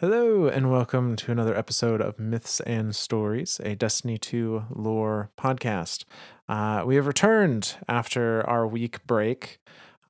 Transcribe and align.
Hello, 0.00 0.46
and 0.46 0.70
welcome 0.70 1.16
to 1.16 1.32
another 1.32 1.58
episode 1.58 2.00
of 2.00 2.20
Myths 2.20 2.60
and 2.60 2.94
Stories, 2.94 3.60
a 3.64 3.74
Destiny 3.74 4.16
2 4.16 4.66
lore 4.70 5.32
podcast. 5.36 6.04
Uh, 6.48 6.84
we 6.86 6.94
have 6.94 7.08
returned 7.08 7.74
after 7.88 8.48
our 8.48 8.64
week 8.64 9.04
break, 9.08 9.58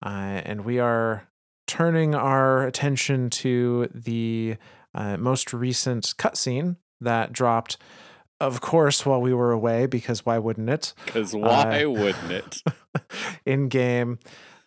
uh, 0.04 0.42
and 0.44 0.66
we 0.66 0.78
are 0.78 1.26
turning 1.66 2.14
our 2.14 2.66
attention 2.66 3.30
to 3.30 3.88
the 3.94 4.58
uh, 4.94 5.16
most 5.16 5.54
recent 5.54 6.12
cutscene 6.18 6.76
that 7.00 7.32
dropped, 7.32 7.78
of 8.42 8.60
course, 8.60 9.06
while 9.06 9.22
we 9.22 9.32
were 9.32 9.52
away, 9.52 9.86
because 9.86 10.26
why 10.26 10.36
wouldn't 10.36 10.68
it? 10.68 10.92
Because 11.06 11.34
why 11.34 11.86
wouldn't 11.86 12.30
it? 12.30 12.62
in 13.46 13.68
game 13.68 14.18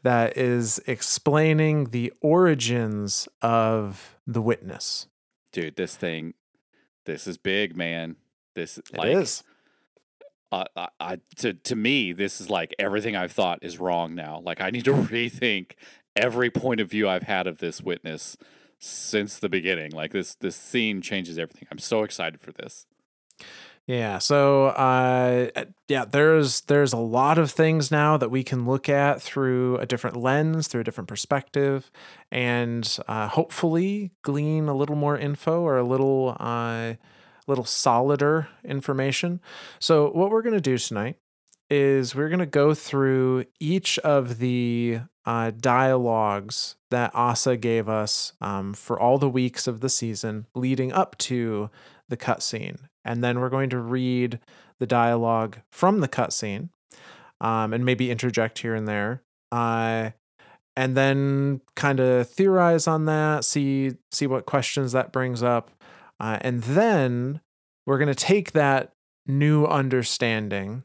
that 0.01 0.35
is 0.35 0.81
explaining 0.87 1.91
the 1.91 2.11
origins 2.21 3.27
of 3.43 4.17
the 4.25 4.41
witness. 4.41 5.05
Dude, 5.51 5.75
this 5.75 5.95
thing, 5.95 6.33
this 7.05 7.27
is 7.27 7.37
big, 7.37 7.75
man. 7.75 8.15
This 8.55 8.77
It 8.77 8.93
like, 8.93 9.09
is. 9.09 9.43
Uh, 10.51 10.65
I, 10.75 10.87
I 10.99 11.17
to 11.37 11.53
to 11.53 11.75
me, 11.75 12.11
this 12.11 12.41
is 12.41 12.49
like 12.49 12.75
everything 12.77 13.15
I've 13.15 13.31
thought 13.31 13.59
is 13.61 13.79
wrong 13.79 14.15
now. 14.15 14.41
Like 14.43 14.61
I 14.61 14.69
need 14.69 14.85
to 14.85 14.93
rethink 14.93 15.71
every 16.15 16.49
point 16.49 16.81
of 16.81 16.89
view 16.89 17.07
I've 17.07 17.23
had 17.23 17.47
of 17.47 17.59
this 17.59 17.81
witness 17.81 18.37
since 18.79 19.39
the 19.39 19.49
beginning. 19.49 19.91
Like 19.91 20.11
this 20.11 20.35
this 20.35 20.55
scene 20.55 21.01
changes 21.01 21.37
everything. 21.37 21.67
I'm 21.71 21.79
so 21.79 22.03
excited 22.03 22.41
for 22.41 22.51
this. 22.51 22.85
Yeah. 23.91 24.19
So, 24.19 24.67
uh, 24.67 25.49
yeah, 25.89 26.05
there's 26.05 26.61
there's 26.61 26.93
a 26.93 26.97
lot 26.97 27.37
of 27.37 27.51
things 27.51 27.91
now 27.91 28.15
that 28.15 28.29
we 28.31 28.41
can 28.41 28.65
look 28.65 28.87
at 28.87 29.21
through 29.21 29.75
a 29.79 29.85
different 29.85 30.15
lens, 30.15 30.69
through 30.69 30.79
a 30.79 30.83
different 30.85 31.09
perspective, 31.09 31.91
and 32.31 32.97
uh, 33.09 33.27
hopefully 33.27 34.11
glean 34.21 34.69
a 34.69 34.73
little 34.73 34.95
more 34.95 35.17
info 35.17 35.61
or 35.63 35.77
a 35.77 35.83
little 35.83 36.37
uh, 36.39 36.93
little 37.47 37.65
solider 37.65 38.47
information. 38.63 39.41
So, 39.79 40.09
what 40.11 40.31
we're 40.31 40.41
gonna 40.41 40.61
do 40.61 40.77
tonight 40.77 41.17
is 41.69 42.15
we're 42.15 42.29
gonna 42.29 42.45
go 42.45 42.73
through 42.73 43.43
each 43.59 43.99
of 43.99 44.37
the 44.37 45.01
uh, 45.25 45.51
dialogues 45.51 46.77
that 46.91 47.11
Ahsa 47.13 47.57
gave 47.57 47.89
us 47.89 48.31
um, 48.39 48.73
for 48.73 48.97
all 48.97 49.17
the 49.17 49.29
weeks 49.29 49.67
of 49.67 49.81
the 49.81 49.89
season 49.89 50.47
leading 50.55 50.93
up 50.93 51.17
to 51.17 51.69
the 52.07 52.15
cutscene. 52.17 52.77
And 53.03 53.23
then 53.23 53.39
we're 53.39 53.49
going 53.49 53.69
to 53.71 53.79
read 53.79 54.39
the 54.79 54.87
dialogue 54.87 55.59
from 55.71 55.99
the 55.99 56.07
cutscene 56.07 56.69
um, 57.39 57.73
and 57.73 57.83
maybe 57.83 58.11
interject 58.11 58.59
here 58.59 58.75
and 58.75 58.87
there. 58.87 59.23
Uh, 59.51 60.11
and 60.75 60.95
then 60.95 61.61
kind 61.75 61.99
of 61.99 62.29
theorize 62.29 62.87
on 62.87 63.05
that, 63.05 63.43
see 63.43 63.91
see 64.11 64.25
what 64.25 64.45
questions 64.45 64.93
that 64.93 65.11
brings 65.11 65.43
up. 65.43 65.71
Uh, 66.19 66.37
and 66.41 66.63
then 66.63 67.41
we're 67.85 67.97
going 67.97 68.07
to 68.07 68.15
take 68.15 68.53
that 68.53 68.93
new 69.27 69.65
understanding 69.65 70.83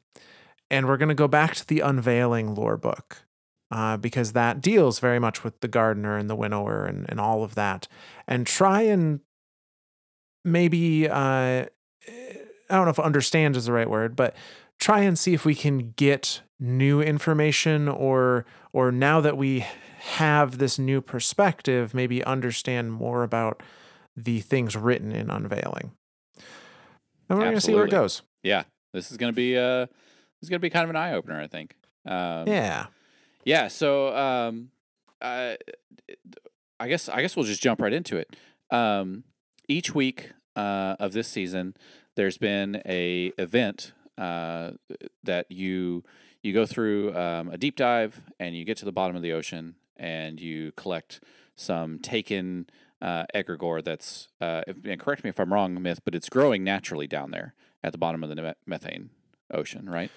and 0.70 0.87
we're 0.87 0.97
going 0.97 1.09
to 1.09 1.14
go 1.14 1.28
back 1.28 1.55
to 1.55 1.67
the 1.67 1.81
unveiling 1.81 2.55
lore 2.55 2.77
book 2.77 3.25
uh, 3.70 3.97
because 3.97 4.33
that 4.33 4.61
deals 4.61 4.98
very 4.98 5.19
much 5.19 5.44
with 5.44 5.61
the 5.61 5.69
gardener 5.69 6.17
and 6.17 6.28
the 6.28 6.37
winnower 6.37 6.84
and, 6.84 7.06
and 7.09 7.20
all 7.20 7.44
of 7.44 7.55
that 7.55 7.87
and 8.27 8.47
try 8.47 8.83
and 8.83 9.20
maybe 10.44 11.09
uh, 11.09 11.67
I 12.09 12.77
don't 12.77 12.85
know 12.85 12.91
if 12.91 12.99
understand 12.99 13.57
is 13.57 13.67
the 13.67 13.73
right 13.73 13.89
word, 13.89 14.17
but 14.17 14.35
try 14.79 15.01
and 15.01 15.19
see 15.19 15.35
if 15.35 15.45
we 15.45 15.55
can 15.55 15.93
get 15.97 16.43
new 16.59 17.01
information 17.01 17.89
or 17.89 18.45
or 18.73 18.91
now 18.91 19.21
that 19.21 19.37
we 19.37 19.65
have 19.99 20.59
this 20.59 20.79
new 20.79 21.01
perspective, 21.01 21.95
maybe 21.95 22.23
understand 22.25 22.93
more 22.93 23.23
about 23.23 23.62
the 24.17 24.41
things 24.41 24.77
written 24.77 25.12
in 25.12 25.31
unveiling. 25.31 25.93
And 27.29 27.39
we're 27.39 27.45
going 27.45 27.55
to 27.57 27.61
see 27.61 27.75
where 27.75 27.87
it 27.87 27.91
goes. 27.91 28.23
Yeah, 28.43 28.65
this 28.93 29.11
is 29.11 29.17
gonna 29.17 29.33
be 29.33 29.57
uh 29.57 29.87
this 29.87 30.43
is 30.43 30.49
gonna 30.49 30.61
be 30.61 30.71
kind 30.71 30.84
of 30.84 30.91
an 30.91 30.97
eye 30.97 31.12
opener, 31.12 31.41
I 31.41 31.47
think. 31.47 31.77
Um, 32.06 32.47
Yeah. 32.47 32.87
Yeah, 33.44 33.69
so 33.69 34.15
um, 34.17 34.71
I, 35.23 35.56
I 36.81 36.88
guess 36.88 37.09
I 37.09 37.23
guess 37.23 37.37
we'll 37.37 37.44
just 37.44 37.62
jump 37.62 37.81
right 37.81 37.93
into 37.93 38.17
it. 38.17 38.34
Um, 38.71 39.23
each 39.69 39.94
week 39.94 40.33
uh, 40.56 40.97
of 40.99 41.12
this 41.12 41.28
season, 41.28 41.75
there's 42.17 42.39
been 42.39 42.83
a 42.87 43.33
event 43.39 43.93
uh, 44.19 44.72
that 45.22 45.50
you 45.50 46.03
you 46.43 46.53
go 46.53 46.65
through 46.65 47.15
um, 47.17 47.49
a 47.49 47.59
deep 47.59 47.77
dive 47.77 48.22
and 48.39 48.56
you 48.56 48.65
get 48.65 48.77
to 48.78 48.84
the 48.84 48.93
bottom 48.93 49.17
of 49.17 49.22
the 49.22 49.33
ocean 49.33 49.75
and 49.97 50.41
you 50.41 50.72
collect 50.72 51.21
some 51.56 51.99
taken 51.99 52.67
uh, 53.03 53.25
egregore 53.34 53.83
that's 53.83 54.28
uh, 54.41 54.62
if, 54.67 54.99
correct 54.99 55.25
me 55.25 55.31
if 55.31 55.41
I'm 55.41 55.53
wrong, 55.53 55.81
myth, 55.83 56.00
but 56.05 56.15
it's 56.15 56.28
growing 56.28 56.62
naturally 56.65 57.06
down 57.06 57.31
there 57.31 57.55
at 57.83 57.93
the 57.93 57.99
bottom 57.99 58.23
of 58.23 58.31
the 58.31 58.56
methane 58.67 59.11
ocean, 59.50 59.88
right? 59.88 60.11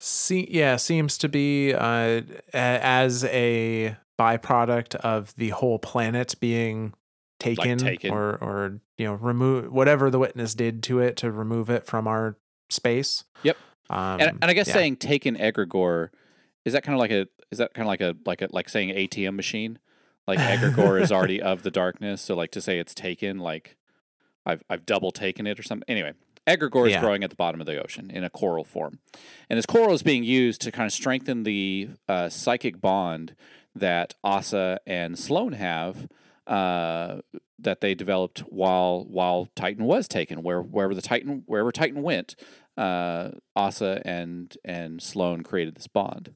See, 0.00 0.48
yeah, 0.50 0.76
seems 0.76 1.16
to 1.18 1.28
be 1.28 1.74
uh, 1.74 2.22
as 2.52 3.24
a 3.24 3.96
byproduct 4.18 4.96
of 4.96 5.34
the 5.36 5.50
whole 5.50 5.78
planet 5.78 6.34
being 6.40 6.94
taken, 7.42 7.78
taken. 7.78 8.12
or 8.12 8.36
or 8.36 8.80
you 8.98 9.06
know 9.06 9.14
remove 9.14 9.72
whatever 9.72 10.10
the 10.10 10.18
witness 10.18 10.54
did 10.54 10.82
to 10.84 11.00
it 11.00 11.16
to 11.18 11.30
remove 11.30 11.70
it 11.70 11.86
from 11.86 12.06
our 12.06 12.36
space. 12.70 13.24
Yep. 13.42 13.56
Um, 13.90 14.20
and, 14.20 14.38
and 14.40 14.44
I 14.44 14.54
guess 14.54 14.68
yeah. 14.68 14.74
saying 14.74 14.96
taken 14.96 15.36
egregore 15.36 16.10
is 16.64 16.72
that 16.72 16.82
kind 16.82 16.94
of 16.94 17.00
like 17.00 17.10
a 17.10 17.26
is 17.50 17.58
that 17.58 17.74
kind 17.74 17.86
of 17.86 17.88
like 17.88 18.00
a 18.00 18.16
like 18.24 18.42
a 18.42 18.48
like 18.50 18.68
saying 18.68 18.90
ATM 18.90 19.34
machine? 19.34 19.78
Like 20.26 20.38
egregore 20.38 21.00
is 21.00 21.10
already 21.10 21.42
of 21.42 21.62
the 21.62 21.70
darkness, 21.70 22.22
so 22.22 22.34
like 22.34 22.52
to 22.52 22.60
say 22.60 22.78
it's 22.78 22.94
taken, 22.94 23.38
like 23.38 23.76
I've 24.46 24.62
I've 24.70 24.86
double 24.86 25.10
taken 25.10 25.46
it 25.46 25.58
or 25.58 25.62
something. 25.62 25.84
Anyway, 25.88 26.12
egregore 26.46 26.88
is 26.88 26.96
growing 26.96 27.24
at 27.24 27.30
the 27.30 27.36
bottom 27.36 27.60
of 27.60 27.66
the 27.66 27.82
ocean 27.82 28.10
in 28.10 28.24
a 28.24 28.30
coral 28.30 28.64
form, 28.64 29.00
and 29.50 29.58
this 29.58 29.66
coral 29.66 29.94
is 29.94 30.02
being 30.02 30.24
used 30.24 30.60
to 30.62 30.72
kind 30.72 30.86
of 30.86 30.92
strengthen 30.92 31.42
the 31.42 31.90
uh, 32.08 32.28
psychic 32.28 32.80
bond 32.80 33.34
that 33.74 34.14
Ahsa 34.22 34.78
and 34.86 35.18
Sloane 35.18 35.52
have. 35.54 36.08
Uh, 36.46 37.20
that 37.58 37.80
they 37.80 37.94
developed 37.94 38.40
while 38.40 39.04
while 39.04 39.48
Titan 39.54 39.84
was 39.84 40.08
taken, 40.08 40.42
where 40.42 40.60
wherever 40.60 40.94
the 40.94 41.02
Titan 41.02 41.44
wherever 41.46 41.70
Titan 41.70 42.02
went, 42.02 42.34
uh, 42.76 43.30
Ahsa 43.54 44.02
and 44.04 44.56
and 44.64 45.00
Sloane 45.00 45.42
created 45.42 45.76
this 45.76 45.86
bond. 45.86 46.34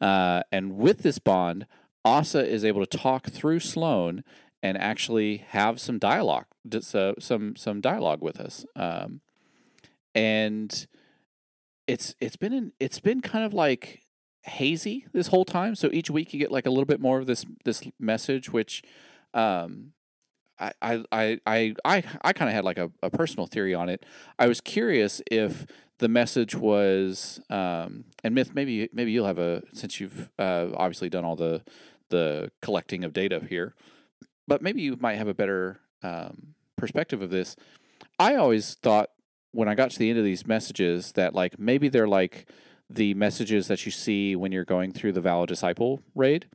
Uh, 0.00 0.42
and 0.50 0.76
with 0.76 1.02
this 1.02 1.18
bond, 1.18 1.66
Ahsa 2.04 2.46
is 2.46 2.64
able 2.64 2.84
to 2.84 2.98
talk 2.98 3.28
through 3.28 3.60
Sloane 3.60 4.24
and 4.62 4.78
actually 4.78 5.38
have 5.48 5.80
some 5.80 5.98
dialogue, 5.98 6.46
so, 6.80 7.14
some 7.18 7.56
some 7.56 7.80
dialogue 7.80 8.22
with 8.22 8.40
us. 8.40 8.64
Um, 8.76 9.20
and 10.14 10.86
it's 11.86 12.14
it's 12.20 12.36
been 12.36 12.52
in, 12.52 12.72
it's 12.78 13.00
been 13.00 13.20
kind 13.20 13.44
of 13.44 13.52
like 13.52 14.02
hazy 14.44 15.06
this 15.12 15.28
whole 15.28 15.44
time. 15.44 15.74
So 15.74 15.88
each 15.92 16.10
week 16.10 16.32
you 16.32 16.40
get 16.40 16.52
like 16.52 16.66
a 16.66 16.70
little 16.70 16.84
bit 16.84 17.00
more 17.00 17.18
of 17.18 17.26
this 17.26 17.44
this 17.64 17.82
message, 17.98 18.52
which 18.52 18.82
um, 19.34 19.92
I 20.58 20.72
I 20.80 21.04
I 21.10 21.74
I 21.84 22.02
I, 22.22 22.32
kind 22.32 22.48
of 22.48 22.54
had 22.54 22.64
like 22.64 22.78
a, 22.78 22.90
a 23.02 23.10
personal 23.10 23.46
theory 23.46 23.74
on 23.74 23.88
it. 23.88 24.04
I 24.38 24.46
was 24.46 24.60
curious 24.60 25.20
if 25.30 25.66
the 25.98 26.08
message 26.08 26.54
was 26.54 27.40
um, 27.50 28.04
and 28.24 28.34
myth 28.34 28.52
maybe 28.54 28.88
maybe 28.92 29.12
you'll 29.12 29.26
have 29.26 29.38
a 29.38 29.62
since 29.72 30.00
you've 30.00 30.30
uh, 30.38 30.68
obviously 30.74 31.08
done 31.08 31.24
all 31.24 31.36
the 31.36 31.62
the 32.10 32.50
collecting 32.60 33.04
of 33.04 33.12
data 33.12 33.42
here, 33.48 33.74
but 34.46 34.62
maybe 34.62 34.82
you 34.82 34.96
might 35.00 35.14
have 35.14 35.28
a 35.28 35.34
better 35.34 35.80
um, 36.02 36.54
perspective 36.76 37.22
of 37.22 37.30
this. 37.30 37.56
I 38.18 38.36
always 38.36 38.74
thought 38.74 39.10
when 39.52 39.68
I 39.68 39.74
got 39.74 39.90
to 39.90 39.98
the 39.98 40.10
end 40.10 40.18
of 40.18 40.24
these 40.24 40.46
messages 40.46 41.12
that 41.12 41.34
like 41.34 41.58
maybe 41.58 41.88
they're 41.88 42.08
like 42.08 42.48
the 42.90 43.14
messages 43.14 43.68
that 43.68 43.86
you 43.86 43.92
see 43.92 44.36
when 44.36 44.52
you're 44.52 44.64
going 44.64 44.92
through 44.92 45.12
the 45.12 45.20
Vow 45.20 45.42
of 45.42 45.48
Disciple 45.48 46.02
raid, 46.14 46.46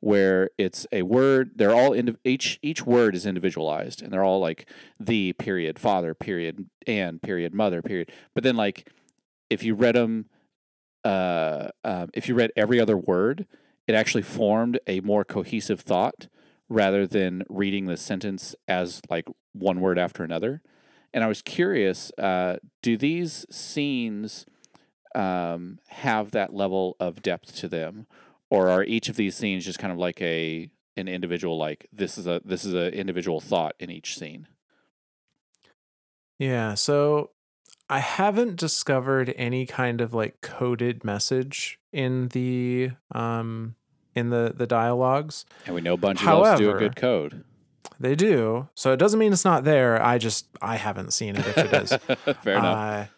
where 0.00 0.50
it's 0.58 0.86
a 0.92 1.02
word. 1.02 1.52
They're 1.56 1.74
all 1.74 1.90
indiv- 1.90 2.18
each 2.24 2.58
each 2.62 2.86
word 2.86 3.14
is 3.14 3.26
individualized, 3.26 4.02
and 4.02 4.12
they're 4.12 4.24
all 4.24 4.40
like 4.40 4.68
the 4.98 5.32
period 5.34 5.78
father 5.78 6.14
period 6.14 6.68
and 6.86 7.20
period 7.20 7.54
mother 7.54 7.82
period. 7.82 8.10
But 8.34 8.44
then 8.44 8.56
like 8.56 8.90
if 9.50 9.62
you 9.62 9.74
read 9.74 9.94
them, 9.94 10.26
uh, 11.04 11.68
um, 11.84 12.10
if 12.14 12.28
you 12.28 12.34
read 12.34 12.52
every 12.56 12.80
other 12.80 12.96
word, 12.96 13.46
it 13.86 13.94
actually 13.94 14.22
formed 14.22 14.78
a 14.86 15.00
more 15.00 15.24
cohesive 15.24 15.80
thought 15.80 16.28
rather 16.68 17.06
than 17.06 17.42
reading 17.48 17.86
the 17.86 17.96
sentence 17.96 18.54
as 18.66 19.00
like 19.08 19.26
one 19.52 19.80
word 19.80 19.98
after 19.98 20.22
another. 20.22 20.60
And 21.14 21.24
I 21.24 21.26
was 21.26 21.40
curious, 21.40 22.12
uh, 22.18 22.58
do 22.82 22.98
these 22.98 23.46
scenes 23.50 24.44
um, 25.14 25.78
have 25.88 26.32
that 26.32 26.52
level 26.52 26.96
of 27.00 27.22
depth 27.22 27.56
to 27.56 27.68
them, 27.68 28.06
or 28.50 28.68
are 28.68 28.84
each 28.84 29.08
of 29.08 29.16
these 29.16 29.36
scenes 29.36 29.64
just 29.64 29.78
kind 29.78 29.92
of 29.92 29.98
like 29.98 30.20
a 30.22 30.70
an 30.96 31.08
individual 31.08 31.56
like 31.56 31.86
this 31.92 32.18
is 32.18 32.26
a 32.26 32.40
this 32.44 32.64
is 32.64 32.74
a 32.74 32.92
individual 32.92 33.40
thought 33.40 33.74
in 33.78 33.90
each 33.90 34.18
scene? 34.18 34.46
Yeah, 36.38 36.74
so 36.74 37.30
I 37.90 37.98
haven't 38.00 38.56
discovered 38.56 39.32
any 39.36 39.66
kind 39.66 40.00
of 40.00 40.14
like 40.14 40.40
coded 40.40 41.04
message 41.04 41.78
in 41.92 42.28
the 42.28 42.90
um 43.12 43.74
in 44.14 44.30
the 44.30 44.52
the 44.54 44.66
dialogues. 44.66 45.44
And 45.66 45.74
we 45.74 45.80
know 45.80 45.96
Bungie 45.96 46.24
loves 46.24 46.60
do 46.60 46.70
a 46.70 46.78
good 46.78 46.96
code. 46.96 47.44
they 47.98 48.14
do. 48.14 48.68
So 48.74 48.92
it 48.92 48.98
doesn't 48.98 49.18
mean 49.18 49.32
it's 49.32 49.44
not 49.44 49.64
there. 49.64 50.02
I 50.02 50.18
just 50.18 50.46
I 50.60 50.76
haven't 50.76 51.12
seen 51.12 51.36
it 51.36 51.46
if 51.46 51.58
it 51.58 51.72
is. 51.72 51.92
Fair 52.42 52.58
enough. 52.58 53.08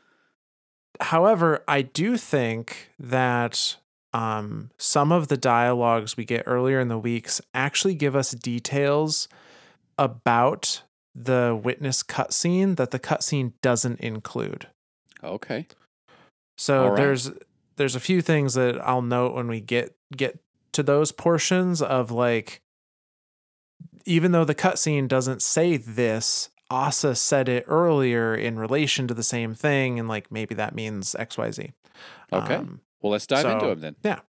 Uh, 1.01 1.05
however, 1.05 1.65
I 1.67 1.83
do 1.83 2.17
think 2.17 2.91
that 2.99 3.77
um, 4.13 4.71
some 4.77 5.13
of 5.13 5.29
the 5.29 5.37
dialogues 5.37 6.17
we 6.17 6.25
get 6.25 6.45
earlier 6.47 6.81
in 6.81 6.89
the 6.89 6.99
weeks 6.99 7.41
actually 7.55 7.95
give 7.95 8.17
us 8.17 8.33
details 8.33 9.29
about 9.99 10.83
the 11.15 11.59
witness 11.63 12.03
cutscene 12.03 12.77
that 12.77 12.91
the 12.91 12.99
cutscene 12.99 13.53
doesn't 13.63 14.01
include. 14.01 14.69
Okay. 15.23 15.67
So 16.57 16.89
right. 16.89 16.97
there's 16.97 17.31
there's 17.77 17.95
a 17.95 18.01
few 18.01 18.21
things 18.21 18.55
that 18.55 18.81
I'll 18.81 19.03
note 19.03 19.35
when 19.35 19.49
we 19.49 19.61
get 19.61 19.95
get 20.17 20.39
to 20.73 20.83
those 20.83 21.13
portions 21.13 21.83
of 21.83 22.11
like 22.11 22.61
even 24.05 24.33
though 24.33 24.45
the 24.45 24.55
cutscene 24.55 25.09
doesn't 25.09 25.43
say 25.43 25.77
this, 25.77 26.51
Ahsa 26.71 27.15
said 27.15 27.49
it 27.49 27.65
earlier 27.67 28.35
in 28.35 28.59
relation 28.59 29.07
to 29.09 29.15
the 29.15 29.23
same 29.23 29.55
thing, 29.55 29.99
and 29.99 30.09
like 30.09 30.31
maybe 30.31 30.55
that 30.55 30.75
means 30.75 31.15
XYZ. 31.19 31.73
Okay. 32.33 32.55
Um, 32.55 32.81
Well, 33.03 33.13
let's 33.13 33.27
dive 33.27 33.47
into 33.47 33.67
them 33.67 33.81
then. 33.81 33.97
yeah. 34.05 34.21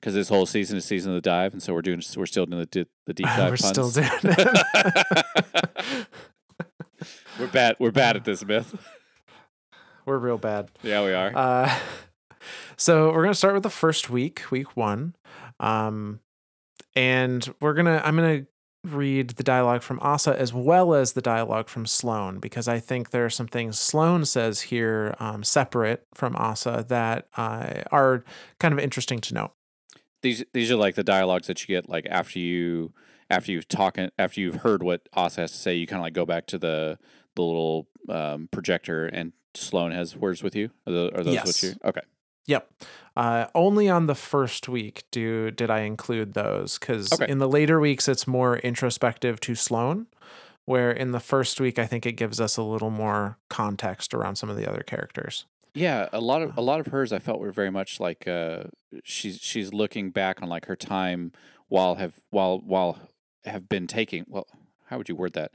Because 0.00 0.14
this 0.14 0.28
whole 0.28 0.46
season 0.46 0.76
is 0.78 0.84
season 0.84 1.12
of 1.12 1.14
the 1.14 1.20
dive, 1.20 1.52
and 1.52 1.62
so 1.62 1.72
we're 1.72 1.82
doing 1.82 2.02
we're 2.16 2.26
still 2.26 2.44
doing 2.46 2.58
the, 2.60 2.66
di- 2.66 2.90
the 3.06 3.14
deep 3.14 3.26
dive. 3.36 3.50
we're 3.52 3.56
puns. 3.56 3.68
still 3.68 3.90
doing 3.90 4.08
it. 4.24 6.06
we're 7.38 7.46
bad. 7.46 7.76
We're 7.78 7.90
bad 7.92 8.16
at 8.16 8.24
this 8.24 8.44
myth. 8.44 8.74
we're 10.04 10.18
real 10.18 10.38
bad. 10.38 10.70
Yeah, 10.82 11.04
we 11.04 11.12
are. 11.12 11.32
Uh, 11.36 11.72
so 12.76 13.12
we're 13.12 13.22
gonna 13.22 13.34
start 13.34 13.54
with 13.54 13.62
the 13.62 13.70
first 13.70 14.10
week, 14.10 14.42
week 14.50 14.76
one, 14.76 15.14
um, 15.60 16.18
and 16.96 17.52
we're 17.60 17.74
gonna 17.74 18.02
I'm 18.04 18.16
gonna 18.16 18.46
read 18.84 19.30
the 19.30 19.42
dialogue 19.44 19.82
from 19.82 19.98
Ahsa 20.02 20.38
as 20.38 20.52
well 20.52 20.92
as 20.94 21.12
the 21.12 21.22
dialogue 21.22 21.68
from 21.68 21.86
Sloane 21.86 22.38
because 22.40 22.66
I 22.66 22.80
think 22.80 23.10
there 23.10 23.24
are 23.24 23.30
some 23.30 23.46
things 23.46 23.78
Sloane 23.78 24.24
says 24.24 24.62
here 24.62 25.14
um, 25.20 25.44
separate 25.44 26.04
from 26.14 26.34
Ahsa 26.36 26.84
that 26.88 27.28
uh, 27.36 27.82
are 27.92 28.24
kind 28.58 28.74
of 28.74 28.80
interesting 28.80 29.20
to 29.20 29.34
note. 29.34 29.52
these 30.22 30.44
these 30.52 30.70
are 30.72 30.76
like 30.76 30.96
the 30.96 31.04
dialogues 31.04 31.46
that 31.46 31.60
you 31.62 31.68
get 31.74 31.88
like 31.88 32.06
after 32.10 32.38
you 32.40 32.92
after 33.30 33.52
you've 33.52 33.68
talking 33.68 34.10
after 34.18 34.40
you've 34.40 34.56
heard 34.56 34.82
what 34.82 35.08
Ahsa 35.14 35.42
has 35.42 35.52
to 35.52 35.58
say. 35.58 35.74
You 35.76 35.86
kind 35.86 36.00
of 36.00 36.04
like 36.04 36.12
go 36.14 36.26
back 36.26 36.46
to 36.48 36.58
the 36.58 36.98
the 37.36 37.42
little 37.42 37.88
um, 38.08 38.48
projector, 38.50 39.06
and 39.06 39.32
Sloane 39.54 39.92
has 39.92 40.16
words 40.16 40.42
with 40.42 40.54
you. 40.56 40.70
Are, 40.86 40.92
tho- 40.92 41.10
are 41.14 41.22
those 41.24 41.34
Yes. 41.34 41.46
what 41.46 41.62
you? 41.62 41.74
Okay. 41.84 42.00
Yep. 42.46 42.70
Uh, 43.16 43.46
only 43.54 43.88
on 43.88 44.06
the 44.06 44.14
first 44.14 44.68
week 44.68 45.04
do 45.10 45.50
did 45.50 45.70
I 45.70 45.80
include 45.80 46.32
those 46.34 46.78
because 46.78 47.12
Okay. 47.12 47.30
in 47.30 47.38
the 47.38 47.48
later 47.48 47.78
weeks 47.78 48.08
it's 48.08 48.26
more 48.26 48.56
introspective 48.58 49.38
to 49.40 49.54
Sloane, 49.54 50.06
where 50.64 50.90
in 50.90 51.10
the 51.12 51.20
first 51.20 51.60
week 51.60 51.78
I 51.78 51.86
think 51.86 52.06
it 52.06 52.12
gives 52.12 52.40
us 52.40 52.56
a 52.56 52.62
little 52.62 52.90
more 52.90 53.38
context 53.48 54.14
around 54.14 54.36
some 54.36 54.48
of 54.48 54.56
the 54.56 54.68
other 54.68 54.82
characters. 54.82 55.44
Yeah, 55.74 56.08
a 56.12 56.20
lot 56.20 56.42
of 56.42 56.56
a 56.56 56.60
lot 56.60 56.80
of 56.80 56.86
hers 56.86 57.12
I 57.12 57.18
felt 57.18 57.38
were 57.40 57.52
very 57.52 57.70
much 57.70 58.00
like 58.00 58.26
uh, 58.26 58.64
she's 59.04 59.38
she's 59.40 59.72
looking 59.72 60.10
back 60.10 60.42
on 60.42 60.48
like 60.48 60.66
her 60.66 60.76
time 60.76 61.32
while 61.68 61.94
have 61.96 62.14
while 62.30 62.58
while 62.58 62.98
have 63.44 63.68
been 63.68 63.86
taking 63.86 64.24
well 64.28 64.46
how 64.86 64.98
would 64.98 65.08
you 65.08 65.16
word 65.16 65.32
that 65.32 65.50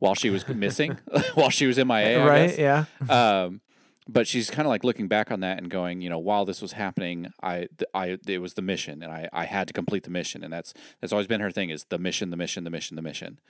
while 0.00 0.14
she 0.14 0.30
was 0.30 0.46
missing 0.48 0.98
while 1.34 1.48
she 1.50 1.66
was 1.66 1.78
in 1.78 1.86
MIA 1.88 2.24
right? 2.26 2.58
Yeah. 2.58 2.84
um, 3.08 3.60
but 4.08 4.26
she's 4.26 4.50
kind 4.50 4.66
of 4.66 4.70
like 4.70 4.84
looking 4.84 5.08
back 5.08 5.30
on 5.30 5.40
that 5.40 5.58
and 5.58 5.70
going, 5.70 6.00
you 6.00 6.10
know, 6.10 6.18
while 6.18 6.44
this 6.44 6.60
was 6.60 6.72
happening, 6.72 7.32
I, 7.42 7.68
I, 7.94 8.18
it 8.26 8.40
was 8.40 8.54
the 8.54 8.62
mission, 8.62 9.02
and 9.02 9.12
I, 9.12 9.28
I 9.32 9.44
had 9.44 9.68
to 9.68 9.72
complete 9.72 10.02
the 10.02 10.10
mission, 10.10 10.42
and 10.42 10.52
that's 10.52 10.74
that's 11.00 11.12
always 11.12 11.26
been 11.26 11.40
her 11.40 11.50
thing 11.50 11.70
is 11.70 11.84
the 11.88 11.98
mission, 11.98 12.30
the 12.30 12.36
mission, 12.36 12.64
the 12.64 12.70
mission, 12.70 12.96
the 12.96 13.02
mission, 13.02 13.40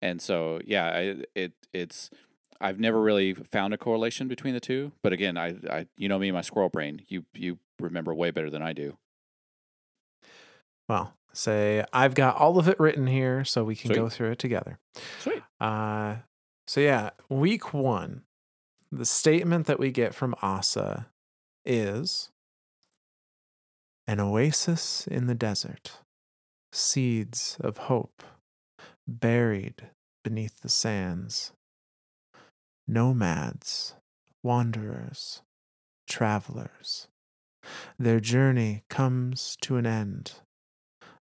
and 0.00 0.20
so 0.20 0.60
yeah, 0.66 0.86
I, 0.86 1.16
it 1.34 1.52
it's 1.72 2.10
I've 2.60 2.78
never 2.78 3.00
really 3.00 3.34
found 3.34 3.74
a 3.74 3.78
correlation 3.78 4.28
between 4.28 4.54
the 4.54 4.60
two, 4.60 4.92
but 5.02 5.12
again, 5.12 5.36
I, 5.36 5.56
I 5.70 5.86
you 5.96 6.08
know 6.08 6.18
me, 6.18 6.30
my 6.30 6.42
squirrel 6.42 6.68
brain, 6.68 7.02
you 7.08 7.24
you 7.34 7.58
remember 7.80 8.14
way 8.14 8.30
better 8.30 8.50
than 8.50 8.62
I 8.62 8.72
do. 8.72 8.98
Well, 10.88 11.14
say 11.32 11.84
I've 11.92 12.14
got 12.14 12.36
all 12.36 12.58
of 12.58 12.68
it 12.68 12.78
written 12.78 13.06
here, 13.06 13.44
so 13.44 13.64
we 13.64 13.76
can 13.76 13.88
Sweet. 13.88 13.96
go 13.96 14.08
through 14.08 14.32
it 14.32 14.38
together. 14.38 14.78
Sweet. 15.20 15.42
Uh, 15.60 16.16
so 16.66 16.80
yeah, 16.80 17.10
week 17.28 17.72
one, 17.72 18.22
the 18.92 19.06
statement 19.06 19.66
that 19.66 19.78
we 19.78 19.90
get 19.90 20.14
from 20.14 20.34
Ahsa 20.42 21.06
is 21.64 22.30
an 24.06 24.20
oasis 24.20 25.06
in 25.06 25.26
the 25.26 25.34
desert, 25.34 26.00
seeds 26.72 27.56
of 27.60 27.78
hope 27.78 28.22
buried 29.08 29.88
beneath 30.22 30.60
the 30.60 30.68
sands, 30.68 31.52
nomads, 32.86 33.94
wanderers, 34.42 35.40
travelers. 36.06 37.08
Their 37.98 38.20
journey 38.20 38.84
comes 38.90 39.56
to 39.62 39.76
an 39.76 39.86
end, 39.86 40.34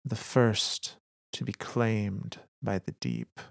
the 0.06 0.16
first 0.16 0.96
to 1.34 1.44
be 1.44 1.54
claimed 1.54 2.40
by 2.64 2.80
the 2.80 2.94
deep 3.02 3.42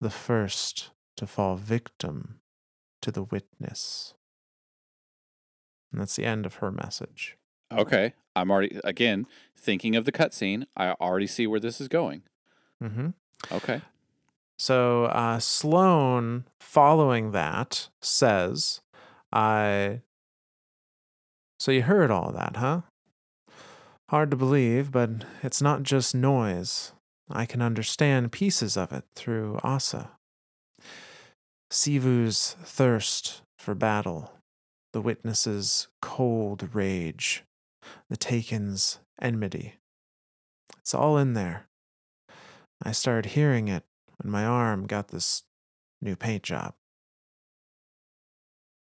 the 0.00 0.10
first 0.10 0.90
to 1.16 1.26
fall 1.26 1.56
victim 1.56 2.40
to 3.02 3.12
the 3.12 3.22
witness. 3.22 4.14
And 5.92 6.00
that's 6.00 6.16
the 6.16 6.24
end 6.24 6.46
of 6.46 6.56
her 6.56 6.70
message. 6.72 7.36
Okay, 7.70 8.14
I'm 8.34 8.50
already 8.50 8.80
again 8.84 9.26
thinking 9.56 9.96
of 9.96 10.04
the 10.04 10.12
cutscene. 10.12 10.66
I 10.76 10.92
already 10.92 11.26
see 11.26 11.46
where 11.46 11.60
this 11.60 11.80
is 11.80 11.88
going. 11.88 12.22
Mm-hmm. 12.82 13.08
Okay. 13.50 13.82
So 14.58 15.04
uh, 15.06 15.38
Sloane, 15.38 16.44
following 16.60 17.32
that, 17.32 17.88
says, 18.00 18.80
"I." 19.32 20.00
So 21.58 21.70
you 21.72 21.82
heard 21.82 22.10
all 22.10 22.32
that, 22.32 22.56
huh? 22.56 22.82
Hard 24.10 24.30
to 24.30 24.36
believe, 24.36 24.90
but 24.90 25.24
it's 25.42 25.62
not 25.62 25.82
just 25.82 26.14
noise. 26.14 26.92
I 27.30 27.46
can 27.46 27.62
understand 27.62 28.32
pieces 28.32 28.76
of 28.76 28.92
it 28.92 29.04
through 29.14 29.58
Ahsa. 29.62 30.10
Xivu's 31.72 32.54
thirst 32.62 33.40
for 33.58 33.74
battle, 33.74 34.34
the 34.92 35.00
witness's 35.00 35.88
cold 36.02 36.68
rage, 36.74 37.44
the 38.10 38.16
taken's 38.16 39.00
enmity. 39.20 39.76
It's 40.78 40.94
all 40.94 41.16
in 41.16 41.32
there. 41.32 41.68
I 42.82 42.92
started 42.92 43.32
hearing 43.32 43.68
it 43.68 43.84
when 44.18 44.30
my 44.30 44.44
arm 44.44 44.86
got 44.86 45.08
this 45.08 45.44
new 46.02 46.14
paint 46.14 46.42
job. 46.42 46.74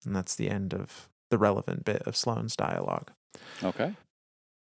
And 0.04 0.16
that's 0.16 0.34
the 0.34 0.50
end 0.50 0.74
of 0.74 1.08
the 1.30 1.38
relevant 1.38 1.84
bit 1.84 2.02
of 2.02 2.16
Sloane's 2.16 2.56
dialogue. 2.56 3.12
Okay. 3.62 3.94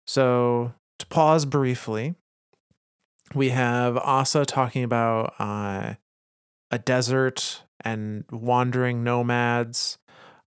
So, 0.06 0.72
to 1.00 1.06
pause 1.06 1.46
briefly, 1.46 2.14
we 3.34 3.48
have 3.48 3.96
Ahsa 3.96 4.44
talking 4.44 4.84
about 4.84 5.34
uh, 5.40 5.94
a 6.70 6.78
desert 6.78 7.63
and 7.84 8.24
wandering 8.30 9.04
nomads 9.04 9.98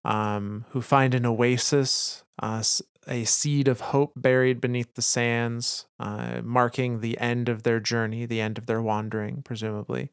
um, 0.04 0.64
who 0.70 0.80
find 0.82 1.14
an 1.14 1.26
oasis, 1.26 2.24
uh, 2.42 2.62
a 3.06 3.24
seed 3.24 3.68
of 3.68 3.80
hope 3.80 4.12
buried 4.16 4.60
beneath 4.60 4.94
the 4.94 5.02
sands, 5.02 5.86
uh, 5.98 6.40
marking 6.42 7.00
the 7.00 7.18
end 7.18 7.48
of 7.48 7.62
their 7.62 7.80
journey, 7.80 8.26
the 8.26 8.40
end 8.40 8.58
of 8.58 8.66
their 8.66 8.82
wandering, 8.82 9.42
presumably. 9.42 10.10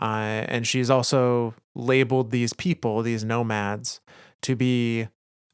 Uh, 0.00 0.44
and 0.48 0.66
she's 0.66 0.90
also 0.90 1.54
labeled 1.74 2.30
these 2.30 2.52
people, 2.52 3.02
these 3.02 3.24
nomads, 3.24 4.00
to 4.42 4.56
be 4.56 5.08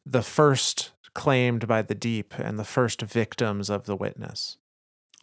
the 0.06 0.22
first 0.22 0.92
claimed 1.14 1.66
by 1.66 1.82
the 1.82 1.94
deep 1.94 2.34
and 2.38 2.58
the 2.58 2.64
first 2.64 3.02
victims 3.02 3.68
of 3.68 3.86
the 3.86 3.96
witness. 3.96 4.56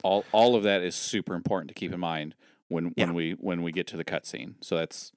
all 0.03 0.25
all 0.34 0.55
of 0.55 0.63
that 0.63 0.84
is 0.84 0.93
super 0.95 1.34
important 1.34 1.69
to 1.69 1.74
keep 1.74 1.93
in 1.93 2.00
mind 2.00 2.36
when 2.67 2.93
Yeah. 2.98 3.05
when 3.05 3.13
we 3.15 3.31
when 3.34 3.62
we 3.63 3.72
get 3.72 3.88
to 3.88 3.98
the 3.98 4.03
cutscene. 4.03 4.55
So 4.62 4.75
that's 4.75 5.13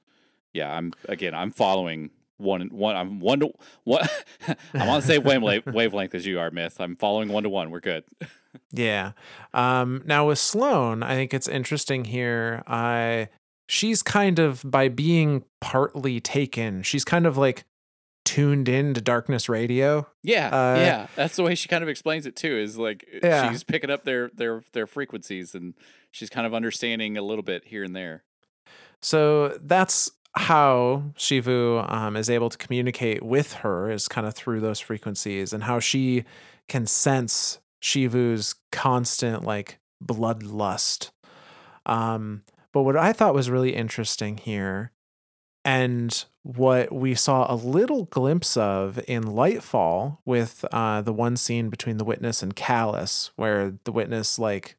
yeah. 0.53 0.75
I'm 0.75 0.93
again. 1.09 1.35
I'm 1.35 1.51
following 1.51 2.11
one 2.37 2.69
one. 2.69 2.97
I'm 2.97 3.21
one 3.21 3.41
to 3.41 3.51
one. 3.85 4.07
I'm 4.75 4.89
on 4.89 5.01
the 5.01 5.07
same 5.07 5.23
wavelength 5.25 5.67
wavelength 5.73 6.15
as 6.15 6.27
you 6.27 6.39
are, 6.41 6.51
Myth. 6.51 6.81
I'm 6.81 6.97
following 6.97 7.29
one 7.29 7.43
to 7.45 7.49
one. 7.49 7.71
We're 7.71 7.81
good. 7.81 8.05
Yeah. 8.73 9.13
Um, 9.53 10.03
now 10.07 10.29
with 10.29 10.39
Sloane, 10.39 11.03
I 11.03 11.15
think 11.15 11.33
it's 11.35 11.47
interesting 11.49 12.07
here. 12.07 12.63
I 12.67 13.29
she's 13.69 14.03
kind 14.03 14.39
of 14.39 14.63
by 14.65 14.89
being 14.89 15.45
partly 15.61 16.19
taken. 16.19 16.83
She's 16.83 17.05
kind 17.05 17.27
of 17.27 17.37
like 17.37 17.65
tuned 18.25 18.69
in 18.69 18.95
to 18.95 19.01
Darkness 19.03 19.49
Radio. 19.51 20.07
Yeah, 20.23 20.47
Uh, 20.49 20.77
yeah. 20.77 21.07
That's 21.15 21.37
the 21.37 21.43
way 21.43 21.55
she 21.55 21.69
kind 21.69 21.83
of 21.83 21.89
explains 21.91 22.25
it 22.27 22.37
too. 22.37 22.57
Is 22.57 22.79
like 22.79 23.07
Yeah. 23.23 23.51
she's 23.51 23.65
picking 23.65 23.91
up 23.91 24.05
their 24.05 24.31
their 24.31 24.63
their 24.73 24.87
frequencies 24.87 25.55
and 25.55 25.75
she's 26.11 26.31
kind 26.31 26.47
of 26.47 26.55
understanding 26.55 27.17
a 27.19 27.23
little 27.23 27.45
bit 27.45 27.67
here 27.67 27.85
and 27.85 27.95
there. 27.95 28.25
So 29.03 29.59
that's 29.63 30.11
how 30.37 31.05
Xivu 31.17 31.91
um, 31.93 32.17
is 32.17 32.31
able 32.31 32.51
to 32.51 32.59
communicate 32.59 33.23
with 33.23 33.55
her 33.55 33.91
is 33.91 34.09
kind 34.09 34.27
of 34.27 34.35
through 34.35 34.61
those 34.61 34.81
frequencies 34.81 35.53
and 35.53 35.65
how 35.65 35.81
she 35.81 36.25
can 36.69 36.87
sense 36.87 37.61
Xivu's 37.83 38.55
constant 38.71 39.45
like 39.45 39.79
bloodlust. 40.05 41.11
Um, 41.87 42.43
but 42.73 42.83
what 42.83 42.97
I 42.97 43.13
thought 43.13 43.35
was 43.35 43.51
really 43.51 43.75
interesting 43.75 44.37
here, 44.37 44.93
and 45.65 46.25
what 46.43 46.93
we 46.93 47.15
saw 47.15 47.53
a 47.53 47.57
little 47.57 48.05
glimpse 48.05 48.57
of 48.57 48.99
in 49.07 49.25
Lightfall 49.25 50.19
with 50.25 50.65
uh, 50.73 51.03
the 51.03 51.13
one 51.13 51.37
scene 51.37 51.69
between 51.69 51.99
the 51.99 52.05
witness 52.05 52.43
and 52.43 52.57
Calus, 52.57 53.31
where 53.37 53.75
the 53.85 53.93
witness 53.93 54.39
like 54.39 54.78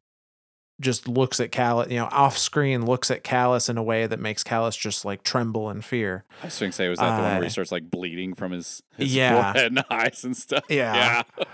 just 0.80 1.06
looks 1.06 1.38
at 1.40 1.50
Calus, 1.52 1.90
you 1.90 1.96
know, 1.98 2.08
off 2.10 2.36
screen 2.38 2.86
looks 2.86 3.10
at 3.10 3.22
Calus 3.22 3.68
in 3.68 3.76
a 3.78 3.82
way 3.82 4.06
that 4.06 4.18
makes 4.18 4.42
Calus 4.42 4.78
just 4.78 5.04
like 5.04 5.22
tremble 5.22 5.70
in 5.70 5.82
fear. 5.82 6.24
I 6.42 6.46
was 6.46 6.58
going 6.58 6.72
to 6.72 6.76
say, 6.76 6.88
was 6.88 6.98
that 6.98 7.16
the 7.16 7.22
one 7.22 7.30
where 7.32 7.38
Uh, 7.40 7.42
he 7.42 7.48
starts 7.50 7.70
like 7.70 7.90
bleeding 7.90 8.34
from 8.34 8.52
his, 8.52 8.82
his 8.96 9.14
Yeah. 9.14 9.52
forehead 9.52 9.72
and 9.72 9.84
eyes 9.90 10.24
and 10.24 10.36
stuff? 10.36 10.64
Yeah. 10.68 11.22
Yeah. 11.38 11.44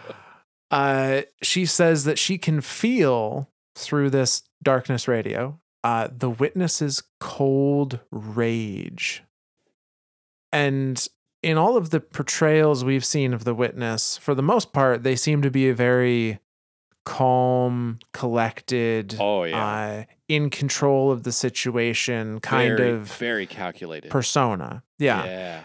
Uh, 0.70 1.22
she 1.42 1.66
says 1.66 2.04
that 2.04 2.18
she 2.18 2.38
can 2.38 2.60
feel 2.60 3.50
through 3.76 4.10
this 4.10 4.42
darkness 4.62 5.06
radio 5.06 5.58
uh, 5.84 6.08
the 6.16 6.30
witness's 6.30 7.02
cold 7.20 8.00
rage. 8.10 9.22
And 10.52 11.06
in 11.42 11.56
all 11.58 11.76
of 11.76 11.90
the 11.90 12.00
portrayals 12.00 12.84
we've 12.84 13.04
seen 13.04 13.32
of 13.32 13.44
the 13.44 13.54
witness, 13.54 14.16
for 14.16 14.34
the 14.34 14.42
most 14.42 14.72
part, 14.72 15.02
they 15.04 15.14
seem 15.14 15.42
to 15.42 15.50
be 15.50 15.68
a 15.68 15.74
very 15.74 16.40
calm, 17.06 17.98
collected, 18.12 19.16
Oh, 19.18 19.44
yeah. 19.44 19.66
uh, 19.66 20.04
in 20.28 20.50
control 20.50 21.10
of 21.10 21.22
the 21.22 21.32
situation 21.32 22.40
kind 22.40 22.76
very, 22.76 22.90
of 22.90 23.10
very 23.14 23.46
calculated. 23.46 24.10
persona. 24.10 24.82
Yeah. 24.98 25.24
Yeah. 25.24 25.64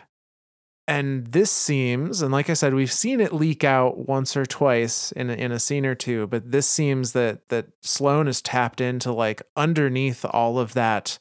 And 0.88 1.28
this 1.28 1.52
seems, 1.52 2.22
and 2.22 2.32
like 2.32 2.50
I 2.50 2.54
said, 2.54 2.74
we've 2.74 2.92
seen 2.92 3.20
it 3.22 3.34
leak 3.34 3.64
out 3.64 4.08
once 4.08 4.36
or 4.38 4.46
twice 4.46 5.12
in 5.14 5.30
a, 5.30 5.34
in 5.34 5.52
a 5.52 5.60
scene 5.60 5.86
or 5.86 5.96
two, 5.96 6.28
but 6.28 6.52
this 6.52 6.68
seems 6.68 7.14
that 7.14 7.48
that 7.50 7.68
Sloane 7.82 8.28
is 8.28 8.42
tapped 8.42 8.82
into 8.82 9.12
like 9.12 9.42
underneath 9.56 10.24
all 10.26 10.60
of 10.60 10.74
that 10.74 11.18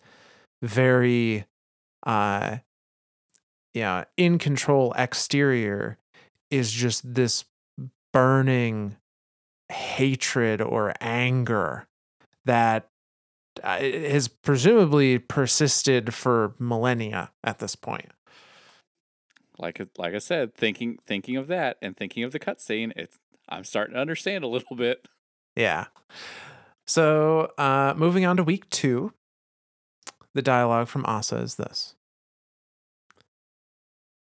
very 0.62 1.46
uh 2.04 2.58
yeah, 3.74 4.04
in 4.16 4.38
control 4.38 4.92
exterior 4.96 5.98
is 6.50 6.72
just 6.72 7.14
this 7.14 7.44
burning 8.12 8.96
hatred 9.70 10.60
or 10.60 10.94
anger 11.00 11.86
that 12.44 12.88
uh, 13.62 13.78
has 13.78 14.28
presumably 14.28 15.18
persisted 15.18 16.14
for 16.14 16.54
millennia 16.58 17.30
at 17.44 17.58
this 17.58 17.76
point. 17.76 18.10
Like 19.58 19.80
like 19.98 20.14
I 20.14 20.18
said, 20.18 20.54
thinking 20.54 20.98
thinking 21.04 21.36
of 21.36 21.46
that 21.48 21.76
and 21.82 21.96
thinking 21.96 22.24
of 22.24 22.32
the 22.32 22.38
cutscene, 22.38 22.92
it's 22.96 23.18
I'm 23.48 23.64
starting 23.64 23.94
to 23.94 24.00
understand 24.00 24.44
a 24.44 24.48
little 24.48 24.76
bit. 24.76 25.06
Yeah. 25.56 25.86
So, 26.86 27.52
uh, 27.58 27.94
moving 27.96 28.24
on 28.24 28.36
to 28.36 28.42
week 28.42 28.68
two, 28.70 29.12
the 30.34 30.42
dialogue 30.42 30.88
from 30.88 31.04
Ahsa 31.06 31.36
is 31.36 31.56
this 31.56 31.94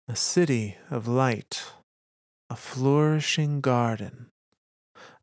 A 0.07 0.15
city 0.15 0.77
of 0.91 1.07
light, 1.07 1.63
a 2.49 2.55
flourishing 2.55 3.61
garden, 3.61 4.27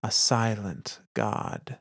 a 0.03 0.11
silent 0.11 1.01
God 1.15 1.79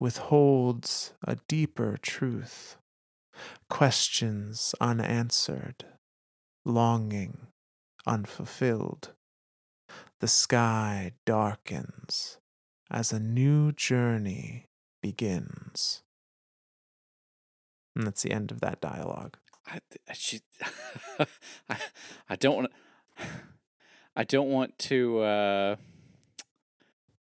withholds 0.00 1.14
a 1.22 1.36
deeper 1.48 1.98
truth, 2.00 2.76
questions 3.68 4.74
unanswered, 4.80 5.84
longing 6.64 7.46
unfulfilled. 8.06 9.12
The 10.20 10.28
sky 10.28 11.12
darkens 11.26 12.38
as 12.90 13.12
a 13.12 13.20
new 13.20 13.72
journey 13.72 14.66
begins. 15.02 16.02
And 17.94 18.06
that's 18.06 18.22
the 18.22 18.32
end 18.32 18.50
of 18.50 18.60
that 18.60 18.80
dialogue. 18.80 19.36
I 19.66 19.80
she, 20.12 20.40
I, 21.68 21.76
I 22.28 22.36
don't 22.36 22.56
want. 22.56 22.72
I 24.16 24.22
don't 24.22 24.48
want 24.48 24.78
to. 24.80 25.20
Uh, 25.20 25.76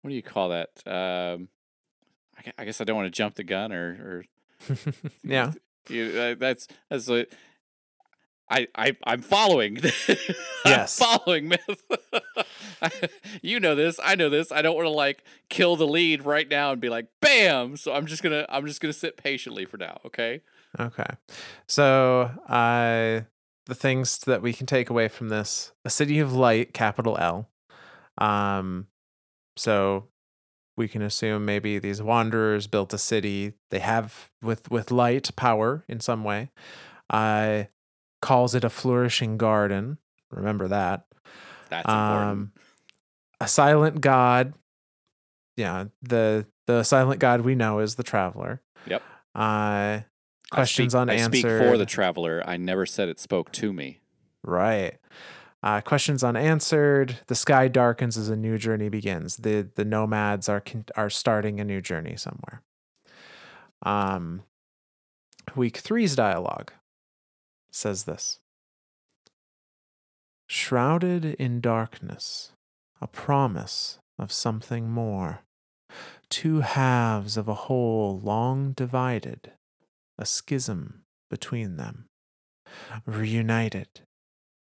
what 0.01 0.09
do 0.09 0.15
you 0.15 0.23
call 0.23 0.49
that? 0.49 0.69
Um, 0.85 1.49
I, 2.37 2.51
I 2.59 2.65
guess 2.65 2.81
I 2.81 2.83
don't 2.83 2.95
want 2.95 3.07
to 3.07 3.17
jump 3.17 3.35
the 3.35 3.43
gun 3.43 3.71
or 3.71 4.25
or 4.69 4.75
yeah. 5.23 5.51
You, 5.89 6.11
uh, 6.17 6.35
that's 6.37 6.67
that's 6.89 7.07
what 7.07 7.29
I 8.49 8.67
I 8.75 8.95
I'm 9.05 9.21
following. 9.21 9.79
Yes. 10.63 11.01
I'm 11.01 11.17
following 11.17 11.47
myth. 11.47 11.81
you 13.41 13.59
know 13.59 13.73
this. 13.73 13.99
I 14.03 14.13
know 14.13 14.29
this. 14.29 14.51
I 14.51 14.61
don't 14.61 14.75
want 14.75 14.85
to 14.85 14.91
like 14.91 15.23
kill 15.49 15.75
the 15.75 15.87
lead 15.87 16.23
right 16.23 16.47
now 16.47 16.71
and 16.71 16.79
be 16.79 16.87
like 16.87 17.07
bam. 17.19 17.77
So 17.77 17.93
I'm 17.93 18.05
just 18.05 18.21
gonna 18.21 18.45
I'm 18.47 18.67
just 18.67 18.79
gonna 18.79 18.93
sit 18.93 19.17
patiently 19.17 19.65
for 19.65 19.77
now. 19.77 19.99
Okay. 20.05 20.41
Okay. 20.79 21.09
So, 21.67 22.29
uh, 22.47 23.21
the 23.65 23.75
things 23.75 24.19
that 24.19 24.43
we 24.43 24.53
can 24.53 24.67
take 24.67 24.89
away 24.91 25.07
from 25.07 25.29
this 25.29 25.71
a 25.83 25.89
city 25.89 26.19
of 26.19 26.31
light, 26.31 26.75
capital 26.75 27.17
L. 27.19 27.49
Um, 28.19 28.85
so 29.55 30.07
we 30.77 30.87
can 30.87 31.01
assume 31.01 31.45
maybe 31.45 31.79
these 31.79 32.01
wanderers 32.01 32.67
built 32.67 32.93
a 32.93 32.97
city 32.97 33.53
they 33.69 33.79
have 33.79 34.29
with 34.41 34.71
with 34.71 34.91
light 34.91 35.29
power 35.35 35.83
in 35.87 35.99
some 35.99 36.23
way. 36.23 36.49
Uh, 37.09 37.65
calls 38.21 38.55
it 38.55 38.63
a 38.63 38.69
flourishing 38.69 39.37
garden. 39.37 39.97
Remember 40.31 40.67
that. 40.67 41.05
That's 41.69 41.87
important. 41.87 42.31
Um, 42.31 42.51
a 43.39 43.47
silent 43.47 44.01
god. 44.01 44.53
Yeah, 45.57 45.85
the 46.01 46.45
the 46.67 46.83
silent 46.83 47.19
god 47.19 47.41
we 47.41 47.55
know 47.55 47.79
is 47.79 47.95
the 47.95 48.03
traveler. 48.03 48.61
Yep. 48.87 49.01
Uh, 49.35 49.39
I 49.39 50.05
questions 50.49 50.93
speak, 50.93 51.09
I 51.09 51.17
speak 51.17 51.43
for 51.43 51.77
the 51.77 51.85
traveler. 51.85 52.43
I 52.45 52.57
never 52.57 52.85
said 52.85 53.09
it 53.09 53.19
spoke 53.19 53.51
to 53.53 53.71
me. 53.71 53.99
Right. 54.43 54.97
Uh, 55.63 55.79
questions 55.79 56.23
unanswered. 56.23 57.19
The 57.27 57.35
sky 57.35 57.67
darkens 57.67 58.17
as 58.17 58.29
a 58.29 58.35
new 58.35 58.57
journey 58.57 58.89
begins. 58.89 59.37
The 59.37 59.67
the 59.75 59.85
nomads 59.85 60.49
are 60.49 60.63
are 60.95 61.09
starting 61.09 61.59
a 61.59 61.65
new 61.65 61.81
journey 61.81 62.15
somewhere. 62.17 62.63
Um, 63.83 64.43
week 65.55 65.77
three's 65.77 66.15
dialogue 66.15 66.71
says 67.71 68.05
this: 68.05 68.39
Shrouded 70.47 71.25
in 71.25 71.61
darkness, 71.61 72.53
a 72.99 73.07
promise 73.07 73.99
of 74.17 74.31
something 74.31 74.89
more. 74.89 75.43
Two 76.29 76.61
halves 76.61 77.37
of 77.37 77.47
a 77.47 77.53
whole 77.53 78.19
long 78.19 78.71
divided, 78.71 79.51
a 80.17 80.25
schism 80.25 81.03
between 81.29 81.75
them. 81.75 82.05
Reunited, 83.05 84.01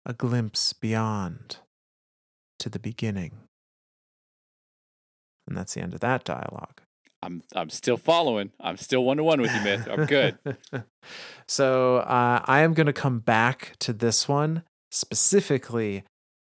a 0.05 0.13
glimpse 0.13 0.73
beyond 0.73 1.57
to 2.59 2.69
the 2.69 2.79
beginning. 2.79 3.31
And 5.47 5.57
that's 5.57 5.73
the 5.73 5.81
end 5.81 5.93
of 5.93 5.99
that 6.01 6.23
dialogue. 6.23 6.81
I'm 7.21 7.43
I'm 7.53 7.69
still 7.69 7.97
following. 7.97 8.51
I'm 8.61 8.77
still 8.77 9.03
one 9.03 9.17
to 9.17 9.23
one 9.23 9.41
with 9.41 9.53
you, 9.53 9.61
myth. 9.61 9.87
I'm 9.91 10.05
good. 10.05 10.37
so 11.47 11.97
uh, 11.97 12.41
I 12.45 12.61
am 12.61 12.73
going 12.73 12.87
to 12.87 12.93
come 12.93 13.19
back 13.19 13.73
to 13.79 13.91
this 13.91 14.27
one 14.27 14.63
specifically 14.91 16.03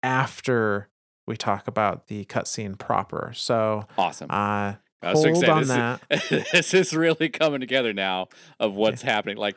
after 0.02 0.88
we 1.26 1.36
talk 1.36 1.68
about 1.68 2.06
the 2.06 2.24
cutscene 2.26 2.78
proper. 2.78 3.32
So 3.34 3.86
Awesome. 3.98 4.30
uh, 4.30 4.74
I 5.02 5.10
was 5.12 5.22
so 5.22 5.32
hold 5.32 5.42
excited. 5.42 5.70
on 5.70 6.00
This 6.08 6.22
is- 6.22 6.28
that. 6.30 6.46
this 6.52 6.74
is 6.74 6.94
really 6.94 7.28
coming 7.28 7.60
together 7.60 7.92
now 7.92 8.28
of 8.58 8.74
what's 8.74 9.02
happening. 9.02 9.36
Like 9.36 9.56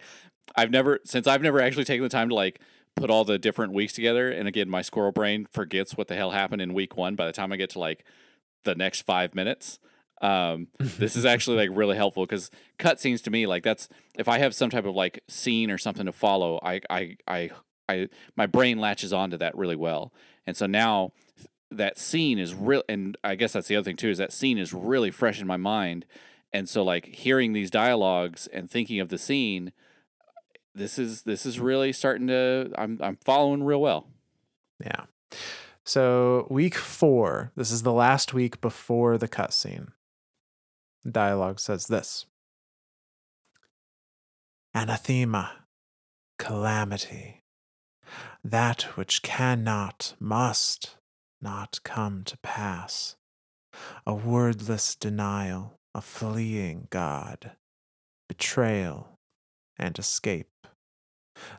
I've 0.57 0.71
never 0.71 0.99
since 1.05 1.25
I've 1.25 1.41
never 1.41 1.61
actually 1.61 1.85
taken 1.85 2.03
the 2.03 2.09
time 2.09 2.27
to 2.29 2.35
like 2.35 2.59
put 2.97 3.09
all 3.09 3.23
the 3.23 3.37
different 3.37 3.73
weeks 3.73 3.93
together. 3.93 4.29
And 4.29 4.47
again, 4.47 4.69
my 4.69 4.81
squirrel 4.81 5.11
brain 5.11 5.47
forgets 5.51 5.95
what 5.95 6.07
the 6.07 6.15
hell 6.15 6.31
happened 6.31 6.61
in 6.61 6.73
week 6.73 6.97
one 6.97 7.15
by 7.15 7.25
the 7.25 7.31
time 7.31 7.51
I 7.51 7.57
get 7.57 7.69
to 7.71 7.79
like 7.79 8.03
the 8.65 8.75
next 8.75 9.01
five 9.01 9.33
minutes. 9.33 9.79
Um, 10.21 10.67
this 10.79 11.15
is 11.15 11.25
actually 11.25 11.57
like 11.57 11.69
really 11.77 11.95
helpful 11.95 12.25
because 12.25 12.51
cutscenes 12.79 13.23
to 13.23 13.29
me 13.29 13.45
like 13.45 13.63
that's 13.63 13.87
if 14.17 14.27
I 14.27 14.39
have 14.39 14.55
some 14.55 14.69
type 14.69 14.85
of 14.85 14.95
like 14.95 15.23
scene 15.27 15.71
or 15.71 15.77
something 15.77 16.05
to 16.05 16.11
follow, 16.11 16.59
I 16.63 16.81
I 16.89 17.17
I 17.27 17.51
I 17.87 18.09
my 18.35 18.47
brain 18.47 18.79
latches 18.79 19.13
onto 19.13 19.37
that 19.37 19.55
really 19.55 19.75
well. 19.75 20.11
And 20.45 20.57
so 20.57 20.65
now 20.65 21.13
that 21.69 21.99
scene 21.99 22.39
is 22.39 22.55
real 22.55 22.83
and 22.89 23.17
I 23.23 23.35
guess 23.35 23.53
that's 23.53 23.67
the 23.67 23.75
other 23.75 23.85
thing 23.85 23.97
too 23.97 24.09
is 24.09 24.17
that 24.17 24.33
scene 24.33 24.57
is 24.57 24.73
really 24.73 25.11
fresh 25.11 25.39
in 25.39 25.47
my 25.47 25.57
mind. 25.57 26.05
And 26.51 26.67
so 26.67 26.83
like 26.83 27.07
hearing 27.07 27.53
these 27.53 27.69
dialogues 27.69 28.47
and 28.47 28.71
thinking 28.71 28.99
of 28.99 29.09
the 29.09 29.17
scene 29.17 29.73
this 30.77 30.99
is 30.99 31.23
this 31.23 31.45
is 31.45 31.59
really 31.59 31.91
starting 31.91 32.27
to 32.27 32.71
I'm 32.77 32.99
I'm 33.01 33.17
following 33.17 33.63
real 33.63 33.81
well. 33.81 34.07
Yeah. 34.83 35.05
So 35.83 36.47
week 36.49 36.75
four, 36.75 37.51
this 37.55 37.71
is 37.71 37.83
the 37.83 37.93
last 37.93 38.33
week 38.33 38.61
before 38.61 39.17
the 39.17 39.27
cutscene. 39.27 39.87
Dialogue 41.09 41.59
says 41.59 41.87
this 41.87 42.25
Anathema, 44.73 45.65
calamity, 46.37 47.43
that 48.43 48.83
which 48.95 49.21
cannot, 49.21 50.13
must 50.19 50.97
not 51.41 51.79
come 51.83 52.23
to 52.25 52.37
pass, 52.37 53.15
a 54.05 54.13
wordless 54.13 54.95
denial, 54.95 55.79
a 55.95 56.01
fleeing 56.01 56.87
God, 56.89 57.51
betrayal 58.27 59.19
and 59.79 59.97
escape. 59.97 60.49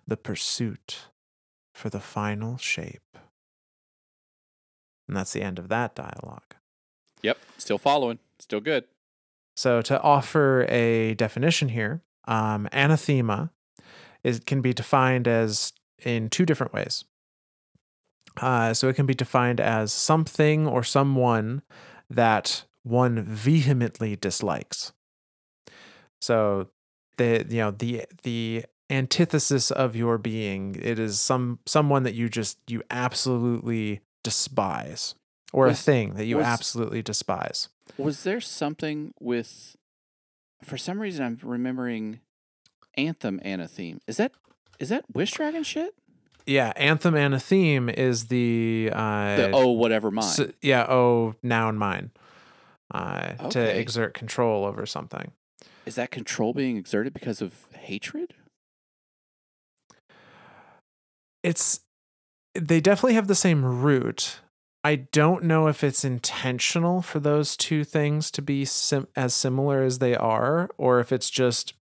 The 0.06 0.16
pursuit 0.16 1.08
for 1.74 1.90
the 1.90 2.00
final 2.00 2.58
shape. 2.58 3.18
And 5.06 5.16
that's 5.16 5.32
the 5.32 5.42
end 5.42 5.58
of 5.58 5.68
that 5.68 5.94
dialogue. 5.94 6.54
Yep. 7.22 7.38
Still 7.56 7.78
following. 7.78 8.18
Still 8.38 8.60
good. 8.60 8.84
So, 9.56 9.82
to 9.82 10.00
offer 10.00 10.66
a 10.68 11.14
definition 11.14 11.70
here, 11.70 12.02
um, 12.26 12.68
anathema 12.72 13.50
is, 14.22 14.38
can 14.40 14.60
be 14.60 14.72
defined 14.72 15.26
as 15.26 15.72
in 16.04 16.28
two 16.30 16.46
different 16.46 16.72
ways. 16.72 17.04
Uh, 18.40 18.72
so, 18.72 18.88
it 18.88 18.94
can 18.94 19.06
be 19.06 19.14
defined 19.14 19.60
as 19.60 19.92
something 19.92 20.66
or 20.68 20.84
someone 20.84 21.62
that 22.08 22.64
one 22.84 23.24
vehemently 23.24 24.14
dislikes. 24.14 24.92
So, 26.20 26.68
the 27.16 27.44
you 27.48 27.58
know 27.58 27.70
the 27.72 28.04
the 28.22 28.64
antithesis 28.90 29.70
of 29.70 29.94
your 29.96 30.18
being, 30.18 30.76
it 30.82 30.98
is 30.98 31.20
some 31.20 31.58
someone 31.66 32.02
that 32.04 32.14
you 32.14 32.28
just 32.28 32.58
you 32.66 32.82
absolutely 32.90 34.00
despise, 34.22 35.14
or 35.52 35.66
Was- 35.66 35.80
a 35.80 35.82
thing 35.82 36.14
that 36.14 36.26
you 36.26 36.36
was- 36.38 36.46
absolutely 36.46 37.02
despise. 37.02 37.68
Was 37.96 38.22
there 38.22 38.40
something 38.40 39.12
with? 39.20 39.76
For 40.64 40.76
some 40.76 41.00
reason, 41.00 41.24
I'm 41.24 41.38
remembering 41.42 42.20
anthem 42.96 43.40
and 43.44 43.62
a 43.62 43.68
theme. 43.68 44.00
Is 44.06 44.16
that 44.16 44.32
is 44.78 44.88
that 44.88 45.04
Wish 45.12 45.32
Dragon 45.32 45.62
shit? 45.62 45.94
Yeah, 46.46 46.72
anthem 46.76 47.14
and 47.14 47.34
a 47.34 47.40
theme 47.40 47.88
is 47.88 48.26
the 48.28 48.90
uh 48.92 49.36
The 49.36 49.50
oh 49.52 49.72
whatever 49.72 50.10
mine. 50.10 50.24
s- 50.24 50.40
yeah, 50.62 50.86
oh 50.88 51.34
noun 51.42 51.76
mine. 51.76 52.10
Uh 52.90 53.34
to 53.50 53.60
exert 53.60 54.14
control 54.14 54.64
over 54.64 54.86
something. 54.86 55.32
is 55.86 55.94
that 55.96 56.10
control 56.10 56.52
being 56.54 56.76
exerted 56.76 57.12
because 57.14 57.40
of 57.42 57.66
hatred? 57.74 58.34
It's 61.42 61.80
they 62.54 62.80
definitely 62.80 63.14
have 63.14 63.28
the 63.28 63.34
same 63.34 63.64
root. 63.64 64.40
I 64.84 64.96
don't 64.96 65.44
know 65.44 65.66
if 65.66 65.82
it's 65.84 66.04
intentional 66.04 67.02
for 67.02 67.20
those 67.20 67.56
two 67.56 67.84
things 67.84 68.30
to 68.32 68.42
be 68.42 68.64
sim- 68.64 69.08
as 69.16 69.34
similar 69.34 69.82
as 69.82 69.98
they 69.98 70.14
are 70.14 70.70
or 70.78 71.00
if 71.00 71.12
it's 71.12 71.28
just 71.30 71.74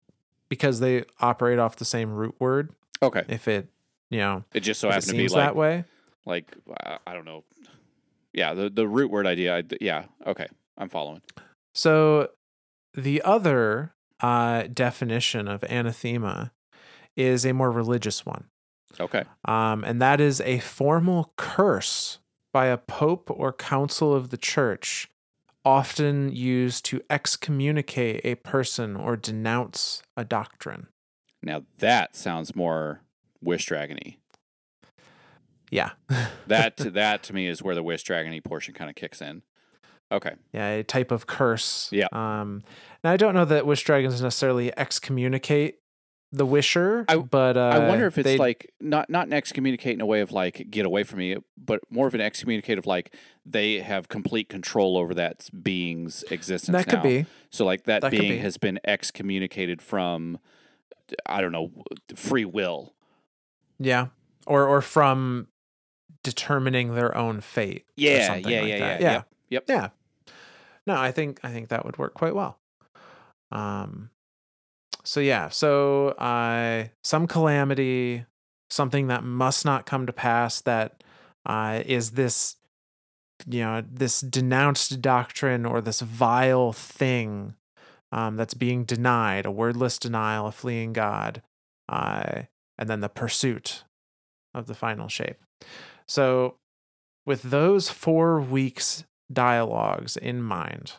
because 0.49 0.81
they 0.81 1.05
operate 1.21 1.59
off 1.59 1.77
the 1.77 1.85
same 1.85 2.13
root 2.13 2.35
word. 2.39 2.73
Okay. 3.03 3.25
If 3.29 3.49
it, 3.49 3.69
you 4.11 4.19
know, 4.19 4.45
It 4.55 4.61
just 4.61 4.81
so 4.81 4.89
happens 4.89 5.07
to 5.09 5.13
be 5.15 5.29
like 5.29 5.33
that 5.35 5.57
way. 5.57 5.85
like 6.25 6.57
I 7.07 7.13
don't 7.13 7.25
know. 7.25 7.45
Yeah, 8.33 8.55
the 8.55 8.71
the 8.71 8.89
root 8.89 9.11
word 9.11 9.27
idea. 9.27 9.57
I, 9.59 9.63
yeah. 9.81 10.05
Okay. 10.27 10.47
I'm 10.79 10.89
following. 10.89 11.23
So 11.75 12.31
the 12.95 13.23
other 13.23 13.95
uh, 14.21 14.65
definition 14.73 15.47
of 15.49 15.63
anathema 15.65 16.53
is 17.17 17.45
a 17.45 17.53
more 17.53 17.71
religious 17.71 18.25
one. 18.25 18.47
Okay. 19.01 19.25
Um, 19.45 19.85
and 19.85 20.01
that 20.01 20.21
is 20.21 20.41
a 20.41 20.59
formal 20.61 21.33
curse 21.37 22.19
by 22.53 22.67
a 22.67 22.79
pope 22.79 23.31
or 23.31 23.53
council 23.53 24.15
of 24.15 24.31
the 24.31 24.37
church, 24.37 25.09
often 25.65 26.31
used 26.31 26.85
to 26.87 27.01
excommunicate 27.11 28.21
a 28.25 28.37
person 28.37 28.97
or 28.97 29.17
denounce 29.17 30.03
a 30.17 30.25
doctrine. 30.25 30.87
Now 31.43 31.65
that 31.79 32.17
sounds 32.17 32.55
more 32.55 33.03
Wish 33.43 33.67
Dragony. 33.67 34.17
Yeah. 35.71 35.91
That 36.47 36.77
that 36.77 37.23
to 37.25 37.33
me 37.33 37.49
is 37.49 37.63
where 37.63 37.75
the 37.75 37.83
Wish 37.83 38.05
Dragony 38.05 38.45
portion 38.45 38.75
kind 38.75 38.91
of 38.91 38.97
kicks 38.97 39.23
in. 39.23 39.43
Okay. 40.13 40.35
yeah, 40.53 40.69
a 40.69 40.85
type 40.85 41.11
of 41.11 41.27
curse. 41.27 41.89
Yeah. 41.91 42.07
Um, 42.13 42.63
now 43.03 43.11
I 43.11 43.17
don't 43.17 43.35
know 43.35 43.45
that 43.47 43.67
wish 43.67 43.83
dragons 43.83 44.23
necessarily 44.23 44.77
excommunicate 44.79 45.79
the 46.37 46.45
wisher, 46.47 47.05
I- 47.09 47.17
but 47.17 47.57
uh, 47.57 47.61
I 47.61 47.89
wonder 47.89 48.07
if 48.07 48.19
it's 48.19 48.25
they- 48.25 48.37
like 48.39 48.73
not 48.81 49.09
not 49.09 49.27
an 49.27 49.33
excommunicate 49.33 49.95
in 49.95 50.01
a 50.01 50.07
way 50.07 50.21
of 50.21 50.33
like 50.33 50.71
get 50.71 50.85
away 50.85 51.03
from 51.05 51.21
me, 51.21 51.37
but 51.57 51.81
more 51.91 52.07
of 52.07 52.15
an 52.15 52.21
excommunicate 52.21 52.77
of 52.79 52.87
like 52.87 53.15
they 53.47 53.79
have 53.81 54.09
complete 54.09 54.49
control 54.49 54.97
over 54.97 55.15
that 55.15 55.49
being's 55.63 56.23
existence. 56.31 56.77
that 56.77 56.89
could 56.89 57.03
be. 57.03 57.27
So 57.51 57.65
like 57.65 57.85
that, 57.85 58.03
That 58.03 58.11
being 58.11 58.33
be. 58.33 58.39
has 58.39 58.57
been 58.57 58.81
excommunicated 58.85 59.81
from, 59.81 60.39
I 61.27 61.41
don't 61.41 61.53
know, 61.53 61.71
free 62.17 62.45
will. 62.45 62.95
Yeah. 63.79 64.09
Or 64.47 64.67
or 64.67 64.81
from 64.83 65.49
determining 66.23 66.95
their 66.95 67.17
own 67.17 67.41
fate. 67.41 67.85
Yeah, 67.97 68.27
something 68.27 68.51
yeah, 68.53 68.61
like 68.61 68.69
yeah, 68.71 68.77
yeah, 68.77 68.99
yeah. 69.01 69.13
Yep. 69.13 69.29
Yep. 69.51 69.65
Yeah. 69.69 69.89
No, 70.87 70.97
I 70.97 71.13
think 71.13 71.39
I 71.45 71.51
think 71.53 71.69
that 71.69 71.85
would 71.85 71.97
work 71.99 72.15
quite 72.15 72.35
well. 72.35 72.59
Um 73.53 74.11
so 75.05 75.21
yeah, 75.21 75.49
so 75.49 76.09
uh 76.11 76.89
some 77.03 77.27
calamity, 77.27 78.25
something 78.71 79.07
that 79.09 79.25
must 79.25 79.65
not 79.65 79.87
come 79.87 80.07
to 80.07 80.13
pass 80.13 80.61
that 80.63 81.03
uh 81.47 81.83
is 81.85 82.13
this 82.13 82.57
you 83.47 83.61
know, 83.61 83.83
this 83.91 84.21
denounced 84.21 85.03
doctrine 85.03 85.67
or 85.67 85.81
this 85.81 86.01
vile 86.01 86.73
thing 86.73 87.55
um 88.13 88.37
that's 88.37 88.55
being 88.55 88.85
denied, 88.85 89.47
a 89.47 89.51
wordless 89.51 89.99
denial, 89.99 90.47
a 90.47 90.53
fleeing 90.53 90.93
God, 90.93 91.43
uh 91.89 92.43
and 92.79 92.89
then 92.89 93.01
the 93.01 93.09
pursuit 93.09 93.85
of 94.55 94.67
the 94.67 94.75
final 94.75 95.09
shape. 95.09 95.43
So 96.07 96.57
with 97.27 97.43
those 97.43 97.89
four 97.89 98.41
weeks 98.41 99.05
dialogues 99.33 100.17
in 100.17 100.43
mind, 100.43 100.95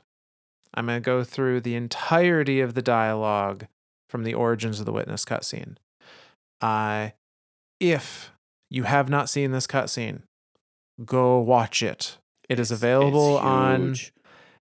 I'm 0.74 0.88
going 0.88 1.02
to 1.02 1.06
go 1.06 1.24
through 1.24 1.62
the 1.62 1.76
entirety 1.76 2.60
of 2.60 2.74
the 2.74 2.82
dialogue 2.82 3.68
from 4.15 4.23
the 4.23 4.34
origins 4.34 4.80
of 4.80 4.86
the 4.86 4.93
witness 4.93 5.25
cutscene. 5.25 5.75
Uh, 6.62 7.10
if 7.82 8.32
you 8.69 8.84
have 8.84 9.10
not 9.10 9.28
seen 9.28 9.51
this 9.51 9.67
cutscene, 9.67 10.21
go 11.04 11.38
watch 11.38 11.84
it. 11.84 12.17
It 12.47 12.58
is 12.58 12.71
available 12.71 13.36
it's 13.36 13.43
on 13.45 13.95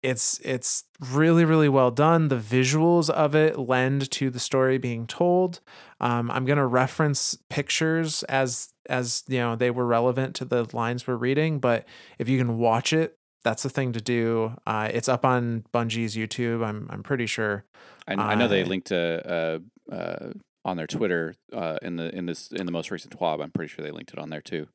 it's 0.02 0.40
it's 0.42 0.84
really 1.10 1.44
really 1.44 1.68
well 1.68 1.90
done 1.90 2.28
the 2.28 2.38
visuals 2.38 3.10
of 3.10 3.34
it 3.34 3.58
lend 3.58 4.10
to 4.10 4.30
the 4.30 4.38
story 4.38 4.78
being 4.78 5.06
told 5.06 5.60
um, 6.00 6.30
i'm 6.30 6.44
going 6.44 6.58
to 6.58 6.66
reference 6.66 7.36
pictures 7.50 8.22
as 8.24 8.68
as 8.88 9.24
you 9.26 9.38
know 9.38 9.56
they 9.56 9.70
were 9.70 9.86
relevant 9.86 10.36
to 10.36 10.44
the 10.44 10.64
lines 10.76 11.06
we're 11.06 11.16
reading 11.16 11.58
but 11.58 11.84
if 12.18 12.28
you 12.28 12.38
can 12.38 12.56
watch 12.56 12.92
it 12.92 13.16
that's 13.44 13.62
the 13.62 13.70
thing 13.70 13.92
to 13.92 14.00
do 14.00 14.54
uh, 14.66 14.88
it's 14.92 15.08
up 15.08 15.24
on 15.24 15.64
bungie's 15.72 16.16
youtube 16.16 16.64
i'm, 16.64 16.86
I'm 16.90 17.02
pretty 17.02 17.26
sure 17.26 17.64
I, 18.08 18.14
I 18.14 18.34
know 18.34 18.48
they 18.48 18.64
linked 18.64 18.88
to 18.88 19.60
uh, 19.90 19.92
uh, 19.94 20.32
on 20.66 20.76
their 20.76 20.86
Twitter 20.86 21.34
uh, 21.52 21.78
in 21.80 21.96
the 21.96 22.14
in 22.14 22.26
this 22.26 22.50
in 22.50 22.66
the 22.66 22.72
most 22.72 22.90
recent 22.90 23.16
TWAB. 23.16 23.42
I'm 23.42 23.50
pretty 23.50 23.72
sure 23.72 23.84
they 23.84 23.92
linked 23.92 24.12
it 24.12 24.18
on 24.18 24.30
there 24.30 24.40
too. 24.40 24.66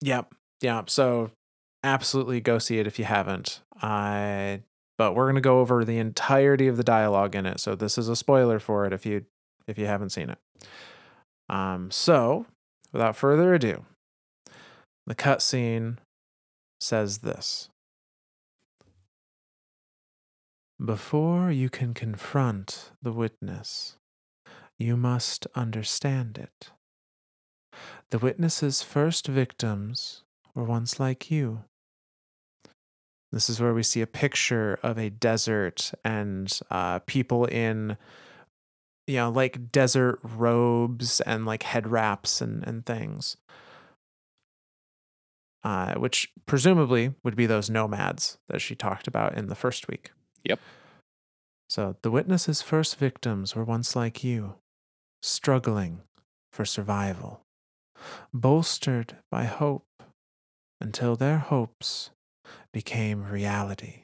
Yep. 0.00 0.34
Yep. 0.62 0.90
So 0.90 1.30
absolutely 1.82 2.40
go 2.40 2.58
see 2.58 2.78
it 2.78 2.86
if 2.86 2.98
you 2.98 3.04
haven't. 3.04 3.60
I 3.80 4.62
but 4.96 5.14
we're 5.14 5.28
gonna 5.28 5.40
go 5.40 5.60
over 5.60 5.84
the 5.84 5.98
entirety 5.98 6.66
of 6.66 6.76
the 6.76 6.82
dialogue 6.82 7.34
in 7.34 7.46
it. 7.46 7.60
So 7.60 7.74
this 7.74 7.98
is 7.98 8.08
a 8.08 8.16
spoiler 8.16 8.58
for 8.58 8.86
it 8.86 8.92
if 8.92 9.04
you 9.06 9.26
if 9.66 9.78
you 9.78 9.86
haven't 9.86 10.10
seen 10.10 10.30
it. 10.30 10.38
Um, 11.48 11.90
so 11.90 12.46
without 12.92 13.16
further 13.16 13.54
ado, 13.54 13.84
the 15.06 15.14
cutscene 15.14 15.98
says 16.80 17.18
this. 17.18 17.68
Before 20.84 21.50
you 21.50 21.70
can 21.70 21.94
confront 21.94 22.90
the 23.00 23.12
witness, 23.12 23.96
you 24.78 24.98
must 24.98 25.46
understand 25.54 26.36
it. 26.36 26.72
The 28.10 28.18
witness's 28.18 28.82
first 28.82 29.26
victims 29.26 30.24
were 30.54 30.64
once 30.64 31.00
like 31.00 31.30
you. 31.30 31.64
This 33.32 33.48
is 33.48 33.60
where 33.60 33.72
we 33.72 33.82
see 33.82 34.02
a 34.02 34.06
picture 34.06 34.78
of 34.82 34.98
a 34.98 35.08
desert 35.08 35.92
and 36.04 36.52
uh, 36.70 36.98
people 37.00 37.46
in, 37.46 37.96
you 39.06 39.16
know, 39.16 39.30
like 39.30 39.72
desert 39.72 40.18
robes 40.22 41.20
and 41.20 41.46
like 41.46 41.62
head 41.62 41.86
wraps 41.86 42.42
and, 42.42 42.66
and 42.66 42.84
things. 42.84 43.38
Uh, 45.62 45.94
which 45.94 46.30
presumably 46.44 47.14
would 47.22 47.36
be 47.36 47.46
those 47.46 47.70
nomads 47.70 48.36
that 48.48 48.60
she 48.60 48.74
talked 48.74 49.06
about 49.06 49.34
in 49.34 49.46
the 49.46 49.54
first 49.54 49.88
week. 49.88 50.10
Yep. 50.44 50.60
So 51.68 51.96
the 52.02 52.10
witness's 52.10 52.62
first 52.62 52.96
victims 52.96 53.56
were 53.56 53.64
once 53.64 53.96
like 53.96 54.22
you, 54.22 54.56
struggling 55.22 56.00
for 56.52 56.64
survival 56.64 57.44
bolstered 58.32 59.16
by 59.30 59.44
hope 59.44 59.86
until 60.80 61.16
their 61.16 61.38
hopes 61.38 62.10
became 62.72 63.24
reality. 63.24 64.02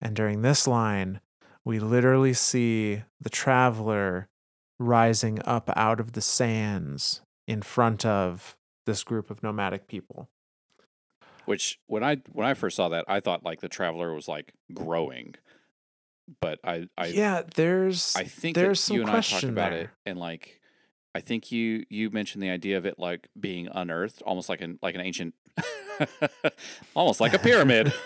And 0.00 0.14
during 0.14 0.42
this 0.42 0.66
line, 0.66 1.20
we 1.64 1.78
literally 1.78 2.32
see 2.32 3.02
the 3.20 3.30
traveler 3.30 4.28
rising 4.78 5.40
up 5.44 5.70
out 5.74 6.00
of 6.00 6.12
the 6.12 6.20
sands 6.20 7.22
in 7.48 7.62
front 7.62 8.04
of 8.04 8.56
this 8.84 9.02
group 9.02 9.30
of 9.30 9.42
nomadic 9.42 9.88
people. 9.88 10.28
Which 11.46 11.78
when 11.86 12.04
I 12.04 12.18
when 12.32 12.46
I 12.46 12.54
first 12.54 12.76
saw 12.76 12.88
that, 12.90 13.04
I 13.08 13.20
thought 13.20 13.42
like 13.44 13.60
the 13.60 13.68
traveler 13.68 14.12
was 14.14 14.28
like 14.28 14.52
growing. 14.74 15.34
but 16.40 16.58
I 16.64 16.88
I 16.98 17.06
yeah, 17.06 17.42
there's 17.54 18.14
I 18.16 18.24
think 18.24 18.54
there's 18.56 18.80
some 18.80 18.96
you 18.96 19.02
and 19.02 19.10
I 19.10 19.20
talked 19.20 19.44
about 19.44 19.70
there. 19.70 19.80
it, 19.80 19.90
and 20.04 20.18
like 20.18 20.60
I 21.14 21.20
think 21.20 21.50
you 21.52 21.84
you 21.88 22.10
mentioned 22.10 22.42
the 22.42 22.50
idea 22.50 22.76
of 22.76 22.84
it 22.84 22.98
like 22.98 23.28
being 23.38 23.68
unearthed, 23.72 24.22
almost 24.22 24.48
like 24.48 24.60
an 24.60 24.78
like 24.82 24.94
an 24.94 25.00
ancient, 25.00 25.34
almost 26.94 27.20
like 27.20 27.32
a 27.32 27.38
pyramid. 27.38 27.92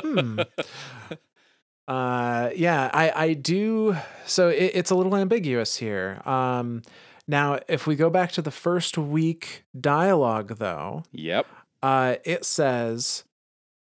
Hmm. 0.00 0.40
Uh, 1.86 2.50
yeah, 2.54 2.90
I 2.92 3.10
I 3.14 3.32
do. 3.32 3.96
So 4.26 4.48
it, 4.48 4.72
it's 4.74 4.90
a 4.90 4.94
little 4.94 5.16
ambiguous 5.16 5.76
here. 5.76 6.20
Um, 6.26 6.82
now 7.26 7.60
if 7.66 7.86
we 7.86 7.96
go 7.96 8.10
back 8.10 8.30
to 8.32 8.42
the 8.42 8.50
first 8.50 8.98
week 8.98 9.64
dialogue, 9.78 10.58
though, 10.58 11.04
Yep. 11.12 11.46
Uh, 11.82 12.16
it 12.24 12.44
says, 12.44 13.24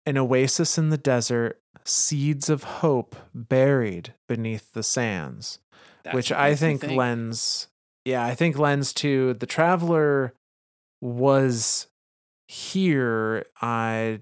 "An 0.06 0.18
oasis 0.18 0.78
in 0.78 0.90
the 0.90 0.98
desert, 0.98 1.62
seeds 1.84 2.50
of 2.50 2.64
hope 2.64 3.16
buried 3.34 4.14
beneath 4.28 4.74
the 4.74 4.84
sands." 4.84 5.60
That's 6.04 6.16
which 6.16 6.32
I 6.32 6.52
me 6.52 6.56
think, 6.56 6.84
lends, 6.84 7.68
yeah, 8.06 8.26
I 8.26 8.36
think 8.36 8.58
lends 8.58 8.94
to 8.96 9.34
the 9.36 9.46
traveler 9.46 10.34
was 11.02 11.88
here. 12.48 13.46
I, 13.62 14.22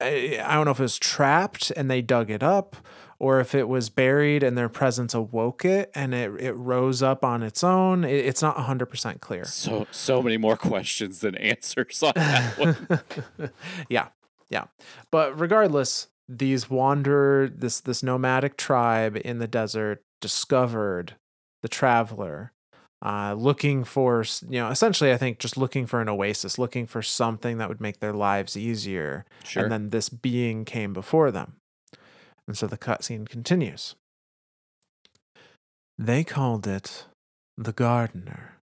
I 0.00 0.40
I 0.44 0.54
don't 0.54 0.64
know 0.64 0.72
if 0.72 0.80
it 0.80 0.82
was 0.82 0.98
trapped 0.98 1.70
and 1.76 1.90
they 1.90 2.02
dug 2.02 2.30
it 2.30 2.42
up, 2.42 2.76
or 3.24 3.40
if 3.40 3.54
it 3.54 3.70
was 3.70 3.88
buried 3.88 4.42
and 4.42 4.54
their 4.54 4.68
presence 4.68 5.14
awoke 5.14 5.64
it 5.64 5.90
and 5.94 6.12
it 6.12 6.30
it 6.38 6.52
rose 6.52 7.02
up 7.02 7.24
on 7.24 7.42
its 7.42 7.64
own. 7.64 8.04
It, 8.04 8.26
it's 8.26 8.42
not 8.42 8.58
hundred 8.58 8.86
percent 8.86 9.22
clear. 9.22 9.46
So 9.46 9.86
so 9.90 10.20
many 10.20 10.36
more 10.36 10.58
questions 10.58 11.20
than 11.20 11.34
answers 11.36 12.02
on 12.02 12.12
that 12.16 12.58
one. 13.38 13.50
yeah, 13.88 14.08
yeah. 14.50 14.64
But 15.10 15.40
regardless, 15.40 16.08
these 16.28 16.68
wander 16.68 17.48
this 17.48 17.80
this 17.80 18.02
nomadic 18.02 18.58
tribe 18.58 19.18
in 19.24 19.38
the 19.38 19.48
desert 19.48 20.02
discovered 20.20 21.14
the 21.62 21.68
traveler, 21.68 22.52
uh, 23.00 23.32
looking 23.32 23.84
for 23.84 24.22
you 24.50 24.60
know 24.60 24.68
essentially 24.68 25.14
I 25.14 25.16
think 25.16 25.38
just 25.38 25.56
looking 25.56 25.86
for 25.86 26.02
an 26.02 26.10
oasis, 26.10 26.58
looking 26.58 26.84
for 26.86 27.00
something 27.00 27.56
that 27.56 27.70
would 27.70 27.80
make 27.80 28.00
their 28.00 28.12
lives 28.12 28.54
easier. 28.54 29.24
Sure. 29.44 29.62
And 29.62 29.72
then 29.72 29.88
this 29.88 30.10
being 30.10 30.66
came 30.66 30.92
before 30.92 31.30
them, 31.30 31.54
and 32.46 32.56
so 32.56 32.66
the 32.66 32.78
cutscene 32.78 33.28
continues. 33.28 33.94
They 35.98 36.24
called 36.24 36.66
it 36.66 37.06
the 37.56 37.72
gardener, 37.72 38.58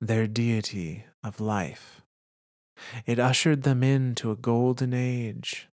their 0.00 0.26
deity 0.26 1.04
of 1.22 1.40
life. 1.40 2.02
It 3.04 3.18
ushered 3.18 3.62
them 3.62 3.82
into 3.82 4.30
a 4.30 4.36
golden 4.36 4.94
age, 4.94 5.68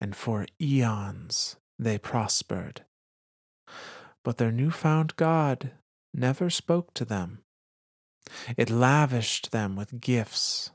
and 0.00 0.14
for 0.14 0.46
eons 0.60 1.56
they 1.78 1.98
prospered. 1.98 2.84
But 4.24 4.38
their 4.38 4.52
newfound 4.52 5.16
God 5.16 5.72
never 6.14 6.50
spoke 6.50 6.94
to 6.94 7.04
them. 7.04 7.40
It 8.56 8.70
lavished 8.70 9.50
them 9.50 9.74
with 9.76 10.00
gifts, 10.00 10.70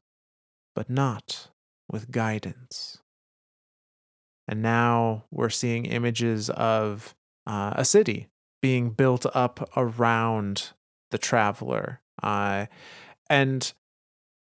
but 0.76 0.90
not 0.90 1.50
with 1.90 2.12
guidance. 2.12 2.97
And 4.48 4.62
now 4.62 5.26
we're 5.32 5.50
seeing 5.50 5.86
images 5.86 6.50
of 6.52 7.16
uh, 7.46 7.74
a 7.76 7.86
city 7.86 8.30
being 8.62 8.90
built 8.92 9.26
up 9.34 9.70
around 9.76 10.72
the 11.12 11.18
traveler. 11.18 12.02
Uh, 12.22 12.66
and 13.30 13.74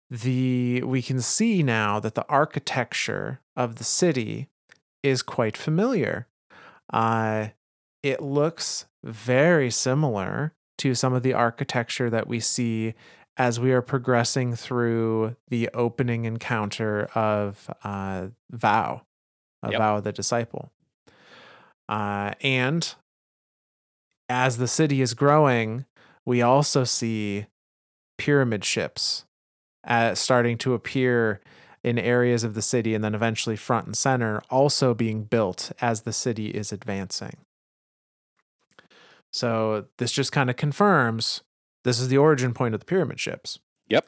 the 0.09 0.81
we 0.83 1.01
can 1.01 1.21
see 1.21 1.63
now 1.63 1.99
that 1.99 2.15
the 2.15 2.27
architecture 2.27 3.39
of 3.55 3.75
the 3.75 3.83
city 3.83 4.49
is 5.03 5.21
quite 5.21 5.55
familiar. 5.55 6.27
Uh, 6.91 7.47
it 8.03 8.21
looks 8.21 8.85
very 9.03 9.71
similar 9.71 10.53
to 10.77 10.95
some 10.95 11.13
of 11.13 11.23
the 11.23 11.33
architecture 11.33 12.09
that 12.09 12.27
we 12.27 12.39
see 12.39 12.93
as 13.37 13.59
we 13.59 13.71
are 13.71 13.81
progressing 13.81 14.55
through 14.55 15.35
the 15.47 15.69
opening 15.73 16.25
encounter 16.25 17.05
of 17.15 17.69
uh, 17.83 18.27
Vow, 18.51 19.03
of 19.63 19.71
Yep. 19.71 19.79
Vow 19.79 19.97
of 19.97 20.03
the 20.03 20.11
Disciple. 20.11 20.71
Uh, 21.87 22.33
and 22.41 22.95
as 24.29 24.57
the 24.57 24.67
city 24.67 25.01
is 25.01 25.13
growing, 25.13 25.85
we 26.25 26.41
also 26.41 26.83
see 26.83 27.47
pyramid 28.17 28.63
ships 28.63 29.25
uh, 29.85 30.15
starting 30.15 30.57
to 30.59 30.73
appear 30.73 31.41
in 31.83 31.97
areas 31.97 32.43
of 32.43 32.53
the 32.53 32.61
city 32.61 32.93
and 32.93 33.03
then 33.03 33.15
eventually 33.15 33.55
front 33.55 33.87
and 33.87 33.97
center, 33.97 34.41
also 34.49 34.93
being 34.93 35.23
built 35.23 35.71
as 35.81 36.01
the 36.01 36.13
city 36.13 36.47
is 36.47 36.71
advancing. 36.71 37.37
So 39.31 39.85
this 39.97 40.11
just 40.11 40.31
kind 40.31 40.49
of 40.49 40.55
confirms 40.55 41.41
this 41.83 41.99
is 41.99 42.09
the 42.09 42.17
origin 42.17 42.53
point 42.53 42.73
of 42.73 42.79
the 42.79 42.85
pyramid 42.85 43.19
ships. 43.19 43.59
Yep. 43.89 44.05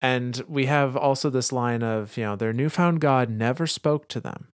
And 0.00 0.42
we 0.48 0.66
have 0.66 0.96
also 0.96 1.28
this 1.30 1.52
line 1.52 1.82
of, 1.82 2.16
you 2.16 2.24
know, 2.24 2.36
their 2.36 2.52
newfound 2.52 3.00
God 3.00 3.30
never 3.30 3.66
spoke 3.66 4.08
to 4.08 4.20
them. 4.20 4.48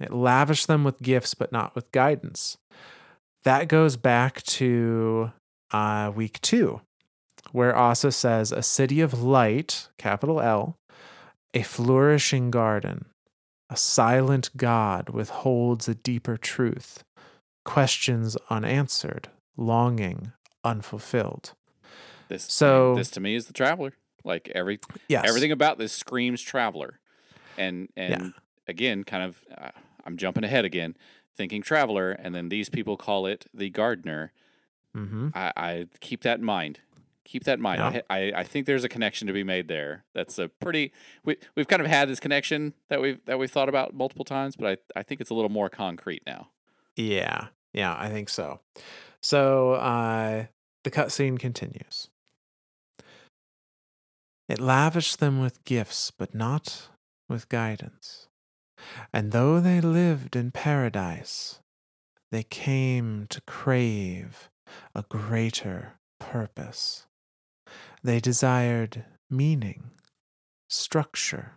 It 0.00 0.12
lavished 0.12 0.66
them 0.66 0.84
with 0.84 1.02
gifts, 1.02 1.34
but 1.34 1.52
not 1.52 1.74
with 1.74 1.92
guidance. 1.92 2.56
That 3.44 3.68
goes 3.68 3.96
back 3.96 4.42
to 4.42 5.32
uh, 5.70 6.12
week 6.14 6.40
two, 6.40 6.80
where 7.52 7.76
Ahsa 7.76 8.12
says, 8.12 8.52
A 8.52 8.62
city 8.62 9.00
of 9.00 9.22
light, 9.22 9.88
capital 9.98 10.40
L, 10.40 10.78
a 11.54 11.62
flourishing 11.62 12.50
garden, 12.50 13.06
a 13.70 13.76
silent 13.76 14.50
God 14.56 15.10
withholds 15.10 15.88
a 15.88 15.94
deeper 15.94 16.36
truth, 16.36 17.04
questions 17.64 18.36
unanswered, 18.50 19.28
longing 19.56 20.32
unfulfilled. 20.64 21.52
This 22.28 22.44
So- 22.44 22.94
this 22.96 23.10
to 23.10 23.20
me 23.20 23.34
is 23.34 23.46
the 23.46 23.52
traveler. 23.52 23.92
Like 24.26 24.50
every 24.54 24.78
Yes. 25.08 25.24
everything 25.26 25.52
about 25.52 25.78
this 25.78 25.92
screams 25.92 26.42
traveler, 26.42 26.98
and 27.56 27.88
and 27.96 28.10
Yeah. 28.22 28.28
again, 28.68 29.04
kind 29.04 29.22
of, 29.22 29.44
uh, 29.56 29.70
I'm 30.04 30.16
jumping 30.16 30.44
ahead 30.44 30.64
again, 30.64 30.96
thinking 31.34 31.62
traveler, 31.62 32.10
and 32.10 32.34
then 32.34 32.48
these 32.50 32.68
people 32.68 32.96
call 32.96 33.26
it 33.26 33.46
the 33.54 33.70
gardener. 33.70 34.32
Mm-hmm. 34.94 35.28
I, 35.34 35.52
I 35.56 35.86
keep 36.00 36.22
that 36.22 36.38
in 36.40 36.44
mind. 36.44 36.80
Keep 37.24 37.44
that 37.44 37.54
in 37.54 37.60
mind. 37.62 37.80
Yeah. 37.80 38.00
I, 38.08 38.16
I 38.18 38.32
I 38.40 38.44
think 38.44 38.66
there's 38.66 38.84
a 38.84 38.88
connection 38.88 39.26
to 39.26 39.32
be 39.32 39.42
made 39.42 39.66
there. 39.68 40.04
That's 40.14 40.38
a 40.38 40.48
pretty. 40.48 40.92
We 41.24 41.36
we've 41.54 41.66
kind 41.68 41.82
of 41.82 41.88
had 41.88 42.08
this 42.08 42.20
connection 42.20 42.72
that 42.88 43.00
we've 43.00 43.18
that 43.26 43.38
we've 43.38 43.50
thought 43.50 43.68
about 43.68 43.94
multiple 43.94 44.24
times, 44.24 44.56
but 44.56 44.66
I 44.96 45.00
I 45.00 45.02
think 45.02 45.20
it's 45.20 45.30
a 45.30 45.34
little 45.34 45.50
more 45.50 45.68
concrete 45.68 46.22
now. 46.26 46.50
Yeah, 46.94 47.48
yeah, 47.72 47.94
I 47.98 48.08
think 48.10 48.28
so. 48.28 48.60
So 49.20 49.72
uh, 49.74 50.46
the 50.84 50.90
cutscene 50.90 51.38
continues. 51.38 52.08
It 54.48 54.60
lavished 54.60 55.18
them 55.18 55.40
with 55.40 55.64
gifts, 55.64 56.10
but 56.10 56.34
not 56.34 56.88
with 57.28 57.48
guidance. 57.48 58.28
And 59.12 59.32
though 59.32 59.60
they 59.60 59.80
lived 59.80 60.36
in 60.36 60.50
paradise, 60.52 61.60
they 62.30 62.42
came 62.42 63.26
to 63.30 63.40
crave 63.42 64.48
a 64.94 65.02
greater 65.02 65.94
purpose. 66.20 67.06
They 68.02 68.20
desired 68.20 69.04
meaning, 69.28 69.90
structure, 70.68 71.52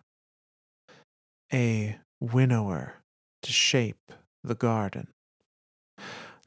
a 1.54 2.00
winnower 2.20 2.96
to 3.44 3.52
shape 3.52 4.12
the 4.44 4.56
garden. 4.56 5.08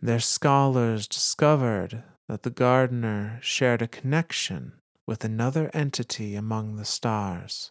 Their 0.01 0.21
scholars 0.21 1.07
discovered 1.07 2.03
that 2.29 2.43
the 2.43 2.51
gardener 2.51 3.39
shared 3.41 3.83
a 3.83 3.89
connection 3.89 4.81
with 5.13 5.25
another 5.27 5.71
entity 5.75 6.35
among 6.35 6.77
the 6.77 6.87
stars, 6.87 7.71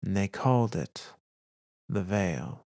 and 0.00 0.16
they 0.16 0.28
called 0.28 0.76
it 0.76 1.10
the 1.88 2.04
veil. 2.04 2.66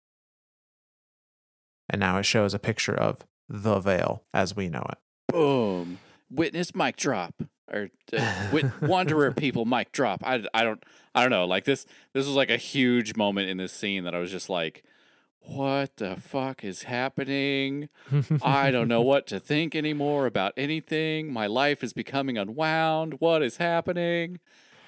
And 1.88 2.00
now 2.00 2.18
it 2.18 2.24
shows 2.24 2.54
a 2.54 2.58
picture 2.58 2.92
of 2.92 3.24
the 3.48 3.78
veil 3.78 4.24
as 4.34 4.56
we 4.56 4.68
know 4.68 4.84
it. 4.90 4.98
Boom. 5.32 6.00
Witness 6.28 6.74
mic 6.74 6.96
drop 6.96 7.40
or 7.72 7.90
uh, 8.18 8.48
wit- 8.52 8.72
wanderer 8.82 9.30
people 9.30 9.64
mic 9.64 9.92
drop. 9.92 10.24
I, 10.26 10.42
I 10.52 10.64
don't 10.64 10.82
I 11.14 11.22
don't 11.22 11.30
know. 11.30 11.44
Like 11.44 11.66
this 11.66 11.86
this 12.12 12.26
was 12.26 12.34
like 12.34 12.50
a 12.50 12.56
huge 12.56 13.14
moment 13.14 13.48
in 13.48 13.58
this 13.58 13.72
scene 13.72 14.02
that 14.02 14.14
I 14.14 14.18
was 14.18 14.32
just 14.32 14.50
like, 14.50 14.82
what 15.42 15.96
the 15.96 16.16
fuck 16.16 16.64
is 16.64 16.84
happening? 16.84 17.88
I 18.42 18.70
don't 18.70 18.88
know 18.88 19.00
what 19.02 19.26
to 19.28 19.40
think 19.40 19.74
anymore 19.74 20.26
about 20.26 20.52
anything. 20.56 21.32
My 21.32 21.46
life 21.46 21.82
is 21.82 21.92
becoming 21.92 22.38
unwound. 22.38 23.14
What 23.20 23.42
is 23.42 23.56
happening? 23.56 24.40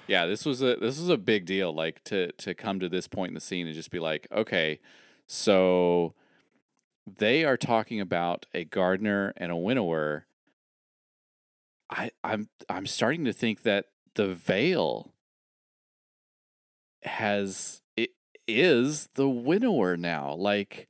Yeah, 0.07 0.25
this 0.25 0.45
was 0.45 0.61
a 0.61 0.75
this 0.75 0.99
was 0.99 1.09
a 1.09 1.17
big 1.17 1.45
deal. 1.45 1.73
Like 1.73 2.03
to 2.05 2.31
to 2.33 2.53
come 2.53 2.79
to 2.79 2.89
this 2.89 3.07
point 3.07 3.29
in 3.29 3.35
the 3.35 3.41
scene 3.41 3.67
and 3.67 3.75
just 3.75 3.91
be 3.91 3.99
like, 3.99 4.27
okay, 4.31 4.79
so 5.27 6.13
they 7.05 7.43
are 7.43 7.57
talking 7.57 7.99
about 7.99 8.45
a 8.53 8.65
gardener 8.65 9.33
and 9.37 9.51
a 9.51 9.55
winnower. 9.55 10.25
I 11.89 12.11
I'm 12.23 12.49
I'm 12.69 12.87
starting 12.87 13.25
to 13.25 13.33
think 13.33 13.63
that 13.63 13.87
the 14.15 14.33
veil 14.33 15.13
has 17.03 17.82
is 18.47 19.07
the 19.15 19.27
winnower 19.29 19.95
now. 19.97 20.33
Like 20.33 20.87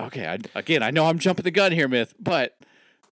Okay, 0.00 0.26
I, 0.26 0.38
again, 0.58 0.82
I 0.82 0.90
know 0.90 1.06
I'm 1.06 1.18
jumping 1.18 1.44
the 1.44 1.50
gun 1.50 1.72
here, 1.72 1.88
myth, 1.88 2.14
but 2.20 2.58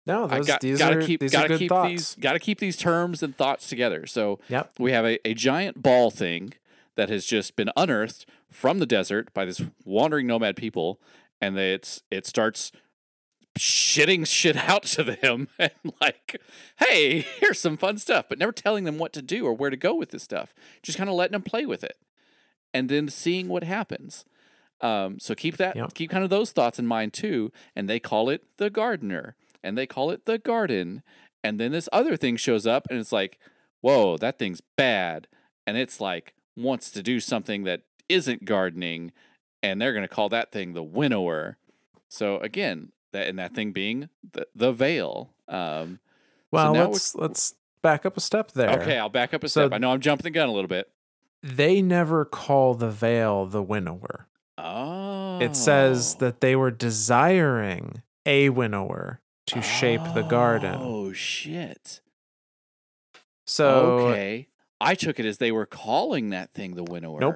No, 0.05 0.25
I 0.25 0.37
those 0.39 0.47
got, 0.47 0.61
these 0.61 0.79
gotta 0.79 0.97
are 0.97 1.01
keep 1.01 1.21
these 1.21 1.31
gotta 1.31 1.57
keep 1.57 1.69
thoughts. 1.69 1.89
these 1.89 2.15
gotta 2.19 2.39
keep 2.39 2.59
these 2.59 2.75
terms 2.75 3.23
and 3.23 3.35
thoughts 3.37 3.69
together. 3.69 4.05
So 4.05 4.39
Yep. 4.49 4.73
we 4.79 4.91
have 4.91 5.05
a, 5.05 5.25
a 5.27 5.33
giant 5.33 5.81
ball 5.81 6.11
thing 6.11 6.53
that 6.95 7.09
has 7.09 7.25
just 7.25 7.55
been 7.55 7.69
unearthed 7.77 8.25
from 8.51 8.79
the 8.79 8.85
desert 8.85 9.33
by 9.33 9.45
this 9.45 9.61
wandering 9.85 10.27
nomad 10.27 10.55
people, 10.57 10.99
and 11.41 11.57
they, 11.57 11.73
it's 11.73 12.03
it 12.11 12.25
starts 12.27 12.71
shitting 13.57 14.27
shit 14.27 14.57
out 14.69 14.83
to 14.83 15.03
them 15.03 15.47
and 15.59 15.71
like, 16.01 16.41
hey, 16.79 17.19
here's 17.39 17.59
some 17.61 17.77
fun 17.77 17.97
stuff, 17.97 18.25
but 18.27 18.37
never 18.39 18.51
telling 18.51 18.83
them 18.83 18.97
what 18.97 19.13
to 19.13 19.21
do 19.21 19.45
or 19.45 19.53
where 19.53 19.69
to 19.69 19.77
go 19.77 19.95
with 19.95 20.09
this 20.09 20.23
stuff. 20.23 20.53
Just 20.81 20.97
kind 20.97 21.09
of 21.09 21.15
letting 21.15 21.31
them 21.33 21.43
play 21.43 21.65
with 21.65 21.83
it, 21.83 21.95
and 22.73 22.89
then 22.89 23.07
seeing 23.09 23.47
what 23.47 23.63
happens. 23.63 24.25
Um, 24.81 25.19
so 25.19 25.33
keep 25.36 25.57
that, 25.57 25.75
keep 25.93 26.09
kind 26.09 26.23
of 26.23 26.29
those 26.29 26.51
thoughts 26.51 26.77
in 26.79 26.86
mind 26.86 27.13
too. 27.13 27.51
And 27.75 27.89
they 27.89 27.99
call 27.99 28.29
it 28.29 28.43
the 28.57 28.69
gardener, 28.69 29.36
and 29.63 29.77
they 29.77 29.86
call 29.88 30.12
it 30.12 30.25
the 30.25 30.38
garden, 30.38 31.03
and 31.43 31.59
then 31.59 31.71
this 31.71 31.88
other 31.93 32.17
thing 32.17 32.36
shows 32.38 32.67
up, 32.67 32.88
and 32.89 32.99
it's 32.99 33.12
like, 33.13 33.39
whoa, 33.81 34.17
that 34.17 34.38
thing's 34.39 34.62
bad, 34.75 35.27
and 35.65 35.77
it's 35.77 36.01
like 36.01 36.33
wants 36.55 36.91
to 36.91 37.01
do 37.03 37.19
something 37.19 37.63
that 37.63 37.81
isn't 38.09 38.45
gardening, 38.45 39.12
and 39.62 39.81
they're 39.81 39.93
gonna 39.93 40.07
call 40.07 40.27
that 40.29 40.51
thing 40.51 40.73
the 40.73 40.83
winnower. 40.83 41.57
So 42.09 42.38
again, 42.39 42.91
that 43.13 43.27
and 43.27 43.39
that 43.39 43.55
thing 43.55 43.71
being 43.71 44.09
the 44.33 44.47
the 44.53 44.71
veil. 44.73 45.33
Um, 45.47 45.99
Well, 46.51 46.73
we- 46.73 46.79
let's 46.79 47.15
let's 47.15 47.55
back 47.81 48.05
up 48.05 48.17
a 48.17 48.21
step 48.21 48.51
there. 48.51 48.81
okay, 48.81 48.97
I'll 48.97 49.09
back 49.09 49.33
up 49.33 49.43
a 49.43 49.49
So- 49.49 49.67
step. 49.67 49.73
I 49.73 49.77
know 49.77 49.91
I'm 49.91 50.01
jumping 50.01 50.23
the 50.23 50.29
gun 50.31 50.49
a 50.49 50.51
little 50.51 50.67
bit. 50.67 50.89
They 51.43 51.82
never 51.82 52.23
call 52.23 52.73
the 52.73 52.89
veil 52.89 53.45
the 53.45 53.62
winnower. 53.62 54.27
Oh, 54.58 55.39
It 55.41 55.56
says 55.58 56.15
that 56.15 56.39
they 56.39 56.56
were 56.56 56.71
desiring 56.71 58.01
a 58.25 58.49
winnower 58.49 59.19
to 59.47 59.62
shape 59.62 60.01
the 60.15 60.21
garden. 60.21 60.77
Oh 60.79 61.12
shit. 61.12 61.99
So 63.45 63.99
okay, 64.10 64.47
I 64.79 64.95
took 64.95 65.19
it 65.19 65.25
as 65.25 65.38
they 65.39 65.51
were 65.51 65.65
calling 65.65 66.29
that 66.29 66.53
thing 66.53 66.75
the 66.75 66.84
winnower. 66.84 67.19
Nope. 67.19 67.36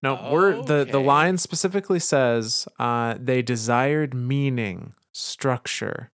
no, 0.00 0.30
we're 0.32 0.62
the 0.62 0.84
the 0.88 1.00
line 1.00 1.38
specifically 1.38 1.98
says 1.98 2.68
uh, 2.78 3.16
they 3.18 3.42
desired 3.42 4.14
meaning, 4.14 4.94
structure, 5.12 6.12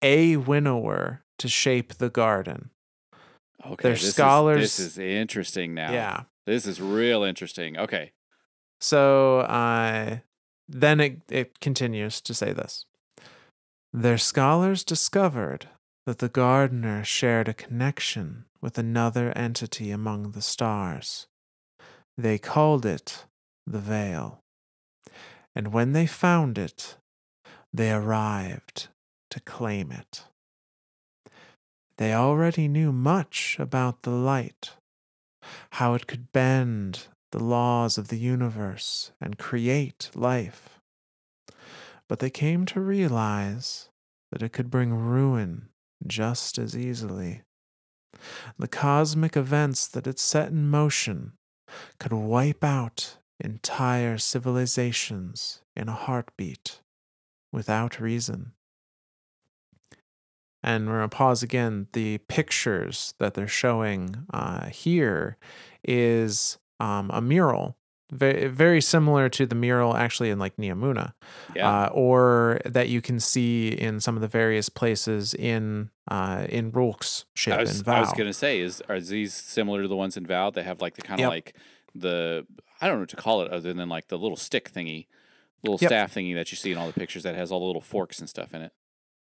a 0.00 0.36
winnower 0.36 1.24
to 1.38 1.48
shape 1.48 1.94
the 1.94 2.10
garden. 2.10 2.70
Okay, 3.66 3.82
Their 3.82 3.92
this 3.92 4.04
is- 4.04 4.14
scholars- 4.14 4.60
this 4.60 4.78
is 4.78 4.98
interesting 4.98 5.74
now. 5.74 5.92
Yeah. 5.92 6.22
this 6.46 6.66
is 6.66 6.80
real 6.80 7.22
interesting. 7.22 7.76
Okay, 7.78 8.12
So 8.80 9.40
uh, 9.40 10.18
then 10.68 11.00
it, 11.00 11.20
it 11.30 11.60
continues 11.60 12.20
to 12.22 12.32
say 12.34 12.52
this. 12.52 12.84
Their 13.92 14.18
scholars 14.18 14.84
discovered 14.84 15.68
that 16.06 16.18
the 16.18 16.28
gardener 16.28 17.04
shared 17.04 17.48
a 17.48 17.54
connection 17.54 18.44
with 18.60 18.78
another 18.78 19.32
entity 19.36 19.90
among 19.90 20.32
the 20.32 20.42
stars. 20.42 21.26
They 22.16 22.38
called 22.38 22.86
it 22.86 23.24
the 23.66 23.78
veil. 23.80 24.42
And 25.54 25.72
when 25.72 25.92
they 25.92 26.06
found 26.06 26.56
it, 26.58 26.96
they 27.72 27.90
arrived 27.92 28.88
to 29.30 29.40
claim 29.40 29.90
it. 29.92 30.24
They 31.98 32.14
already 32.14 32.68
knew 32.68 32.92
much 32.92 33.56
about 33.58 34.02
the 34.02 34.10
light, 34.10 34.70
how 35.72 35.94
it 35.94 36.06
could 36.06 36.32
bend 36.32 37.08
the 37.32 37.42
laws 37.42 37.98
of 37.98 38.08
the 38.08 38.18
universe 38.18 39.10
and 39.20 39.38
create 39.38 40.10
life. 40.14 40.78
But 42.08 42.20
they 42.20 42.30
came 42.30 42.64
to 42.66 42.80
realize 42.80 43.90
that 44.30 44.42
it 44.42 44.52
could 44.52 44.70
bring 44.70 44.94
ruin 44.94 45.68
just 46.06 46.56
as 46.56 46.76
easily. 46.76 47.42
The 48.58 48.68
cosmic 48.68 49.36
events 49.36 49.88
that 49.88 50.06
it 50.06 50.20
set 50.20 50.50
in 50.50 50.68
motion 50.68 51.32
could 51.98 52.12
wipe 52.12 52.62
out 52.62 53.18
entire 53.40 54.18
civilizations 54.18 55.62
in 55.76 55.88
a 55.88 55.92
heartbeat 55.92 56.80
without 57.52 58.00
reason. 58.00 58.52
And 60.62 60.88
we're 60.88 60.98
going 60.98 61.10
to 61.10 61.16
pause 61.16 61.42
again. 61.42 61.86
The 61.92 62.18
pictures 62.18 63.14
that 63.18 63.34
they're 63.34 63.46
showing 63.46 64.26
uh, 64.32 64.66
here 64.66 65.36
is 65.84 66.58
um, 66.80 67.10
a 67.12 67.20
mural, 67.20 67.76
very, 68.10 68.48
very 68.48 68.80
similar 68.80 69.28
to 69.28 69.46
the 69.46 69.54
mural 69.54 69.96
actually 69.96 70.30
in 70.30 70.38
like 70.38 70.56
Neomuna, 70.56 71.12
yeah. 71.54 71.84
uh, 71.84 71.88
or 71.92 72.60
that 72.64 72.88
you 72.88 73.00
can 73.00 73.20
see 73.20 73.68
in 73.68 74.00
some 74.00 74.16
of 74.16 74.20
the 74.22 74.28
various 74.28 74.68
places 74.68 75.34
in 75.34 75.90
uh, 76.10 76.46
in 76.48 76.72
Rhulk's 76.72 77.26
ship 77.34 77.54
I 77.54 77.60
was, 77.60 77.80
Val. 77.82 77.96
I 77.96 78.00
was 78.00 78.12
gonna 78.12 78.32
say, 78.32 78.60
is 78.60 78.82
are 78.88 78.98
these 79.00 79.34
similar 79.34 79.82
to 79.82 79.88
the 79.88 79.96
ones 79.96 80.16
in 80.16 80.26
Val? 80.26 80.50
They 80.50 80.62
have 80.62 80.80
like 80.80 80.94
the 80.94 81.02
kind 81.02 81.20
of 81.20 81.24
Yep. 81.24 81.30
like 81.30 81.56
the 81.94 82.46
I 82.80 82.86
don't 82.86 82.96
know 82.96 83.00
what 83.00 83.08
to 83.10 83.16
call 83.16 83.42
it 83.42 83.52
other 83.52 83.72
than 83.72 83.88
like 83.88 84.08
the 84.08 84.18
little 84.18 84.36
stick 84.36 84.72
thingy, 84.72 85.06
little 85.62 85.78
Yep. 85.80 85.88
staff 85.88 86.14
thingy 86.14 86.34
that 86.34 86.50
you 86.50 86.56
see 86.56 86.72
in 86.72 86.78
all 86.78 86.86
the 86.86 86.98
pictures 86.98 87.24
that 87.24 87.34
has 87.34 87.52
all 87.52 87.60
the 87.60 87.66
little 87.66 87.82
forks 87.82 88.18
and 88.18 88.28
stuff 88.28 88.54
in 88.54 88.62
it. 88.62 88.72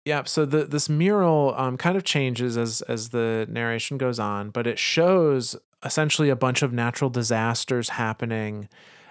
Yeah, 0.05 0.23
so 0.25 0.45
the 0.45 0.65
this 0.65 0.87
mural 0.87 1.55
um, 1.57 1.77
kind 1.77 1.97
of 1.97 2.03
changes 2.03 2.57
as 2.57 2.81
as 2.83 3.09
the 3.09 3.47
narration 3.49 3.97
goes 3.97 4.19
on, 4.19 4.51
but 4.51 4.67
it 4.67 4.77
shows 4.77 5.55
essentially 5.83 6.29
a 6.29 6.35
bunch 6.35 6.61
of 6.61 6.71
natural 6.71 7.09
disasters 7.09 7.89
happening, 7.89 8.69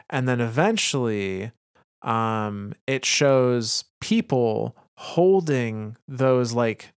and 0.09 0.29
then 0.29 0.41
eventually, 0.41 1.51
um, 2.03 2.75
it 2.87 3.05
shows 3.05 3.85
people 4.01 4.77
holding 4.97 5.97
those 6.07 6.53
like 6.53 6.93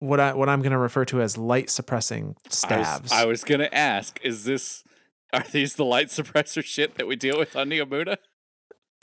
what 0.00 0.20
I 0.20 0.34
what 0.34 0.50
I'm 0.50 0.60
going 0.60 0.72
to 0.72 0.78
refer 0.78 1.06
to 1.06 1.22
as 1.22 1.38
light 1.38 1.70
suppressing 1.70 2.36
I 2.44 2.48
was, 2.48 2.58
stabs. 2.58 3.12
I 3.12 3.24
was 3.24 3.44
gonna 3.44 3.70
ask, 3.72 4.20
is 4.22 4.44
this 4.44 4.84
are 5.32 5.44
these 5.50 5.76
the 5.76 5.86
light 5.86 6.08
suppressor 6.08 6.62
shit 6.62 6.96
that 6.96 7.06
we 7.06 7.16
deal 7.16 7.38
with 7.38 7.56
on 7.56 7.70
Neomuna? 7.70 8.18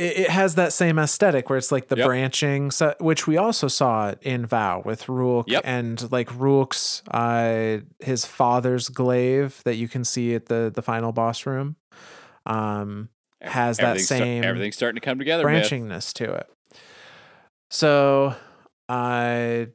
It, 0.01 0.17
it 0.17 0.29
has 0.29 0.55
that 0.55 0.73
same 0.73 0.97
aesthetic 0.97 1.49
where 1.49 1.57
it's 1.57 1.71
like 1.71 1.87
the 1.87 1.95
Yep. 1.97 2.05
branching, 2.07 2.71
so, 2.71 2.95
which 2.99 3.27
we 3.27 3.37
also 3.37 3.67
saw 3.67 4.15
in 4.21 4.45
Vow 4.45 4.81
with 4.83 5.07
Rhulk 5.07 5.47
Yep. 5.47 5.61
and 5.63 6.11
like 6.11 6.29
Rhulk's 6.35 7.03
uh 7.11 7.77
his 7.99 8.25
father's 8.25 8.89
glaive 8.89 9.61
that 9.65 9.75
you 9.75 9.87
can 9.87 10.03
see 10.03 10.33
at 10.35 10.47
the 10.47 10.71
the 10.73 10.81
final 10.81 11.11
boss 11.11 11.45
room. 11.45 11.75
Um 12.45 13.09
Has 13.41 13.77
that 13.77 13.99
same 13.99 14.43
everything's 14.43 14.75
starting 14.75 14.99
to 14.99 15.05
come 15.05 15.19
together. 15.19 15.45
Myth. 15.47 15.69
branchingness 15.69 16.13
to 16.13 16.33
it. 16.33 16.47
So 17.69 18.35
I 18.89 19.67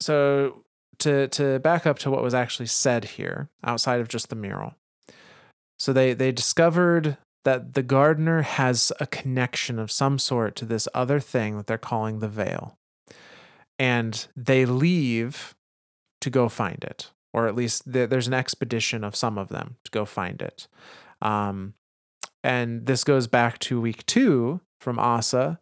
so 0.00 0.64
to 1.00 1.28
to 1.28 1.58
back 1.58 1.86
up 1.86 1.98
to 2.00 2.10
what 2.10 2.22
was 2.22 2.34
actually 2.34 2.66
said 2.66 3.04
here 3.04 3.48
outside 3.64 4.00
of 4.00 4.08
just 4.08 4.28
the 4.28 4.36
mural. 4.36 4.74
So 5.78 5.92
they 5.92 6.14
they 6.14 6.30
discovered 6.32 7.18
that 7.44 7.74
the 7.74 7.82
gardener 7.82 8.42
has 8.42 8.92
a 9.00 9.06
connection 9.06 9.78
of 9.78 9.90
some 9.90 10.18
sort 10.18 10.54
to 10.56 10.64
this 10.64 10.88
other 10.94 11.20
thing 11.20 11.56
that 11.56 11.66
they're 11.66 11.78
calling 11.78 12.18
the 12.18 12.28
veil. 12.28 12.78
And 13.78 14.26
they 14.36 14.64
leave 14.64 15.54
to 16.20 16.30
go 16.30 16.48
find 16.48 16.84
it, 16.84 17.10
or 17.32 17.48
at 17.48 17.56
least 17.56 17.82
there's 17.86 18.28
an 18.28 18.34
expedition 18.34 19.02
of 19.02 19.16
some 19.16 19.38
of 19.38 19.48
them 19.48 19.76
to 19.84 19.90
go 19.90 20.04
find 20.04 20.40
it. 20.40 20.68
Um, 21.20 21.74
and 22.44 22.86
this 22.86 23.04
goes 23.04 23.26
back 23.26 23.58
to 23.60 23.80
week 23.80 24.06
two 24.06 24.60
from 24.80 24.98
Ahsa, 24.98 25.58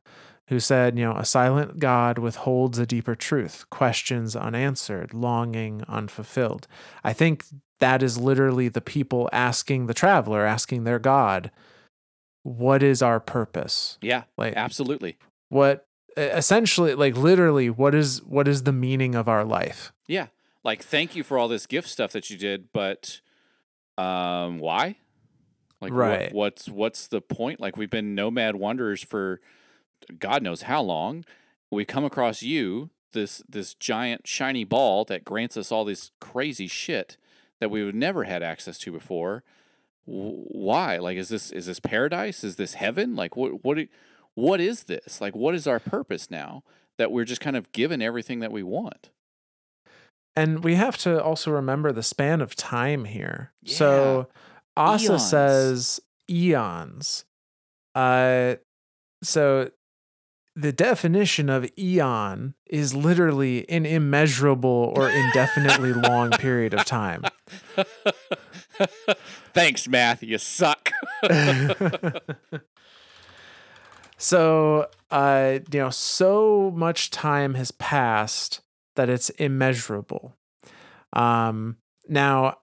who 0.49 0.59
said, 0.59 0.99
you 0.99 1.05
know, 1.05 1.15
a 1.15 1.25
silent 1.25 1.79
God 1.79 2.19
withholds 2.19 2.79
a 2.79 2.87
deeper 2.87 3.15
truth, 3.15 3.65
questions 3.71 4.35
unanswered, 4.35 5.15
longing 5.15 5.85
unfulfilled. 5.89 6.67
I 7.05 7.13
think 7.13 7.45
that 7.79 8.03
is 8.03 8.19
literally 8.19 8.69
the 8.69 8.81
people 8.81 9.29
asking 9.33 9.87
the 9.87 9.95
traveler, 9.95 10.45
asking 10.45 10.85
their 10.85 10.99
God, 10.99 11.51
what 12.43 12.83
is 12.83 13.03
our 13.03 13.21
purpose? 13.21 13.99
Yeah, 14.01 14.25
Like, 14.37 14.55
absolutely. 14.57 15.19
what 15.49 15.87
essentially, 16.17 16.95
like, 16.95 17.17
literally, 17.17 17.71
what 17.71 17.95
is 17.95 18.23
what 18.23 18.49
is 18.49 18.65
the 18.65 18.73
meaning 18.73 19.15
of 19.15 19.29
our 19.29 19.45
life? 19.45 19.93
Yeah, 20.07 20.27
like 20.65 20.83
thank 20.83 21.15
you 21.17 21.23
for 21.23 21.39
all 21.39 21.49
this 21.49 21.67
gift 21.67 21.89
stuff 21.89 22.13
that 22.13 22.31
you 22.31 22.37
did, 22.37 22.73
but 22.73 23.21
um, 23.99 24.59
why? 24.59 24.97
Like, 25.81 25.93
what- 25.93 25.99
Right. 25.99 26.33
what's 26.33 26.69
what's 26.69 27.07
the 27.07 27.21
point? 27.21 27.61
Like, 27.61 27.77
we've 27.77 27.91
been 27.91 28.15
nomad 28.15 28.57
wanderers 28.57 29.03
for 29.03 29.41
God 30.19 30.43
knows 30.43 30.63
how 30.63 30.83
long. 30.83 31.25
We 31.71 31.85
come 31.85 32.05
across 32.05 32.43
you, 32.43 32.91
this 33.13 33.43
this 33.49 33.75
giant 33.75 34.27
shiny 34.27 34.65
ball 34.65 35.05
that 35.07 35.25
grants 35.25 35.57
us 35.57 35.71
all 35.71 35.85
this 35.85 36.11
crazy 36.21 36.67
shit 36.67 37.17
that 37.61 37.71
we 37.71 37.85
would 37.85 37.95
never 37.95 38.25
had 38.25 38.43
access 38.43 38.79
to 38.79 38.93
before. 38.93 39.45
Why? 40.11 40.99
Like, 40.99 41.17
is 41.17 41.29
this 41.29 41.53
is 41.53 41.67
this 41.67 41.79
paradise? 41.79 42.43
Is 42.43 42.57
this 42.57 42.75
heaven? 42.75 43.15
Like, 43.15 43.37
what 43.37 43.65
what 43.65 43.79
what 44.35 44.61
is 44.61 44.85
this? 44.85 45.21
Like, 45.21 45.37
what 45.37 45.55
is 45.55 45.67
our 45.67 45.79
purpose 45.79 46.31
now 46.31 46.65
that 46.99 47.13
we're 47.13 47.25
just 47.25 47.41
kind 47.41 47.57
of 47.57 47.71
given 47.73 48.03
everything 48.03 48.41
that 48.41 48.51
we 48.51 48.63
want? 48.63 49.11
And 50.35 50.65
we 50.65 50.75
have 50.75 50.97
to 50.99 51.23
also 51.23 51.51
remember 51.51 51.93
the 51.93 52.03
span 52.03 52.41
of 52.41 52.55
time 52.57 53.05
here. 53.05 53.53
So 53.65 54.29
Ahsa 54.77 55.13
Eons. 55.13 55.31
says 55.31 56.01
eons. 56.29 57.25
Uh 57.95 58.57
so 59.23 59.71
the 60.57 60.73
definition 60.73 61.49
of 61.49 61.71
eon 61.79 62.55
is 62.67 62.95
literally 62.95 63.69
an 63.69 63.87
immeasurable 63.87 64.93
or 64.97 65.09
indefinitely 65.09 65.93
long 65.93 66.31
period 66.31 66.75
of 66.75 66.85
time. 66.85 67.23
Thanks, 69.55 69.89
math. 69.89 70.23
You 70.23 70.39
suck. 70.39 70.91
so, 74.19 74.89
uh, 75.11 75.59
you 75.73 75.81
know, 75.81 75.91
so 75.91 76.73
much 76.75 77.11
time 77.11 77.55
has 77.55 77.71
passed 77.73 78.61
that 78.97 79.09
it's 79.09 79.31
immeasurable. 79.31 80.37
Um, 81.13 81.77
now, 82.09 82.59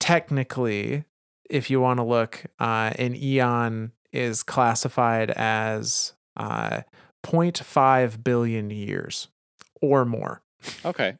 technically, 0.00 1.04
if 1.50 1.70
you 1.70 1.80
want 1.80 1.98
to 1.98 2.04
look, 2.04 2.44
uh, 2.58 2.92
an 2.98 3.14
eon 3.14 3.92
is 4.12 4.42
classified 4.42 5.30
as 5.30 6.14
uh, 6.36 6.82
0.5 7.24 8.22
billion 8.22 8.70
years 8.70 9.28
or 9.80 10.04
more. 10.04 10.42
okay. 10.84 11.16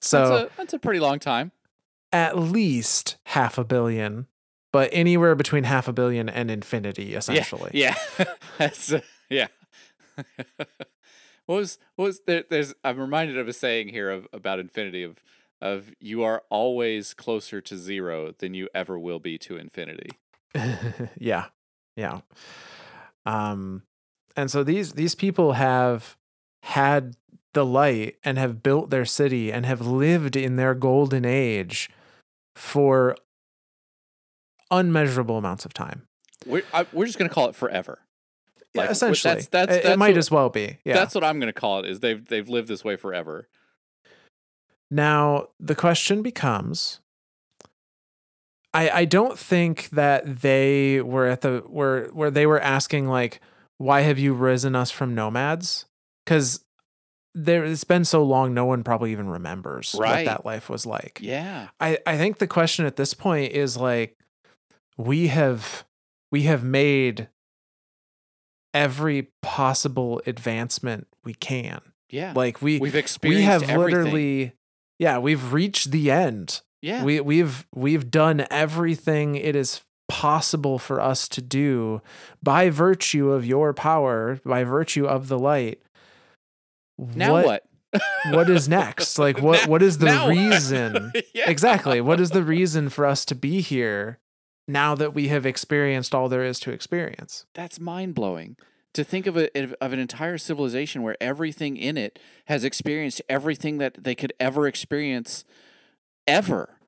So 0.00 0.28
that's, 0.28 0.52
a, 0.52 0.56
that's 0.56 0.72
a 0.74 0.78
pretty 0.78 1.00
long 1.00 1.18
time. 1.18 1.50
At 2.12 2.38
least 2.38 3.16
half 3.24 3.58
a 3.58 3.64
billion, 3.64 4.26
but 4.72 4.90
anywhere 4.92 5.34
between 5.34 5.64
half 5.64 5.88
a 5.88 5.92
billion 5.92 6.28
and 6.28 6.50
infinity, 6.50 7.14
essentially. 7.14 7.70
Yeah. 7.74 7.94
Yeah. 8.18 8.24
that's 8.58 8.92
uh, 8.92 9.00
yeah. 9.28 9.48
what 11.46 11.56
was 11.56 11.78
what 11.96 12.06
was 12.06 12.20
there, 12.26 12.44
there's 12.48 12.74
I'm 12.84 12.98
reminded 12.98 13.38
of 13.38 13.48
a 13.48 13.52
saying 13.52 13.88
here 13.88 14.10
of 14.10 14.26
about 14.32 14.58
infinity 14.58 15.02
of 15.02 15.22
of 15.60 15.92
you 16.00 16.22
are 16.22 16.42
always 16.50 17.14
closer 17.14 17.60
to 17.60 17.76
zero 17.76 18.32
than 18.38 18.54
you 18.54 18.68
ever 18.74 18.98
will 18.98 19.18
be 19.18 19.38
to 19.38 19.56
infinity. 19.56 20.10
yeah. 21.18 21.46
Yeah. 21.96 22.20
Um 23.26 23.82
and 24.36 24.50
so 24.50 24.62
these 24.62 24.92
these 24.92 25.14
people 25.14 25.54
have 25.54 26.16
had 26.62 27.16
the 27.54 27.64
light 27.64 28.16
and 28.22 28.38
have 28.38 28.62
built 28.62 28.90
their 28.90 29.04
city 29.04 29.52
and 29.52 29.66
have 29.66 29.80
lived 29.80 30.36
in 30.36 30.56
their 30.56 30.74
golden 30.74 31.24
age 31.24 31.90
for 32.58 33.16
unmeasurable 34.70 35.38
amounts 35.38 35.64
of 35.64 35.72
time. 35.72 36.06
We're 36.46 36.62
I, 36.72 36.86
we're 36.92 37.06
just 37.06 37.18
gonna 37.18 37.30
call 37.30 37.48
it 37.48 37.54
forever. 37.54 38.00
Yeah, 38.74 38.82
Like, 38.82 38.88
wh- 38.88 38.92
essentially. 38.92 39.30
that's- 39.34 39.48
that's- 39.48 39.76
it, 39.76 39.80
it 39.80 39.84
that's 39.84 39.98
might 39.98 40.10
what- 40.10 40.18
as 40.18 40.30
well 40.30 40.50
be. 40.50 40.78
Yeah. 40.84 40.94
That's 40.94 41.14
what 41.14 41.24
I'm 41.24 41.38
gonna 41.40 41.52
call 41.52 41.80
it. 41.80 41.86
Is 41.86 42.00
they've 42.00 42.24
they've 42.24 42.48
lived 42.48 42.68
this 42.68 42.84
way 42.84 42.96
forever. 42.96 43.48
Now, 44.90 45.48
the 45.60 45.74
question 45.74 46.22
becomes 46.22 47.00
I 48.74 48.90
I 48.90 49.04
don't 49.04 49.38
think 49.38 49.88
that 49.90 50.40
they 50.42 51.00
were 51.00 51.26
at 51.26 51.40
the 51.42 51.58
where 51.66 52.06
where 52.08 52.30
they 52.30 52.46
were 52.46 52.60
asking 52.60 53.06
like 53.08 53.40
why 53.78 54.00
have 54.02 54.18
you 54.18 54.34
risen 54.34 54.74
us 54.74 54.90
from 54.90 55.14
nomads? 55.14 55.86
Cuz 56.26 56.60
there 57.34 57.64
it's 57.64 57.84
been 57.84 58.04
so 58.04 58.22
long 58.22 58.54
no 58.54 58.64
one 58.64 58.82
probably 58.82 59.12
even 59.12 59.28
remembers 59.28 59.94
Right. 59.98 60.26
what 60.26 60.32
that 60.32 60.46
life 60.46 60.68
was 60.68 60.86
like. 60.86 61.18
Yeah. 61.22 61.68
I 61.80 61.98
I 62.06 62.16
think 62.16 62.38
the 62.38 62.46
question 62.46 62.86
at 62.86 62.96
this 62.96 63.14
point 63.14 63.52
is 63.52 63.76
like 63.76 64.16
we 64.96 65.28
have 65.28 65.84
we 66.32 66.42
have 66.42 66.64
made 66.64 67.28
every 68.74 69.28
possible 69.42 70.20
advancement 70.26 71.06
we 71.24 71.34
can. 71.34 71.80
Yeah. 72.10 72.32
Like 72.34 72.62
we 72.62 72.78
We've 72.78 72.94
we 73.22 73.42
have 73.42 73.62
everything. 73.62 73.78
literally 73.78 74.52
yeah 74.98 75.18
we've 75.18 75.52
reached 75.52 75.90
the 75.90 76.10
end 76.10 76.60
yeah. 76.82 77.04
we 77.04 77.20
we've 77.20 77.66
we've 77.74 78.10
done 78.10 78.46
everything 78.50 79.34
it 79.36 79.54
is 79.54 79.82
possible 80.08 80.78
for 80.78 81.00
us 81.00 81.28
to 81.28 81.42
do 81.42 82.00
by 82.42 82.70
virtue 82.70 83.30
of 83.30 83.44
your 83.44 83.74
power 83.74 84.40
by 84.44 84.64
virtue 84.64 85.06
of 85.06 85.28
the 85.28 85.38
light 85.38 85.80
now 86.98 87.32
what? 87.42 87.64
what 88.30 88.50
is 88.50 88.68
next 88.68 89.18
like 89.18 89.40
what 89.40 89.62
Now- 89.64 89.70
what 89.70 89.82
is 89.82 89.98
the 89.98 90.26
reason 90.28 91.12
yeah. 91.34 91.48
exactly 91.48 92.00
what 92.02 92.20
is 92.20 92.30
the 92.32 92.42
reason 92.42 92.90
for 92.90 93.06
us 93.06 93.24
to 93.26 93.34
be 93.34 93.60
here 93.62 94.18
now 94.66 94.94
that 94.94 95.14
we 95.14 95.28
have 95.28 95.46
experienced 95.46 96.14
all 96.14 96.28
there 96.28 96.44
is 96.44 96.60
to 96.60 96.70
experience 96.70 97.46
That's 97.54 97.80
mind 97.80 98.14
blowing. 98.14 98.56
To 98.94 99.04
think 99.04 99.26
of 99.26 99.36
a 99.36 99.48
of 99.84 99.92
an 99.92 99.98
entire 99.98 100.38
civilization 100.38 101.02
where 101.02 101.16
everything 101.20 101.76
in 101.76 101.96
it 101.96 102.18
has 102.46 102.64
experienced 102.64 103.22
everything 103.28 103.78
that 103.78 104.02
they 104.02 104.14
could 104.14 104.32
ever 104.40 104.66
experience, 104.66 105.44
ever. 106.26 106.78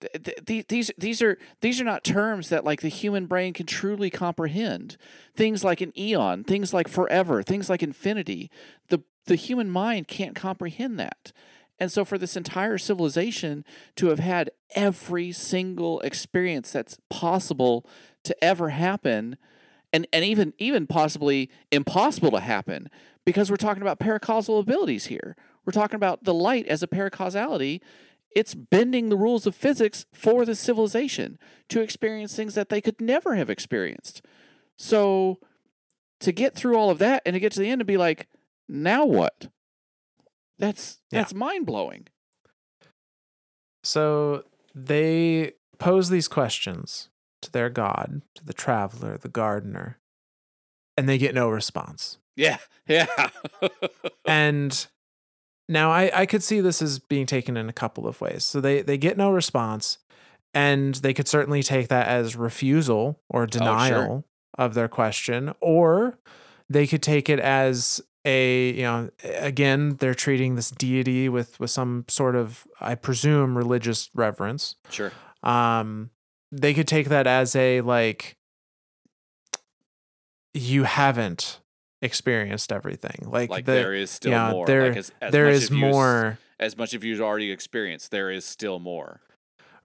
Th- 0.00 0.24
th- 0.24 0.44
th- 0.46 0.66
These 0.68 0.90
these 0.98 1.22
are 1.22 1.38
these 1.60 1.80
are 1.80 1.84
not 1.84 2.02
terms 2.02 2.48
that 2.48 2.64
like 2.64 2.80
the 2.80 2.88
human 2.88 3.26
brain 3.26 3.52
can 3.52 3.66
truly 3.66 4.08
comprehend. 4.10 4.96
Things 5.36 5.62
like 5.62 5.80
an 5.82 5.92
eon, 5.98 6.44
things 6.44 6.72
like 6.72 6.88
forever, 6.88 7.42
things 7.42 7.68
like 7.68 7.82
infinity. 7.82 8.50
The 8.88 9.02
the 9.26 9.36
human 9.36 9.70
mind 9.70 10.08
can't 10.08 10.34
comprehend 10.34 10.98
that. 10.98 11.32
And 11.78 11.90
so 11.90 12.04
for 12.04 12.18
this 12.18 12.36
entire 12.36 12.76
civilization 12.76 13.64
to 13.96 14.08
have 14.08 14.18
had 14.18 14.50
every 14.74 15.32
single 15.32 16.00
experience 16.00 16.70
that's 16.72 16.98
possible 17.08 17.86
to 18.24 18.44
ever 18.44 18.68
happen 18.68 19.36
and 19.92 20.06
and 20.12 20.24
even 20.24 20.52
even 20.58 20.86
possibly 20.86 21.50
impossible 21.72 22.30
to 22.32 22.40
happen 22.40 22.88
because 23.24 23.50
we're 23.50 23.56
talking 23.56 23.82
about 23.82 23.98
paracausal 23.98 24.60
abilities 24.60 25.06
here. 25.06 25.36
We're 25.64 25.72
talking 25.72 25.96
about 25.96 26.24
the 26.24 26.34
light 26.34 26.66
as 26.66 26.82
a 26.82 26.86
paracausality. 26.86 27.80
It's 28.34 28.54
bending 28.54 29.08
the 29.08 29.16
rules 29.16 29.46
of 29.46 29.54
physics 29.54 30.06
for 30.12 30.44
the 30.44 30.54
civilization 30.54 31.38
to 31.68 31.80
experience 31.80 32.36
things 32.36 32.54
that 32.54 32.68
they 32.68 32.80
could 32.80 33.00
never 33.00 33.34
have 33.34 33.50
experienced. 33.50 34.22
So 34.76 35.38
to 36.20 36.32
get 36.32 36.54
through 36.54 36.76
all 36.76 36.90
of 36.90 36.98
that 36.98 37.22
and 37.26 37.34
to 37.34 37.40
get 37.40 37.52
to 37.52 37.60
the 37.60 37.70
end 37.70 37.80
and 37.80 37.86
be 37.86 37.96
like, 37.96 38.28
now 38.70 39.04
what? 39.04 39.48
That's 40.58 40.98
Yeah. 41.10 41.20
that's 41.20 41.34
mind 41.34 41.66
blowing. 41.66 42.06
So 43.82 44.44
they 44.74 45.52
pose 45.78 46.10
these 46.10 46.28
questions 46.28 47.08
to 47.42 47.50
their 47.50 47.70
god, 47.70 48.22
to 48.34 48.44
the 48.44 48.52
traveler, 48.52 49.16
the 49.16 49.28
gardener, 49.28 49.98
and 50.96 51.08
they 51.08 51.18
get 51.18 51.34
no 51.34 51.48
response. 51.48 52.18
Yeah, 52.36 52.58
yeah. 52.86 53.06
And 54.26 54.86
now 55.68 55.90
I, 55.90 56.10
I 56.14 56.26
could 56.26 56.42
see 56.42 56.60
this 56.60 56.82
as 56.82 56.98
being 56.98 57.26
taken 57.26 57.56
in 57.56 57.68
a 57.68 57.72
couple 57.72 58.06
of 58.06 58.20
ways. 58.20 58.44
So 58.44 58.60
they, 58.60 58.82
they 58.82 58.98
get 58.98 59.16
no 59.16 59.30
response, 59.30 59.98
and 60.52 60.94
they 60.96 61.14
could 61.14 61.28
certainly 61.28 61.62
take 61.62 61.88
that 61.88 62.06
as 62.08 62.36
refusal 62.36 63.20
or 63.28 63.44
oh, 63.44 63.46
denial 63.46 64.24
of 64.58 64.74
their 64.74 64.88
question, 64.88 65.54
or 65.60 66.18
they 66.68 66.86
could 66.86 67.02
take 67.02 67.28
it 67.28 67.40
as 67.40 68.02
a 68.24 68.70
you 68.72 68.82
know 68.82 69.08
again 69.24 69.96
they're 69.96 70.14
treating 70.14 70.54
this 70.54 70.70
deity 70.70 71.28
with 71.28 71.58
with 71.58 71.70
some 71.70 72.04
sort 72.08 72.36
of 72.36 72.66
I 72.80 72.94
presume 72.94 73.56
religious 73.56 74.10
reverence 74.14 74.76
sure. 74.90 75.10
um 75.42 76.10
they 76.52 76.74
could 76.74 76.86
take 76.88 77.08
that 77.08 77.26
as 77.26 77.56
a 77.56 77.80
like 77.80 78.36
you 80.52 80.84
haven't 80.84 81.60
experienced 82.02 82.72
everything 82.72 83.16
like, 83.26 83.50
Like 83.50 83.66
the, 83.66 83.72
there 83.72 83.94
is 83.94 84.10
still 84.10 84.32
yeah, 84.32 84.50
more. 84.50 84.66
there- 84.66 84.88
like 84.88 84.96
as, 84.96 85.12
as 85.20 85.32
there 85.32 85.46
much 85.46 85.54
is 85.54 85.62
as 85.64 85.70
more 85.70 86.38
as 86.58 86.76
much 86.76 86.92
of 86.92 87.02
you've 87.04 87.20
already 87.22 87.50
experienced, 87.50 88.10
there 88.10 88.30
is 88.30 88.44
still 88.44 88.78
more. 88.78 89.20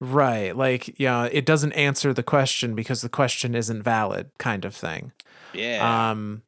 right 0.02 0.56
like 0.58 0.98
yeah 1.00 1.28
it 1.32 1.45
doesn't 1.45 1.71
answer 1.74 2.13
the 2.13 2.24
question 2.24 2.76
because 2.76 3.02
the 3.02 3.10
question 3.10 3.56
isn't 3.56 3.82
valid 3.84 4.30
kind 4.39 4.65
of 4.65 4.76
thing 4.76 5.12
Yeah. 5.54 6.10
um 6.12 6.41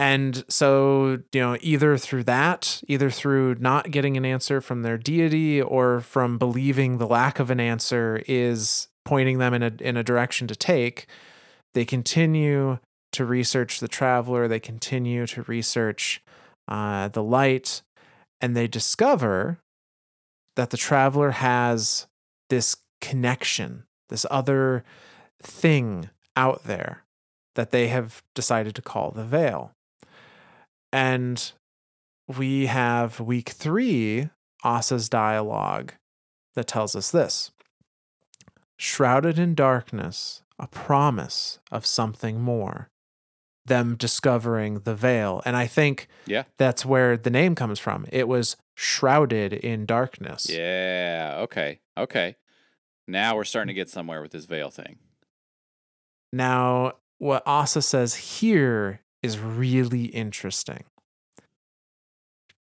and 0.00 0.46
so 0.48 1.18
you 1.30 1.40
know 1.40 1.58
either 1.60 1.98
through 1.98 2.24
that 2.24 2.82
either 2.88 3.10
through 3.10 3.54
not 3.56 3.90
getting 3.90 4.16
an 4.16 4.24
answer 4.24 4.62
from 4.62 4.80
their 4.80 4.96
deity 4.96 5.60
or 5.60 6.00
from 6.00 6.38
believing 6.38 6.96
the 6.96 7.06
lack 7.06 7.38
of 7.38 7.50
an 7.50 7.60
answer 7.60 8.22
is 8.26 8.88
pointing 9.04 9.36
them 9.36 9.52
in 9.52 9.62
a 9.62 9.72
in 9.80 9.98
a 9.98 10.02
direction 10.02 10.48
to 10.48 10.56
take 10.56 11.06
they 11.74 11.84
continue 11.84 12.78
to 13.12 13.26
research 13.26 13.78
the 13.78 13.88
traveler 13.88 14.48
they 14.48 14.58
continue 14.58 15.26
to 15.26 15.42
research 15.42 16.22
uh, 16.66 17.08
the 17.08 17.22
light 17.22 17.82
and 18.40 18.56
they 18.56 18.66
discover 18.66 19.58
that 20.56 20.70
the 20.70 20.78
traveler 20.78 21.32
has 21.32 22.06
this 22.48 22.74
connection 23.02 23.84
this 24.08 24.24
other 24.30 24.82
thing 25.42 26.08
out 26.36 26.64
there 26.64 27.04
that 27.54 27.70
they 27.70 27.88
have 27.88 28.22
decided 28.34 28.74
to 28.74 28.80
call 28.80 29.10
the 29.10 29.24
veil 29.24 29.74
and 30.92 31.52
we 32.28 32.66
have 32.66 33.20
week 33.20 33.50
three, 33.50 34.30
Ahsa's 34.64 35.08
dialogue, 35.08 35.94
that 36.54 36.66
tells 36.66 36.94
us 36.96 37.10
this 37.10 37.50
Shrouded 38.78 39.38
in 39.38 39.54
darkness, 39.54 40.42
a 40.58 40.66
promise 40.66 41.58
of 41.70 41.84
something 41.84 42.40
more. 42.40 42.88
Them 43.66 43.94
discovering 43.94 44.80
the 44.80 44.94
veil. 44.94 45.42
And 45.44 45.54
I 45.54 45.66
think 45.66 46.08
Yeah. 46.26 46.44
that's 46.56 46.84
where 46.86 47.16
the 47.16 47.30
name 47.30 47.54
comes 47.54 47.78
from. 47.78 48.06
It 48.10 48.26
was 48.26 48.56
shrouded 48.74 49.52
in 49.52 49.84
darkness. 49.86 50.48
yeah. 50.48 51.36
Okay. 51.40 51.80
Okay. 51.98 52.36
Now 53.06 53.36
we're 53.36 53.44
starting 53.44 53.68
to 53.68 53.74
get 53.74 53.90
somewhere 53.90 54.22
with 54.22 54.32
this 54.32 54.46
veil 54.46 54.70
thing. 54.70 54.98
Now, 56.32 56.94
what 57.18 57.42
Ahsa 57.46 57.82
says 57.82 58.14
here 58.14 59.00
is 59.22 59.38
really 59.38 60.04
interesting. 60.06 60.84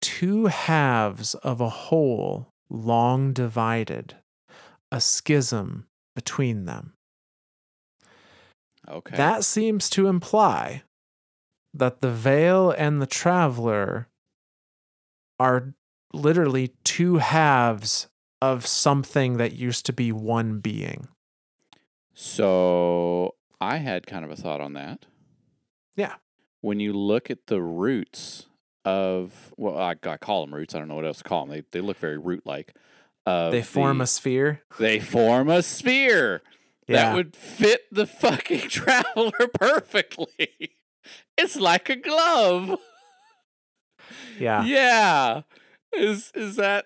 Two 0.01 0.47
halves 0.47 1.33
of 1.35 1.61
a 1.61 1.69
whole 1.69 2.49
long 2.69 3.33
divided, 3.33 4.15
a 4.91 5.01
schism 5.01 5.87
between 6.15 6.65
them. 6.65 6.93
Okay. 8.87 9.17
That 9.17 9.43
seems 9.43 9.89
to 9.91 10.07
imply 10.07 10.83
that 11.73 12.01
the 12.01 12.11
veil 12.11 12.71
and 12.71 13.01
the 13.01 13.07
traveler 13.07 14.07
are 15.39 15.73
literally 16.13 16.73
two 16.83 17.17
halves 17.17 18.07
of 18.41 18.65
something 18.65 19.37
that 19.37 19.53
used 19.53 19.85
to 19.85 19.93
be 19.93 20.11
one 20.11 20.59
being. 20.59 21.07
So 22.13 23.35
I 23.59 23.77
had 23.77 24.07
kind 24.07 24.23
of 24.25 24.31
a 24.31 24.35
thought 24.35 24.61
on 24.61 24.73
that. 24.73 25.05
Yeah. 25.95 26.15
When 26.61 26.79
you 26.79 26.93
look 26.93 27.29
at 27.29 27.47
the 27.47 27.61
roots 27.61 28.47
of, 28.83 29.53
well, 29.57 29.77
I, 29.77 29.95
I 30.03 30.17
call 30.17 30.45
them 30.45 30.55
roots. 30.55 30.75
I 30.75 30.79
don't 30.79 30.87
know 30.87 30.95
what 30.95 31.05
else 31.05 31.19
to 31.19 31.23
call 31.23 31.45
them. 31.45 31.55
They, 31.55 31.63
they 31.71 31.81
look 31.81 31.97
very 31.97 32.17
root 32.17 32.45
like. 32.45 32.73
They 33.25 33.61
form 33.61 33.97
the, 33.97 34.05
a 34.05 34.07
sphere. 34.07 34.61
They 34.79 34.99
form 34.99 35.49
a 35.49 35.61
sphere. 35.61 36.41
Yeah. 36.87 37.09
That 37.09 37.15
would 37.15 37.35
fit 37.35 37.81
the 37.91 38.05
fucking 38.05 38.59
traveler 38.69 39.47
perfectly. 39.53 40.77
It's 41.37 41.57
like 41.57 41.89
a 41.89 41.97
glove. 41.97 42.79
yeah. 44.39 44.63
Yeah. 44.63 45.41
Is 45.93 46.31
is 46.35 46.55
that 46.55 46.85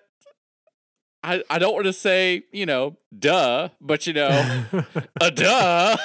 I, 1.24 1.42
I 1.48 1.58
don't 1.58 1.72
want 1.72 1.86
to 1.86 1.92
say, 1.92 2.44
you 2.52 2.66
know, 2.66 2.96
duh, 3.16 3.68
but 3.80 4.06
you 4.06 4.12
know, 4.12 4.64
a 5.20 5.30
duh. 5.30 5.96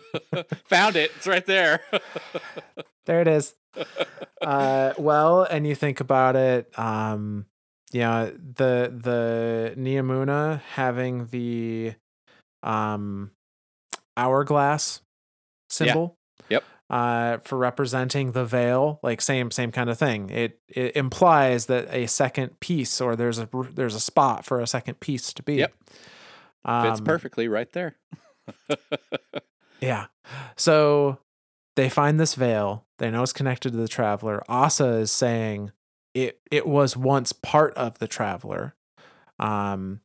Found 0.66 0.96
it. 0.96 1.12
It's 1.16 1.26
right 1.26 1.46
there. 1.46 1.82
There 3.06 3.20
it 3.20 3.28
is. 3.28 3.54
Uh, 4.40 4.92
well, 4.98 5.42
and 5.42 5.66
you 5.66 5.74
think 5.74 6.00
about 6.00 6.36
it, 6.36 6.76
um, 6.78 7.46
yeah, 7.92 8.26
the 8.26 8.92
the 8.94 9.74
Neomuna 9.76 10.60
having 10.74 11.26
the 11.26 11.94
um 12.62 13.30
hourglass 14.16 15.00
symbol. 15.70 16.16
Yep. 16.48 16.64
Uh, 16.88 17.38
for 17.38 17.58
representing 17.58 18.30
the 18.30 18.44
veil, 18.44 19.00
like 19.02 19.20
same 19.20 19.50
same 19.50 19.72
kind 19.72 19.90
of 19.90 19.98
thing. 19.98 20.30
It 20.30 20.60
it 20.68 20.94
implies 20.94 21.66
that 21.66 21.88
a 21.92 22.06
second 22.06 22.60
piece, 22.60 23.00
or 23.00 23.16
there's 23.16 23.40
a 23.40 23.48
there's 23.74 23.96
a 23.96 24.00
spot 24.00 24.44
for 24.44 24.60
a 24.60 24.66
second 24.68 25.00
piece 25.00 25.32
to 25.32 25.42
be. 25.42 25.56
Yep. 25.56 25.74
Fits 25.84 26.98
Um, 27.00 27.04
perfectly 27.04 27.48
right 27.48 27.70
there. 27.72 27.96
Yeah. 29.80 30.06
So 30.56 31.18
they 31.76 31.88
find 31.88 32.18
this 32.18 32.34
veil. 32.34 32.84
They 32.98 33.10
know 33.10 33.22
it's 33.22 33.32
connected 33.32 33.70
to 33.72 33.76
the 33.78 33.88
traveler. 33.88 34.42
Ahsa 34.48 34.94
is 34.94 35.12
saying 35.12 35.70
it 36.14 36.40
it 36.50 36.66
was 36.66 36.96
once 36.96 37.32
part 37.32 37.74
of 37.74 37.98
the 37.98 38.08
traveler. 38.08 38.74
Um 39.38 40.00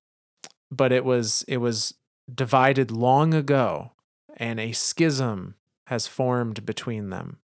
but 0.69 0.91
it 0.91 1.03
was 1.03 1.43
it 1.47 1.57
was 1.57 1.95
divided 2.33 2.91
long 2.91 3.33
ago 3.33 3.91
and 4.37 4.59
a 4.59 4.73
schism 4.73 5.55
has 5.87 6.07
formed 6.07 6.65
between 6.65 7.09
them. 7.09 7.39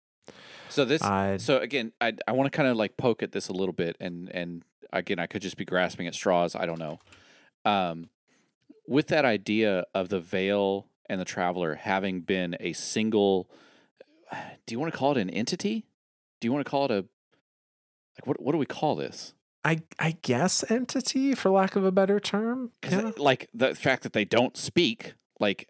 So 0.69 0.85
this 0.85 1.03
Uh, 1.03 1.37
so 1.37 1.59
again, 1.59 1.91
I 2.01 2.13
I 2.27 2.31
want 2.31 2.51
to 2.51 2.55
kind 2.55 2.69
of 2.69 2.77
like 2.77 2.97
poke 2.97 3.21
at 3.21 3.33
this 3.33 3.49
a 3.49 3.53
little 3.53 3.73
bit 3.73 3.97
and 3.99 4.29
and 4.29 4.63
again, 4.93 5.19
I 5.19 5.27
could 5.27 5.41
just 5.41 5.57
be 5.57 5.65
grasping 5.65 6.07
at 6.07 6.15
straws, 6.15 6.55
I 6.55 6.65
don't 6.65 6.79
know. 6.79 6.99
Um 7.65 8.09
with 8.87 9.07
that 9.07 9.25
idea 9.25 9.85
of 9.93 10.09
the 10.09 10.19
veil 10.19 10.87
and 11.09 11.19
the 11.19 11.25
traveler 11.25 11.75
having 11.75 12.21
been 12.21 12.55
a 12.61 12.71
single 12.73 13.49
do 14.65 14.73
you 14.73 14.79
want 14.79 14.91
to 14.91 14.97
call 14.97 15.11
it 15.11 15.17
an 15.17 15.29
entity? 15.29 15.85
Do 16.39 16.47
you 16.47 16.53
want 16.53 16.65
to 16.65 16.69
call 16.69 16.85
it 16.85 16.91
a 16.91 17.05
like 18.19 18.27
what 18.27 18.41
what 18.41 18.51
do 18.51 18.57
we 18.57 18.65
call 18.65 18.95
this? 18.95 19.33
I 19.63 19.81
I 19.97 20.17
guess 20.21 20.69
entity 20.69 21.35
for 21.35 21.49
lack 21.49 21.75
of 21.75 21.85
a 21.85 21.91
better 21.91 22.19
term. 22.19 22.71
Yeah. 22.89 23.11
like 23.17 23.49
the 23.53 23.75
fact 23.75 24.03
that 24.03 24.13
they 24.13 24.25
don't 24.25 24.57
speak, 24.57 25.13
like 25.39 25.67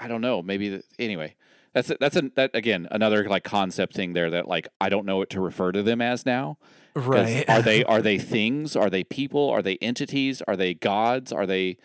I, 0.00 0.08
don't 0.08 0.20
know, 0.20 0.42
maybe 0.42 0.68
the, 0.70 0.82
anyway. 0.98 1.34
That's 1.74 1.90
a, 1.90 1.96
that's 2.00 2.16
a, 2.16 2.30
that 2.36 2.52
again 2.54 2.88
another 2.90 3.28
like 3.28 3.44
concept 3.44 3.94
thing 3.94 4.14
there 4.14 4.30
that 4.30 4.48
like 4.48 4.68
I 4.80 4.88
don't 4.88 5.04
know 5.04 5.18
what 5.18 5.30
to 5.30 5.40
refer 5.40 5.72
to 5.72 5.82
them 5.82 6.00
as 6.00 6.24
now. 6.24 6.58
Right. 6.94 7.48
Are 7.48 7.62
they 7.62 7.84
are 7.84 8.00
they 8.00 8.18
things? 8.18 8.74
Are 8.74 8.90
they 8.90 9.04
people? 9.04 9.50
Are 9.50 9.62
they 9.62 9.76
entities? 9.76 10.42
Are 10.48 10.56
they 10.56 10.74
gods? 10.74 11.32
Are 11.32 11.46
they 11.46 11.76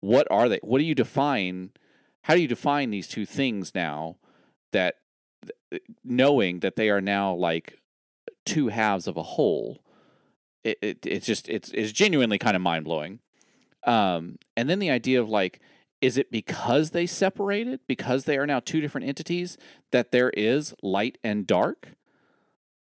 what 0.00 0.26
are 0.30 0.48
they? 0.48 0.60
What 0.62 0.78
do 0.78 0.84
you 0.84 0.94
define? 0.94 1.70
How 2.22 2.34
do 2.34 2.42
you 2.42 2.48
define 2.48 2.90
these 2.90 3.08
two 3.08 3.24
things 3.24 3.74
now? 3.74 4.16
That 4.72 4.96
knowing 6.04 6.60
that 6.60 6.76
they 6.76 6.90
are 6.90 7.00
now 7.00 7.34
like 7.34 7.78
two 8.44 8.68
halves 8.68 9.06
of 9.06 9.16
a 9.16 9.22
whole, 9.22 9.82
it, 10.64 10.78
it 10.82 11.06
it's 11.06 11.26
just 11.26 11.48
it's 11.48 11.70
it's 11.70 11.92
genuinely 11.92 12.38
kind 12.38 12.56
of 12.56 12.62
mind 12.62 12.84
blowing. 12.84 13.20
Um, 13.84 14.38
and 14.56 14.68
then 14.68 14.78
the 14.78 14.90
idea 14.90 15.20
of 15.20 15.28
like, 15.28 15.60
is 16.00 16.18
it 16.18 16.30
because 16.30 16.90
they 16.90 17.06
separated 17.06 17.80
because 17.86 18.24
they 18.24 18.36
are 18.36 18.46
now 18.46 18.60
two 18.60 18.80
different 18.80 19.06
entities 19.06 19.56
that 19.92 20.10
there 20.10 20.30
is 20.30 20.74
light 20.82 21.18
and 21.22 21.46
dark? 21.46 21.94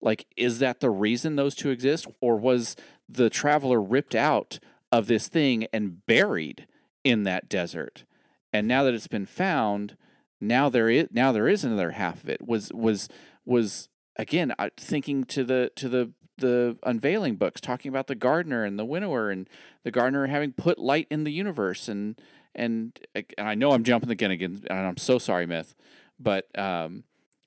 Like, 0.00 0.26
is 0.36 0.58
that 0.58 0.80
the 0.80 0.90
reason 0.90 1.36
those 1.36 1.54
two 1.54 1.70
exist, 1.70 2.06
or 2.20 2.36
was 2.36 2.76
the 3.08 3.30
traveler 3.30 3.80
ripped 3.80 4.14
out 4.14 4.58
of 4.92 5.06
this 5.06 5.28
thing 5.28 5.66
and 5.72 6.04
buried 6.06 6.66
in 7.02 7.22
that 7.24 7.48
desert? 7.48 8.04
And 8.52 8.68
now 8.68 8.84
that 8.84 8.94
it's 8.94 9.08
been 9.08 9.26
found, 9.26 9.96
now 10.41 10.68
there 10.68 10.89
is 10.89 11.09
now 11.11 11.32
there 11.32 11.49
is 11.49 11.64
another 11.64 11.93
half 11.93 12.22
of 12.22 12.28
it. 12.28 12.47
Was 12.47 12.72
was 12.72 13.09
was 13.45 13.89
again 14.16 14.55
thinking 14.76 15.24
to 15.24 15.45
the 15.45 15.70
to 15.76 15.89
the 15.89 16.12
the 16.39 16.76
unveiling 16.82 17.37
books, 17.37 17.61
talking 17.61 17.89
about 17.89 18.09
the 18.09 18.14
gardener 18.14 18.64
and 18.64 18.78
the 18.78 18.84
winnower, 18.84 19.30
and 19.30 19.49
the 19.84 19.91
gardener 19.91 20.26
having 20.26 20.53
put 20.53 20.78
light 20.78 21.07
in 21.11 21.24
the 21.24 21.32
universe, 21.32 21.89
and 21.89 22.20
and 22.55 22.99
and 23.14 23.26
I 23.39 23.55
know 23.55 23.72
I'm 23.72 23.84
jumping 23.84 24.14
gun 24.16 24.30
again, 24.30 24.62
and 24.68 24.78
I'm 24.87 24.97
so 24.97 25.18
sorry, 25.18 25.47
myth, 25.47 25.74
but 26.18 26.47
um, 26.59 27.05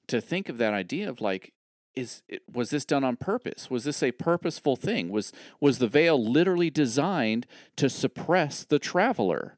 to 0.08 0.20
think 0.20 0.50
of 0.50 0.58
that 0.58 0.74
idea 0.74 1.10
of 1.10 1.22
like 1.22 1.54
is 1.96 2.22
was 2.52 2.70
this 2.70 2.86
done 2.86 3.04
on 3.04 3.16
purpose 3.16 3.70
was 3.70 3.84
this 3.84 4.04
a 4.04 4.12
purposeful 4.12 4.76
thing 4.76 5.10
was 5.10 5.34
was 5.60 5.80
the 5.80 5.88
veil 5.88 6.24
literally 6.24 6.70
designed 6.70 7.48
to 7.76 7.90
suppress 7.90 8.64
the 8.64 8.78
traveler 8.78 9.58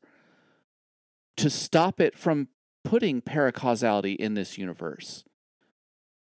to 1.36 1.50
stop 1.50 2.00
it 2.00 2.18
from 2.18 2.48
putting 2.84 3.22
paracausality 3.22 4.16
in 4.16 4.34
this 4.34 4.58
universe. 4.58 5.24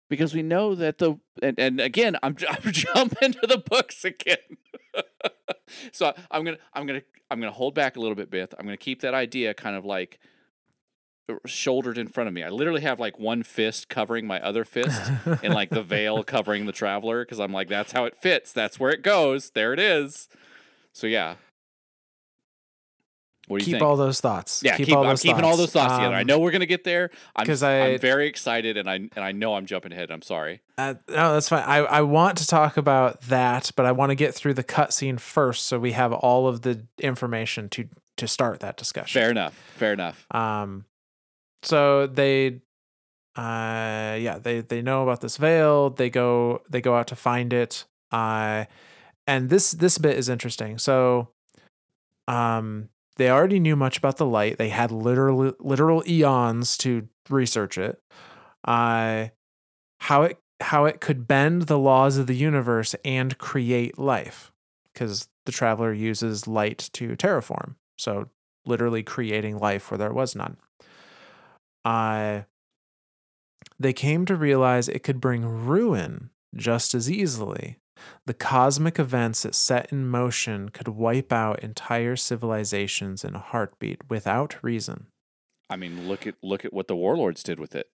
Because 0.09 0.33
we 0.33 0.43
know 0.43 0.75
that 0.75 0.99
the 0.99 1.15
and, 1.41 1.59
and 1.59 1.79
again 1.79 2.15
I'm, 2.21 2.35
I'm 2.49 2.71
jumping 2.71 3.33
to 3.33 3.47
the 3.47 3.57
books 3.57 4.05
again. 4.05 4.37
So 5.91 6.13
i'm 6.31 6.43
gonna 6.45 6.57
i'm 6.73 6.85
gonna 6.85 7.01
i'm 7.29 7.39
gonna 7.39 7.51
hold 7.51 7.73
back 7.75 7.97
a 7.97 7.99
little 7.99 8.15
bit 8.15 8.29
bith 8.29 8.53
i'm 8.57 8.65
gonna 8.65 8.77
keep 8.77 9.01
that 9.01 9.13
idea 9.13 9.53
kind 9.53 9.75
of 9.75 9.83
like 9.83 10.19
uh, 11.27 11.35
shouldered 11.45 11.97
in 11.97 12.07
front 12.07 12.27
of 12.27 12.33
me. 12.33 12.43
I 12.43 12.49
literally 12.49 12.81
have 12.81 12.99
like 12.99 13.17
one 13.17 13.41
fist 13.41 13.89
covering 13.89 14.27
my 14.27 14.39
other 14.41 14.63
fist 14.63 15.11
and 15.43 15.53
like 15.53 15.71
the 15.71 15.81
veil 15.81 16.23
covering 16.35 16.65
the 16.67 16.71
traveler 16.71 17.25
because 17.25 17.39
i'm 17.39 17.51
like 17.51 17.67
that's 17.67 17.91
how 17.91 18.05
it 18.05 18.15
fits. 18.15 18.53
That's 18.53 18.79
where 18.79 18.91
it 18.91 19.01
goes. 19.01 19.49
There 19.51 19.73
it 19.73 19.79
is. 19.79 20.29
So 20.93 21.07
yeah 21.07 21.35
what 23.47 23.59
do 23.59 23.63
you 23.63 23.65
keep 23.65 23.73
think 23.79 23.83
all 23.83 23.95
those 23.95 24.19
thoughts. 24.21 24.61
yeah, 24.63 24.75
keep, 24.77 24.91
all 24.91 25.03
I'm 25.03 25.09
those 25.09 25.21
keeping 25.21 25.43
all 25.43 25.55
those 25.57 25.71
thoughts 25.71 25.93
together. 25.95 26.15
I 26.15 26.21
Um, 26.21 26.27
know 26.27 26.39
we're 26.39 26.51
gonna 26.51 26.65
get 26.65 26.83
there. 26.83 27.11
I'm, 27.35 27.45
'cause 27.45 27.61
I, 27.63 27.71
I- 27.71 27.87
am 27.89 27.99
very 27.99 28.27
excited, 28.27 28.77
and 28.77 28.89
I 28.89 28.95
and 28.95 29.19
I 29.19 29.31
know 29.31 29.55
I'm 29.55 29.65
jumping 29.65 29.91
ahead. 29.91 30.09
I'm 30.11 30.21
sorry. 30.21 30.61
Uh, 30.77 30.95
no, 31.07 31.33
that's 31.33 31.49
fine. 31.49 31.63
I, 31.65 31.77
I 31.77 32.01
want 32.01 32.37
to 32.39 32.47
talk 32.47 32.75
about 32.77 33.21
that, 33.23 33.71
but 33.75 33.85
I 33.85 33.91
want 33.91 34.09
to 34.09 34.15
get 34.15 34.33
through 34.33 34.55
the 34.55 34.63
cutscene 34.63 35.19
first, 35.19 35.65
so 35.65 35.79
we 35.79 35.91
have 35.93 36.11
all 36.11 36.47
of 36.47 36.61
the 36.61 36.85
information 36.99 37.69
to 37.69 37.87
to 38.17 38.27
start 38.27 38.61
that 38.61 38.77
discussion. 38.77 39.19
Fair 39.21 39.29
enough. 39.31 39.53
Fair 39.75 39.93
enough. 39.93 40.25
Um, 40.33 40.85
so 41.63 42.07
they, 42.07 42.61
uh, 43.35 44.15
yeah, 44.19 44.39
they 44.41 44.61
they 44.61 44.81
know 44.81 45.03
about 45.03 45.21
this 45.21 45.37
veil. 45.37 45.89
They 45.89 46.09
go 46.09 46.61
they 46.69 46.81
go 46.81 46.95
out 46.95 47.07
to 47.07 47.15
find 47.15 47.51
it. 47.53 47.85
Uh, 48.11 48.65
and 49.27 49.49
this 49.49 49.71
this 49.71 49.97
bit 49.97 50.17
is 50.17 50.29
interesting. 50.29 50.77
So, 50.77 51.29
um, 52.27 52.89
they 53.17 53.29
already 53.29 53.59
knew 53.59 53.75
much 53.75 53.97
about 53.97 54.17
the 54.17 54.25
light. 54.25 54.57
They 54.57 54.69
had 54.69 54.91
literal 54.91 55.53
literal 55.59 56.03
eons 56.07 56.77
to 56.79 57.07
research 57.29 57.77
it. 57.77 58.01
Uh, 58.63 59.27
how 59.99 60.23
it 60.23 60.39
how 60.59 60.85
it 60.85 61.01
could 61.01 61.27
bend 61.27 61.63
the 61.63 61.79
laws 61.79 62.17
of 62.17 62.27
the 62.27 62.35
universe 62.35 62.95
and 63.03 63.37
create 63.37 63.97
life, 63.97 64.51
because 64.93 65.27
the 65.45 65.51
traveler 65.51 65.93
uses 65.93 66.47
light 66.47 66.89
to 66.93 67.15
terraform. 67.15 67.75
So 67.97 68.29
literally 68.65 69.03
creating 69.03 69.59
life 69.59 69.91
where 69.91 69.97
there 69.97 70.13
was 70.13 70.35
none. 70.35 70.57
Uh, 71.83 72.41
they 73.79 73.93
came 73.93 74.25
to 74.25 74.35
realize 74.35 74.87
it 74.87 75.03
could 75.03 75.21
bring 75.21 75.45
ruin 75.45 76.29
just 76.55 76.95
as 76.95 77.11
easily. 77.11 77.77
The 78.25 78.33
cosmic 78.33 78.99
events 78.99 79.45
it 79.45 79.55
set 79.55 79.91
in 79.91 80.07
motion 80.07 80.69
could 80.69 80.87
wipe 80.87 81.31
out 81.31 81.63
entire 81.63 82.15
civilizations 82.15 83.23
in 83.23 83.35
a 83.35 83.39
heartbeat 83.39 84.09
without 84.09 84.61
reason. 84.63 85.07
I 85.69 85.75
mean, 85.75 86.07
look 86.07 86.27
at 86.27 86.35
look 86.43 86.65
at 86.65 86.73
what 86.73 86.87
the 86.87 86.95
warlords 86.95 87.43
did 87.43 87.59
with 87.59 87.75
it. 87.75 87.87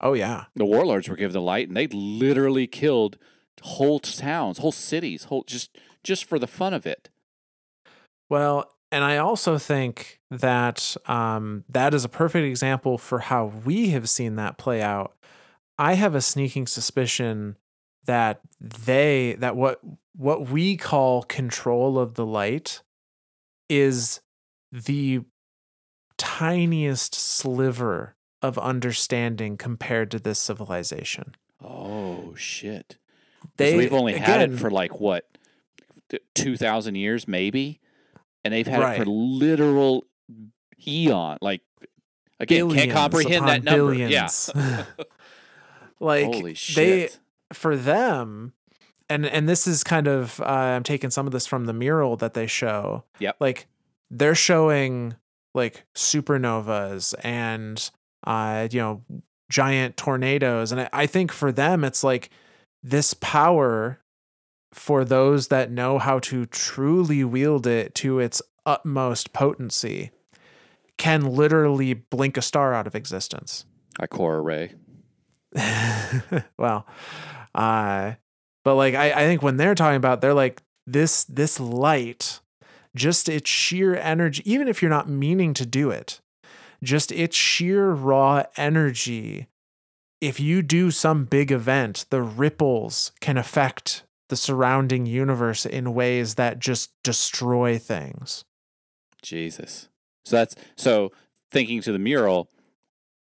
Oh 0.00 0.14
yeah. 0.14 0.46
The 0.54 0.64
warlords 0.64 1.08
were 1.08 1.16
given 1.16 1.32
the 1.32 1.40
light, 1.40 1.68
and 1.68 1.76
they 1.76 1.86
literally 1.86 2.66
killed 2.66 3.18
whole 3.62 4.00
towns, 4.00 4.58
whole 4.58 4.72
cities, 4.72 5.24
whole 5.24 5.44
just 5.44 5.76
just 6.02 6.24
for 6.24 6.38
the 6.38 6.46
fun 6.46 6.74
of 6.74 6.86
it. 6.86 7.10
Well, 8.28 8.72
and 8.90 9.04
I 9.04 9.18
also 9.18 9.58
think 9.58 10.20
that 10.30 10.96
um, 11.06 11.64
that 11.68 11.94
is 11.94 12.04
a 12.04 12.08
perfect 12.08 12.44
example 12.44 12.98
for 12.98 13.20
how 13.20 13.46
we 13.64 13.90
have 13.90 14.08
seen 14.08 14.36
that 14.36 14.58
play 14.58 14.82
out. 14.82 15.14
I 15.78 15.94
have 15.94 16.14
a 16.14 16.20
sneaking 16.20 16.66
suspicion 16.66 17.56
that 18.06 18.40
they 18.60 19.36
that 19.38 19.56
what 19.56 19.80
what 20.14 20.48
we 20.48 20.76
call 20.76 21.22
control 21.22 21.98
of 21.98 22.14
the 22.14 22.26
light 22.26 22.82
is 23.68 24.20
the 24.70 25.20
tiniest 26.18 27.14
sliver 27.14 28.16
of 28.42 28.58
understanding 28.58 29.56
compared 29.56 30.10
to 30.10 30.18
this 30.18 30.38
civilization. 30.38 31.34
Oh 31.62 32.34
shit. 32.36 32.98
They 33.56 33.76
we've 33.76 33.92
only 33.92 34.14
had 34.14 34.40
again, 34.40 34.54
it 34.54 34.58
for 34.58 34.70
like 34.70 35.00
what 35.00 35.26
two 36.34 36.56
thousand 36.56 36.94
years, 36.96 37.26
maybe, 37.26 37.80
and 38.44 38.52
they've 38.52 38.66
had 38.66 38.80
it 38.80 38.82
Right. 38.84 38.98
for 38.98 39.04
literal 39.06 40.04
eon. 40.86 41.38
Like 41.40 41.62
again, 42.38 42.58
can't 42.70 42.70
billions 42.74 42.92
comprehend 42.92 43.48
that 43.48 43.64
number. 43.64 43.92
billions. 43.94 44.50
Yeah. 44.54 44.84
like 46.00 46.24
Holy 46.26 46.42
they 46.52 46.54
shit! 46.54 47.18
For 47.52 47.76
them 47.76 48.52
and 49.08 49.26
and 49.26 49.48
this 49.48 49.66
is 49.66 49.84
kind 49.84 50.06
of 50.06 50.40
uh, 50.40 50.44
i'm 50.44 50.82
taking 50.82 51.10
some 51.10 51.26
of 51.26 51.32
this 51.32 51.46
from 51.46 51.66
the 51.66 51.72
mural 51.72 52.16
that 52.16 52.34
they 52.34 52.46
show 52.46 53.04
Yep. 53.18 53.36
like 53.40 53.66
they're 54.10 54.34
showing 54.34 55.16
like 55.54 55.84
supernovas 55.94 57.14
and 57.22 57.90
uh 58.26 58.68
you 58.70 58.80
know 58.80 59.02
giant 59.50 59.96
tornadoes 59.96 60.72
and 60.72 60.82
I, 60.82 60.88
I 60.92 61.06
think 61.06 61.30
for 61.30 61.52
them 61.52 61.84
it's 61.84 62.02
like 62.02 62.30
this 62.82 63.12
power 63.14 64.00
for 64.72 65.04
those 65.04 65.48
that 65.48 65.70
know 65.70 65.98
how 65.98 66.18
to 66.20 66.46
truly 66.46 67.22
wield 67.22 67.66
it 67.66 67.94
to 67.96 68.18
its 68.18 68.40
utmost 68.64 69.34
potency 69.34 70.10
can 70.96 71.26
literally 71.26 71.92
blink 71.92 72.36
a 72.38 72.42
star 72.42 72.72
out 72.72 72.86
of 72.86 72.94
existence 72.94 73.66
Ikora 74.00 74.42
Rey. 74.42 74.72
well, 76.58 76.86
uh, 77.54 78.12
but 78.64 78.74
like 78.76 78.94
I, 78.94 79.12
I 79.12 79.24
think 79.24 79.42
when 79.42 79.56
they're 79.56 79.74
talking 79.74 79.96
about, 79.96 80.20
they're 80.20 80.34
like 80.34 80.62
this 80.86 81.24
this 81.24 81.58
light, 81.60 82.40
just 82.94 83.28
its 83.28 83.50
sheer 83.50 83.96
energy, 83.96 84.42
even 84.50 84.68
if 84.68 84.82
you're 84.82 84.90
not 84.90 85.08
meaning 85.08 85.54
to 85.54 85.66
do 85.66 85.90
it, 85.90 86.20
just 86.82 87.12
its 87.12 87.36
sheer 87.36 87.90
raw 87.90 88.44
energy. 88.56 89.48
If 90.20 90.38
you 90.38 90.62
do 90.62 90.92
some 90.92 91.24
big 91.24 91.50
event, 91.50 92.06
the 92.10 92.22
ripples 92.22 93.10
can 93.20 93.36
affect 93.36 94.04
the 94.28 94.36
surrounding 94.36 95.04
universe 95.04 95.66
in 95.66 95.94
ways 95.94 96.36
that 96.36 96.60
just 96.60 96.92
destroy 97.02 97.76
things. 97.76 98.44
Jesus. 99.20 99.88
So 100.24 100.36
that's 100.36 100.54
so 100.76 101.10
thinking 101.50 101.82
to 101.82 101.92
the 101.92 101.98
mural, 101.98 102.50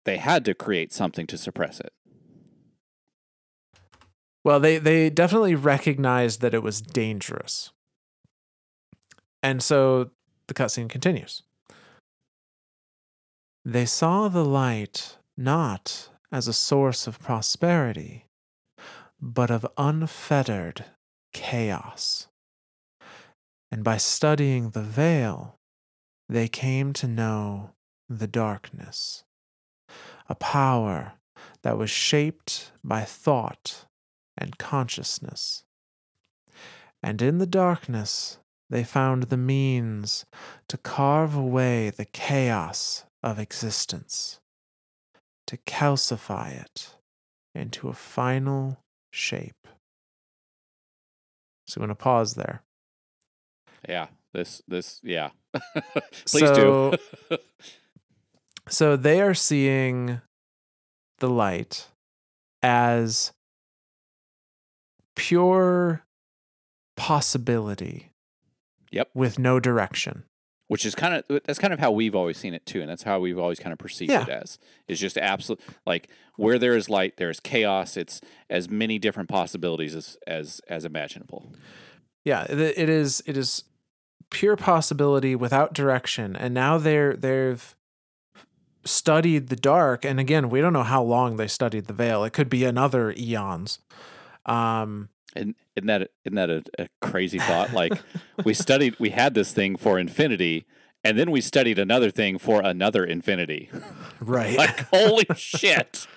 they 0.06 0.18
had 0.18 0.44
to 0.46 0.54
create 0.54 0.92
something 0.92 1.28
to 1.28 1.38
suppress 1.38 1.80
it. 1.80 1.94
Well, 4.48 4.62
they 4.62 4.78
they 4.78 5.10
definitely 5.10 5.56
recognized 5.56 6.40
that 6.40 6.54
it 6.54 6.64
was 6.64 6.80
dangerous. 6.82 7.74
And 9.44 9.62
so 9.62 10.12
the 10.48 10.54
cutscene 10.54 10.88
continues. 10.88 11.44
They 13.66 13.86
saw 13.86 14.30
the 14.30 14.46
light 14.46 15.18
not 15.36 16.12
as 16.32 16.48
a 16.48 16.54
source 16.54 17.08
of 17.08 17.20
prosperity, 17.20 18.28
but 19.20 19.52
of 19.52 19.68
unfettered 19.78 20.86
chaos. 21.34 22.30
And 23.70 23.84
by 23.84 23.98
studying 23.98 24.70
the 24.70 24.82
veil, 24.82 25.60
they 26.30 26.48
came 26.48 26.94
to 26.94 27.06
know 27.06 27.72
the 28.08 28.28
darkness, 28.28 29.26
a 30.30 30.36
power 30.36 31.16
that 31.64 31.78
was 31.78 31.90
shaped 31.90 32.72
by 32.82 33.04
thought 33.04 33.87
and 34.38 34.58
consciousness. 34.58 35.64
And 37.04 37.22
in 37.22 37.38
the 37.38 37.48
darkness, 37.48 38.40
they 38.70 38.84
found 38.84 39.24
the 39.24 39.38
means 39.38 40.26
to 40.68 40.78
carve 40.78 41.36
away 41.36 41.90
the 41.90 42.06
chaos 42.06 43.06
of 43.24 43.40
existence, 43.40 44.40
to 45.46 45.58
calcify 45.58 46.62
it 46.62 46.96
into 47.56 47.88
a 47.88 47.94
final 47.94 48.80
shape. 49.12 49.68
So 51.68 51.80
I'm 51.80 51.88
going 51.88 51.90
to 51.90 51.96
pause 51.96 52.36
there. 52.36 52.62
Yeah. 53.88 54.08
This 54.34 54.62
this 54.68 55.00
yeah. 55.04 55.30
Please 56.26 56.52
do. 56.52 56.94
So 58.70 58.98
they 58.98 59.22
are 59.22 59.34
seeing 59.34 60.22
the 61.20 61.30
light 61.30 61.88
as 62.62 63.32
pure 65.18 66.04
possibility. 66.96 68.12
Yep. 68.92 69.10
With 69.14 69.38
no 69.38 69.60
direction. 69.60 70.24
Which 70.70 70.86
is 70.86 70.96
kind 70.96 71.14
of 71.14 71.42
that's 71.46 71.60
kind 71.60 71.74
of 71.74 71.80
how 71.80 71.92
we've 71.92 72.16
always 72.16 72.38
seen 72.38 72.54
it 72.54 72.66
too, 72.66 72.82
and 72.82 72.90
that's 72.90 73.04
how 73.04 73.20
we've 73.20 73.38
always 73.40 73.58
kind 73.60 73.72
of 73.72 73.80
perceived 73.80 74.12
Yeah. 74.12 74.24
it 74.24 74.30
as. 74.30 74.60
Is 74.88 75.00
just 75.00 75.18
absolute 75.18 75.62
like 75.86 76.10
where 76.36 76.60
there 76.60 76.76
is 76.76 76.90
light, 76.90 77.16
there 77.18 77.30
is 77.30 77.40
chaos. 77.40 77.96
It's 77.96 78.20
as 78.50 78.70
many 78.70 79.00
different 79.00 79.30
possibilities 79.30 79.96
as 79.96 80.18
as 80.28 80.60
as 80.68 80.84
imaginable. 80.84 81.54
Yeah, 82.26 82.44
it 82.50 82.60
it 82.60 82.90
is 82.90 83.24
it 83.26 83.38
is 83.38 83.64
pure 84.30 84.58
possibility 84.58 85.36
without 85.36 85.74
direction. 85.74 86.36
And 86.36 86.54
now 86.54 86.78
they're 86.78 87.14
they've 87.16 87.74
studied 88.84 89.48
the 89.48 89.56
dark 89.56 90.04
and 90.06 90.20
again, 90.20 90.50
we 90.50 90.60
don't 90.62 90.74
know 90.74 90.84
how 90.84 91.02
long 91.04 91.38
they 91.38 91.48
studied 91.48 91.86
the 91.88 91.94
veil. 91.94 92.24
It 92.26 92.32
could 92.34 92.50
be 92.50 92.66
another 92.66 93.14
eons. 93.18 93.80
Um 94.48 95.10
And 95.36 95.56
isn't 95.76 95.88
that 95.88 96.10
isn't 96.26 96.36
that 96.36 96.50
a, 96.50 96.64
a 96.80 96.88
crazy 97.02 97.40
thought? 97.40 97.74
Like 97.74 97.94
we 98.44 98.54
studied, 98.54 98.96
we 99.00 99.12
had 99.12 99.34
this 99.34 99.54
thing 99.54 99.76
for 99.76 100.00
infinity, 100.00 100.66
and 101.04 101.18
then 101.18 101.32
we 101.32 101.42
studied 101.42 101.80
another 101.80 102.12
thing 102.12 102.38
for 102.38 102.62
another 102.62 103.04
infinity. 103.06 103.70
right. 104.20 104.58
Like 104.58 104.88
holy 104.90 105.26
shit! 105.36 106.08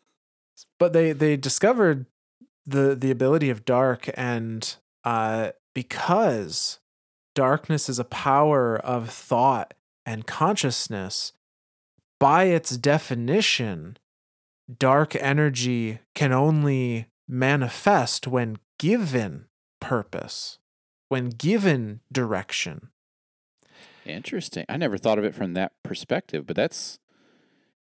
but 0.78 0.92
they 0.92 1.12
they 1.12 1.36
discovered 1.36 2.06
the 2.64 2.94
the 2.94 3.10
ability 3.10 3.50
of 3.50 3.64
dark 3.64 4.10
and 4.14 4.76
uh 5.04 5.50
because 5.74 6.80
darkness 7.34 7.88
is 7.88 7.98
a 7.98 8.04
power 8.04 8.76
of 8.76 9.10
thought 9.10 9.74
and 10.04 10.26
consciousness 10.26 11.32
by 12.18 12.44
its 12.44 12.76
definition 12.76 13.98
dark 14.78 15.14
energy 15.16 16.00
can 16.14 16.32
only 16.32 17.06
manifest 17.28 18.26
when 18.26 18.56
given 18.78 19.46
purpose 19.80 20.58
when 21.08 21.30
given 21.30 22.00
direction 22.12 22.90
Interesting. 24.06 24.64
I 24.68 24.76
never 24.76 24.96
thought 24.96 25.18
of 25.18 25.24
it 25.24 25.34
from 25.34 25.54
that 25.54 25.72
perspective, 25.82 26.46
but 26.46 26.56
that's 26.56 26.98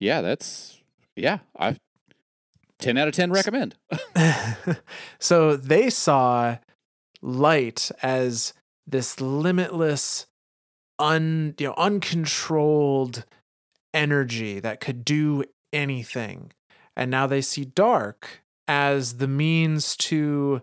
yeah, 0.01 0.20
that's 0.20 0.80
yeah. 1.14 1.39
I 1.59 1.76
ten 2.78 2.97
out 2.97 3.09
of 3.09 3.14
ten 3.14 3.30
recommend. 3.30 3.76
so 5.18 5.57
they 5.57 5.91
saw 5.91 6.57
light 7.22 7.91
as 8.03 8.55
this 8.87 9.20
limitless 9.20 10.26
un 10.99 11.55
you 11.59 11.68
know 11.68 11.74
uncontrolled 11.76 13.24
energy 13.93 14.61
that 14.61 14.80
could 14.80 15.05
do 15.05 15.45
anything 15.72 16.53
and 16.95 17.11
now 17.11 17.26
they 17.26 17.41
see 17.41 17.64
dark 17.64 18.43
as 18.69 19.19
the 19.19 19.29
means 19.29 19.97
to 19.97 20.62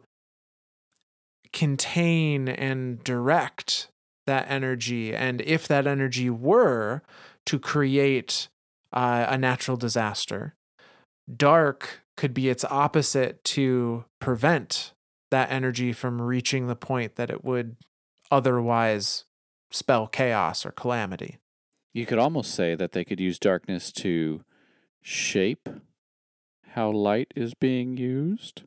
contain 1.51 2.47
and 2.47 3.03
direct 3.03 3.89
that 4.25 4.45
energy 4.49 5.15
and 5.15 5.41
if 5.41 5.67
that 5.67 5.85
energy 5.85 6.29
were 6.29 7.01
to 7.45 7.59
create 7.59 8.47
uh, 8.91 9.25
a 9.29 9.37
natural 9.37 9.77
disaster 9.77 10.55
dark 11.35 12.01
could 12.15 12.33
be 12.33 12.49
its 12.49 12.65
opposite 12.65 13.43
to 13.43 14.05
prevent 14.19 14.93
that 15.31 15.51
energy 15.51 15.93
from 15.93 16.21
reaching 16.21 16.67
the 16.67 16.75
point 16.75 17.15
that 17.15 17.29
it 17.29 17.43
would 17.43 17.75
otherwise 18.29 19.25
spell 19.71 20.07
chaos 20.07 20.65
or 20.65 20.71
calamity. 20.71 21.37
You 21.93 22.05
could 22.05 22.19
almost 22.19 22.53
say 22.53 22.75
that 22.75 22.91
they 22.91 23.03
could 23.03 23.19
use 23.19 23.39
darkness 23.39 23.91
to 23.93 24.43
shape 25.01 25.69
how 26.73 26.91
light 26.91 27.31
is 27.35 27.53
being 27.53 27.97
used. 27.97 28.63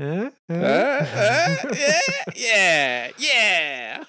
Uh, 0.00 0.30
uh, 0.48 1.56
yeah, 1.74 1.98
yeah, 2.36 3.10
yeah. 3.18 4.04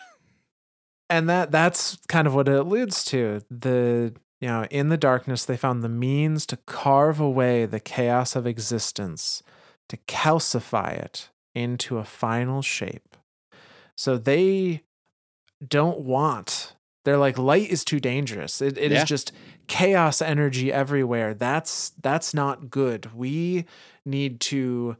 and 1.09 1.27
that 1.27 1.49
that's 1.51 1.97
kind 2.07 2.27
of 2.27 2.35
what 2.35 2.47
it 2.47 2.55
alludes 2.55 3.03
to. 3.05 3.41
The 3.49 4.13
you 4.39 4.47
know, 4.47 4.65
in 4.69 4.89
the 4.89 4.97
darkness, 4.97 5.45
they 5.45 5.57
found 5.57 5.83
the 5.83 5.89
means 5.89 6.45
to 6.47 6.57
carve 6.57 7.19
away 7.19 7.65
the 7.65 7.79
chaos 7.79 8.35
of 8.35 8.47
existence, 8.47 9.43
to 9.89 9.97
calcify 10.07 10.93
it 10.93 11.29
into 11.53 11.97
a 11.97 12.05
final 12.05 12.61
shape. 12.61 13.17
So 13.95 14.17
they 14.17 14.83
don't 15.65 15.99
want, 15.99 16.75
they're 17.05 17.17
like, 17.17 17.37
light 17.37 17.69
is 17.69 17.83
too 17.85 17.99
dangerous. 17.99 18.61
It, 18.61 18.77
it 18.77 18.91
Yeah. 18.91 19.01
is 19.03 19.07
just 19.09 19.31
chaos 19.67 20.21
energy 20.21 20.71
everywhere. 20.71 21.33
That's 21.33 21.91
that's 22.01 22.33
not 22.33 22.69
good. 22.69 23.13
We 23.15 23.65
need 24.05 24.39
to 24.41 24.97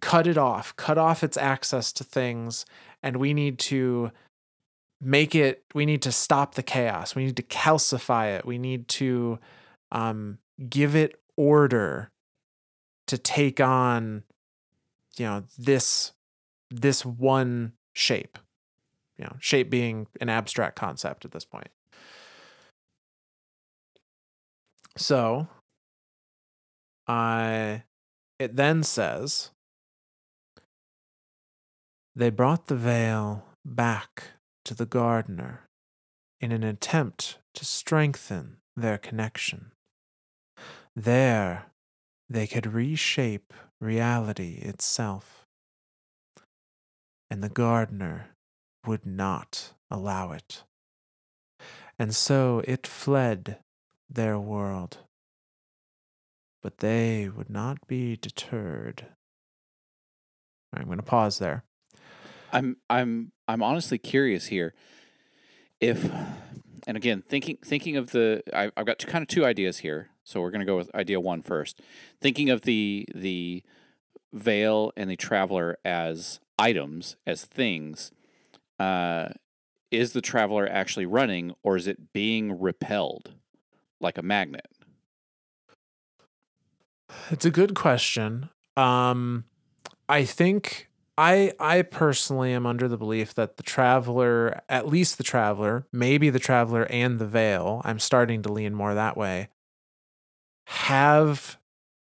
cut 0.00 0.26
it 0.26 0.36
off, 0.38 0.74
cut 0.76 0.98
off 0.98 1.24
its 1.24 1.36
access 1.36 1.92
to 1.94 2.04
things, 2.04 2.66
and 3.02 3.16
we 3.16 3.32
need 3.34 3.58
to 3.60 4.12
make 5.00 5.34
it 5.34 5.62
we 5.74 5.84
need 5.84 6.00
to 6.00 6.10
stop 6.10 6.54
the 6.54 6.62
chaos 6.62 7.14
we 7.14 7.26
need 7.26 7.36
to 7.36 7.42
calcify 7.42 8.34
it 8.34 8.46
we 8.46 8.56
need 8.56 8.88
to 8.88 9.38
um 9.92 10.38
give 10.70 10.96
it 10.96 11.20
order 11.36 12.08
to 13.06 13.18
take 13.18 13.60
on 13.60 14.22
you 15.18 15.26
know 15.26 15.44
this 15.58 16.12
this 16.70 17.04
one 17.04 17.72
shape 17.92 18.38
you 19.18 19.24
know 19.24 19.36
shape 19.40 19.70
being 19.70 20.06
an 20.20 20.28
abstract 20.28 20.76
concept 20.76 21.24
at 21.24 21.32
this 21.32 21.44
point 21.44 21.68
so 24.96 25.48
I 27.06 27.84
it 28.38 28.56
then 28.56 28.82
says 28.82 29.50
they 32.14 32.30
brought 32.30 32.66
the 32.66 32.76
veil 32.76 33.44
back 33.64 34.24
to 34.64 34.74
the 34.74 34.86
gardener 34.86 35.68
in 36.40 36.52
an 36.52 36.62
attempt 36.62 37.38
to 37.54 37.64
strengthen 37.64 38.58
their 38.76 38.98
connection. 38.98 39.72
There, 40.94 41.66
they 42.28 42.46
could 42.46 42.72
reshape 42.72 43.52
reality 43.80 44.54
itself. 44.62 45.46
And 47.30 47.42
the 47.42 47.48
gardener 47.48 48.35
would 48.86 49.04
not 49.06 49.72
allow 49.90 50.32
it. 50.32 50.62
And 51.98 52.14
so 52.14 52.62
it 52.66 52.86
fled 52.86 53.58
their 54.08 54.38
world. 54.38 54.98
But 56.62 56.78
they 56.78 57.28
would 57.28 57.50
not 57.50 57.86
be 57.86 58.16
deterred. 58.16 59.06
I'm 60.74 60.86
going 60.86 60.98
to 60.98 61.02
pause 61.02 61.38
there. 61.38 61.64
I'm 62.52 62.76
I'm 62.88 63.32
I'm 63.48 63.62
honestly 63.62 63.98
curious 63.98 64.46
here 64.46 64.74
if 65.80 66.10
and 66.86 66.96
again 66.96 67.22
thinking 67.22 67.58
thinking 67.64 67.96
of 67.96 68.12
the 68.12 68.42
I, 68.54 68.70
I've 68.76 68.86
got 68.86 68.98
two, 68.98 69.08
kind 69.08 69.22
of 69.22 69.28
two 69.28 69.44
ideas 69.44 69.78
here 69.78 70.10
so 70.24 70.40
we're 70.40 70.50
going 70.50 70.60
to 70.60 70.66
go 70.66 70.76
with 70.76 70.94
idea 70.94 71.20
one 71.20 71.42
first 71.42 71.80
thinking 72.20 72.48
of 72.48 72.62
the 72.62 73.06
the 73.14 73.62
veil 74.32 74.92
and 74.96 75.10
the 75.10 75.16
traveler 75.16 75.76
as 75.84 76.40
items 76.58 77.16
as 77.26 77.44
things 77.44 78.12
uh, 78.78 79.28
is 79.90 80.12
the 80.12 80.20
traveler 80.20 80.68
actually 80.68 81.06
running 81.06 81.54
or 81.62 81.76
is 81.76 81.86
it 81.86 82.12
being 82.12 82.60
repelled 82.60 83.34
like 84.00 84.18
a 84.18 84.22
magnet 84.22 84.66
It's 87.30 87.44
a 87.44 87.50
good 87.50 87.74
question. 87.74 88.50
Um, 88.76 89.44
I 90.08 90.24
think 90.24 90.88
I 91.16 91.52
I 91.58 91.82
personally 91.82 92.52
am 92.52 92.66
under 92.66 92.88
the 92.88 92.98
belief 92.98 93.34
that 93.34 93.56
the 93.56 93.62
traveler, 93.62 94.60
at 94.68 94.86
least 94.88 95.16
the 95.18 95.24
traveler, 95.24 95.86
maybe 95.92 96.30
the 96.30 96.38
traveler 96.38 96.86
and 96.90 97.18
the 97.18 97.26
veil, 97.26 97.80
I'm 97.84 97.98
starting 97.98 98.42
to 98.42 98.52
lean 98.52 98.74
more 98.74 98.94
that 98.94 99.16
way, 99.16 99.48
have 100.66 101.58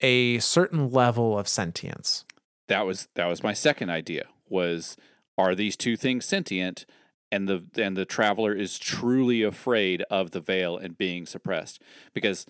a 0.01 0.39
certain 0.39 0.91
level 0.91 1.39
of 1.39 1.49
sentience. 1.49 2.25
that 2.69 2.87
was 2.87 3.09
that 3.15 3.27
was 3.27 3.43
my 3.43 3.53
second 3.53 3.91
idea 3.91 4.27
was 4.49 4.97
are 5.39 5.55
these 5.55 5.77
two 5.77 5.97
things 5.97 6.25
sentient 6.27 6.85
and 7.33 7.49
the 7.49 7.65
and 7.83 7.97
the 7.97 8.05
traveler 8.05 8.53
is 8.53 8.79
truly 8.79 9.43
afraid 9.43 10.03
of 10.11 10.33
the 10.33 10.41
veil 10.41 10.77
and 10.77 10.99
being 10.99 11.25
suppressed 11.27 11.81
because 12.13 12.45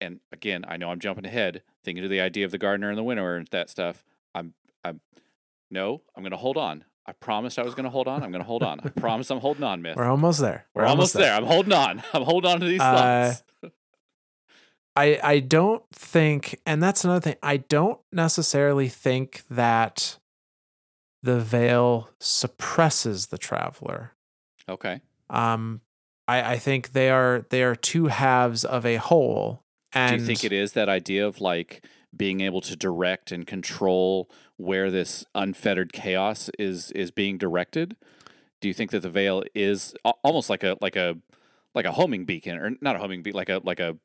and 0.00 0.20
again 0.32 0.64
I 0.68 0.76
know 0.76 0.90
I'm 0.90 1.00
jumping 1.00 1.26
ahead 1.26 1.62
thinking 1.84 2.04
of 2.04 2.10
the 2.10 2.20
idea 2.20 2.44
of 2.44 2.50
the 2.52 2.58
gardener 2.58 2.88
and 2.90 2.96
the 2.98 3.02
winnower 3.02 3.36
and 3.36 3.48
that 3.50 3.68
stuff 3.70 4.04
I'm 4.34 4.54
I'm 4.84 5.00
no 5.70 6.02
I'm 6.14 6.22
going 6.22 6.30
to 6.30 6.36
hold 6.36 6.56
on 6.56 6.84
I 7.06 7.12
promised 7.12 7.58
I 7.58 7.62
was 7.62 7.74
going 7.74 7.84
to 7.84 7.90
hold 7.90 8.06
on 8.06 8.22
I'm 8.22 8.30
going 8.30 8.42
to 8.42 8.46
hold 8.46 8.62
on 8.62 8.80
I 8.84 8.88
promise 9.00 9.30
I'm 9.30 9.40
holding 9.40 9.64
on 9.64 9.82
myth 9.82 9.96
We're 9.96 10.04
almost 10.04 10.40
there. 10.40 10.66
We're 10.74 10.84
almost 10.86 11.14
there. 11.14 11.32
I'm 11.34 11.44
holding 11.44 11.72
on 11.72 12.02
I'm 12.12 12.22
holding 12.22 12.50
on 12.50 12.60
to 12.60 12.66
these 12.66 12.80
Uh, 12.80 13.32
thoughts 13.32 13.42
I 14.96 15.18
I 15.22 15.38
don't 15.40 15.84
think, 15.92 16.58
and 16.66 16.82
that's 16.82 17.04
another 17.04 17.20
thing. 17.20 17.36
I 17.42 17.58
don't 17.58 18.00
necessarily 18.12 18.88
think 18.88 19.42
that 19.48 20.18
the 21.28 21.38
veil 21.38 22.08
suppresses 22.18 23.26
the 23.26 23.36
traveler. 23.36 24.14
okay 24.68 25.02
Um, 25.28 25.82
I 26.26 26.54
I 26.54 26.58
think 26.58 26.92
they 26.92 27.10
are 27.10 27.44
they 27.50 27.62
are 27.62 27.76
two 27.76 28.06
halves 28.06 28.64
of 28.64 28.86
a 28.86 28.96
whole. 28.96 29.62
And 29.92 30.16
Do 30.16 30.20
you 30.20 30.26
think 30.26 30.44
it 30.44 30.52
is 30.52 30.72
that 30.72 30.88
idea 30.88 31.26
of 31.26 31.40
like 31.40 31.84
being 32.16 32.40
able 32.40 32.62
to 32.62 32.74
direct 32.76 33.30
and 33.30 33.46
control 33.46 34.30
where 34.56 34.90
this 34.90 35.24
unfettered 35.34 35.92
chaos 35.92 36.50
is 36.58 36.90
is 36.92 37.10
being 37.10 37.36
directed? 37.36 37.96
Do 38.60 38.68
you 38.68 38.74
think 38.74 38.90
that 38.90 39.02
the 39.02 39.10
veil 39.10 39.44
is 39.54 39.94
almost 40.24 40.48
like 40.48 40.64
a 40.64 40.76
like 40.80 40.96
a 40.96 41.18
like 41.74 41.84
a 41.84 41.92
homing 41.92 42.24
beacon 42.24 42.58
or 42.58 42.70
not 42.80 42.96
a 42.96 42.98
homing 42.98 43.22
beacon 43.22 43.36
like 43.36 43.50
a 43.50 43.60
like 43.62 43.80
a 43.80 43.98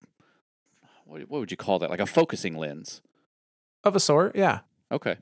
what, 1.05 1.21
what 1.29 1.39
would 1.39 1.51
you 1.51 1.57
call 1.57 1.79
that? 1.79 1.89
Like 1.89 1.99
a 2.01 2.05
focusing 2.05 2.57
lens. 2.57 3.01
of 3.83 3.95
a 3.95 3.99
sort? 3.99 4.35
Yeah. 4.35 4.59
Okay. 4.91 5.17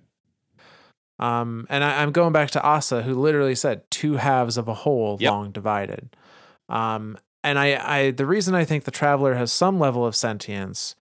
Um, 1.22 1.68
and 1.70 1.84
I, 1.84 2.02
I'm 2.02 2.12
going 2.12 2.34
back 2.34 2.52
to 2.52 2.62
Ahsa, 2.64 3.04
who 3.04 3.14
literally 3.14 3.56
said 3.56 3.84
two 3.92 4.16
halves 4.16 4.58
of 4.58 4.68
a 4.68 4.74
whole 4.74 5.18
Yep. 5.20 5.32
long 5.32 5.52
divided. 5.52 6.16
Um, 6.68 7.18
and 7.44 7.58
I, 7.60 7.98
I, 7.98 8.12
the 8.12 8.26
reason 8.26 8.56
I 8.56 8.66
think 8.66 8.84
the 8.84 8.92
traveler 8.92 9.36
has 9.36 9.52
some 9.52 9.80
level 9.80 10.06
of 10.06 10.16
sentience 10.16 10.96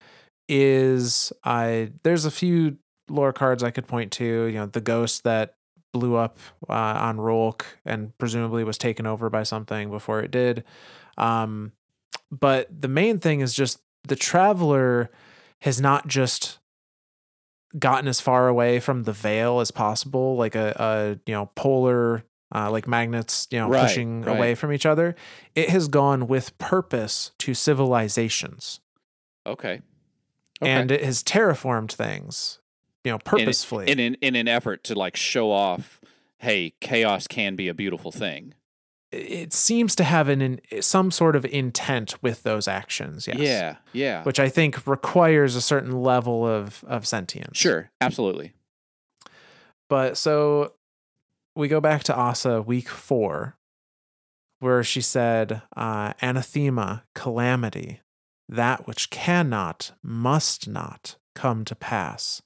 is 0.48 1.32
I, 1.42 1.90
there's 2.02 2.24
a 2.24 2.30
few 2.30 2.76
lore 3.08 3.32
cards 3.32 3.62
I 3.62 3.70
could 3.70 3.86
point 3.86 4.12
to, 4.12 4.24
you 4.24 4.58
know, 4.58 4.66
the 4.66 4.80
ghost 4.80 5.24
that 5.24 5.54
blew 5.92 6.16
up 6.16 6.38
uh, 6.68 6.72
on 6.72 7.18
Rhulk 7.18 7.66
and 7.84 8.16
presumably 8.18 8.62
was 8.62 8.78
taken 8.78 9.06
over 9.06 9.28
by 9.30 9.42
something 9.42 9.90
before 9.90 10.20
it 10.20 10.30
did. 10.30 10.64
Um, 11.18 11.72
but 12.30 12.68
the 12.80 12.88
main 12.88 13.18
thing 13.18 13.40
is 13.40 13.54
just 13.54 13.80
the 14.06 14.16
traveler 14.16 15.10
has 15.62 15.80
not 15.80 16.06
just 16.06 16.59
gotten 17.78 18.08
as 18.08 18.20
far 18.20 18.48
away 18.48 18.80
from 18.80 19.04
the 19.04 19.12
veil 19.12 19.60
as 19.60 19.70
possible, 19.70 20.36
like 20.36 20.54
a, 20.54 20.74
a 20.76 21.18
you 21.26 21.34
know 21.34 21.46
polar 21.54 22.24
uh, 22.54 22.70
like 22.70 22.88
magnets, 22.88 23.46
you 23.50 23.58
know, 23.58 23.68
Right, 23.68 23.82
pushing 23.82 24.22
right. 24.22 24.36
away 24.36 24.54
from 24.56 24.72
each 24.72 24.84
other. 24.86 25.14
It 25.54 25.68
has 25.70 25.86
gone 25.88 26.26
with 26.26 26.56
purpose 26.58 27.30
to 27.38 27.54
civilizations, 27.54 28.80
Okay. 29.46 29.82
Okay. 30.62 30.70
and 30.70 30.90
it 30.90 31.02
has 31.04 31.22
terraformed 31.22 31.92
things, 31.92 32.58
you 33.04 33.12
know, 33.12 33.18
purposefully. 33.18 33.88
in 33.88 33.98
an 33.98 34.14
in 34.20 34.34
an 34.36 34.46
effort 34.48 34.84
to 34.84 34.94
like 34.94 35.16
show 35.16 35.50
off, 35.50 36.00
hey, 36.38 36.74
chaos 36.80 37.26
can 37.26 37.56
be 37.56 37.68
a 37.68 37.74
beautiful 37.74 38.10
thing. 38.12 38.54
It 39.12 39.52
seems 39.52 39.96
to 39.96 40.04
have 40.04 40.28
an, 40.28 40.40
in 40.40 40.82
some 40.82 41.10
sort 41.10 41.34
of 41.34 41.44
intent 41.44 42.22
with 42.22 42.44
those 42.44 42.68
actions. 42.68 43.26
Yes. 43.26 43.38
Yeah. 43.38 43.76
Yeah. 43.92 44.22
Which 44.22 44.38
I 44.38 44.48
think 44.48 44.86
requires 44.86 45.56
a 45.56 45.60
certain 45.60 46.02
level 46.02 46.46
of 46.46 46.84
of 46.86 47.06
sentience. 47.06 47.58
sure. 47.58 47.90
Absolutely. 48.00 48.52
But 49.88 50.16
so 50.16 50.74
we 51.56 51.66
go 51.66 51.80
back 51.80 52.04
to 52.04 52.16
Ahsa 52.16 52.62
week 52.62 52.88
four, 52.88 53.56
where 54.60 54.84
she 54.84 55.00
said, 55.00 55.62
uh, 55.76 56.12
anathema, 56.22 57.04
calamity, 57.14 58.00
that 58.48 58.86
which 58.86 59.10
cannot, 59.10 59.92
must 60.02 60.68
not 60.68 61.16
come 61.34 61.64
to 61.64 61.74
pass, 61.74 62.42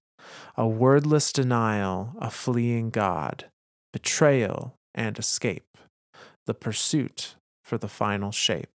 a 0.57 0.67
wordless 0.67 1.33
denial, 1.33 2.15
a 2.19 2.31
fleeing 2.31 2.91
God, 2.91 3.47
betrayal 3.93 4.79
and 4.95 5.19
escape, 5.19 5.77
the 6.47 6.55
pursuit 6.55 7.37
for 7.63 7.79
the 7.79 7.89
final 7.89 8.33
shape. 8.33 8.69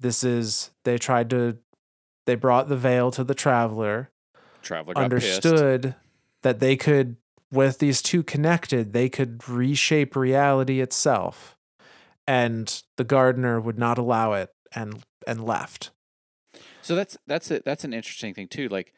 This 0.00 0.24
is, 0.24 0.70
they 0.84 0.98
tried 0.98 1.30
to, 1.30 1.58
they 2.26 2.34
brought 2.34 2.68
the 2.68 2.76
veil 2.76 3.10
to 3.12 3.24
the 3.24 3.34
traveler, 3.34 4.10
Traveler 4.62 4.94
got 4.94 5.10
pissed. 5.10 5.44
understood 5.44 5.94
that 6.42 6.60
they 6.60 6.76
could 6.76 7.16
with 7.50 7.78
these 7.80 8.00
two 8.00 8.22
connected 8.22 8.92
they 8.92 9.08
could 9.08 9.46
reshape 9.48 10.16
reality 10.16 10.80
itself 10.80 11.56
and 12.26 12.82
the 12.96 13.04
gardener 13.04 13.60
would 13.60 13.78
not 13.78 13.98
allow 13.98 14.32
it 14.32 14.50
and 14.74 15.02
and 15.26 15.44
left 15.44 15.90
So 16.80 16.94
that's 16.94 17.16
that's 17.26 17.50
a, 17.50 17.60
that's 17.64 17.84
an 17.84 17.92
interesting 17.92 18.34
thing 18.34 18.48
too. 18.48 18.68
Like 18.68 18.92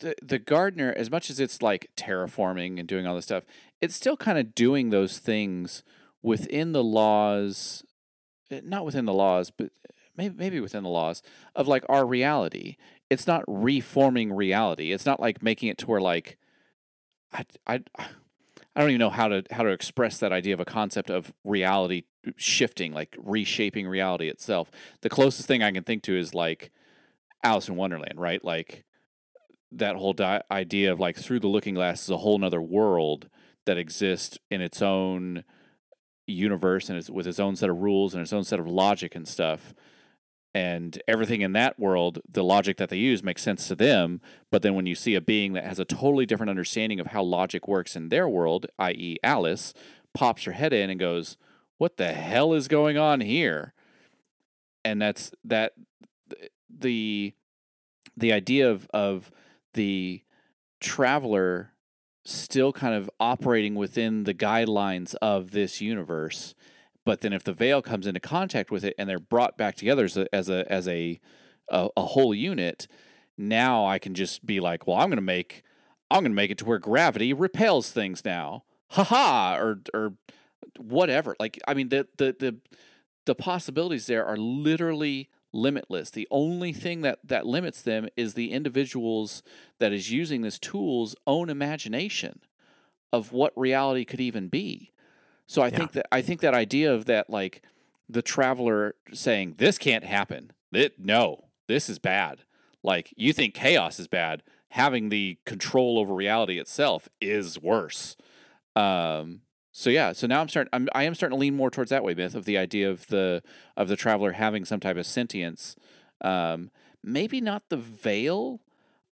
the 0.00 0.14
the 0.22 0.38
gardener, 0.38 0.92
as 0.96 1.10
much 1.10 1.30
as 1.30 1.40
it's 1.40 1.62
like 1.62 1.90
terraforming 1.96 2.78
and 2.78 2.86
doing 2.88 3.06
all 3.06 3.14
this 3.14 3.24
stuff, 3.24 3.44
it's 3.80 3.94
still 3.94 4.16
kind 4.16 4.38
of 4.38 4.54
doing 4.54 4.90
those 4.90 5.18
things 5.18 5.82
within 6.22 6.72
the 6.72 6.84
laws. 6.84 7.84
eh, 8.50 8.60
Not 8.64 8.84
within 8.84 9.04
the 9.04 9.12
laws, 9.12 9.50
but 9.50 9.70
maybe 10.16 10.34
maybe 10.36 10.60
within 10.60 10.82
the 10.82 10.88
laws 10.88 11.22
of 11.54 11.68
like 11.68 11.84
our 11.88 12.06
reality. 12.06 12.76
It's 13.10 13.26
not 13.26 13.44
reforming 13.46 14.32
reality. 14.32 14.92
It's 14.92 15.06
not 15.06 15.20
like 15.20 15.42
making 15.42 15.68
it 15.70 15.78
to 15.78 15.86
where 15.86 16.00
like 16.00 16.36
I 17.32 17.44
I 17.66 17.80
I 18.76 18.80
don't 18.80 18.90
even 18.90 18.98
know 19.00 19.10
how 19.10 19.28
to 19.28 19.44
how 19.50 19.62
to 19.62 19.70
express 19.70 20.18
that 20.18 20.32
idea 20.32 20.54
of 20.54 20.60
a 20.60 20.64
concept 20.64 21.10
of 21.10 21.32
reality 21.44 22.02
shifting, 22.36 22.92
like 22.92 23.16
reshaping 23.18 23.86
reality 23.88 24.28
itself. 24.28 24.70
The 25.00 25.08
closest 25.08 25.48
thing 25.48 25.62
I 25.62 25.72
can 25.72 25.84
think 25.84 26.02
to 26.04 26.16
is 26.18 26.34
like 26.34 26.70
Alice 27.42 27.68
in 27.68 27.76
Wonderland, 27.76 28.20
right? 28.20 28.44
Like 28.44 28.84
that 29.72 29.96
whole 29.96 30.12
di- 30.12 30.42
idea 30.50 30.92
of 30.92 31.00
like 31.00 31.16
through 31.16 31.40
the 31.40 31.48
looking 31.48 31.74
glass 31.74 32.02
is 32.02 32.10
a 32.10 32.18
whole 32.18 32.38
nother 32.38 32.60
world 32.60 33.28
that 33.66 33.78
exists 33.78 34.38
in 34.50 34.60
its 34.60 34.80
own 34.80 35.44
universe 36.28 36.88
and 36.88 36.98
it's 36.98 37.10
with 37.10 37.26
its 37.26 37.40
own 37.40 37.56
set 37.56 37.70
of 37.70 37.78
rules 37.78 38.14
and 38.14 38.22
its 38.22 38.32
own 38.32 38.44
set 38.44 38.60
of 38.60 38.66
logic 38.66 39.14
and 39.14 39.26
stuff. 39.26 39.74
And 40.54 41.00
everything 41.06 41.42
in 41.42 41.52
that 41.52 41.78
world 41.78 42.20
the 42.28 42.42
logic 42.42 42.78
that 42.78 42.88
they 42.88 42.96
use 42.96 43.22
makes 43.22 43.42
sense 43.42 43.68
to 43.68 43.74
them. 43.74 44.20
But 44.50 44.62
then 44.62 44.74
when 44.74 44.86
you 44.86 44.94
see 44.94 45.14
a 45.14 45.20
being 45.20 45.52
that 45.52 45.64
has 45.64 45.78
a 45.78 45.84
totally 45.84 46.26
different 46.26 46.50
understanding 46.50 47.00
of 47.00 47.08
how 47.08 47.22
logic 47.22 47.68
works 47.68 47.96
in 47.96 48.08
their 48.08 48.28
world 48.28 48.66
i.e 48.78 49.18
alice 49.22 49.74
pops 50.14 50.44
her 50.44 50.52
head 50.52 50.72
in 50.72 50.90
and 50.90 50.98
goes 50.98 51.36
what 51.78 51.96
the 51.96 52.12
hell 52.12 52.52
is 52.52 52.68
going 52.68 52.98
on 52.98 53.20
here? 53.20 53.72
And 54.84 55.00
that's 55.00 55.32
that 55.44 55.72
the 56.68 57.32
the 58.16 58.32
idea 58.32 58.70
of 58.70 58.88
of 58.92 59.30
the 59.74 60.22
traveler 60.80 61.72
still 62.28 62.72
kind 62.72 62.94
of 62.94 63.10
operating 63.18 63.74
within 63.74 64.24
the 64.24 64.34
guidelines 64.34 65.14
of 65.22 65.52
this 65.52 65.80
universe. 65.80 66.54
But 67.04 67.22
then 67.22 67.32
if 67.32 67.42
the 67.42 67.54
veil 67.54 67.80
comes 67.80 68.06
into 68.06 68.20
contact 68.20 68.70
with 68.70 68.84
it 68.84 68.94
and 68.98 69.08
they're 69.08 69.18
brought 69.18 69.56
back 69.56 69.76
together 69.76 70.04
as 70.04 70.16
a 70.16 70.34
as 70.34 70.50
a 70.50 70.70
as 70.70 70.86
a, 70.86 71.20
a, 71.70 71.88
a 71.96 72.02
whole 72.02 72.34
unit, 72.34 72.86
now 73.38 73.86
I 73.86 73.98
can 73.98 74.14
just 74.14 74.44
be 74.44 74.60
like, 74.60 74.86
well, 74.86 74.98
I'm 74.98 75.08
gonna 75.08 75.22
make 75.22 75.62
I'm 76.10 76.22
gonna 76.22 76.34
make 76.34 76.50
it 76.50 76.58
to 76.58 76.64
where 76.66 76.78
gravity 76.78 77.32
repels 77.32 77.90
things 77.90 78.24
now. 78.24 78.64
Ha 78.88 79.04
ha 79.04 79.56
or 79.58 79.80
or 79.94 80.14
whatever. 80.78 81.34
Like 81.40 81.58
I 81.66 81.74
mean 81.74 81.88
the 81.88 82.06
the 82.18 82.36
the 82.38 82.56
the 83.24 83.34
possibilities 83.34 84.06
there 84.06 84.26
are 84.26 84.36
literally 84.36 85.30
limitless. 85.52 86.10
The 86.10 86.28
only 86.30 86.72
thing 86.72 87.02
that 87.02 87.18
that 87.24 87.46
limits 87.46 87.82
them 87.82 88.08
is 88.16 88.34
the 88.34 88.52
individuals 88.52 89.42
that 89.78 89.92
is 89.92 90.10
using 90.10 90.42
this 90.42 90.58
tool's 90.58 91.14
own 91.26 91.48
imagination 91.48 92.40
of 93.12 93.32
what 93.32 93.52
reality 93.56 94.04
could 94.04 94.20
even 94.20 94.48
be. 94.48 94.92
So 95.46 95.62
I 95.62 95.68
yeah. 95.68 95.76
think 95.76 95.92
that 95.92 96.06
I 96.12 96.22
think 96.22 96.40
that 96.40 96.54
idea 96.54 96.92
of 96.92 97.06
that 97.06 97.30
like 97.30 97.62
the 98.08 98.22
traveler 98.22 98.94
saying 99.12 99.54
this 99.58 99.78
can't 99.78 100.04
happen. 100.04 100.52
It, 100.72 100.98
no, 100.98 101.44
this 101.66 101.88
is 101.88 101.98
bad. 101.98 102.42
Like 102.82 103.12
you 103.16 103.32
think 103.32 103.54
chaos 103.54 103.98
is 103.98 104.08
bad, 104.08 104.42
having 104.70 105.08
the 105.08 105.38
control 105.44 105.98
over 105.98 106.14
reality 106.14 106.58
itself 106.58 107.08
is 107.20 107.60
worse. 107.60 108.16
Um, 108.76 109.40
so 109.78 109.90
yeah, 109.90 110.10
so 110.12 110.26
now 110.26 110.40
I'm 110.40 110.48
starting. 110.48 110.70
I'm, 110.72 110.88
I 110.92 111.04
am 111.04 111.14
starting 111.14 111.36
to 111.36 111.40
lean 111.40 111.54
more 111.54 111.70
towards 111.70 111.90
that 111.90 112.02
way, 112.02 112.12
myth 112.12 112.34
of 112.34 112.46
the 112.46 112.58
idea 112.58 112.90
of 112.90 113.06
the 113.06 113.44
of 113.76 113.86
the 113.86 113.94
traveler 113.94 114.32
having 114.32 114.64
some 114.64 114.80
type 114.80 114.96
of 114.96 115.06
sentience. 115.06 115.76
Um, 116.20 116.72
maybe 117.00 117.40
not 117.40 117.62
the 117.68 117.76
veil. 117.76 118.60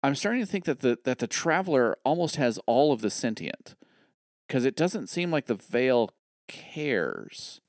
I'm 0.02 0.16
starting 0.16 0.40
to 0.40 0.46
think 0.46 0.64
that 0.64 0.80
the 0.80 0.98
that 1.04 1.20
the 1.20 1.28
traveler 1.28 1.96
almost 2.04 2.34
has 2.34 2.58
all 2.66 2.92
of 2.92 3.00
the 3.00 3.10
sentient, 3.10 3.76
because 4.48 4.64
it 4.64 4.74
doesn't 4.74 5.06
seem 5.06 5.30
like 5.30 5.46
the 5.46 5.54
veil 5.54 6.10
cares. 6.48 7.60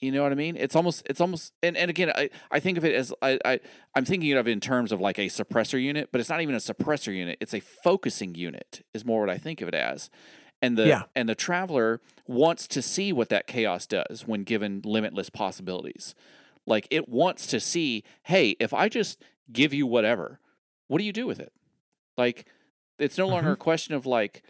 You 0.00 0.10
know 0.10 0.24
what 0.24 0.32
I 0.32 0.34
mean? 0.34 0.56
It's 0.56 0.74
almost 0.74 1.04
it's 1.08 1.20
almost 1.20 1.52
and, 1.62 1.76
and 1.76 1.90
again 1.90 2.10
I, 2.16 2.28
I 2.50 2.58
think 2.58 2.76
of 2.76 2.84
it 2.84 2.96
as 2.96 3.12
I, 3.22 3.38
I 3.44 3.60
I'm 3.94 4.04
thinking 4.04 4.32
of 4.32 4.48
it 4.48 4.50
in 4.50 4.58
terms 4.58 4.90
of 4.90 5.00
like 5.00 5.18
a 5.20 5.26
suppressor 5.26 5.80
unit, 5.80 6.08
but 6.10 6.20
it's 6.20 6.30
not 6.30 6.40
even 6.40 6.56
a 6.56 6.58
suppressor 6.58 7.14
unit. 7.14 7.38
It's 7.40 7.54
a 7.54 7.60
focusing 7.60 8.34
unit 8.34 8.84
is 8.92 9.04
more 9.04 9.20
what 9.20 9.30
I 9.30 9.38
think 9.38 9.60
of 9.60 9.68
it 9.68 9.74
as 9.74 10.10
and 10.62 10.76
the 10.76 10.86
yeah. 10.86 11.02
and 11.14 11.28
the 11.28 11.34
traveler 11.34 12.00
wants 12.26 12.66
to 12.68 12.82
see 12.82 13.12
what 13.12 13.28
that 13.28 13.46
chaos 13.46 13.86
does 13.86 14.24
when 14.26 14.44
given 14.44 14.82
limitless 14.84 15.30
possibilities. 15.30 16.14
Like 16.66 16.86
it 16.90 17.08
wants 17.08 17.46
to 17.48 17.60
see 17.60 18.04
hey 18.24 18.56
if 18.60 18.72
i 18.72 18.88
just 18.88 19.22
give 19.52 19.72
you 19.74 19.86
whatever 19.86 20.40
what 20.88 20.98
do 20.98 21.04
you 21.04 21.12
do 21.12 21.26
with 21.26 21.38
it? 21.40 21.52
Like 22.16 22.46
it's 22.98 23.16
no 23.16 23.28
longer 23.28 23.50
mm-hmm. 23.50 23.54
a 23.54 23.64
question 23.64 23.94
of 23.94 24.06
like 24.06 24.42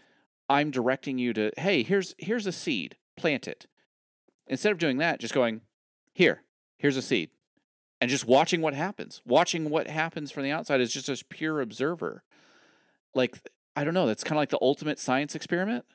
i'm 0.49 0.71
directing 0.71 1.17
you 1.17 1.33
to 1.33 1.51
hey 1.57 1.83
here's 1.83 2.13
here's 2.17 2.47
a 2.47 2.51
seed 2.51 2.97
plant 3.17 3.47
it. 3.47 3.67
Instead 4.47 4.71
of 4.71 4.77
doing 4.77 4.97
that 4.97 5.19
just 5.19 5.33
going 5.33 5.61
here 6.13 6.43
here's 6.77 6.97
a 6.97 7.01
seed. 7.01 7.29
And 7.99 8.09
just 8.09 8.25
watching 8.25 8.61
what 8.61 8.73
happens. 8.73 9.21
Watching 9.27 9.69
what 9.69 9.87
happens 9.87 10.31
from 10.31 10.41
the 10.41 10.49
outside 10.49 10.81
is 10.81 10.91
just 10.91 11.07
a 11.07 11.23
pure 11.25 11.61
observer. 11.61 12.23
Like 13.15 13.39
i 13.75 13.85
don't 13.85 13.93
know 13.93 14.05
that's 14.05 14.23
kind 14.23 14.35
of 14.37 14.41
like 14.41 14.49
the 14.49 14.59
ultimate 14.61 14.99
science 14.99 15.33
experiment 15.33 15.85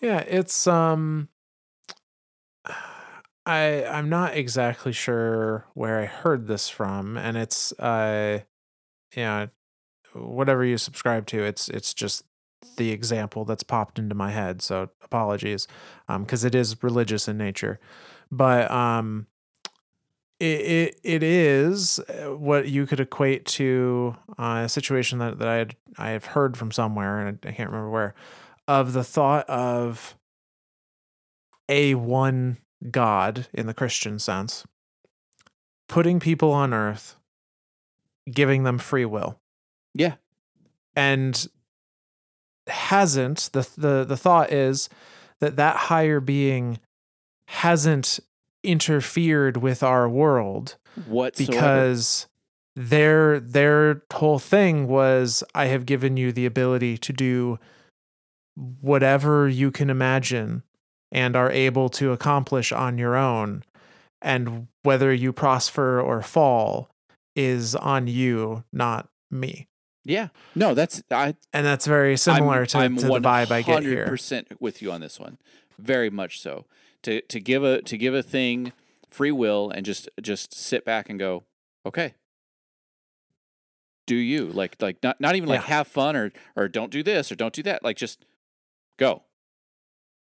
yeah, 0.00 0.20
it's 0.20 0.66
um 0.66 1.28
I 3.46 3.84
I'm 3.84 4.08
not 4.08 4.36
exactly 4.36 4.92
sure 4.92 5.66
where 5.74 6.00
I 6.00 6.06
heard 6.06 6.46
this 6.46 6.68
from 6.68 7.16
and 7.16 7.36
it's 7.36 7.72
uh 7.78 8.40
yeah, 9.16 9.46
whatever 10.12 10.64
you 10.64 10.78
subscribe 10.78 11.26
to, 11.28 11.42
it's 11.42 11.68
it's 11.68 11.94
just 11.94 12.24
the 12.76 12.90
example 12.90 13.44
that's 13.44 13.62
popped 13.62 13.98
into 13.98 14.14
my 14.14 14.30
head. 14.30 14.62
So 14.62 14.90
apologies. 15.02 15.66
Um 16.08 16.26
cuz 16.26 16.44
it 16.44 16.54
is 16.54 16.82
religious 16.82 17.28
in 17.28 17.38
nature. 17.38 17.80
But 18.30 18.70
um 18.70 19.26
it, 20.40 20.44
it, 20.44 21.00
it 21.02 21.22
is 21.24 21.98
uh, 21.98 22.36
what 22.36 22.68
you 22.68 22.86
could 22.86 23.00
equate 23.00 23.44
to 23.44 24.14
uh, 24.38 24.62
a 24.64 24.68
situation 24.68 25.18
that, 25.18 25.38
that 25.40 25.48
I 25.48 25.56
had 25.56 25.76
I 25.96 26.10
have 26.10 26.26
heard 26.26 26.56
from 26.56 26.70
somewhere 26.70 27.26
and 27.26 27.38
I 27.44 27.52
can't 27.52 27.70
remember 27.70 27.90
where 27.90 28.14
of 28.68 28.92
the 28.92 29.02
thought 29.02 29.48
of 29.48 30.14
a 31.68 31.94
one 31.94 32.58
God 32.90 33.48
in 33.52 33.66
the 33.66 33.74
Christian 33.74 34.18
sense, 34.18 34.64
putting 35.88 36.20
people 36.20 36.52
on 36.52 36.72
earth, 36.72 37.16
giving 38.30 38.62
them 38.62 38.78
free 38.78 39.06
will. 39.06 39.40
Yeah. 39.94 40.14
And 40.94 41.48
hasn't 42.66 43.50
the 43.52 43.68
the 43.76 44.04
the 44.04 44.16
thought 44.16 44.52
is 44.52 44.88
that 45.40 45.56
that 45.56 45.76
higher 45.76 46.20
being 46.20 46.78
hasn't 47.46 48.20
interfered 48.62 49.56
with 49.56 49.82
our 49.82 50.08
world 50.08 50.76
whatsoever. 51.06 51.52
because 51.52 52.26
their 52.76 53.40
their 53.40 54.02
whole 54.12 54.38
thing 54.38 54.86
was 54.86 55.42
I 55.54 55.66
have 55.66 55.86
given 55.86 56.16
you 56.16 56.32
the 56.32 56.44
ability 56.44 56.98
to 56.98 57.12
do 57.12 57.58
whatever 58.80 59.48
you 59.48 59.70
can 59.70 59.90
imagine 59.90 60.62
and 61.12 61.36
are 61.36 61.50
able 61.50 61.88
to 61.88 62.12
accomplish 62.12 62.72
on 62.72 62.98
your 62.98 63.16
own. 63.16 63.62
And 64.20 64.66
whether 64.82 65.12
you 65.12 65.32
prosper 65.32 66.00
or 66.00 66.22
fall 66.22 66.90
is 67.36 67.74
on 67.76 68.08
you, 68.08 68.64
not 68.72 69.08
me. 69.30 69.68
Yeah. 70.04 70.28
No, 70.54 70.74
that's 70.74 71.02
I 71.10 71.34
and 71.52 71.66
that's 71.66 71.86
very 71.86 72.16
similar 72.16 72.60
I'm, 72.60 72.66
to, 72.66 72.78
I'm 72.78 72.96
to 72.96 73.06
the 73.06 73.20
vibe 73.20 73.50
I 73.50 73.62
get 73.62 73.82
here. 73.82 74.06
percent 74.06 74.48
with 74.58 74.80
you 74.80 74.90
on 74.90 75.00
this 75.00 75.20
one. 75.20 75.38
Very 75.78 76.10
much 76.10 76.40
so. 76.40 76.64
To 77.02 77.20
to 77.20 77.40
give 77.40 77.62
a 77.62 77.82
to 77.82 77.96
give 77.96 78.14
a 78.14 78.22
thing 78.22 78.72
free 79.10 79.32
will 79.32 79.70
and 79.70 79.84
just 79.84 80.08
just 80.20 80.54
sit 80.54 80.84
back 80.84 81.08
and 81.08 81.18
go, 81.18 81.44
okay. 81.86 82.14
Do 84.06 84.16
you 84.16 84.46
like 84.46 84.76
like 84.80 85.02
not 85.02 85.20
not 85.20 85.36
even 85.36 85.48
like 85.48 85.60
yeah. 85.60 85.66
have 85.76 85.88
fun 85.88 86.16
or 86.16 86.32
or 86.56 86.68
don't 86.68 86.90
do 86.90 87.02
this 87.02 87.30
or 87.30 87.34
don't 87.34 87.52
do 87.52 87.62
that. 87.64 87.84
Like 87.84 87.98
just 87.98 88.24
Go. 88.98 89.22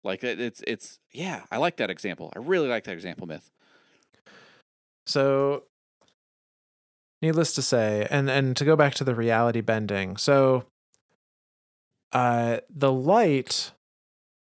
Like 0.03 0.23
it's 0.23 0.61
it's 0.65 0.99
yeah, 1.11 1.43
I 1.51 1.57
like 1.57 1.77
that 1.77 1.89
example. 1.89 2.31
I 2.35 2.39
really 2.39 2.67
like 2.67 2.85
that 2.85 2.93
example 2.93 3.27
myth. 3.27 3.49
So 5.07 5.63
needless 7.21 7.53
to 7.55 7.61
say, 7.61 8.07
and 8.09 8.29
and 8.29 8.55
to 8.57 8.65
go 8.65 8.75
back 8.75 8.93
to 8.95 9.03
the 9.03 9.15
reality 9.15 9.61
bending. 9.61 10.17
So 10.17 10.65
uh 12.13 12.59
the 12.69 12.91
light 12.91 13.71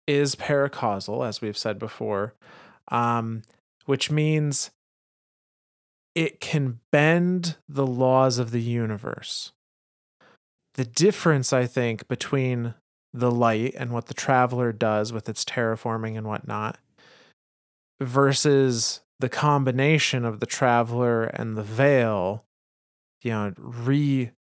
is 0.07 0.35
paracausal 0.35 1.27
as 1.27 1.41
we've 1.41 1.57
said 1.57 1.77
before. 1.79 2.33
Um 2.87 3.41
which 3.85 4.09
means 4.09 4.71
it 6.15 6.39
can 6.39 6.79
bend 6.91 7.57
the 7.67 7.87
laws 7.87 8.37
of 8.37 8.51
the 8.51 8.61
universe. 8.61 9.51
The 10.75 10.85
difference 10.85 11.51
I 11.51 11.65
think 11.65 12.07
between 12.07 12.75
the 13.13 13.31
light 13.31 13.73
and 13.77 13.91
what 13.91 14.05
the 14.05 14.13
traveler 14.13 14.71
does 14.71 15.11
with 15.11 15.27
its 15.27 15.43
terraforming 15.43 16.17
and 16.17 16.27
whatnot 16.27 16.77
versus 17.99 19.01
the 19.19 19.29
combination 19.29 20.25
of 20.25 20.39
the 20.39 20.45
traveler 20.45 21.25
and 21.25 21.57
the 21.57 21.63
veil 21.63 22.45
you 23.21 23.31
know 23.31 23.53
re 23.57 24.31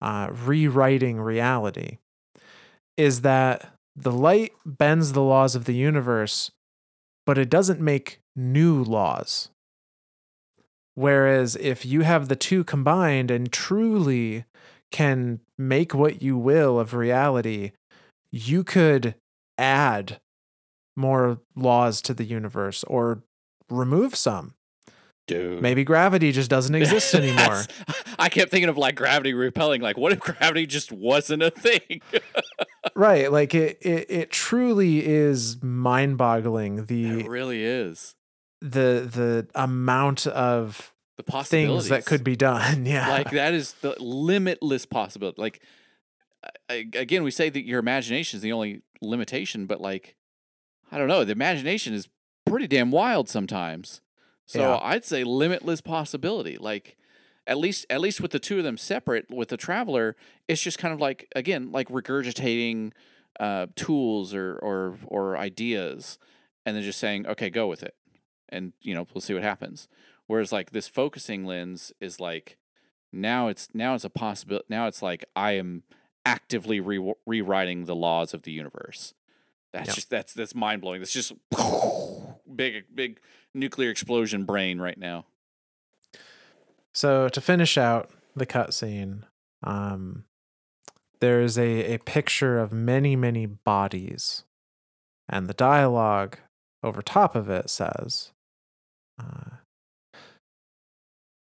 uh, 0.00 0.28
rewriting 0.30 1.20
reality 1.20 1.98
is 2.96 3.22
that 3.22 3.72
the 3.94 4.12
light 4.12 4.52
bends 4.64 5.12
the 5.12 5.22
laws 5.22 5.54
of 5.54 5.64
the 5.64 5.74
universe 5.74 6.50
but 7.26 7.36
it 7.36 7.50
doesn't 7.50 7.80
make 7.80 8.20
new 8.34 8.82
laws. 8.82 9.50
Whereas 10.94 11.56
if 11.56 11.84
you 11.84 12.02
have 12.02 12.28
the 12.28 12.36
two 12.36 12.64
combined 12.64 13.30
and 13.30 13.52
truly 13.52 14.44
can 14.90 15.40
make 15.58 15.92
what 15.92 16.22
you 16.22 16.38
will 16.38 16.78
of 16.78 16.94
reality, 16.94 17.72
you 18.30 18.64
could 18.64 19.14
add 19.58 20.20
more 20.96 21.40
laws 21.54 22.00
to 22.02 22.14
the 22.14 22.24
universe 22.24 22.84
or 22.84 23.22
remove 23.70 24.14
some. 24.14 24.54
Dude. 25.26 25.60
Maybe 25.60 25.82
gravity 25.82 26.30
just 26.30 26.48
doesn't 26.48 26.74
exist 26.76 27.14
anymore. 27.14 27.64
I 28.18 28.28
kept 28.28 28.50
thinking 28.50 28.68
of 28.68 28.76
like 28.78 28.94
gravity 28.94 29.34
repelling. 29.34 29.80
Like, 29.82 29.96
what 29.96 30.12
if 30.12 30.20
gravity 30.20 30.66
just 30.66 30.92
wasn't 30.92 31.42
a 31.42 31.50
thing? 31.50 32.00
right. 32.94 33.30
Like 33.32 33.54
it, 33.54 33.78
it, 33.80 34.06
it 34.08 34.30
truly 34.30 35.04
is 35.04 35.60
mind 35.62 36.16
boggling 36.16 36.86
the 36.86 37.20
it 37.20 37.28
really 37.28 37.64
is. 37.64 38.14
the 38.60 39.08
the 39.12 39.48
amount 39.56 40.28
of 40.28 40.94
The 41.16 41.24
possibilities 41.24 41.88
things 41.88 42.04
that 42.04 42.06
could 42.06 42.22
be 42.22 42.36
done. 42.36 42.86
Yeah. 42.86 43.08
like 43.10 43.30
that 43.32 43.52
is 43.52 43.72
the 43.80 43.96
limitless 43.98 44.86
possibility. 44.86 45.42
Like 45.42 45.60
I, 46.68 46.88
again, 46.94 47.22
we 47.22 47.30
say 47.30 47.50
that 47.50 47.64
your 47.64 47.78
imagination 47.78 48.38
is 48.38 48.42
the 48.42 48.52
only 48.52 48.82
limitation, 49.00 49.66
but 49.66 49.80
like 49.80 50.16
I 50.90 50.98
don't 50.98 51.08
know, 51.08 51.24
the 51.24 51.32
imagination 51.32 51.94
is 51.94 52.08
pretty 52.44 52.66
damn 52.66 52.90
wild 52.90 53.28
sometimes. 53.28 54.00
So 54.46 54.60
Yeah. 54.60 54.78
I'd 54.80 55.04
say 55.04 55.24
limitless 55.24 55.80
possibility. 55.80 56.56
Like 56.56 56.96
at 57.46 57.58
least 57.58 57.86
at 57.90 58.00
least 58.00 58.20
with 58.20 58.30
the 58.30 58.38
two 58.38 58.58
of 58.58 58.64
them 58.64 58.76
separate 58.76 59.30
with 59.30 59.48
the 59.48 59.56
traveler, 59.56 60.16
it's 60.48 60.62
just 60.62 60.78
kind 60.78 60.94
of 60.94 61.00
like 61.00 61.28
again 61.34 61.72
like 61.72 61.88
regurgitating 61.88 62.92
uh, 63.38 63.66
tools 63.74 64.34
or 64.34 64.58
or 64.62 64.98
or 65.06 65.36
ideas, 65.36 66.18
and 66.64 66.76
then 66.76 66.82
just 66.82 66.98
saying 66.98 67.26
okay, 67.26 67.50
go 67.50 67.66
with 67.66 67.82
it, 67.82 67.94
and 68.48 68.72
you 68.80 68.94
know 68.94 69.06
we'll 69.12 69.20
see 69.20 69.34
what 69.34 69.42
happens. 69.42 69.88
Whereas 70.26 70.52
like 70.52 70.70
this 70.70 70.88
focusing 70.88 71.44
lens 71.44 71.92
is 72.00 72.18
like 72.18 72.56
now 73.12 73.48
it's 73.48 73.68
now 73.74 73.94
it's 73.94 74.04
a 74.04 74.10
possibility. 74.10 74.66
Now 74.68 74.86
it's 74.86 75.02
like 75.02 75.24
I 75.36 75.52
am 75.52 75.82
actively 76.26 76.80
re- 76.80 77.14
rewriting 77.24 77.84
the 77.84 77.94
laws 77.94 78.34
of 78.34 78.42
the 78.42 78.52
universe. 78.52 79.14
That's 79.72 79.94
just 79.94 80.10
that's 80.10 80.34
that's 80.34 80.54
mind 80.54 80.82
blowing. 80.82 81.00
That's 81.00 81.12
just 81.12 81.32
big 82.56 82.84
big 82.94 83.20
nuclear 83.54 83.90
explosion 83.90 84.44
brain 84.44 84.78
right 84.80 84.98
now. 84.98 85.26
So 86.92 87.28
to 87.28 87.40
finish 87.40 87.78
out 87.78 88.10
the 88.34 88.46
cutscene, 88.46 89.22
um, 89.62 90.24
there's 91.20 91.58
a, 91.58 91.94
a 91.94 91.98
picture 91.98 92.58
of 92.58 92.72
many, 92.72 93.16
many 93.16 93.46
bodies, 93.46 94.44
and 95.28 95.46
the 95.46 95.54
dialogue 95.54 96.38
over 96.82 97.02
top 97.02 97.36
of 97.36 97.50
it 97.50 97.68
says, 97.68 98.32
uh, 99.20 99.58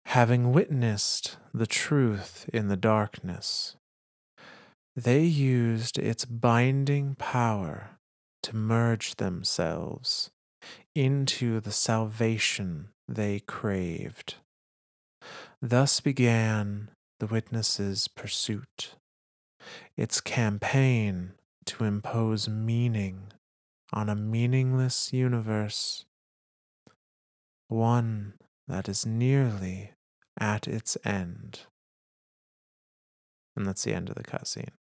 "Having 0.08 0.52
witnessed 0.52 1.38
the 1.54 1.68
truth 1.68 2.50
in 2.54 2.68
the 2.68 2.78
darkness, 2.78 3.78
they 4.96 5.24
used 5.24 5.98
its 6.00 6.26
binding 6.26 7.16
power 7.16 8.00
to 8.42 8.56
merge 8.56 9.16
themselves 9.16 10.32
into 10.94 11.60
the 11.60 11.72
salvation 11.72 12.90
they 13.08 13.40
craved." 13.42 14.36
Thus 15.62 16.00
began 16.00 16.90
the 17.20 17.28
witness's 17.28 18.08
pursuit, 18.08 18.96
its 19.98 20.22
campaign 20.22 21.34
to 21.66 21.84
impose 21.84 22.48
meaning 22.48 23.32
on 23.92 24.10
a 24.10 24.16
meaningless 24.16 25.12
universe, 25.14 26.06
one 27.68 28.38
that 28.68 28.88
is 28.90 29.06
nearly 29.06 29.94
at 30.38 30.68
its 30.68 30.98
end. 31.04 31.66
And 33.56 33.66
that's 33.66 33.84
the 33.84 33.94
end 33.94 34.10
of 34.10 34.16
the 34.16 34.24
cutscene. 34.24 34.74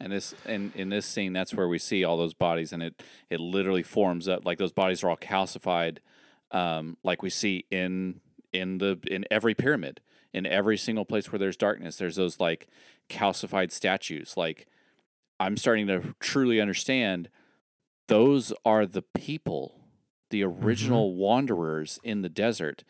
And 0.00 0.12
this 0.12 0.34
and 0.44 0.74
in 0.74 0.88
this 0.88 1.06
scene, 1.06 1.32
that's 1.32 1.54
where 1.54 1.68
we 1.68 1.78
see 1.78 2.02
all 2.02 2.16
those 2.16 2.34
bodies, 2.34 2.72
and 2.72 2.82
it 2.82 3.02
it 3.30 3.38
literally 3.38 3.84
forms 3.84 4.26
up 4.26 4.44
like 4.44 4.58
those 4.58 4.72
bodies 4.72 5.04
are 5.04 5.10
all 5.10 5.16
calcified, 5.16 5.98
um, 6.50 6.96
like 7.04 7.22
we 7.22 7.30
see 7.30 7.64
in 7.70 8.20
in 8.52 8.78
the 8.78 8.98
in 9.06 9.24
every 9.30 9.54
pyramid, 9.54 10.00
in 10.32 10.46
every 10.46 10.76
single 10.76 11.04
place 11.04 11.30
where 11.30 11.38
there's 11.38 11.56
darkness. 11.56 11.96
There's 11.96 12.16
those 12.16 12.40
like 12.40 12.66
calcified 13.08 13.70
statues. 13.70 14.36
Like 14.36 14.66
I'm 15.38 15.56
starting 15.56 15.86
to 15.86 16.14
truly 16.20 16.60
understand. 16.60 17.28
Those 18.08 18.52
are 18.64 18.86
the 18.86 19.02
people, 19.02 19.80
the 20.30 20.42
original 20.44 21.14
wanderers 21.14 21.98
in 22.02 22.22
the 22.22 22.28
desert. 22.28 22.84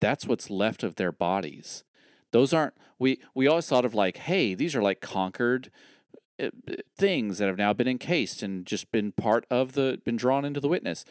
That's 0.00 0.26
what's 0.26 0.50
left 0.50 0.82
of 0.82 0.96
their 0.96 1.12
bodies. 1.12 1.84
Those 2.32 2.52
aren't 2.52 2.74
we. 2.98 3.20
We 3.34 3.48
always 3.48 3.66
thought 3.66 3.84
of 3.84 3.94
like, 3.94 4.18
hey, 4.18 4.54
these 4.54 4.76
are 4.76 4.82
like 4.82 5.00
conquered 5.00 5.70
things 6.96 7.38
that 7.38 7.46
have 7.46 7.58
now 7.58 7.72
been 7.72 7.88
encased 7.88 8.42
and 8.42 8.64
just 8.66 8.90
been 8.92 9.12
part 9.12 9.44
of 9.50 9.72
the 9.72 10.00
been 10.04 10.16
drawn 10.16 10.44
into 10.44 10.60
the 10.60 10.68
witness. 10.68 11.04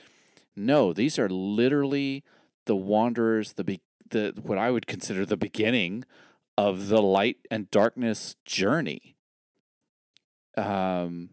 No, 0.55 0.93
these 0.93 1.17
are 1.19 1.29
literally 1.29 2.23
the 2.65 2.75
wanderers, 2.75 3.53
the 3.53 3.63
be, 3.63 3.81
the 4.09 4.33
what 4.41 4.57
I 4.57 4.71
would 4.71 4.87
consider 4.87 5.25
the 5.25 5.37
beginning 5.37 6.03
of 6.57 6.87
the 6.89 7.01
light 7.01 7.37
and 7.49 7.69
darkness 7.71 8.35
journey. 8.45 9.15
Um, 10.57 11.29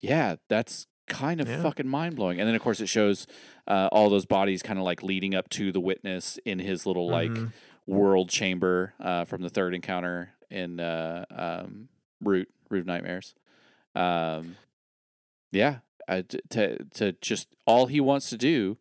yeah, 0.00 0.36
that's 0.48 0.86
kind 1.06 1.40
of 1.40 1.48
Yeah. 1.48 1.62
fucking 1.62 1.88
mind 1.88 2.16
blowing. 2.16 2.38
And 2.38 2.46
then 2.48 2.54
of 2.54 2.62
course 2.62 2.80
it 2.80 2.86
shows 2.86 3.26
uh, 3.66 3.88
all 3.92 4.08
those 4.10 4.26
bodies 4.26 4.62
kind 4.62 4.78
of 4.78 4.84
like 4.84 5.02
leading 5.02 5.34
up 5.34 5.48
to 5.50 5.72
the 5.72 5.80
witness 5.80 6.38
in 6.44 6.58
his 6.58 6.86
little 6.86 7.08
like 7.08 7.30
Mhm. 7.30 7.52
world 7.86 8.28
chamber 8.30 8.94
uh, 9.00 9.24
from 9.24 9.42
the 9.42 9.48
third 9.50 9.74
encounter 9.74 10.34
in 10.50 10.80
uh, 10.80 11.24
um, 11.30 11.88
Root 12.22 12.48
Root 12.70 12.80
of 12.80 12.86
Nightmares. 12.86 13.34
Um, 13.94 14.56
yeah, 15.52 15.78
uh, 16.08 16.22
to 16.50 16.84
to 16.94 17.12
just 17.20 17.48
all 17.66 17.86
he 17.86 18.00
wants 18.00 18.28
to 18.30 18.36
do, 18.36 18.78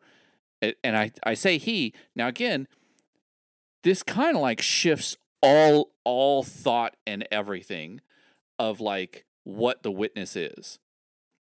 and 0.84 0.96
I 0.98 1.12
I 1.24 1.34
say 1.34 1.58
he 1.58 1.94
now 2.16 2.28
again. 2.28 2.68
This 3.84 4.04
kind 4.04 4.36
of 4.36 4.42
like 4.42 4.62
shifts 4.62 5.16
all 5.42 5.92
all 6.04 6.44
thought 6.44 6.96
and 7.06 7.26
everything 7.32 8.02
of 8.60 8.82
like 8.82 9.26
what 9.44 9.84
the 9.84 9.92
witness 9.92 10.36
is. 10.36 10.80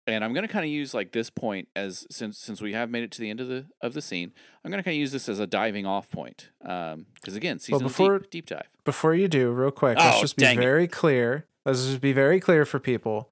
And 0.06 0.24
I'm 0.24 0.34
gonna 0.34 0.48
kind 0.48 0.66
of 0.66 0.70
use 0.70 0.94
like 0.94 1.12
this 1.12 1.30
point 1.30 1.70
as 1.76 2.06
since 2.12 2.38
since 2.38 2.62
we 2.62 2.74
have 2.74 2.90
made 2.90 3.04
it 3.04 3.12
to 3.12 3.22
the 3.22 3.30
end 3.30 3.40
of 3.40 3.48
the 3.48 3.66
of 3.82 3.94
the 3.94 4.02
scene, 4.02 4.32
I'm 4.64 4.70
gonna 4.70 4.84
kind 4.84 4.96
of 4.96 5.00
use 5.00 5.12
this 5.12 5.28
as 5.30 5.40
a 5.40 5.48
diving 5.48 5.86
off 5.88 6.10
point. 6.12 6.50
Um, 6.64 7.08
because 7.16 7.36
again, 7.36 7.58
season 7.58 7.84
before- 7.88 8.20
deep, 8.20 8.30
deep 8.30 8.46
dive. 8.48 8.70
Before 8.84 9.16
you 9.16 9.28
do, 9.28 9.50
real 9.52 9.72
quick, 9.72 9.98
let's 9.98 10.18
Oh, 10.18 10.22
just 10.22 10.36
be 10.36 10.44
dang 10.44 10.58
it. 10.58 10.62
very 10.62 10.88
clear. 10.88 11.46
Let's 11.66 11.86
just 11.86 12.02
be 12.02 12.14
very 12.14 12.40
clear 12.40 12.66
for 12.66 12.80
people. 12.80 13.30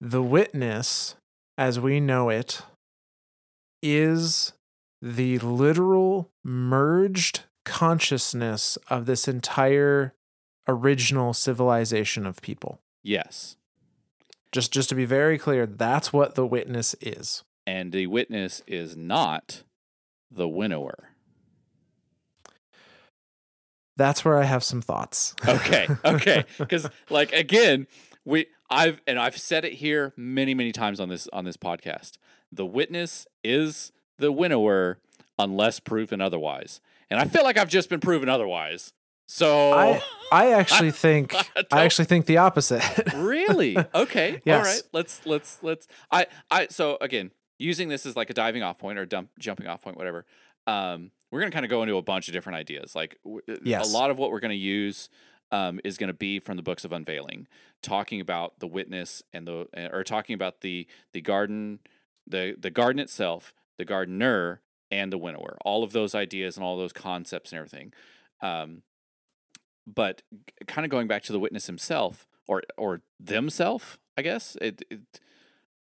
The 0.00 0.22
witness, 0.22 1.16
as 1.56 1.78
we 1.78 2.00
know 2.00 2.28
it, 2.28 2.62
is 3.82 4.52
the 5.00 5.38
literal 5.38 6.30
merged 6.42 7.40
consciousness 7.64 8.76
of 8.88 9.06
this 9.06 9.28
entire 9.28 10.14
original 10.66 11.32
civilization 11.34 12.26
of 12.26 12.40
people. 12.42 12.80
Yes, 13.02 13.56
Just 14.52 14.72
just 14.72 14.88
to 14.88 14.94
be 14.94 15.04
very 15.04 15.36
clear, 15.36 15.66
that's 15.66 16.12
what 16.12 16.34
the 16.36 16.46
witness 16.46 16.94
is. 17.00 17.42
and 17.66 17.92
the 17.92 18.06
witness 18.06 18.62
is 18.66 18.96
not 18.96 19.62
the 20.30 20.48
winnower. 20.48 21.10
That's 23.96 24.24
where 24.24 24.38
I 24.38 24.44
have 24.44 24.64
some 24.64 24.82
thoughts. 24.82 25.34
Okay, 25.46 25.86
okay, 26.04 26.44
because 26.58 26.88
like 27.10 27.32
again, 27.32 27.86
we 28.24 28.46
I've 28.70 29.00
and 29.06 29.18
I've 29.18 29.36
said 29.38 29.64
it 29.64 29.74
here 29.74 30.12
many 30.16 30.54
many 30.54 30.72
times 30.72 31.00
on 31.00 31.08
this 31.08 31.28
on 31.32 31.44
this 31.44 31.56
podcast. 31.56 32.12
The 32.52 32.66
witness 32.66 33.26
is 33.42 33.92
the 34.18 34.32
winnower 34.32 34.98
unless 35.38 35.80
proven 35.80 36.20
otherwise, 36.20 36.80
and 37.10 37.18
I 37.20 37.24
feel 37.24 37.42
like 37.44 37.56
I've 37.58 37.68
just 37.68 37.88
been 37.88 38.00
proven 38.00 38.28
otherwise. 38.28 38.92
So 39.26 39.72
I 39.72 40.02
I 40.30 40.52
actually 40.52 40.90
think 40.90 41.34
I 41.56 41.64
I 41.72 41.84
actually 41.84 42.04
think 42.06 42.26
the 42.26 42.38
opposite. 42.38 42.82
really 43.16 43.76
okay 43.94 44.34
all 44.34 44.40
Yes. 44.44 44.66
right 44.66 44.82
let's 44.92 45.24
let's 45.24 45.58
let's 45.62 45.88
i 46.10 46.26
i 46.50 46.66
so 46.68 46.98
again 47.00 47.30
using 47.58 47.88
this 47.88 48.04
as 48.04 48.16
like 48.16 48.28
a 48.28 48.34
diving 48.34 48.62
off 48.62 48.78
point 48.78 48.98
or 48.98 49.06
dump 49.06 49.30
jumping 49.38 49.66
off 49.66 49.80
point 49.82 49.96
whatever 49.96 50.26
um 50.66 51.10
we're 51.34 51.40
gonna 51.40 51.50
kind 51.50 51.64
of 51.64 51.70
go 51.70 51.82
into 51.82 51.96
a 51.96 52.02
bunch 52.02 52.28
of 52.28 52.32
different 52.32 52.56
ideas 52.56 52.94
like 52.94 53.18
w- 53.24 53.40
uh, 53.50 53.56
Yes. 53.64 53.92
a 53.92 53.92
lot 53.96 54.10
of 54.10 54.18
what 54.18 54.30
we're 54.30 54.38
gonna 54.40 54.54
use 54.54 55.08
um, 55.52 55.78
is 55.84 55.98
going 55.98 56.08
to 56.08 56.14
be 56.14 56.38
from 56.38 56.56
the 56.56 56.62
books 56.62 56.84
of 56.84 56.92
unveiling 56.92 57.46
talking 57.82 58.20
about 58.20 58.58
the 58.60 58.66
witness 58.66 59.22
and 59.32 59.46
the 59.46 59.66
uh, 59.76 59.88
or 59.92 60.02
talking 60.04 60.34
about 60.34 60.62
the 60.62 60.86
the 61.12 61.20
garden 61.20 61.80
the 62.26 62.54
the 62.58 62.70
garden 62.70 62.98
itself 63.00 63.52
the 63.76 63.84
gardener 63.84 64.62
and 64.90 65.12
the 65.12 65.18
winnower 65.18 65.58
all 65.64 65.84
of 65.84 65.92
those 65.92 66.14
ideas 66.14 66.56
and 66.56 66.64
all 66.64 66.76
those 66.76 66.92
concepts 66.92 67.52
and 67.52 67.58
everything 67.58 67.92
um 68.40 68.82
but 69.86 70.22
kind 70.66 70.84
of 70.84 70.90
going 70.90 71.06
back 71.06 71.22
to 71.24 71.32
the 71.32 71.38
witness 71.38 71.66
himself 71.66 72.26
or 72.48 72.62
or 72.78 73.02
themself 73.20 73.98
i 74.16 74.22
guess 74.22 74.56
it, 74.60 74.82
it 74.90 75.00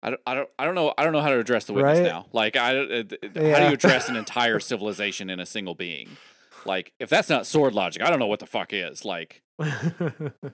I 0.07 0.11
don't, 0.11 0.21
I 0.27 0.35
don't, 0.35 0.49
I 0.59 0.65
don't 0.65 0.75
know. 0.77 0.95
I 0.97 1.05
don't 1.05 1.13
know 1.13 1.21
how 1.21 1.31
to 1.31 1.39
address 1.39 1.65
the 1.65 1.73
witness 1.75 1.99
Right? 1.99 2.07
now. 2.07 2.27
Like, 2.33 2.57
I, 2.57 2.77
uh, 2.79 2.87
th- 3.03 3.21
how 3.25 3.59
do 3.59 3.67
you 3.67 3.73
address 3.73 4.09
an 4.09 4.15
entire 4.25 4.61
civilization 4.61 5.29
in 5.29 5.41
a 5.41 5.47
single 5.47 5.75
being? 5.75 6.17
Like, 6.65 6.93
if 6.99 7.09
that's 7.11 7.29
not 7.29 7.45
sword 7.47 7.75
logic, 7.75 8.03
I 8.03 8.09
don't 8.11 8.19
know 8.21 8.27
what 8.29 8.39
the 8.41 8.47
fuck 8.47 8.73
is. 8.73 9.05
Like, 9.05 9.43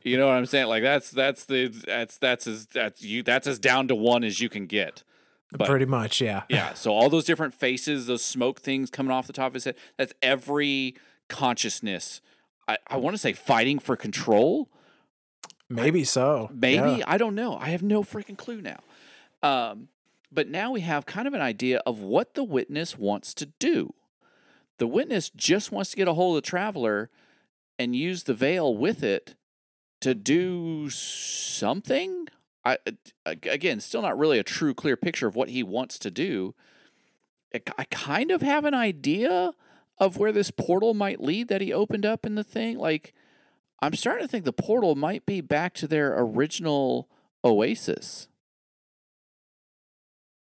you 0.03 0.16
know 0.16 0.26
what 0.26 0.34
I'm 0.36 0.46
saying? 0.46 0.66
Like, 0.68 0.82
that's 0.82 1.11
that's 1.11 1.44
the 1.44 1.68
that's 1.68 2.18
that's 2.18 2.46
as 2.46 2.66
that's 2.66 3.03
you 3.03 3.22
that's 3.22 3.46
as 3.46 3.59
down 3.59 3.88
to 3.88 3.94
one 3.94 4.24
as 4.24 4.40
you 4.40 4.48
can 4.48 4.66
get. 4.66 5.05
But- 5.55 5.68
Pretty 5.68 5.84
much, 5.84 6.20
yeah. 6.22 6.44
Yeah. 6.48 6.72
So 6.72 6.92
all 6.92 7.11
those 7.11 7.24
different 7.26 7.53
faces, 7.53 8.07
those 8.07 8.24
smoke 8.24 8.61
things 8.61 8.88
coming 8.90 9.12
off 9.12 9.26
the 9.26 9.34
top 9.34 9.48
of 9.48 9.55
his 9.55 9.64
head, 9.64 9.74
that's 9.98 10.14
every 10.22 10.96
consciousness. 11.28 12.20
I, 12.66 12.78
I 12.86 12.96
want 12.96 13.12
to 13.14 13.18
say 13.18 13.32
fighting 13.34 13.78
for 13.78 13.94
control. 13.96 14.70
Maybe 15.68 16.05
so. 16.05 16.50
Maybe 16.53 16.76
Yeah. 16.98 17.05
I 17.07 17.18
don't 17.18 17.34
know. 17.34 17.57
I 17.59 17.68
have 17.68 17.82
no 17.82 18.03
freaking 18.03 18.36
clue 18.36 18.61
now. 18.61 18.80
Um, 19.43 19.88
but 20.30 20.49
now 20.49 20.70
we 20.72 20.80
have 20.80 21.07
kind 21.07 21.28
of 21.28 21.34
an 21.34 21.40
idea 21.40 21.82
of 21.84 22.01
what 22.01 22.34
the 22.34 22.45
witness 22.45 22.97
wants 22.97 23.34
to 23.34 23.47
do. 23.59 23.95
The 24.78 24.86
witness 24.86 25.30
just 25.30 25.70
wants 25.70 25.90
to 25.90 25.97
get 25.97 26.09
a 26.09 26.14
hold 26.14 26.36
of 26.36 26.43
the 26.43 26.49
traveler 26.49 27.11
and 27.78 27.95
use 27.95 28.24
the 28.24 28.34
veil 28.34 28.74
with 28.76 29.03
it 29.03 29.34
to 30.01 30.14
do 30.14 30.88
something. 30.90 32.28
I 32.64 32.78
again, 33.26 33.80
still 33.80 34.03
not 34.03 34.18
really 34.18 34.38
a 34.38 34.45
true 34.45 34.74
clear 34.74 34.97
picture 34.97 35.26
of 35.26 35.36
what 35.36 35.51
he 35.51 35.62
wants 35.62 35.99
to 36.01 36.11
do. 36.11 36.55
I 37.55 37.61
I 37.78 37.84
kind 37.84 38.30
of 38.30 38.40
have 38.43 38.64
an 38.64 38.74
idea 38.74 39.53
of 39.99 40.16
where 40.16 40.32
this 40.32 40.51
portal 40.51 40.95
might 40.95 41.20
lead 41.20 41.49
that 41.49 41.61
he 41.61 41.72
opened 41.72 42.07
up 42.07 42.24
in 42.26 42.34
the 42.34 42.45
thing. 42.45 42.78
Like, 42.78 43.14
I'm 43.80 43.95
starting 43.95 44.24
to 44.24 44.28
think 44.28 44.45
the 44.45 44.53
portal 44.53 44.95
might 44.95 45.26
be 45.26 45.40
back 45.40 45.74
to 45.74 45.86
their 45.86 46.14
original 46.18 47.09
oasis. 47.45 48.28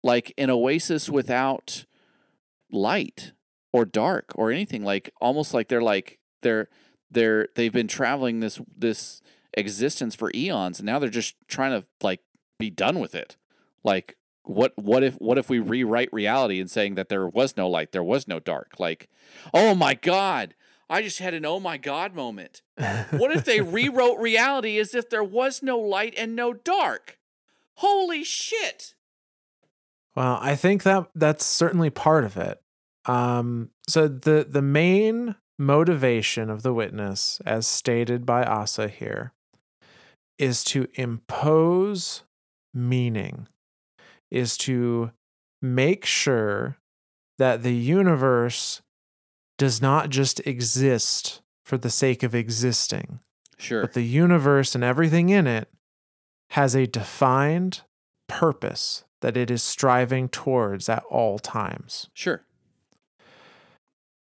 Like 0.04 0.34
an 0.38 0.50
oasis 0.50 1.10
without 1.10 1.86
light 2.72 3.32
or 3.72 3.86
dark 3.86 4.32
or 4.36 4.52
anything. 4.52 4.84
Like 4.84 5.14
almost 5.22 5.54
like 5.54 5.70
they're 5.70 5.82
like 5.82 6.20
they're 6.42 6.68
they're 7.10 7.48
they've 7.56 7.74
been 7.74 7.88
traveling 7.88 8.40
this 8.40 8.60
this 8.78 9.22
existence 9.56 10.16
for 10.16 10.32
eons 10.34 10.80
and 10.80 10.88
now 10.88 11.00
they're 11.00 11.10
just 11.10 11.36
trying 11.48 11.80
to 11.80 11.88
like 12.02 12.22
be 12.60 12.70
done 12.70 13.00
with 13.00 13.16
it. 13.16 13.38
Like 13.84 14.18
what 14.44 14.74
what 14.76 15.04
if 15.04 15.16
what 15.16 15.38
if 15.38 15.50
we 15.50 15.60
rewrite 15.60 16.12
reality 16.12 16.60
and 16.60 16.70
saying 16.70 16.96
that 16.96 17.10
there 17.10 17.28
was 17.28 17.56
no 17.56 17.70
light, 17.70 17.92
there 17.92 18.04
was 18.04 18.28
no 18.28 18.40
dark? 18.40 18.74
Like, 18.78 19.10
oh 19.54 19.74
my 19.74 19.94
god, 19.94 20.54
I 20.90 21.02
just 21.02 21.20
had 21.20 21.34
an 21.34 21.46
oh 21.46 21.60
my 21.60 21.78
god 21.78 22.14
moment. 22.14 22.62
What 23.12 23.32
if 23.32 23.46
they 23.46 23.62
rewrote 23.62 24.20
reality 24.20 24.78
as 24.78 24.94
if 24.94 25.10
there 25.10 25.24
was 25.24 25.64
no 25.64 25.80
light 25.80 26.14
and 26.18 26.36
no 26.36 26.54
dark? 26.54 27.18
Holy 27.76 28.24
shit. 28.24 28.94
Well, 30.16 30.38
I 30.42 30.56
think 30.56 30.84
that 30.84 31.10
that's 31.16 31.46
certainly 31.46 31.90
part 31.90 32.24
of 32.24 32.38
it. 32.38 32.62
Um, 33.06 33.70
so 33.88 34.08
the 34.08 34.46
the 34.48 34.62
main 34.62 35.36
motivation 35.60 36.50
of 36.50 36.62
the 36.64 36.74
witness, 36.74 37.42
as 37.46 37.68
stated 37.68 38.26
by 38.26 38.44
Ahsa 38.44 38.88
here, 38.88 39.34
is 40.38 40.64
to 40.66 40.88
impose 40.96 42.24
meaning, 42.74 43.48
is 44.32 44.58
to 44.58 45.12
make 45.62 46.06
sure 46.06 46.78
that 47.38 47.64
the 47.64 47.74
universe 47.76 48.82
does 49.58 49.82
not 49.82 50.10
just 50.10 50.40
exist 50.48 51.42
for 51.66 51.78
the 51.78 51.90
sake 51.90 52.24
of 52.24 52.36
existing, 52.36 53.20
Sure. 53.58 53.82
but 53.82 53.94
the 53.94 54.02
universe 54.04 54.76
and 54.76 54.84
everything 54.84 55.30
in 55.30 55.48
it 55.48 55.70
has 56.52 56.76
a 56.76 56.86
defined 56.88 57.82
purpose 58.28 59.04
that 59.24 59.36
it 59.38 59.50
is 59.50 59.64
striving 59.64 60.30
towards 60.30 60.88
at 60.90 61.02
all 61.10 61.40
times. 61.40 62.10
Sure. 62.14 62.44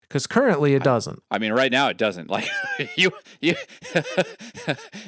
Because 0.02 0.26
currently 0.26 0.74
it 0.74 0.84
doesn't. 0.84 1.22
I 1.30 1.38
mean, 1.38 1.52
right 1.52 1.72
now 1.72 1.90
it 1.90 1.98
doesn't. 1.98 2.30
Like 2.38 2.48
you, 2.96 3.12
you, 3.42 3.56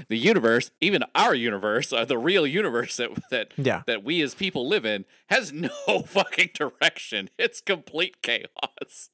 the 0.10 0.18
universe, 0.18 0.72
even 0.82 1.04
our 1.16 1.34
universe, 1.34 1.94
uh, 1.94 2.04
the 2.04 2.18
real 2.18 2.46
universe 2.46 2.98
that 2.98 3.10
that 3.32 3.54
Yeah. 3.56 3.84
that 3.88 4.04
we 4.04 4.22
as 4.22 4.36
people 4.36 4.68
live 4.68 4.86
in, 4.86 5.06
has 5.30 5.54
no 5.54 5.70
fucking 6.06 6.50
direction. 6.54 7.30
It's 7.40 7.62
complete 7.62 8.22
chaos. 8.22 9.10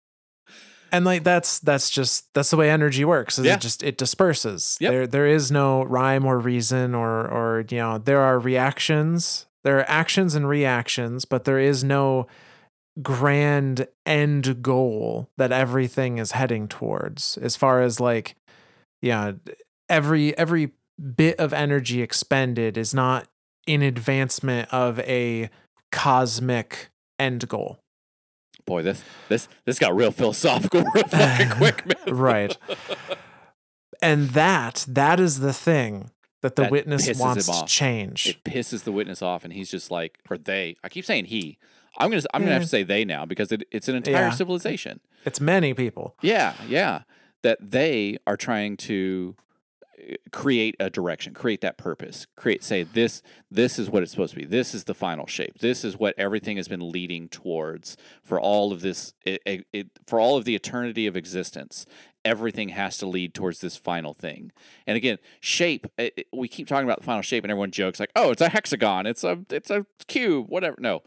And 0.91 1.05
like 1.05 1.23
that's 1.23 1.59
that's 1.59 1.91
just 1.91 2.33
that's 2.33 2.49
the 2.49 2.57
way 2.57 2.71
energy 2.71 3.05
works. 3.05 3.37
Is 3.37 3.45
Yeah. 3.45 3.55
It 3.55 3.61
just 3.61 3.83
it 3.83 3.97
disperses. 3.97 4.77
Yep. 4.79 4.91
There 4.91 5.07
there 5.07 5.27
is 5.27 5.51
no 5.51 5.83
rhyme 5.83 6.25
or 6.25 6.39
reason 6.39 6.95
or 6.95 7.27
or 7.27 7.65
you 7.69 7.77
know, 7.77 7.97
there 7.99 8.21
are 8.21 8.39
reactions, 8.39 9.45
there 9.65 9.79
are 9.79 9.89
actions 9.89 10.35
and 10.35 10.47
reactions, 10.47 11.25
but 11.25 11.43
there 11.43 11.59
is 11.59 11.83
no 11.83 12.27
grand 13.01 13.87
end 14.05 14.61
goal 14.61 15.27
that 15.37 15.51
everything 15.51 16.19
is 16.19 16.31
heading 16.31 16.67
towards. 16.67 17.37
As 17.37 17.57
far 17.57 17.81
as 17.81 17.99
like 17.99 18.35
yeah 19.01 19.33
every 19.89 20.37
every 20.37 20.71
bit 21.15 21.37
of 21.39 21.51
energy 21.51 22.01
expended 22.01 22.77
is 22.77 22.93
not 22.93 23.27
in 23.67 23.81
advancement 23.81 24.71
of 24.71 24.99
a 24.99 25.49
cosmic 25.91 26.89
end 27.19 27.49
goal. 27.49 27.79
Boy, 28.65 28.83
this 28.83 29.03
this 29.29 29.47
this 29.65 29.79
got 29.79 29.95
real 29.95 30.11
philosophical 30.11 30.83
real 30.93 31.03
fucking 31.05 31.49
quick, 31.49 31.85
man. 31.85 31.97
right. 32.15 32.57
And 34.01 34.31
that 34.31 34.85
that 34.89 35.19
is 35.19 35.39
the 35.39 35.53
thing 35.53 36.11
that 36.45 36.55
the 36.55 36.63
That 36.63 36.71
witness 36.71 37.19
wants 37.19 37.47
to 37.47 37.65
change 37.65 38.27
It 38.27 38.43
pisses 38.43 38.83
the 38.83 38.91
witness 38.91 39.21
off, 39.21 39.43
and 39.43 39.51
he's 39.51 39.71
just 39.71 39.89
like, 39.89 40.19
or 40.29 40.37
they. 40.37 40.75
I 40.83 40.89
keep 40.89 41.05
saying 41.05 41.25
he. 41.25 41.57
I'm 41.97 42.09
gonna 42.11 42.21
I'm 42.33 42.41
gonna 42.41 42.53
have 42.53 42.61
to 42.61 42.67
say 42.67 42.83
they 42.83 43.03
now 43.05 43.25
because 43.25 43.51
it, 43.51 43.63
it's 43.71 43.87
an 43.87 43.95
entire 43.95 44.13
Yeah. 44.13 44.29
civilization. 44.31 44.99
it's 45.25 45.39
many 45.41 45.73
people 45.73 46.15
Yeah, 46.21 46.53
yeah. 46.67 47.01
That 47.41 47.57
they 47.61 48.17
are 48.27 48.35
trying 48.37 48.75
to 48.77 49.35
uh, 49.97 50.15
create 50.31 50.75
a 50.79 50.89
direction, 50.89 51.33
create 51.33 51.61
that 51.61 51.77
purpose, 51.77 52.27
create 52.35 52.63
say 52.63 52.83
this 52.83 53.21
this 53.49 53.79
is 53.79 53.89
what 53.89 54.03
it's 54.03 54.11
supposed 54.11 54.33
to 54.33 54.39
be. 54.39 54.45
This 54.45 54.75
is 54.75 54.83
the 54.83 54.93
final 54.93 55.25
shape. 55.25 55.59
This 55.59 55.83
is 55.85 55.97
what 55.97 56.13
everything 56.17 56.57
has 56.57 56.67
been 56.67 56.91
leading 56.91 57.29
towards 57.29 57.95
for 58.23 58.39
all 58.39 58.73
of 58.73 58.81
this 58.81 59.13
it, 59.25 59.41
it, 59.45 59.65
it 59.71 59.87
for 60.05 60.19
all 60.19 60.37
of 60.37 60.43
the 60.43 60.53
eternity 60.55 61.07
of 61.07 61.15
existence. 61.15 61.85
Everything 62.25 62.69
has 62.69 62.97
to 62.97 63.05
lead 63.05 63.33
towards 63.33 63.61
this 63.61 63.77
final 63.77 64.13
thing. 64.13 64.51
And 64.85 64.97
again, 64.97 65.19
shape. 65.39 65.87
It, 65.97 66.13
it- 66.17 66.27
we 66.33 66.47
keep 66.49 66.67
talking 66.67 66.85
about 66.85 66.99
the 66.99 67.05
final 67.05 67.21
shape, 67.21 67.43
and 67.45 67.51
everyone 67.51 67.71
jokes 67.71 67.99
like, 67.99 68.11
"Oh, 68.15 68.31
it's 68.31 68.41
a 68.41 68.49
hexagon. 68.49 69.05
It's 69.05 69.23
a 69.23 69.45
it's 69.49 69.69
a 69.69 69.85
cube. 70.07 70.47
Whatever." 70.49 70.75
No, 70.79 71.03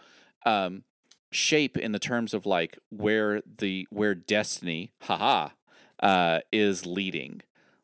um, 0.47 0.85
shape 1.33 1.77
in 1.77 1.93
the 1.93 1.99
terms 1.99 2.33
of 2.33 2.47
like 2.47 2.79
where 2.91 3.43
the 3.59 3.87
where 3.91 4.14
destiny, 4.14 4.93
haha, 5.03 5.49
uh, 6.01 6.41
is 6.53 6.87
leading, 6.87 7.43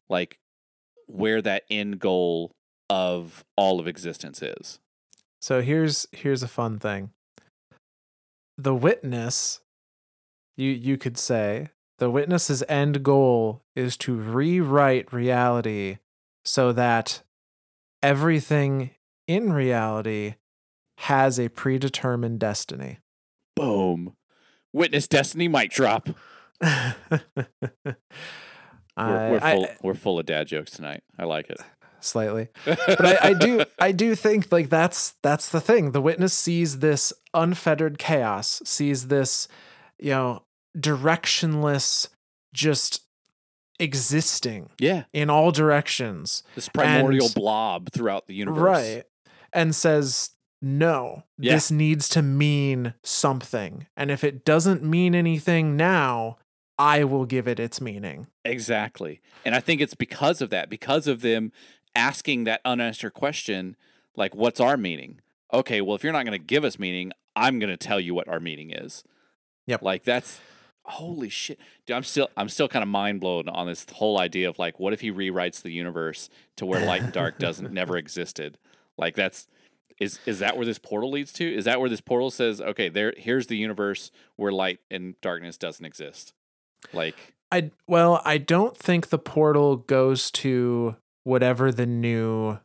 like 0.09 0.39
where 1.07 1.43
that 1.43 1.64
end 1.68 1.99
goal 1.99 2.53
of 2.89 3.45
all 3.57 3.80
of 3.80 3.87
existence 3.89 4.41
is. 4.41 4.78
So 5.41 5.61
here's 5.61 6.07
here's 6.12 6.43
a 6.43 6.49
fun 6.49 6.78
thing. 6.78 7.11
The 8.57 8.74
witness, 8.74 9.61
you 10.57 10.70
you 10.70 10.97
could 10.97 11.18
say, 11.18 11.70
the 12.05 12.11
witness's 12.11 12.62
end 12.68 13.02
goal 13.02 13.62
is 13.74 13.96
to 13.96 14.14
rewrite 14.14 15.11
reality 15.11 15.96
so 16.44 16.70
that 16.70 17.22
everything 18.02 18.90
in 19.26 19.50
reality 19.55 20.34
has 20.98 21.40
a 21.40 21.48
predetermined 21.48 22.38
destiny. 22.38 22.98
Boom. 23.57 24.16
Witness 24.70 25.09
destiny 25.09 25.48
mic 25.48 25.70
drop. 25.70 26.11
We're, 26.61 27.96
we're 28.96 29.40
I- 29.42 29.55
full. 29.55 29.68
we're 29.82 29.94
full 29.94 30.18
of 30.18 30.26
dad 30.26 30.46
jokes 30.46 30.72
tonight. 30.72 31.02
I 31.18 31.24
like 31.24 31.48
it. 31.48 31.59
slightly. 32.00 32.48
but 32.66 33.05
I, 33.24 33.30
I 33.30 33.32
do 33.32 33.64
I 33.78 33.92
do 33.92 34.14
think 34.14 34.52
like 34.52 34.68
that's 34.68 35.14
that's 35.22 35.48
the 35.48 35.61
thing. 35.62 35.92
The 35.92 36.02
witness 36.02 36.34
sees 36.34 36.80
this 36.80 37.14
unfettered 37.32 37.98
chaos, 37.98 38.61
sees 38.66 39.09
this, 39.09 39.48
you 39.98 40.11
know, 40.11 40.42
directionless 40.77 42.09
just 42.53 43.03
existing 43.81 44.70
Yeah, 44.79 45.05
in 45.12 45.31
all 45.31 45.51
directions. 45.51 46.43
this 46.55 46.68
primordial 46.68 47.27
And- 47.27 47.35
blob 47.35 47.91
throughout 47.93 48.27
the 48.27 48.35
universe. 48.35 48.61
Right. 48.61 49.05
And 49.53 49.75
says, 49.75 50.31
no, 50.62 51.25
Yeah. 51.39 51.55
this 51.55 51.70
needs 51.70 52.09
to 52.11 52.22
mean 52.22 52.95
something. 53.03 53.87
And 53.97 54.11
if 54.11 54.25
it 54.25 54.45
doesn't 54.45 54.83
mean 54.83 55.14
anything 55.14 55.77
now, 55.77 56.39
I 56.79 57.05
will 57.05 57.25
give 57.27 57.47
it 57.47 57.61
its 57.61 57.81
meaning. 57.81 58.27
Exactly. 58.45 59.20
And 59.45 59.55
I 59.55 59.61
think 59.61 59.81
it's 59.81 59.95
because 59.95 60.41
of 60.41 60.51
that, 60.51 60.68
because 60.68 61.07
of 61.07 61.20
them 61.20 61.53
asking 61.95 62.45
that 62.45 62.61
unanswered 62.64 63.14
question, 63.14 63.77
like, 64.16 64.35
what's 64.35 64.59
our 64.61 64.77
meaning? 64.77 65.20
Okay, 65.53 65.81
well, 65.81 65.95
if 65.95 66.03
you're 66.03 66.12
not 66.12 66.25
going 66.25 66.39
to 66.39 66.45
give 66.45 66.64
us 66.64 66.79
meaning, 66.79 67.12
I'm 67.37 67.59
going 67.61 67.70
to 67.70 67.77
tell 67.77 68.01
you 68.01 68.14
what 68.14 68.29
our 68.29 68.41
meaning 68.41 68.70
is. 68.70 69.05
Yep. 69.66 69.83
Like, 69.83 70.03
that's 70.05 70.41
holy 70.85 71.28
shit. 71.28 71.59
Dude, 71.87 71.97
I'm 71.97 72.05
still, 72.05 72.28
I'm 72.37 72.49
still 72.49 72.68
kind 72.68 72.82
of 72.82 72.89
mind 72.89 73.20
blown 73.20 73.49
on 73.49 73.66
this 73.66 73.87
whole 73.93 74.18
idea 74.18 74.49
of 74.49 74.59
like, 74.59 74.78
what 74.78 74.93
if 74.93 75.01
he 75.01 75.11
rewrites 75.11 75.62
the 75.62 75.70
universe 75.72 76.28
to 76.57 76.66
where 76.66 76.85
light 76.85 77.03
and 77.03 77.12
dark 77.12 77.39
doesn't, 77.39 77.72
never 77.72 77.97
existed? 77.97 78.59
Like, 78.97 79.14
that's, 79.14 79.49
Is 80.01 80.18
is 80.26 80.39
that 80.41 80.57
where 80.57 80.66
this 80.66 80.78
portal 80.78 81.11
leads 81.11 81.32
to? 81.35 81.45
Is 81.45 81.64
that 81.64 81.80
where 81.80 81.89
this 81.89 82.01
portal 82.01 82.30
says, 82.30 82.61
okay, 82.61 82.89
there 82.89 83.14
here's 83.16 83.47
the 83.47 83.57
universe 83.57 84.11
where 84.37 84.53
light 84.53 84.80
and 84.91 85.14
darkness 85.20 85.57
doesn't 85.57 85.85
exist? 85.85 86.32
Like 86.93 87.35
I 87.53 87.70
well, 87.87 88.20
I 88.24 88.39
don't 88.39 88.76
think 88.76 89.09
the 89.09 89.18
portal 89.18 89.76
goes 89.76 90.30
to 90.32 90.97
whatever 91.22 91.70
the 91.72 91.87
new 91.87 92.59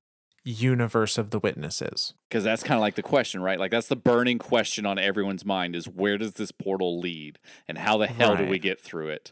universe 0.44 1.18
of 1.18 1.32
the 1.32 1.40
witnesses? 1.40 2.14
because 2.30 2.44
that's 2.44 2.64
kind 2.64 2.78
of 2.78 2.82
like 2.82 2.96
the 2.96 3.04
question, 3.04 3.42
right? 3.42 3.60
Like 3.60 3.72
that's 3.72 3.88
the 3.88 3.96
burning 3.96 4.38
question 4.38 4.86
on 4.86 5.00
everyone's 5.00 5.46
mind 5.46 5.76
is 5.76 5.88
where 5.88 6.18
does 6.18 6.34
this 6.34 6.52
portal 6.52 7.00
lead 7.00 7.40
and 7.68 7.78
how 7.78 7.98
the 7.98 8.08
hell 8.08 8.36
do 8.36 8.46
we 8.46 8.60
get 8.60 8.80
through 8.80 9.10
it? 9.10 9.32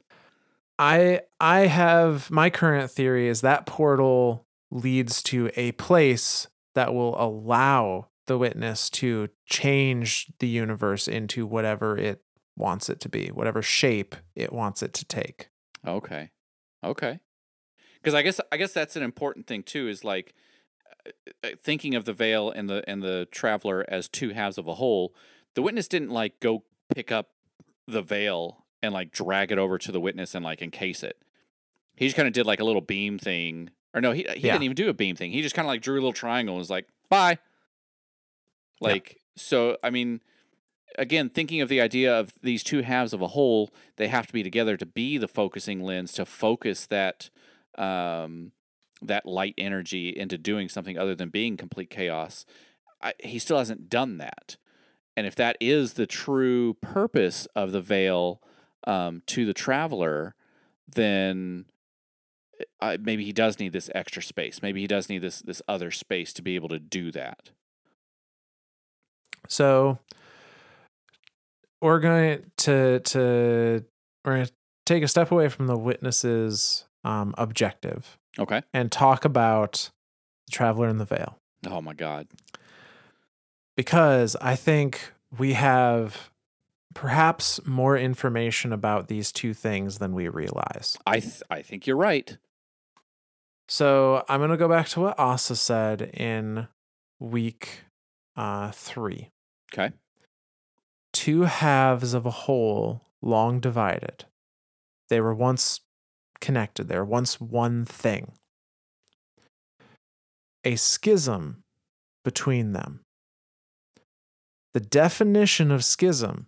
I 0.79 1.21
I 1.39 1.61
have 1.61 2.29
my 2.31 2.49
current 2.49 2.91
theory 2.91 3.27
is 3.27 3.41
that 3.41 3.65
portal 3.65 4.45
leads 4.71 5.23
to 5.23 5.49
a 5.55 5.71
place 5.73 6.47
that 6.75 6.93
will 6.93 7.19
allow 7.21 8.09
the 8.27 8.37
witness 8.37 8.89
to 8.89 9.29
change 9.45 10.27
the 10.39 10.47
universe 10.47 11.07
into 11.07 11.45
whatever 11.45 11.97
it 11.97 12.21
wants 12.57 12.89
it 12.89 12.99
to 12.99 13.09
be, 13.09 13.27
whatever 13.27 13.61
shape 13.61 14.15
it 14.35 14.51
wants 14.51 14.83
it 14.83 14.93
to 14.93 15.05
take. 15.05 15.49
Okay. 15.85 16.31
Okay. 16.83 17.19
Because 17.95 18.13
I 18.13 18.21
guess 18.21 18.39
I 18.51 18.57
guess 18.57 18.73
that's 18.73 18.95
an 18.95 19.03
important 19.03 19.47
thing 19.47 19.63
too. 19.63 19.87
Is 19.87 20.03
like 20.03 20.35
thinking 21.61 21.95
of 21.95 22.05
the 22.05 22.13
veil 22.13 22.49
and 22.51 22.69
the 22.69 22.83
and 22.87 23.01
the 23.01 23.27
traveler 23.31 23.85
as 23.87 24.07
two 24.07 24.29
halves 24.29 24.57
of 24.57 24.67
a 24.67 24.75
whole. 24.75 25.13
The 25.55 25.61
witness 25.61 25.87
didn't 25.87 26.09
like 26.11 26.39
go 26.39 26.63
pick 26.93 27.11
up 27.11 27.29
the 27.87 28.01
veil 28.01 28.65
and 28.83 28.93
like 28.93 29.11
drag 29.11 29.51
it 29.51 29.57
over 29.57 29.77
to 29.77 29.91
the 29.91 29.99
witness 29.99 30.35
and 30.35 30.43
like 30.45 30.61
encase 30.61 31.03
it. 31.03 31.17
He 31.95 32.05
just 32.05 32.15
kind 32.15 32.27
of 32.27 32.33
did 32.33 32.45
like 32.45 32.59
a 32.59 32.63
little 32.63 32.81
beam 32.81 33.17
thing, 33.17 33.71
or 33.93 34.01
no, 34.01 34.11
he 34.11 34.23
he 34.35 34.47
Yeah. 34.47 34.53
didn't 34.53 34.63
even 34.63 34.75
do 34.75 34.89
a 34.89 34.93
beam 34.93 35.15
thing. 35.15 35.31
He 35.31 35.41
just 35.41 35.55
kind 35.55 35.65
of 35.65 35.69
like 35.69 35.81
drew 35.81 35.95
a 35.95 36.01
little 36.01 36.13
triangle 36.13 36.55
and 36.55 36.59
was 36.59 36.69
like, 36.69 36.87
"Bye." 37.09 37.39
Yeah. 38.81 38.87
Like 38.89 39.17
so, 39.35 39.77
I 39.83 39.89
mean, 39.89 40.21
again, 40.97 41.29
thinking 41.29 41.61
of 41.61 41.69
the 41.69 41.81
idea 41.81 42.17
of 42.17 42.33
these 42.43 42.63
two 42.63 42.81
halves 42.81 43.13
of 43.13 43.21
a 43.21 43.27
whole, 43.29 43.71
they 43.97 44.07
have 44.07 44.27
to 44.27 44.33
be 44.33 44.43
together 44.43 44.77
to 44.77 44.85
be 44.85 45.17
the 45.17 45.27
focusing 45.27 45.81
lens 45.81 46.11
to 46.13 46.25
focus 46.25 46.85
that 46.87 47.29
um, 47.77 48.51
that 49.01 49.25
light 49.25 49.53
energy 49.57 50.09
into 50.09 50.37
doing 50.37 50.69
something 50.69 50.97
other 50.97 51.15
than 51.15 51.29
being 51.29 51.57
complete 51.57 51.89
chaos. 51.89 52.45
I, 53.01 53.13
he 53.19 53.39
still 53.39 53.57
hasn't 53.57 53.89
done 53.89 54.17
that, 54.17 54.57
and 55.15 55.27
if 55.27 55.35
that 55.35 55.57
is 55.59 55.93
the 55.93 56.07
true 56.07 56.75
purpose 56.75 57.47
of 57.55 57.71
the 57.71 57.81
veil 57.81 58.41
um, 58.85 59.21
to 59.27 59.45
the 59.45 59.53
traveler, 59.53 60.33
then 60.87 61.65
uh, 62.79 62.97
maybe 62.99 63.23
he 63.23 63.33
does 63.33 63.59
need 63.59 63.73
this 63.73 63.89
extra 63.93 64.21
space. 64.21 64.61
Maybe 64.61 64.81
he 64.81 64.87
does 64.87 65.09
need 65.09 65.19
this 65.19 65.41
this 65.41 65.61
other 65.67 65.91
space 65.91 66.33
to 66.33 66.41
be 66.41 66.55
able 66.55 66.69
to 66.69 66.79
do 66.79 67.11
that. 67.11 67.51
So 69.47 69.99
we're 71.81 71.99
going 71.99 72.51
to 72.57 72.99
to 72.99 73.85
we're 74.25 74.35
going 74.35 74.45
to 74.45 74.53
take 74.85 75.03
a 75.03 75.07
step 75.07 75.31
away 75.31 75.49
from 75.49 75.67
the 75.67 75.77
witness's 75.77 76.85
um, 77.03 77.33
objective 77.37 78.17
Okay. 78.39 78.61
and 78.73 78.91
talk 78.91 79.25
about 79.25 79.89
the 80.45 80.51
traveler 80.51 80.87
in 80.87 80.97
the 80.97 81.05
veil 81.05 81.37
Oh 81.67 81.81
my 81.81 81.93
God. 81.93 82.27
because 83.75 84.35
I 84.41 84.55
think 84.55 85.11
we 85.37 85.53
have 85.53 86.29
perhaps 86.93 87.59
more 87.65 87.97
information 87.97 88.71
about 88.73 89.07
these 89.07 89.31
two 89.31 89.53
things 89.53 89.97
than 89.99 90.13
we 90.13 90.27
realize. 90.29 90.97
I 91.05 91.19
th- 91.19 91.41
I 91.49 91.61
think 91.61 91.85
you're 91.85 91.97
right. 91.97 92.37
So 93.67 94.23
I'm 94.29 94.39
going 94.39 94.49
to 94.51 94.57
go 94.57 94.69
back 94.69 94.87
to 94.89 95.01
what 95.01 95.19
Ahsa 95.19 95.55
said 95.55 96.01
in 96.01 96.67
week 97.19 97.81
uh, 98.35 98.71
three. 98.71 99.29
Okay. 99.73 99.91
Two 101.11 101.43
halves 101.43 102.13
of 102.13 102.25
a 102.25 102.31
whole 102.31 103.01
long 103.21 103.59
divided. 103.59 104.25
They 105.09 105.19
were 105.21 105.33
once 105.35 105.81
connected, 106.39 106.87
they 106.87 106.97
were 106.97 107.05
once 107.05 107.39
one 107.41 107.85
thing. 107.85 108.33
A 110.63 110.75
schism 110.75 111.63
between 112.23 112.73
them. 112.73 113.01
The 114.73 114.79
definition 114.81 115.71
of 115.71 115.83
schism 115.83 116.47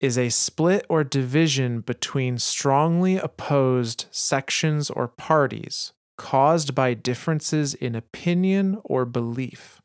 is 0.00 0.18
a 0.18 0.28
split 0.30 0.84
or 0.88 1.04
division 1.04 1.80
between 1.80 2.38
strongly 2.38 3.16
opposed 3.16 4.06
sections 4.10 4.90
or 4.90 5.08
parties 5.08 5.92
caused 6.18 6.74
by 6.74 6.94
differences 6.94 7.74
in 7.74 7.94
opinion 7.94 8.78
or 8.84 9.04
belief. 9.04 9.80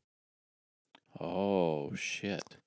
Oh 1.20 1.94
shit. 1.96 2.58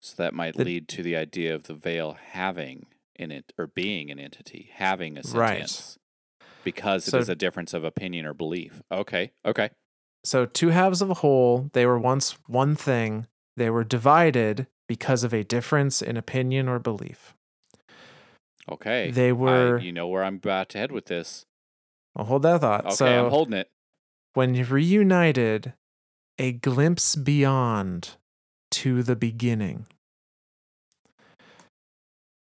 So 0.00 0.14
that 0.16 0.34
might 0.34 0.56
The- 0.56 0.64
lead 0.64 0.88
to 0.88 1.02
the 1.02 1.16
idea 1.16 1.54
of 1.54 1.64
the 1.64 1.74
veil 1.74 2.14
having 2.32 2.86
in 3.22 3.30
it 3.30 3.52
or 3.56 3.66
being 3.66 4.10
an 4.10 4.18
entity, 4.18 4.70
having 4.74 5.16
a 5.16 5.22
Right. 5.32 5.96
Because 6.64 7.08
it 7.08 7.12
So- 7.12 7.18
is 7.18 7.28
a 7.28 7.34
difference 7.34 7.72
of 7.72 7.82
opinion 7.84 8.26
or 8.26 8.34
belief. 8.34 8.82
Okay. 8.92 9.32
Okay. 9.44 9.70
So, 10.24 10.46
two 10.46 10.68
halves 10.68 11.00
of 11.02 11.10
a 11.10 11.14
whole, 11.14 11.70
they 11.72 11.84
were 11.86 11.98
once 11.98 12.32
one 12.46 12.76
thing, 12.76 13.26
they 13.56 13.70
were 13.70 13.82
divided 13.84 14.66
because 14.86 15.24
of 15.24 15.32
a 15.34 15.42
difference 15.42 16.00
in 16.02 16.16
opinion 16.16 16.68
or 16.68 16.78
belief. 16.78 17.34
Okay. 18.70 19.10
They 19.10 19.30
I- 19.30 19.32
were, 19.32 19.78
you 19.78 19.90
know 19.92 20.06
where 20.06 20.22
I'm 20.22 20.36
about 20.36 20.68
to 20.70 20.78
head 20.78 20.92
with 20.92 21.06
this. 21.06 21.46
I'll 22.14 22.26
hold 22.26 22.42
that 22.42 22.60
thought. 22.60 22.84
Okay, 22.86 22.94
so, 22.94 23.24
I'm 23.24 23.30
holding 23.30 23.54
it. 23.54 23.70
when 24.34 24.54
reunited, 24.64 25.72
a 26.38 26.52
glimpse 26.52 27.16
beyond 27.16 28.16
to 28.70 29.02
the 29.02 29.16
beginning. 29.16 29.86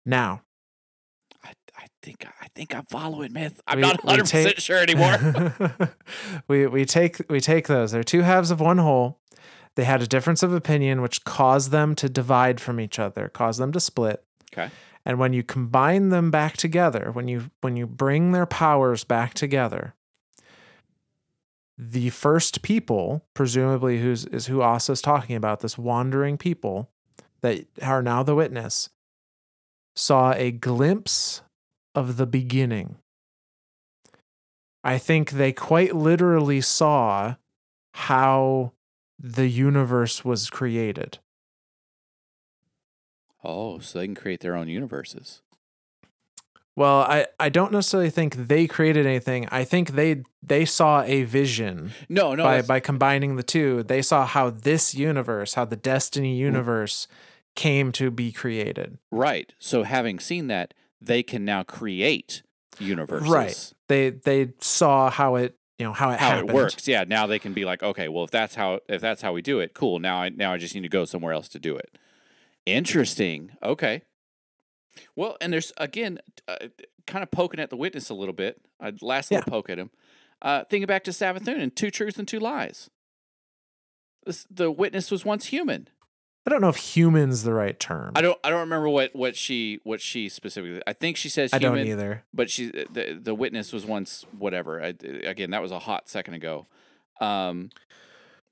Now, 0.05 0.31
I, 0.31 0.33
I 0.35 0.46
think 2.07 2.25
I 2.41 2.47
think 2.55 2.73
I'm 2.75 2.85
following 2.85 3.33
myth. 3.33 3.59
I'm 3.67 3.77
We- 3.77 3.81
not 3.81 4.03
100 4.03 4.21
percent 4.23 4.61
sure 4.61 4.77
anymore. 4.77 5.53
we 6.47 6.65
we 6.67 6.85
take 6.85 7.17
we 7.29 7.39
take 7.41 7.67
those. 7.67 7.91
They're 7.91 8.03
two 8.03 8.21
halves 8.21 8.49
of 8.51 8.59
one 8.61 8.77
whole. 8.77 9.19
They 9.75 9.83
had 9.83 10.01
a 10.01 10.07
difference 10.07 10.41
of 10.41 10.53
opinion, 10.53 11.01
which 11.01 11.23
caused 11.23 11.71
them 11.71 11.93
to 11.95 12.09
divide 12.09 12.59
from 12.61 12.79
each 12.79 12.97
other, 12.97 13.27
caused 13.27 13.59
them 13.59 13.71
to 13.73 13.79
split. 13.79 14.23
okay. 14.53 14.69
And 15.05 15.19
when 15.19 15.31
you 15.33 15.43
combine 15.43 16.09
them 16.09 16.31
back 16.31 16.57
together, 16.57 17.11
when 17.11 17.27
you 17.27 17.51
when 17.61 17.77
you 17.77 17.85
bring 17.87 18.31
their 18.31 18.45
powers 18.45 19.03
back 19.03 19.33
together, 19.33 19.93
the 21.77 22.09
first 22.09 22.61
people, 22.61 23.23
presumably 23.33 23.99
who's 23.99 24.25
is 24.25 24.47
who 24.47 24.57
Ahsa's 24.59 25.01
talking 25.01 25.35
about, 25.35 25.59
this 25.59 25.77
wandering 25.77 26.37
people 26.37 26.89
that 27.41 27.65
are 27.81 28.01
now 28.01 28.23
the 28.23 28.33
witness, 28.35 28.89
saw 29.95 30.31
a 30.33 30.51
glimpse 30.51 31.41
of 31.97 32.17
the 32.17 32.27
beginning. 32.27 32.97
I 34.83 34.97
think 34.97 35.31
they 35.31 35.51
quite 35.51 35.95
literally 35.95 36.61
saw 36.61 37.35
how 37.93 38.73
the 39.19 39.47
universe 39.47 40.23
was 40.23 40.49
created. 40.49 41.19
Oh, 43.43 43.79
so 43.79 43.99
they 43.99 44.05
can 44.05 44.15
create 44.15 44.41
their 44.41 44.55
own 44.55 44.67
universes. 44.67 45.41
Well, 46.75 46.99
I, 47.01 47.25
I 47.39 47.49
don't 47.49 47.71
necessarily 47.71 48.11
think 48.11 48.35
they 48.35 48.67
created 48.67 49.07
anything. 49.07 49.47
I 49.51 49.63
think 49.63 49.91
they 49.91 50.23
they 50.43 50.63
saw 50.63 51.01
a 51.01 51.23
vision 51.23 51.91
No, 52.07 52.35
no. 52.35 52.43
by 52.43 52.61
by 52.61 52.79
combining 52.79 53.35
the 53.35 53.43
two. 53.43 53.81
They 53.83 54.03
saw 54.03 54.25
how 54.27 54.51
this 54.51 54.93
universe, 54.93 55.55
how 55.55 55.65
the 55.65 55.75
Destiny 55.75 56.35
mm. 56.35 56.39
universe 56.39 57.07
came 57.55 57.91
to 57.93 58.11
be 58.11 58.31
created. 58.31 58.99
right. 59.11 59.53
So 59.57 59.81
having 59.83 60.19
seen 60.19 60.45
that, 60.47 60.75
they 61.01 61.23
can 61.23 61.45
now 61.45 61.63
create 61.63 62.43
universes. 62.79 63.29
Right. 63.29 63.73
They 63.87 64.09
they 64.09 64.53
saw 64.59 65.09
how 65.09 65.35
it 65.35 65.55
you 65.77 65.85
know 65.85 65.93
how 65.93 66.11
it 66.11 66.19
how 66.19 66.29
happened. 66.29 66.49
it 66.49 66.55
works. 66.55 66.87
Yeah, 66.87 67.03
now 67.07 67.27
they 67.27 67.39
can 67.39 67.53
be 67.53 67.65
like, 67.65 67.83
okay, 67.83 68.07
well, 68.07 68.23
if 68.23 68.31
that's 68.31 68.55
how 68.55 68.79
if 68.89 69.01
that's 69.01 69.21
how 69.21 69.33
we 69.33 69.41
do 69.41 69.59
it, 69.59 69.73
cool. 69.73 69.99
Now 69.99 70.21
I 70.21 70.29
now 70.29 70.53
I 70.53 70.57
just 70.57 70.73
need 70.73 70.81
to 70.81 70.89
go 70.89 71.05
somewhere 71.05 71.33
else 71.33 71.47
to 71.49 71.59
do 71.59 71.75
it. 71.75 71.97
Interesting. 72.65 73.51
Okay. 73.63 74.01
Well, 75.15 75.37
and 75.39 75.53
there's 75.53 75.71
again, 75.77 76.19
uh, 76.47 76.55
kind 77.05 77.23
of 77.23 77.31
poking 77.31 77.59
at 77.59 77.69
the 77.69 77.77
witness 77.77 78.09
a 78.09 78.13
little 78.15 78.33
bit. 78.33 78.59
Uh, 78.79 78.91
last 79.01 79.31
little 79.31 79.49
poke 79.49 79.69
at 79.69 79.77
him. 79.77 79.91
Uh, 80.41 80.63
thinking 80.69 80.87
back 80.87 81.03
to 81.03 81.11
Savathun 81.11 81.59
and 81.61 81.75
two 81.75 81.89
truths 81.91 82.19
and 82.19 82.27
two 82.27 82.39
lies. 82.39 82.89
This, 84.25 84.45
the 84.49 84.69
witness 84.69 85.09
was 85.09 85.23
once 85.23 85.45
human. 85.45 85.87
I 86.47 86.49
don't 86.49 86.61
know 86.61 86.69
if 86.69 86.77
human's 86.77 87.43
the 87.43 87.53
right 87.53 87.77
term. 87.77 88.13
I 88.15 88.21
don't. 88.21 88.39
I 88.41 88.49
don't 88.49 88.61
remember 88.61 88.87
what 88.87 89.13
what 89.13 89.35
she 89.35 89.81
what 89.83 89.99
she 89.99 90.29
specifically. 90.29 90.81
I 90.87 90.93
think 90.93 91.17
she 91.17 91.27
says 91.27 91.51
I 91.51 91.59
human. 91.59 91.79
don't 91.79 91.87
either. 91.87 92.23
but 92.33 92.49
she 92.49 92.71
the 92.71 93.19
the 93.21 93.35
witness 93.35 93.73
was 93.73 93.85
once 93.85 94.25
whatever. 94.37 94.81
I, 94.81 94.93
again, 95.25 95.51
that 95.51 95.61
was 95.61 95.73
a 95.73 95.79
hot 95.79 96.07
second 96.07 96.35
ago. 96.35 96.65
Um, 97.19 97.69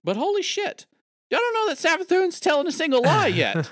but 0.03 0.17
holy 0.17 0.41
shit, 0.41 0.85
y'all 1.29 1.39
don't 1.39 1.53
know 1.53 1.73
that 1.73 1.77
Savathun's 1.77 2.41
telling 2.41 2.67
a 2.67 2.71
single 2.73 3.01
lie 3.01 3.27
yet. 3.27 3.71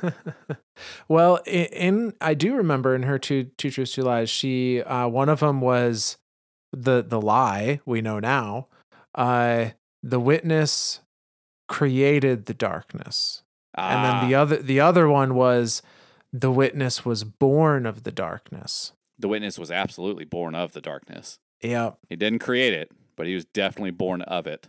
well, 1.10 1.42
in, 1.46 1.66
in 1.66 2.14
I 2.22 2.34
do 2.34 2.56
remember 2.56 2.96
in 2.96 3.04
her 3.04 3.20
two 3.20 3.52
two 3.58 3.72
truths 3.72 3.92
two 3.92 4.04
lies, 4.04 4.30
she 4.30 4.82
uh, 4.84 5.06
one 5.10 5.28
of 5.28 5.42
them 5.42 5.60
was 5.60 6.18
the 6.72 7.04
the 7.06 7.20
lie 7.20 7.82
we 7.86 8.00
know 8.00 8.20
now. 8.20 8.68
Uh, 9.14 9.72
the 10.02 10.22
witness 10.22 11.02
created 11.68 12.46
the 12.46 12.54
darkness. 12.54 13.43
And 13.76 14.04
then 14.06 14.16
Ah, 14.16 14.28
the 14.28 14.36
other 14.36 14.58
the 14.58 14.80
other 14.80 15.08
one 15.10 15.36
was 15.36 15.82
the 16.32 16.52
witness 16.52 17.04
was 17.06 17.24
born 17.24 17.86
of 17.86 18.04
the 18.04 18.12
darkness. 18.12 18.94
the 19.20 19.28
witness 19.28 19.58
was 19.60 19.72
absolutely 19.72 20.26
born 20.26 20.56
of 20.56 20.74
the 20.74 20.82
darkness. 20.82 21.40
Yep. 21.62 21.98
He 22.10 22.16
didn't 22.16 22.40
create 22.40 22.74
it, 22.74 22.92
but 23.16 23.26
he 23.28 23.36
was 23.36 23.46
definitely 23.46 23.92
born 23.92 24.22
of 24.24 24.46
it. 24.48 24.68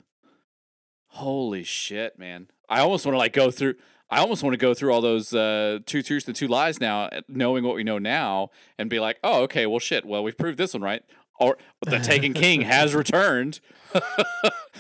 Holy 1.09 1.63
shit, 1.65 2.19
man! 2.19 2.49
I 2.69 2.81
almost 2.81 3.05
want 3.07 3.15
to 3.15 3.19
like 3.19 3.33
go 3.33 3.51
through. 3.51 3.75
I 4.11 4.19
almost 4.19 4.43
want 4.43 4.53
to 4.53 4.59
go 4.59 4.75
through 4.75 4.93
all 4.93 5.01
those 5.01 5.33
uh, 5.35 5.79
two 5.87 6.03
truths 6.03 6.27
and 6.27 6.37
two 6.37 6.47
lies 6.49 6.81
now, 6.81 7.05
uh, 7.05 7.21
knowing 7.29 7.65
what 7.65 7.75
we 7.75 7.83
know 7.85 7.99
now, 7.99 8.51
and 8.79 8.91
be 8.91 9.01
like, 9.01 9.19
oh, 9.25 9.43
okay, 9.45 9.67
well, 9.67 9.79
shit. 9.81 10.05
Well, 10.05 10.23
we've 10.23 10.37
proved 10.37 10.59
this 10.59 10.75
one 10.75 10.83
right. 10.83 11.03
Or 11.41 11.57
the 11.85 11.99
Taken 11.99 12.33
King 12.33 12.61
has 12.75 12.95
returned. 12.95 13.61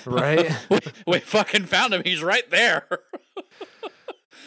Right? 0.05 0.51
we, 0.71 0.79
we 1.07 1.19
fucking 1.21 1.65
found 1.67 1.95
him. 1.95 2.03
He's 2.05 2.23
right 2.23 2.49
there. 2.51 2.87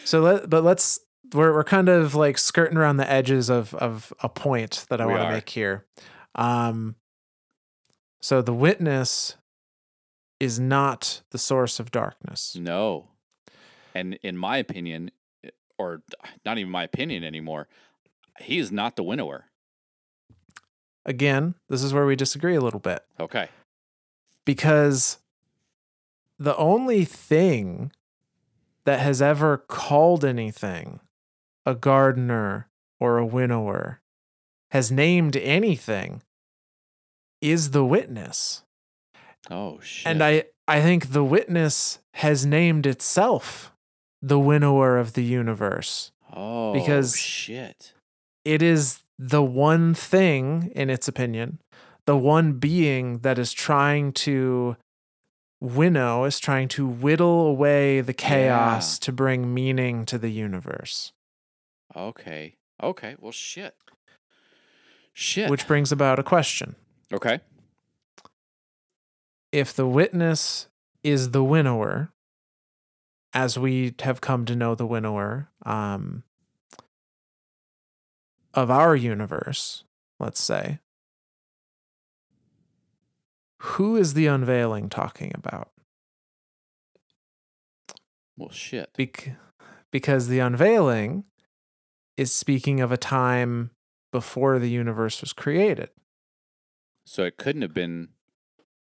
So 0.04 0.20
let 0.20 0.48
but 0.50 0.64
let's 0.64 1.00
we're 1.32 1.52
we're 1.52 1.64
kind 1.64 1.88
of 1.88 2.14
like 2.14 2.38
skirting 2.38 2.76
around 2.78 2.96
the 2.96 3.10
edges 3.10 3.48
of 3.50 3.74
of 3.74 4.12
a 4.20 4.28
point 4.28 4.86
that 4.88 5.00
I 5.00 5.06
want 5.06 5.22
to 5.22 5.30
make 5.30 5.48
here. 5.50 5.84
Um 6.34 6.96
so 8.20 8.42
the 8.42 8.54
witness 8.54 9.36
is 10.40 10.58
not 10.58 11.22
the 11.30 11.38
source 11.38 11.78
of 11.80 11.90
darkness. 11.90 12.56
no, 12.56 13.08
and 13.94 14.14
in 14.22 14.36
my 14.36 14.56
opinion, 14.56 15.10
eh, 15.44 15.50
or 15.78 16.02
not 16.44 16.58
even 16.58 16.70
my 16.70 16.84
opinion 16.84 17.24
anymore, 17.24 17.68
he 18.40 18.58
is 18.58 18.70
not 18.72 18.96
the 18.96 19.02
winnower. 19.02 19.46
Again, 21.04 21.54
this 21.68 21.82
is 21.82 21.92
where 21.94 22.06
we 22.06 22.16
disagree 22.16 22.54
a 22.54 22.60
little 22.60 22.80
bit 22.80 23.02
Okay. 23.18 23.48
because 24.44 25.18
the 26.38 26.56
only 26.56 27.04
thing 27.04 27.90
that 28.88 29.00
has 29.00 29.20
ever 29.20 29.58
called 29.58 30.24
anything 30.24 30.98
a 31.66 31.74
gardener 31.74 32.68
or 32.98 33.18
a 33.18 33.26
winnower 33.26 34.00
has 34.70 34.90
named 34.90 35.36
anything 35.36 36.22
is 37.42 37.72
the 37.72 37.84
witness. 37.84 38.62
Oh 39.50 39.78
shit. 39.82 40.06
And 40.10 40.24
I, 40.24 40.44
I 40.66 40.80
think 40.80 41.12
the 41.12 41.22
witness 41.22 41.98
has 42.14 42.46
named 42.46 42.86
itself 42.86 43.72
the 44.22 44.38
winnower 44.38 44.96
of 44.96 45.12
the 45.12 45.22
universe. 45.22 46.10
Oh, 46.32 46.72
because- 46.72 47.14
shit. 47.14 47.92
It 48.46 48.62
is 48.62 49.02
the 49.18 49.42
one 49.42 49.92
thing, 49.92 50.72
in 50.74 50.88
its 50.88 51.08
opinion, 51.08 51.58
the 52.06 52.16
one 52.16 52.54
being 52.54 53.18
that 53.18 53.38
is 53.38 53.52
trying 53.52 54.12
to 54.24 54.78
winnow, 55.60 56.24
is 56.24 56.38
trying 56.38 56.68
to 56.68 56.86
whittle 56.86 57.46
away 57.46 58.00
the 58.00 58.14
chaos 58.14 58.98
to 59.00 59.12
bring 59.12 59.52
meaning 59.52 60.04
to 60.06 60.18
the 60.18 60.30
universe. 60.30 61.12
Okay. 61.96 62.56
Okay. 62.82 63.16
Well, 63.18 63.32
shit. 63.32 63.74
Shit. 65.12 65.50
Which 65.50 65.66
brings 65.66 65.90
about 65.90 66.18
a 66.18 66.22
question. 66.22 66.76
okay. 67.12 67.40
If 69.50 69.74
the 69.74 69.86
witness 69.86 70.68
is 71.02 71.30
the 71.30 71.42
winnower, 71.42 72.12
as 73.32 73.58
we 73.58 73.94
have 74.00 74.20
come 74.20 74.44
to 74.44 74.54
know 74.54 74.74
the 74.74 74.86
winnower 74.86 75.48
um, 75.64 76.22
of 78.54 78.70
our 78.70 78.94
universe, 78.94 79.84
let's 80.20 80.40
say, 80.40 80.80
who 83.58 83.96
is 83.96 84.14
the 84.14 84.26
unveiling 84.26 84.88
talking 84.88 85.32
about? 85.34 85.70
Well, 88.36 88.50
shit. 88.50 88.90
Bec- 88.96 89.36
because 89.90 90.28
the 90.28 90.38
unveiling 90.38 91.24
is 92.16 92.34
speaking 92.34 92.80
of 92.80 92.92
a 92.92 92.96
time 92.96 93.70
before 94.12 94.58
the 94.58 94.70
universe 94.70 95.20
was 95.20 95.32
created. 95.32 95.90
So 97.04 97.24
it 97.24 97.36
couldn't 97.36 97.62
have 97.62 97.74
been. 97.74 98.08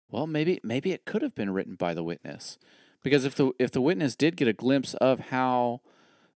Well, 0.09 0.27
maybe 0.27 0.59
maybe 0.63 0.91
it 0.91 1.05
could 1.05 1.21
have 1.21 1.35
been 1.35 1.51
written 1.51 1.75
by 1.75 1.93
the 1.93 2.03
witness, 2.03 2.57
because 3.03 3.25
if 3.25 3.35
the 3.35 3.51
if 3.59 3.71
the 3.71 3.81
witness 3.81 4.15
did 4.15 4.35
get 4.35 4.47
a 4.47 4.53
glimpse 4.53 4.93
of 4.95 5.19
how 5.29 5.81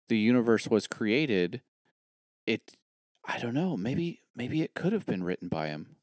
the 0.08 0.18
universe 0.18 0.68
was 0.68 0.86
created, 0.86 1.62
it. 2.46 2.72
I 3.24 3.38
don't 3.38 3.54
know. 3.54 3.76
Maybe 3.76 4.20
maybe 4.34 4.62
it 4.62 4.74
could 4.74 4.92
have 4.92 5.06
been 5.06 5.22
written 5.24 5.48
by 5.48 5.68
him. 5.68 5.96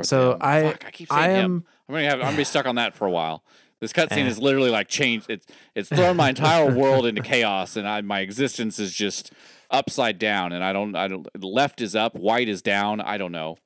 Or 0.00 0.04
So 0.04 0.30
them. 0.32 0.38
I- 0.42 0.62
Fuck, 0.62 0.84
I 0.86 0.90
keep 0.90 1.08
saying 1.10 1.22
I 1.22 1.28
him. 1.28 1.44
am 1.44 1.64
I'm 1.88 1.94
gonna 1.94 2.04
have. 2.08 2.18
I'm 2.20 2.24
gonna 2.26 2.36
be 2.36 2.44
stuck 2.44 2.66
on 2.66 2.74
that 2.76 2.94
for 2.94 3.06
a 3.06 3.10
while. 3.10 3.42
This 3.80 3.92
cutscene 3.94 4.24
Eh. 4.24 4.28
is 4.28 4.38
literally 4.38 4.70
like 4.70 4.88
changed. 4.88 5.30
It's 5.30 5.46
it's 5.74 5.88
thrown 5.88 6.16
my 6.16 6.28
entire 6.28 6.70
world 6.74 7.06
into 7.06 7.22
chaos, 7.22 7.76
and 7.76 7.88
I 7.88 8.00
my 8.02 8.20
existence 8.20 8.78
is 8.78 8.92
just 8.94 9.32
upside 9.70 10.18
down. 10.18 10.52
And 10.52 10.62
I 10.62 10.72
don't. 10.72 10.94
I 10.94 11.08
don't. 11.08 11.26
Left 11.42 11.80
is 11.80 11.96
up, 11.96 12.14
white 12.14 12.48
is 12.48 12.60
down. 12.62 13.00
I 13.00 13.16
don't 13.18 13.32
know. 13.32 13.56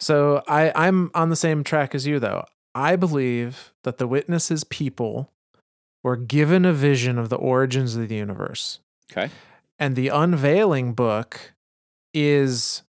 So 0.00 0.42
I, 0.48 0.72
I'm 0.74 1.10
on 1.14 1.28
the 1.30 1.36
same 1.36 1.62
track 1.62 1.94
as 1.94 2.06
you, 2.06 2.18
though. 2.18 2.44
I 2.74 2.96
believe 2.96 3.72
that 3.84 3.98
the 3.98 4.06
witnesses 4.08 4.64
people 4.64 5.30
were 6.02 6.16
given 6.16 6.64
a 6.64 6.72
vision 6.72 7.18
of 7.18 7.28
the 7.28 7.36
origins 7.36 7.94
of 7.94 8.08
the 8.08 8.16
universe. 8.16 8.80
Okay. 9.12 9.30
And 9.78 9.94
the 9.94 10.08
unveiling 10.08 10.92
book 10.94 11.52
is 12.12 12.82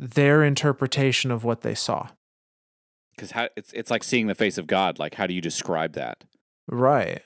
their 0.00 0.42
interpretation 0.42 1.30
of 1.30 1.44
what 1.44 1.60
they 1.60 1.74
saw. 1.74 2.08
Because 3.14 3.32
how 3.32 3.48
it's 3.54 3.72
it's 3.74 3.90
like 3.90 4.02
seeing 4.02 4.26
the 4.26 4.34
face 4.34 4.56
of 4.56 4.66
God. 4.66 4.98
Like 4.98 5.14
how 5.14 5.26
do 5.26 5.34
you 5.34 5.42
describe 5.42 5.92
that? 5.92 6.24
Right. 6.66 7.22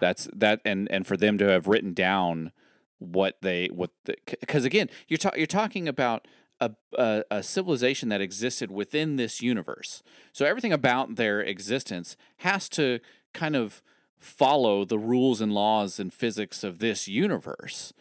That's 0.00 0.28
that, 0.34 0.60
and 0.64 0.90
and 0.90 1.06
for 1.06 1.16
them 1.16 1.36
to 1.38 1.46
have 1.46 1.66
written 1.66 1.92
down 1.92 2.52
what 2.98 3.36
they 3.42 3.66
what 3.66 3.90
because 4.06 4.64
again 4.64 4.88
you're 5.08 5.18
ta- 5.18 5.32
you're 5.36 5.46
talking 5.46 5.86
about 5.86 6.26
a, 6.60 6.70
a 6.94 7.22
a 7.30 7.42
civilization 7.42 8.08
that 8.08 8.22
existed 8.22 8.70
within 8.70 9.16
this 9.16 9.42
universe. 9.42 10.02
So 10.32 10.46
everything 10.46 10.72
about 10.72 11.16
their 11.16 11.40
existence 11.42 12.16
has 12.38 12.70
to 12.70 13.00
kind 13.34 13.54
of 13.54 13.82
follow 14.18 14.86
the 14.86 14.98
rules 14.98 15.42
and 15.42 15.52
laws 15.52 16.00
and 16.00 16.12
physics 16.12 16.64
of 16.64 16.78
this 16.78 17.06
universe. 17.06 17.92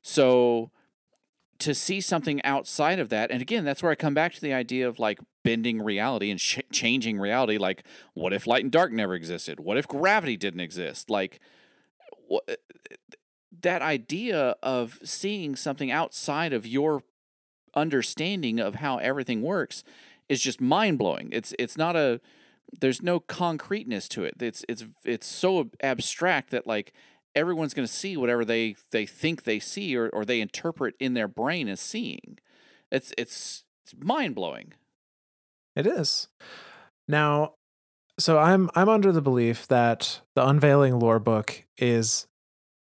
So 0.00 0.70
to 1.64 1.74
see 1.74 2.00
something 2.02 2.44
outside 2.44 2.98
of 2.98 3.08
that, 3.08 3.30
and 3.30 3.40
again, 3.40 3.64
that's 3.64 3.82
where 3.82 3.90
I 3.90 3.94
come 3.94 4.12
back 4.12 4.34
to 4.34 4.40
the 4.40 4.52
idea 4.52 4.86
of 4.86 4.98
like 4.98 5.18
bending 5.42 5.80
reality 5.80 6.30
and 6.30 6.38
ch- 6.38 6.60
changing 6.70 7.18
reality. 7.18 7.56
Like, 7.56 7.84
what 8.12 8.34
if 8.34 8.46
light 8.46 8.64
and 8.64 8.70
dark 8.70 8.92
never 8.92 9.14
existed? 9.14 9.60
What 9.60 9.78
if 9.78 9.88
gravity 9.88 10.36
didn't 10.36 10.60
exist? 10.60 11.08
Like, 11.08 11.40
what, 12.28 12.44
eh, 12.46 12.56
that 13.62 13.80
idea 13.80 14.56
of 14.62 14.98
seeing 15.02 15.56
something 15.56 15.90
outside 15.90 16.52
of 16.52 16.66
your 16.66 17.02
understanding 17.74 18.60
of 18.60 18.76
how 18.76 18.98
everything 18.98 19.40
works 19.40 19.84
is 20.28 20.42
just 20.42 20.60
mind 20.60 20.98
blowing. 20.98 21.30
It's 21.32 21.54
it's 21.58 21.78
not 21.78 21.96
a 21.96 22.20
there's 22.78 23.00
no 23.00 23.20
concreteness 23.20 24.06
to 24.10 24.24
it. 24.24 24.34
It's 24.38 24.66
it's 24.68 24.84
it's 25.02 25.26
so 25.26 25.70
abstract 25.82 26.50
that 26.50 26.66
like 26.66 26.92
everyone's 27.34 27.74
going 27.74 27.86
to 27.86 27.92
see 27.92 28.16
whatever 28.16 28.44
they 28.44 28.76
they 28.90 29.06
think 29.06 29.44
they 29.44 29.58
see 29.58 29.96
or 29.96 30.08
or 30.10 30.24
they 30.24 30.40
interpret 30.40 30.94
in 30.98 31.14
their 31.14 31.28
brain 31.28 31.68
as 31.68 31.80
seeing. 31.80 32.38
It's 32.90 33.12
it's 33.18 33.64
it's 33.84 33.94
mind 34.02 34.34
blowing. 34.34 34.72
It 35.76 35.86
is. 35.86 36.28
Now, 37.08 37.54
so 38.18 38.38
I'm 38.38 38.70
I'm 38.74 38.88
under 38.88 39.12
the 39.12 39.22
belief 39.22 39.66
that 39.68 40.20
the 40.34 40.46
unveiling 40.46 40.98
lore 40.98 41.18
book 41.18 41.64
is 41.78 42.26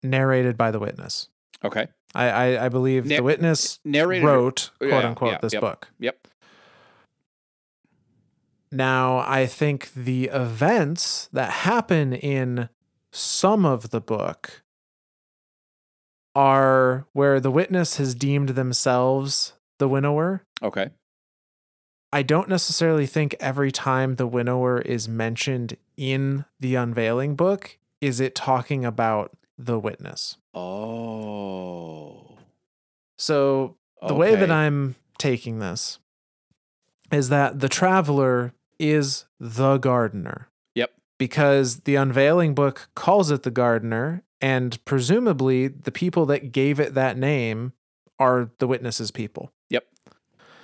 narrated 0.01 0.57
by 0.57 0.71
the 0.71 0.79
witness. 0.79 1.29
Okay. 1.63 1.87
I 2.15 2.29
I, 2.29 2.65
I 2.65 2.69
believe 2.69 3.05
Na- 3.05 3.17
the 3.17 3.23
witness 3.23 3.79
Narrated 3.83 4.25
wrote 4.25 4.71
quote 4.79 4.89
yeah, 4.89 5.07
unquote 5.07 5.31
yeah, 5.33 5.39
this 5.41 5.53
yep. 5.53 5.61
book. 5.61 5.89
Yep. 5.99 6.27
Now, 8.69 9.19
I 9.19 9.45
think 9.45 9.93
the 9.93 10.25
events 10.25 11.29
that 11.31 11.51
happen 11.51 12.11
in 12.11 12.67
some 13.17 13.65
of 13.65 13.89
the 13.89 14.01
book 14.01 14.63
are 16.35 17.07
where 17.13 17.39
the 17.39 17.49
witness 17.49 17.97
has 17.97 18.13
deemed 18.13 18.49
themselves 18.49 19.53
the 19.79 19.87
winnower. 19.87 20.43
Okay. 20.61 20.91
I 22.13 22.21
don't 22.21 22.47
necessarily 22.47 23.05
think 23.05 23.35
every 23.39 23.71
time 23.71 24.15
the 24.15 24.27
winnower 24.27 24.79
is 24.81 25.09
mentioned 25.09 25.77
in 25.97 26.45
the 26.59 26.75
unveiling 26.75 27.35
book 27.35 27.77
is 27.99 28.19
it 28.19 28.35
talking 28.35 28.85
about 28.85 29.35
the 29.57 29.79
witness. 29.79 30.37
Oh. 30.53 32.37
So 33.17 33.77
the 34.07 34.13
way 34.13 34.35
that 34.35 34.51
I'm 34.51 34.95
taking 35.17 35.57
this 35.59 35.97
is 37.11 37.29
that 37.29 37.59
the 37.59 37.69
traveler 37.69 38.53
is 38.79 39.25
the 39.39 39.77
gardener. 39.77 40.49
Yep. 41.19 41.29
Because 41.29 41.79
the 41.81 41.95
unveiling 41.95 42.53
book 42.53 42.89
calls 42.95 43.31
it 43.31 43.43
the 43.43 43.51
gardener, 43.51 44.23
and 44.41 44.83
presumably 44.85 45.67
the 45.67 45.91
people 45.91 46.25
that 46.27 46.51
gave 46.51 46.79
it 46.79 46.93
that 46.93 47.17
name 47.17 47.73
are 48.19 48.51
the 48.59 48.67
witnesses 48.67 49.11
people. 49.11 49.51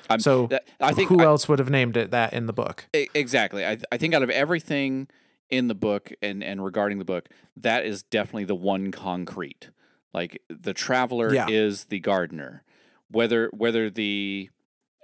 I'm, 0.09 0.19
So 0.19 0.47
that- 0.47 0.67
I 0.81 0.91
think 0.91 1.07
Who 1.07 1.21
I- 1.21 1.23
else 1.23 1.47
would 1.47 1.59
have 1.59 1.69
named 1.69 1.95
it 1.95 2.11
that 2.11 2.33
in 2.33 2.45
the 2.45 2.51
book? 2.51 2.87
Exactly. 2.93 3.65
I, 3.65 3.77
I 3.89 3.95
think 3.97 4.13
out 4.13 4.21
of 4.21 4.29
everything 4.29 5.07
in 5.49 5.69
the 5.69 5.73
book 5.73 6.11
and 6.21 6.43
and 6.43 6.61
regarding 6.63 6.97
the 6.99 7.05
book, 7.05 7.29
that 7.55 7.85
is 7.85 8.03
definitely 8.03 8.43
the 8.43 8.53
one 8.53 8.91
concrete. 8.91 9.69
Like 10.13 10.41
the 10.49 10.73
traveler 10.73 11.33
Yeah. 11.33 11.47
is 11.49 11.85
the 11.85 11.99
gardener. 12.01 12.63
Whether 13.09 13.47
whether 13.53 13.89
the 13.89 14.49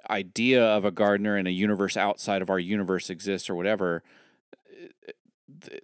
idea 0.10 0.62
of 0.66 0.84
a 0.84 0.92
gardener 0.92 1.38
in 1.38 1.48
a 1.48 1.52
universe 1.52 1.96
outside 1.96 2.42
of 2.42 2.50
our 2.50 2.60
universe 2.60 3.10
exists 3.10 3.50
or 3.50 3.56
whatever, 3.56 4.04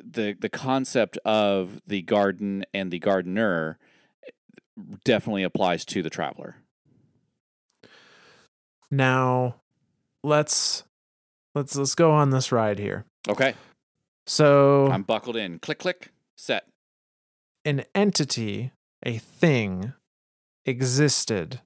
the 0.03 0.35
the, 0.39 0.49
concept 0.49 1.18
of 1.26 1.81
the 1.85 2.02
garden 2.02 2.65
and 2.73 2.91
the 2.91 2.99
gardener 2.99 3.77
definitely 5.03 5.43
applies 5.43 5.85
to 5.85 6.02
the 6.02 6.10
traveler. 6.10 6.57
Now, 8.91 9.61
let's 10.23 10.84
let's 11.53 11.76
let's 11.76 11.95
go 11.95 12.11
on 12.11 12.30
this 12.30 12.52
ride 12.52 12.80
here. 12.80 13.06
Okay, 13.27 13.56
So, 14.27 14.89
I'm 14.91 15.03
buckled 15.03 15.35
in. 15.35 15.60
Click 15.60 15.80
click 15.80 16.11
set. 16.38 16.68
an 17.64 17.84
entity, 17.93 18.72
a 19.03 19.18
thing, 19.18 19.93
existed 20.65 21.61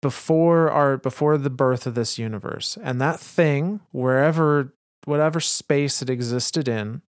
before 0.00 0.70
our 0.70 0.96
before 0.96 1.38
the 1.38 1.50
birth 1.50 1.86
of 1.86 1.94
this 1.94 2.18
universe, 2.18 2.78
and 2.82 3.00
that 3.00 3.20
thing, 3.20 3.80
wherever 3.92 4.74
whatever 5.04 5.40
space 5.40 6.02
it 6.02 6.10
existed 6.10 6.68
in, 6.68 7.02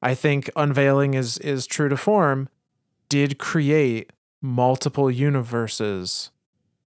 I 0.00 0.14
think 0.14 0.50
unveiling 0.56 1.14
is 1.14 1.38
is 1.38 1.66
true 1.66 1.88
to 1.88 1.96
form, 1.96 2.48
did 3.08 3.38
create 3.38 4.10
multiple 4.40 5.10
universes 5.10 6.30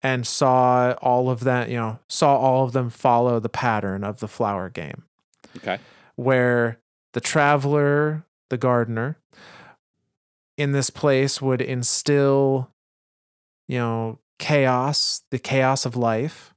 and 0.03 0.27
saw 0.27 0.93
all 1.03 1.31
of 1.31 1.41
that, 1.41 1.69
you 1.70 1.77
know, 1.77 1.99
saw 2.09 2.37
all 2.37 2.65
of 2.65 2.73
them 2.73 2.91
follow 2.91 3.41
the 3.41 3.49
pattern 3.49 4.05
of 4.05 4.20
the 4.20 4.28
flower 4.28 4.69
game 4.69 5.05
Okay. 5.57 5.78
where 6.16 6.78
the 7.15 7.20
traveler, 7.20 8.24
the 8.51 8.59
gardener, 8.59 9.16
in 10.59 10.73
this 10.73 10.91
place 10.91 11.41
would 11.41 11.62
instill, 11.62 12.70
you 13.66 13.78
know, 13.78 14.19
chaos, 14.39 15.23
the 15.31 15.39
chaos 15.39 15.87
of 15.87 15.97
life. 15.97 16.55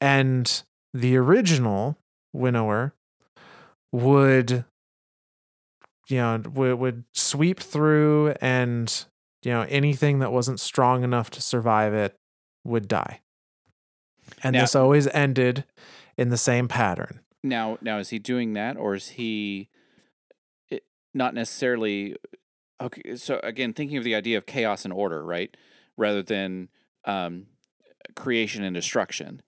And 0.00 0.62
the 0.94 1.16
original 1.16 1.98
winnower 2.32 2.94
would, 3.92 4.64
you 6.08 6.16
know, 6.16 6.42
would, 6.54 6.74
would 6.78 7.04
sweep 7.12 7.60
through 7.60 8.34
and, 8.40 9.04
you 9.42 9.52
know, 9.52 9.62
anything 9.68 10.18
that 10.20 10.32
wasn't 10.32 10.60
strong 10.60 11.02
enough 11.04 11.30
to 11.30 11.40
survive 11.42 11.92
it 11.94 12.16
would 12.64 12.88
die. 12.88 13.20
And 14.42 14.54
Now- 14.54 14.60
this 14.62 14.74
always 14.76 15.06
ended 15.08 15.64
in 16.16 16.28
the 16.28 16.36
same 16.36 16.68
pattern. 16.68 17.20
Now, 17.42 17.78
now 17.80 17.98
is 17.98 18.10
he 18.10 18.18
doing 18.18 18.52
that, 18.52 18.76
or 18.76 18.94
is 18.94 19.08
he 19.10 19.70
it, 20.68 20.84
not 21.14 21.32
necessarily? 21.34 22.16
Okay, 22.80 23.16
so 23.16 23.40
again, 23.42 23.72
thinking 23.72 23.96
of 23.96 24.04
the 24.04 24.14
idea 24.14 24.36
of 24.36 24.44
chaos 24.44 24.84
and 24.84 24.92
order, 24.92 25.24
right, 25.24 25.56
rather 25.96 26.22
than 26.22 26.68
um, 27.06 27.46
creation 28.14 28.62
and 28.62 28.74
destruction, 28.74 29.40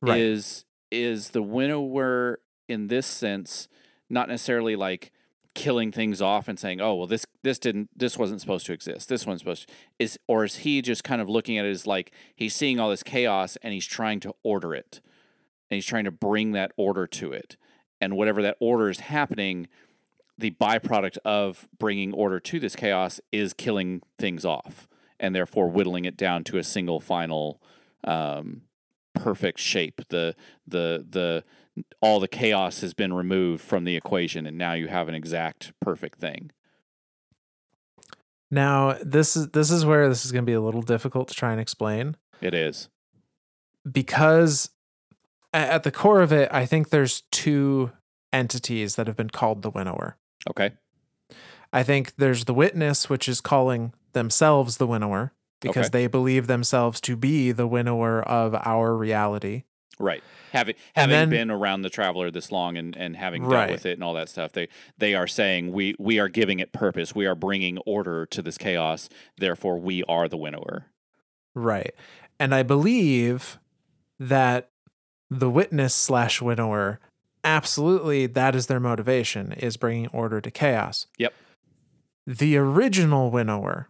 Right. 0.00 0.20
is 0.20 0.64
is 0.90 1.30
the 1.30 1.42
winnower 1.42 2.40
in 2.68 2.88
this 2.88 3.06
sense 3.06 3.68
not 4.10 4.28
necessarily 4.28 4.76
like 4.76 5.12
killing 5.54 5.90
things 5.90 6.22
off 6.22 6.46
and 6.48 6.58
saying, 6.58 6.80
"Oh, 6.80 6.94
well, 6.94 7.06
this 7.06 7.26
this 7.42 7.58
didn't 7.58 7.90
this 7.96 8.16
wasn't 8.16 8.40
supposed 8.40 8.66
to 8.66 8.72
exist. 8.72 9.08
This 9.08 9.26
one's 9.26 9.40
supposed 9.40 9.68
to 9.68 9.74
is," 9.98 10.18
or 10.26 10.44
is 10.44 10.56
he 10.58 10.80
just 10.82 11.04
kind 11.04 11.20
of 11.20 11.28
looking 11.28 11.58
at 11.58 11.64
it 11.64 11.70
as 11.70 11.86
like 11.86 12.12
he's 12.34 12.54
seeing 12.54 12.78
all 12.78 12.90
this 12.90 13.02
chaos 13.02 13.56
and 13.62 13.74
he's 13.74 13.86
trying 13.86 14.20
to 14.20 14.34
order 14.42 14.74
it 14.74 15.00
and 15.70 15.76
he's 15.76 15.86
trying 15.86 16.04
to 16.04 16.10
bring 16.10 16.52
that 16.52 16.72
order 16.76 17.06
to 17.06 17.32
it. 17.32 17.56
And 18.00 18.16
whatever 18.16 18.40
that 18.42 18.56
order 18.60 18.88
is 18.88 19.00
happening, 19.00 19.68
the 20.36 20.52
byproduct 20.52 21.18
of 21.24 21.68
bringing 21.76 22.12
order 22.12 22.38
to 22.38 22.60
this 22.60 22.76
chaos 22.76 23.20
is 23.32 23.52
killing 23.52 24.02
things 24.18 24.44
off 24.44 24.88
and 25.18 25.34
therefore 25.34 25.68
whittling 25.68 26.04
it 26.04 26.16
down 26.16 26.44
to 26.44 26.58
a 26.58 26.64
single 26.64 27.00
final 27.00 27.60
um, 28.04 28.62
perfect 29.18 29.58
shape. 29.58 30.00
The 30.08 30.34
the 30.66 31.06
the 31.08 31.44
all 32.00 32.18
the 32.20 32.28
chaos 32.28 32.80
has 32.80 32.92
been 32.94 33.12
removed 33.12 33.62
from 33.62 33.84
the 33.84 33.94
equation 33.96 34.46
and 34.46 34.58
now 34.58 34.72
you 34.72 34.88
have 34.88 35.08
an 35.08 35.14
exact 35.14 35.72
perfect 35.80 36.18
thing. 36.20 36.50
Now, 38.50 38.96
this 39.02 39.36
is 39.36 39.48
this 39.50 39.70
is 39.70 39.84
where 39.84 40.08
this 40.08 40.24
is 40.24 40.32
going 40.32 40.44
to 40.44 40.50
be 40.50 40.54
a 40.54 40.60
little 40.60 40.82
difficult 40.82 41.28
to 41.28 41.34
try 41.34 41.52
and 41.52 41.60
explain 41.60 42.16
It 42.40 42.54
is. 42.54 42.88
because 43.90 44.70
at 45.52 45.82
the 45.82 45.90
core 45.90 46.20
of 46.22 46.32
it, 46.32 46.48
I 46.52 46.66
think 46.66 46.88
there's 46.90 47.22
two 47.30 47.92
entities 48.32 48.96
that 48.96 49.06
have 49.06 49.16
been 49.16 49.30
called 49.30 49.62
the 49.62 49.70
winnower. 49.70 50.16
Okay. 50.48 50.72
I 51.72 51.82
think 51.82 52.16
there's 52.16 52.44
the 52.46 52.54
witness, 52.54 53.08
which 53.10 53.28
is 53.28 53.40
calling 53.40 53.92
themselves 54.12 54.76
the 54.78 54.86
winnower 54.86 55.32
because 55.60 55.86
Okay. 55.86 56.00
they 56.02 56.06
believe 56.06 56.46
themselves 56.46 57.00
to 57.02 57.16
be 57.16 57.52
the 57.52 57.66
winnower 57.66 58.22
of 58.22 58.54
our 58.64 58.96
reality. 58.96 59.64
Right. 60.00 60.22
Having 60.52 60.76
having 60.94 61.10
then- 61.10 61.30
been 61.30 61.50
around 61.50 61.82
the 61.82 61.90
traveler 61.90 62.30
this 62.30 62.52
long 62.52 62.76
and, 62.76 62.96
and 62.96 63.16
having 63.16 63.42
dealt 63.42 63.52
Right. 63.54 63.70
with 63.70 63.84
it 63.84 63.94
and 63.94 64.04
all 64.04 64.14
that 64.14 64.28
stuff, 64.28 64.52
they 64.52 64.68
they 64.96 65.14
are 65.16 65.26
saying 65.26 65.72
we 65.72 65.94
we 65.98 66.20
are 66.20 66.28
giving 66.28 66.60
it 66.60 66.72
purpose. 66.72 67.14
We 67.14 67.26
are 67.26 67.34
bringing 67.34 67.78
order 67.78 68.24
to 68.26 68.40
this 68.42 68.56
chaos. 68.56 69.08
Therefore, 69.36 69.78
we 69.78 70.04
are 70.04 70.28
the 70.28 70.36
winnower. 70.36 70.86
Right. 71.54 71.94
And 72.38 72.54
I 72.54 72.62
believe 72.62 73.58
that 74.20 74.70
the 75.28 75.50
witness 75.50 75.94
slash 75.94 76.40
winnower, 76.40 77.00
absolutely, 77.42 78.26
that 78.26 78.54
is 78.54 78.66
their 78.68 78.78
motivation, 78.80 79.52
is 79.52 79.76
bringing 79.76 80.06
order 80.08 80.40
to 80.40 80.50
chaos. 80.50 81.06
Yep. 81.18 81.34
The 82.26 82.56
original 82.56 83.30
winnower 83.32 83.88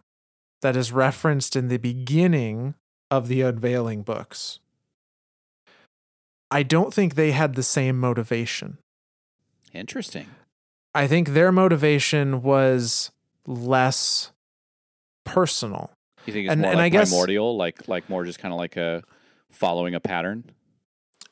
that 0.61 0.75
is 0.75 0.91
referenced 0.91 1.55
in 1.55 1.67
the 1.67 1.77
beginning 1.77 2.75
of 3.11 3.27
the 3.27 3.41
unveiling 3.41 4.03
books, 4.03 4.59
I 6.51 6.63
don't 6.63 6.93
think 6.93 7.15
they 7.15 7.31
had 7.31 7.55
the 7.55 7.63
same 7.63 7.99
motivation. 7.99 8.77
Interesting. 9.73 10.27
I 10.95 11.05
think 11.07 11.29
their 11.29 11.51
motivation 11.51 12.41
was 12.41 13.11
less 13.45 14.31
personal. 15.25 15.91
You 16.25 16.33
think 16.33 16.45
it's 16.47 16.51
And- 16.53 16.61
more 16.61 16.71
and 16.71 16.77
like 16.79 16.85
I 16.85 16.89
guess- 16.89 17.09
primordial, 17.09 17.55
like 17.55 17.87
like 17.87 18.09
more 18.09 18.25
just 18.25 18.39
kind 18.39 18.53
of 18.53 18.57
like 18.57 18.75
a 18.77 19.03
following 19.51 19.93
a 19.95 19.99
pattern? 19.99 20.45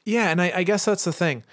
Yeah, 0.06 0.30
and 0.30 0.42
I, 0.42 0.52
I 0.56 0.64
guess 0.64 0.86
that's 0.86 1.04
the 1.04 1.12
thing. 1.14 1.44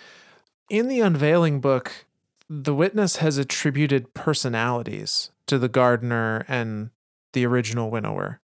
In 0.70 0.88
the 0.88 1.00
unveiling 1.00 1.60
book, 1.60 2.06
the 2.48 2.74
witness 2.74 3.16
has 3.16 3.36
attributed 3.38 4.14
personalities 4.14 5.30
to 5.46 5.58
the 5.58 5.68
gardener 5.68 6.44
and 6.46 6.90
the 7.34 7.46
original 7.46 7.90
winnower. 7.90 8.40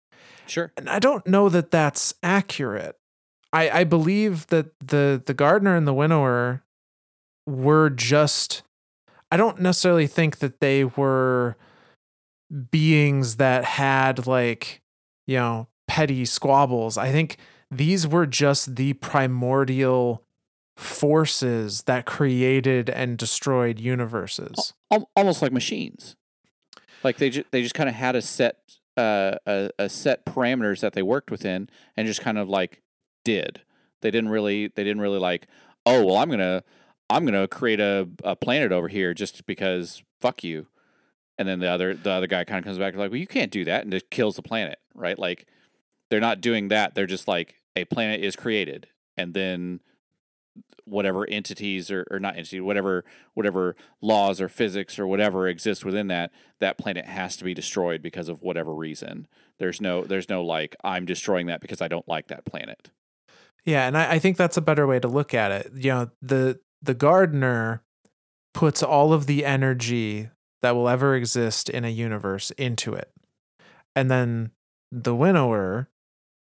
Sure. 0.47 0.71
And 0.75 0.89
I 0.89 0.99
don't 0.99 1.25
know 1.27 1.49
that 1.49 1.71
that's 1.71 2.13
accurate. 2.23 2.97
I, 3.53 3.69
I 3.69 3.83
believe 3.83 4.47
that 4.47 4.67
the 4.79 5.21
the 5.25 5.33
gardener 5.33 5.75
and 5.75 5.87
the 5.87 5.93
winnower 5.93 6.63
were 7.45 7.89
just 7.89 8.63
I 9.31 9.37
don't 9.37 9.59
necessarily 9.59 10.07
think 10.07 10.39
that 10.39 10.59
they 10.59 10.83
were 10.83 11.57
beings 12.71 13.37
that 13.37 13.65
had 13.65 14.25
like, 14.25 14.81
you 15.25 15.37
know, 15.37 15.67
petty 15.87 16.25
squabbles. 16.25 16.97
I 16.97 17.11
think 17.11 17.37
these 17.69 18.07
were 18.07 18.25
just 18.25 18.75
the 18.75 18.93
primordial 18.93 20.23
forces 20.77 21.83
that 21.83 22.05
created 22.05 22.89
and 22.89 23.17
destroyed 23.17 23.79
universes. 23.79 24.73
Almost 25.15 25.41
like 25.41 25.51
machines. 25.51 26.15
Like 27.03 27.17
they 27.17 27.29
just 27.29 27.51
they 27.51 27.61
just 27.61 27.75
kind 27.75 27.89
of 27.89 27.95
had 27.95 28.15
a 28.15 28.21
set 28.21 28.57
uh, 28.97 29.37
a, 29.45 29.69
a 29.79 29.89
set 29.89 30.25
parameters 30.25 30.81
that 30.81 30.93
they 30.93 31.03
worked 31.03 31.31
within 31.31 31.69
and 31.95 32.07
just 32.07 32.21
kind 32.21 32.37
of 32.37 32.49
like 32.49 32.81
did. 33.23 33.61
They 34.01 34.11
didn't 34.11 34.29
really 34.29 34.67
they 34.67 34.83
didn't 34.83 35.01
really 35.01 35.19
like 35.19 35.47
oh 35.85 36.03
well 36.05 36.17
I'm 36.17 36.29
gonna 36.29 36.63
I'm 37.09 37.25
gonna 37.25 37.47
create 37.47 37.79
a, 37.79 38.07
a 38.23 38.35
planet 38.35 38.71
over 38.71 38.87
here 38.87 39.13
just 39.13 39.45
because 39.45 40.03
fuck 40.19 40.43
you. 40.43 40.67
And 41.37 41.47
then 41.47 41.59
the 41.59 41.67
other 41.67 41.93
the 41.93 42.11
other 42.11 42.27
guy 42.27 42.43
kind 42.43 42.59
of 42.59 42.65
comes 42.65 42.77
back 42.77 42.95
like 42.95 43.11
well 43.11 43.19
you 43.19 43.27
can't 43.27 43.51
do 43.51 43.63
that 43.65 43.83
and 43.83 43.91
just 43.91 44.09
kills 44.09 44.35
the 44.35 44.41
planet 44.41 44.79
right 44.95 45.19
like 45.19 45.45
they're 46.09 46.19
not 46.19 46.41
doing 46.41 46.69
that 46.69 46.95
they're 46.95 47.05
just 47.05 47.27
like 47.27 47.55
a 47.75 47.85
planet 47.85 48.21
is 48.21 48.35
created 48.35 48.87
and 49.17 49.33
then 49.33 49.79
whatever 50.87 51.27
entities 51.29 51.91
or, 51.91 52.05
or 52.09 52.19
not 52.19 52.37
entity 52.37 52.59
whatever 52.59 53.03
whatever 53.33 53.75
laws 54.01 54.39
or 54.39 54.49
physics 54.49 54.97
or 54.97 55.05
whatever 55.05 55.47
exists 55.47 55.83
within 55.83 56.07
that 56.07 56.31
that 56.59 56.77
planet 56.77 57.05
has 57.05 57.35
to 57.37 57.43
be 57.43 57.53
destroyed 57.53 58.01
because 58.01 58.29
of 58.29 58.41
whatever 58.41 58.73
reason 58.73 59.27
there's 59.59 59.81
no 59.81 60.03
there's 60.03 60.29
no 60.29 60.43
like 60.43 60.75
i'm 60.83 61.05
destroying 61.05 61.47
that 61.47 61.61
because 61.61 61.81
i 61.81 61.87
don't 61.87 62.07
like 62.07 62.27
that 62.27 62.45
planet 62.45 62.89
Yeah, 63.65 63.85
and 63.85 63.97
I, 63.97 64.13
I 64.13 64.19
think 64.19 64.37
that's 64.37 64.55
a 64.55 64.61
better 64.61 64.87
way 64.87 64.97
to 64.97 65.09
look 65.09 65.33
at 65.33 65.51
it. 65.51 65.71
You 65.75 65.91
know, 65.91 66.09
the 66.21 66.59
the 66.81 66.93
gardener 66.93 67.83
puts 68.53 68.81
all 68.81 69.11
of 69.11 69.27
the 69.27 69.43
energy 69.43 70.29
that 70.61 70.73
will 70.73 70.87
ever 70.87 71.15
exist 71.15 71.69
in 71.69 71.83
a 71.83 71.89
universe 71.89 72.51
into 72.51 72.93
it. 72.93 73.11
And 73.93 74.09
then 74.09 74.51
the 74.89 75.13
winnower 75.13 75.89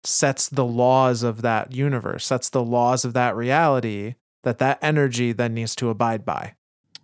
sets 0.05 0.49
the 0.49 0.65
laws 0.65 1.25
of 1.25 1.43
that 1.43 1.73
universe, 1.73 2.27
sets 2.27 2.49
the 2.49 2.63
laws 2.63 3.05
of 3.05 3.13
that 3.15 3.35
reality 3.35 4.15
that 4.43 4.59
that 4.59 4.79
energy 4.83 5.33
then 5.33 5.55
needs 5.55 5.75
to 5.77 5.89
abide 5.91 6.25
by. 6.25 6.55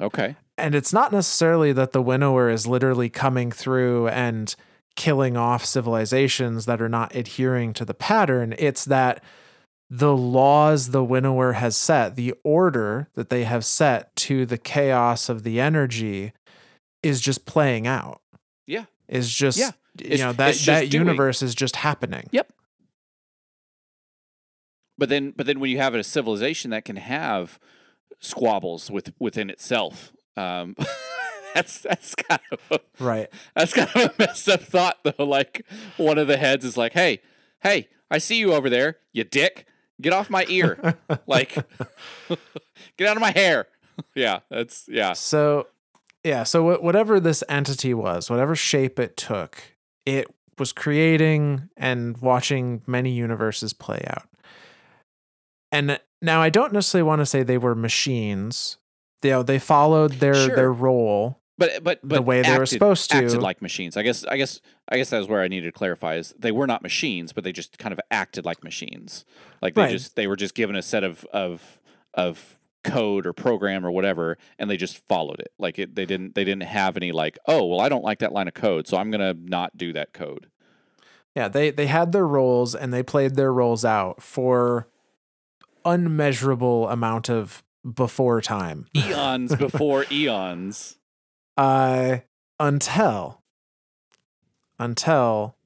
Okay. 0.01 0.37
And 0.59 0.75
it's 0.75 0.93
not 0.93 1.13
necessarily 1.13 1.73
that 1.73 1.93
the 1.93 2.03
winnower 2.03 2.49
is 2.49 2.67
literally 2.67 3.09
coming 3.11 3.51
through 3.53 4.09
and 4.09 4.55
killing 4.95 5.37
off 5.37 5.65
civilizations 5.65 6.65
that 6.67 6.81
are 6.81 6.89
not 6.89 7.15
adhering 7.15 7.75
to 7.75 7.85
the 7.85 7.93
pattern. 7.95 8.55
It's 8.59 8.85
that 8.87 9.23
the 9.91 10.17
laws 10.17 10.91
the 10.91 11.05
winnower 11.05 11.53
has 11.53 11.77
set, 11.77 12.17
the 12.17 12.35
order 12.43 13.09
that 13.15 13.29
they 13.29 13.45
have 13.45 13.65
set 13.65 14.15
to 14.17 14.47
the 14.47 14.59
chaos 14.59 15.29
of 15.29 15.43
the 15.43 15.61
energy 15.61 16.33
is 17.03 17.21
just 17.21 17.45
playing 17.47 17.87
out. 17.87 18.21
Yeah. 18.67 18.87
Is 19.09 19.33
just 19.33 19.59
Yeah. 19.59 19.73
you 20.01 20.07
It's- 20.07 20.21
know 20.21 20.33
that 20.33 20.55
that 20.67 20.91
doing. 20.91 21.07
universe 21.07 21.43
is 21.43 21.55
just 21.55 21.77
happening. 21.77 22.29
Yep. 22.33 22.51
But 24.99 25.09
then, 25.09 25.33
but 25.37 25.47
then, 25.47 25.61
when 25.61 25.71
you 25.71 25.79
have 25.79 25.95
a 25.95 26.03
civilization 26.05 26.71
that 26.71 26.85
can 26.85 26.97
have 26.97 27.59
squabbles 28.21 28.91
with 28.91 29.13
within 29.19 29.51
itself, 29.51 30.13
um, 30.37 30.75
that's 31.55 31.81
that's 31.81 32.15
kind 32.15 32.41
of 32.53 32.61
a, 32.71 32.81
Right. 33.03 33.29
that's 33.55 33.73
kind 33.75 33.89
of 33.95 34.03
a 34.11 34.15
messed 34.19 34.49
up 34.49 34.63
thought, 34.63 34.99
though. 35.05 35.25
Like 35.25 35.65
one 35.97 36.19
of 36.19 36.27
the 36.29 36.37
heads 36.37 36.65
is 36.65 36.77
like, 36.77 36.93
"Hey, 36.95 37.21
hey, 37.63 37.89
I 38.11 38.19
see 38.19 38.39
you 38.39 38.55
over 38.55 38.71
there, 38.71 38.99
you 39.13 39.25
dick! 39.25 39.67
Get 40.01 40.13
off 40.13 40.29
my 40.31 40.45
ear! 40.49 40.97
like, 41.27 41.55
get 42.97 43.09
out 43.09 43.17
of 43.17 43.21
my 43.21 43.33
hair!" 43.33 43.67
yeah, 44.15 44.41
that's 44.51 44.87
yeah, 44.89 45.13
So, 45.15 45.69
yeah. 46.25 46.43
So, 46.43 46.75
wh- 46.75 46.83
whatever 46.83 47.19
this 47.21 47.43
entity 47.49 47.95
was, 47.95 48.29
whatever 48.31 48.55
shape 48.55 48.99
it 48.99 49.17
took, 49.17 49.59
it 50.05 50.27
was 50.59 50.73
creating 50.73 51.69
and 51.77 52.17
watching 52.19 52.83
many 52.87 53.11
universes 53.11 53.73
play 53.73 54.03
out. 54.09 54.29
And 55.73 56.01
now, 56.23 56.41
I 56.41 56.49
don't 56.51 56.73
necessarily 56.73 57.07
want 57.07 57.21
to 57.21 57.27
say 57.27 57.43
they 57.43 57.59
were 57.59 57.75
machines. 57.75 58.79
You 59.23 59.31
uh, 59.33 59.37
know, 59.39 59.43
they 59.43 59.59
followed 59.59 60.13
their 60.15 60.35
Sure. 60.35 60.55
their 60.57 60.73
role. 60.73 61.41
but 61.59 61.83
but 61.83 62.01
but 62.03 62.25
way 62.25 62.43
they 62.43 62.57
were 62.57 62.67
supposed 62.67 63.11
to. 63.11 63.17
acted 63.17 63.43
like 63.43 63.61
machines. 63.61 63.97
I 63.97 64.03
guess 64.03 64.25
I 64.25 64.37
guess 64.37 64.61
I 64.89 64.97
guess 64.99 65.11
that 65.11 65.19
was 65.19 65.27
where 65.29 65.43
I 65.43 65.49
needed 65.49 65.67
to 65.67 65.73
clarify 65.73 66.17
is 66.17 66.35
they 66.39 66.53
were 66.53 66.67
not 66.67 66.83
machines, 66.83 67.33
but 67.33 67.43
they 67.45 67.53
just 67.53 67.79
kind 67.79 67.93
of 67.93 68.01
acted 68.11 68.45
like 68.45 68.63
machines. 68.63 69.25
Like 69.61 69.75
they 69.75 69.83
Right. 69.83 69.91
just 69.91 70.17
they 70.17 70.27
were 70.27 70.37
just 70.37 70.55
given 70.55 70.77
a 70.77 70.83
set 70.83 71.03
of 71.03 71.25
of 71.33 71.81
of 72.15 72.59
code 72.85 73.27
or 73.27 73.33
program 73.33 73.85
or 73.85 73.91
whatever, 73.91 74.39
and 74.59 74.71
they 74.71 74.77
just 74.77 74.99
followed 75.09 75.41
it. 75.41 75.51
Like 75.59 75.79
it, 75.79 75.97
they 75.97 76.07
didn't 76.07 76.35
they 76.37 76.45
didn't 76.45 76.63
have 76.65 76.97
any 76.97 77.11
like 77.11 77.39
oh 77.47 77.65
well 77.67 77.81
I 77.81 77.89
don't 77.89 78.05
like 78.05 78.21
that 78.21 78.33
line 78.33 78.49
of 78.49 78.55
code, 78.55 78.87
so 78.87 78.97
I'm 78.97 79.11
gonna 79.11 79.35
not 79.35 79.77
do 79.77 79.93
that 79.95 80.13
code. 80.13 80.47
Yeah, 81.35 81.49
they 81.49 81.71
they 81.71 81.87
had 81.87 82.13
their 82.13 82.27
roles 82.27 82.75
and 82.75 82.93
they 82.93 83.03
played 83.03 83.35
their 83.35 83.53
roles 83.53 83.85
out 83.85 84.23
for 84.23 84.89
unmeasurable 85.87 86.89
amount 86.89 87.31
of 87.31 87.63
before 87.95 88.41
time. 88.43 88.87
Eons 88.95 89.55
before 89.57 90.05
eons. 90.13 90.97
uh 91.57 92.19
until 92.59 93.43
until 94.79 95.57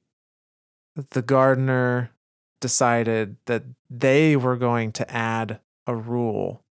the 1.11 1.21
gardener 1.21 2.11
decided 2.59 3.37
that 3.45 3.63
they 3.89 4.35
were 4.35 4.55
going 4.55 4.91
to 4.91 5.09
add 5.11 5.59
a 5.87 5.95
rule 5.95 6.63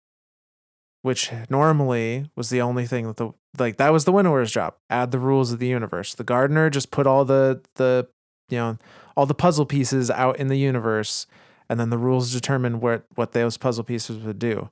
which 1.03 1.31
normally 1.49 2.29
was 2.37 2.51
the 2.51 2.61
only 2.61 2.85
thing 2.87 3.07
that 3.07 3.17
the 3.17 3.31
like 3.59 3.77
that 3.79 3.93
was 3.93 4.05
the 4.05 4.13
winnower's 4.13 4.53
job 4.53 4.75
add 4.91 5.11
the 5.11 5.19
rules 5.19 5.53
of 5.53 5.59
the 5.59 5.69
universe 5.69 6.15
the 6.15 6.25
gardener 6.25 6.69
just 6.69 6.91
put 6.91 7.07
all 7.07 7.25
the 7.25 7.61
the 7.77 8.07
you 8.51 8.59
know 8.59 8.77
all 9.17 9.25
the 9.25 9.35
puzzle 9.35 9.65
pieces 9.67 10.11
out 10.11 10.37
in 10.39 10.49
the 10.49 10.59
universe 10.59 11.27
and 11.69 11.79
then 11.79 11.91
the 11.91 11.99
rules 11.99 12.33
determined 12.33 12.81
what 12.81 13.05
what 13.15 13.33
those 13.33 13.57
puzzle 13.57 13.85
pieces 13.85 14.19
would 14.19 14.39
do 14.39 14.71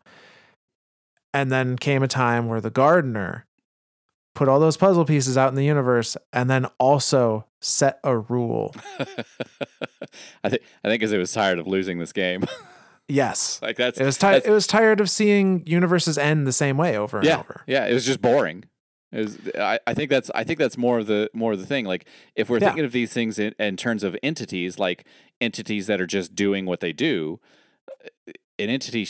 and 1.37 1.53
then 1.53 1.77
came 1.77 2.03
a 2.03 2.09
time 2.09 2.49
where 2.49 2.63
the 2.63 2.71
gardener 2.71 3.47
put 4.35 4.49
all 4.49 4.59
those 4.59 4.77
puzzle 4.79 5.05
pieces 5.05 5.37
out 5.37 5.51
in 5.51 5.55
the 5.55 5.65
universe 5.65 6.17
and 6.33 6.49
then 6.49 6.67
also 6.79 7.45
set 7.61 7.99
a 8.05 8.17
rule. 8.17 8.75
I 8.99 10.49
think 10.49 10.63
I 10.85 10.89
think 10.89 11.01
because 11.01 11.13
it 11.13 11.19
was 11.19 11.33
tired 11.33 11.59
of 11.59 11.67
losing 11.67 11.99
this 11.99 12.13
game. 12.13 12.45
Yes. 13.09 13.61
like 13.63 13.77
that's 13.77 14.01
It 14.01 14.05
was 14.05 14.19
tired 14.19 14.43
it 14.45 14.51
was 14.51 14.67
tired 14.67 15.01
of 15.01 15.09
seeing 15.09 15.63
universes 15.65 16.19
end 16.19 16.45
the 16.45 16.53
same 16.53 16.77
way 16.77 16.99
over 16.99 17.19
and 17.19 17.27
yeah, 17.27 17.39
over. 17.39 17.63
Yeah, 17.65 17.87
it 17.87 17.95
was 17.95 18.05
just 18.05 18.21
boring. 18.21 18.65
Was, 19.13 19.39
I, 19.59 19.79
I 19.87 19.95
think 19.95 20.11
that's 20.11 20.31
I 20.35 20.45
think 20.45 20.59
that's 20.59 20.77
more 20.77 20.99
of 20.99 21.07
the 21.07 21.31
more 21.33 21.53
of 21.53 21.61
the 21.61 21.67
thing. 21.67 21.85
Like 21.85 22.07
if 22.35 22.51
we're 22.51 22.59
Yeah. 22.59 22.67
thinking 22.69 22.85
of 22.85 22.93
these 22.93 23.13
things 23.13 23.39
in, 23.39 23.55
in 23.59 23.77
terms 23.77 24.03
of 24.03 24.17
entities, 24.23 24.79
like 24.79 25.07
entities 25.41 25.87
that 25.87 26.01
are 26.01 26.07
just 26.07 26.35
doing 26.35 26.67
what 26.67 26.81
they 26.81 26.93
do, 26.93 27.41
uh, 28.05 28.33
an 28.59 28.69
entity, 28.69 29.07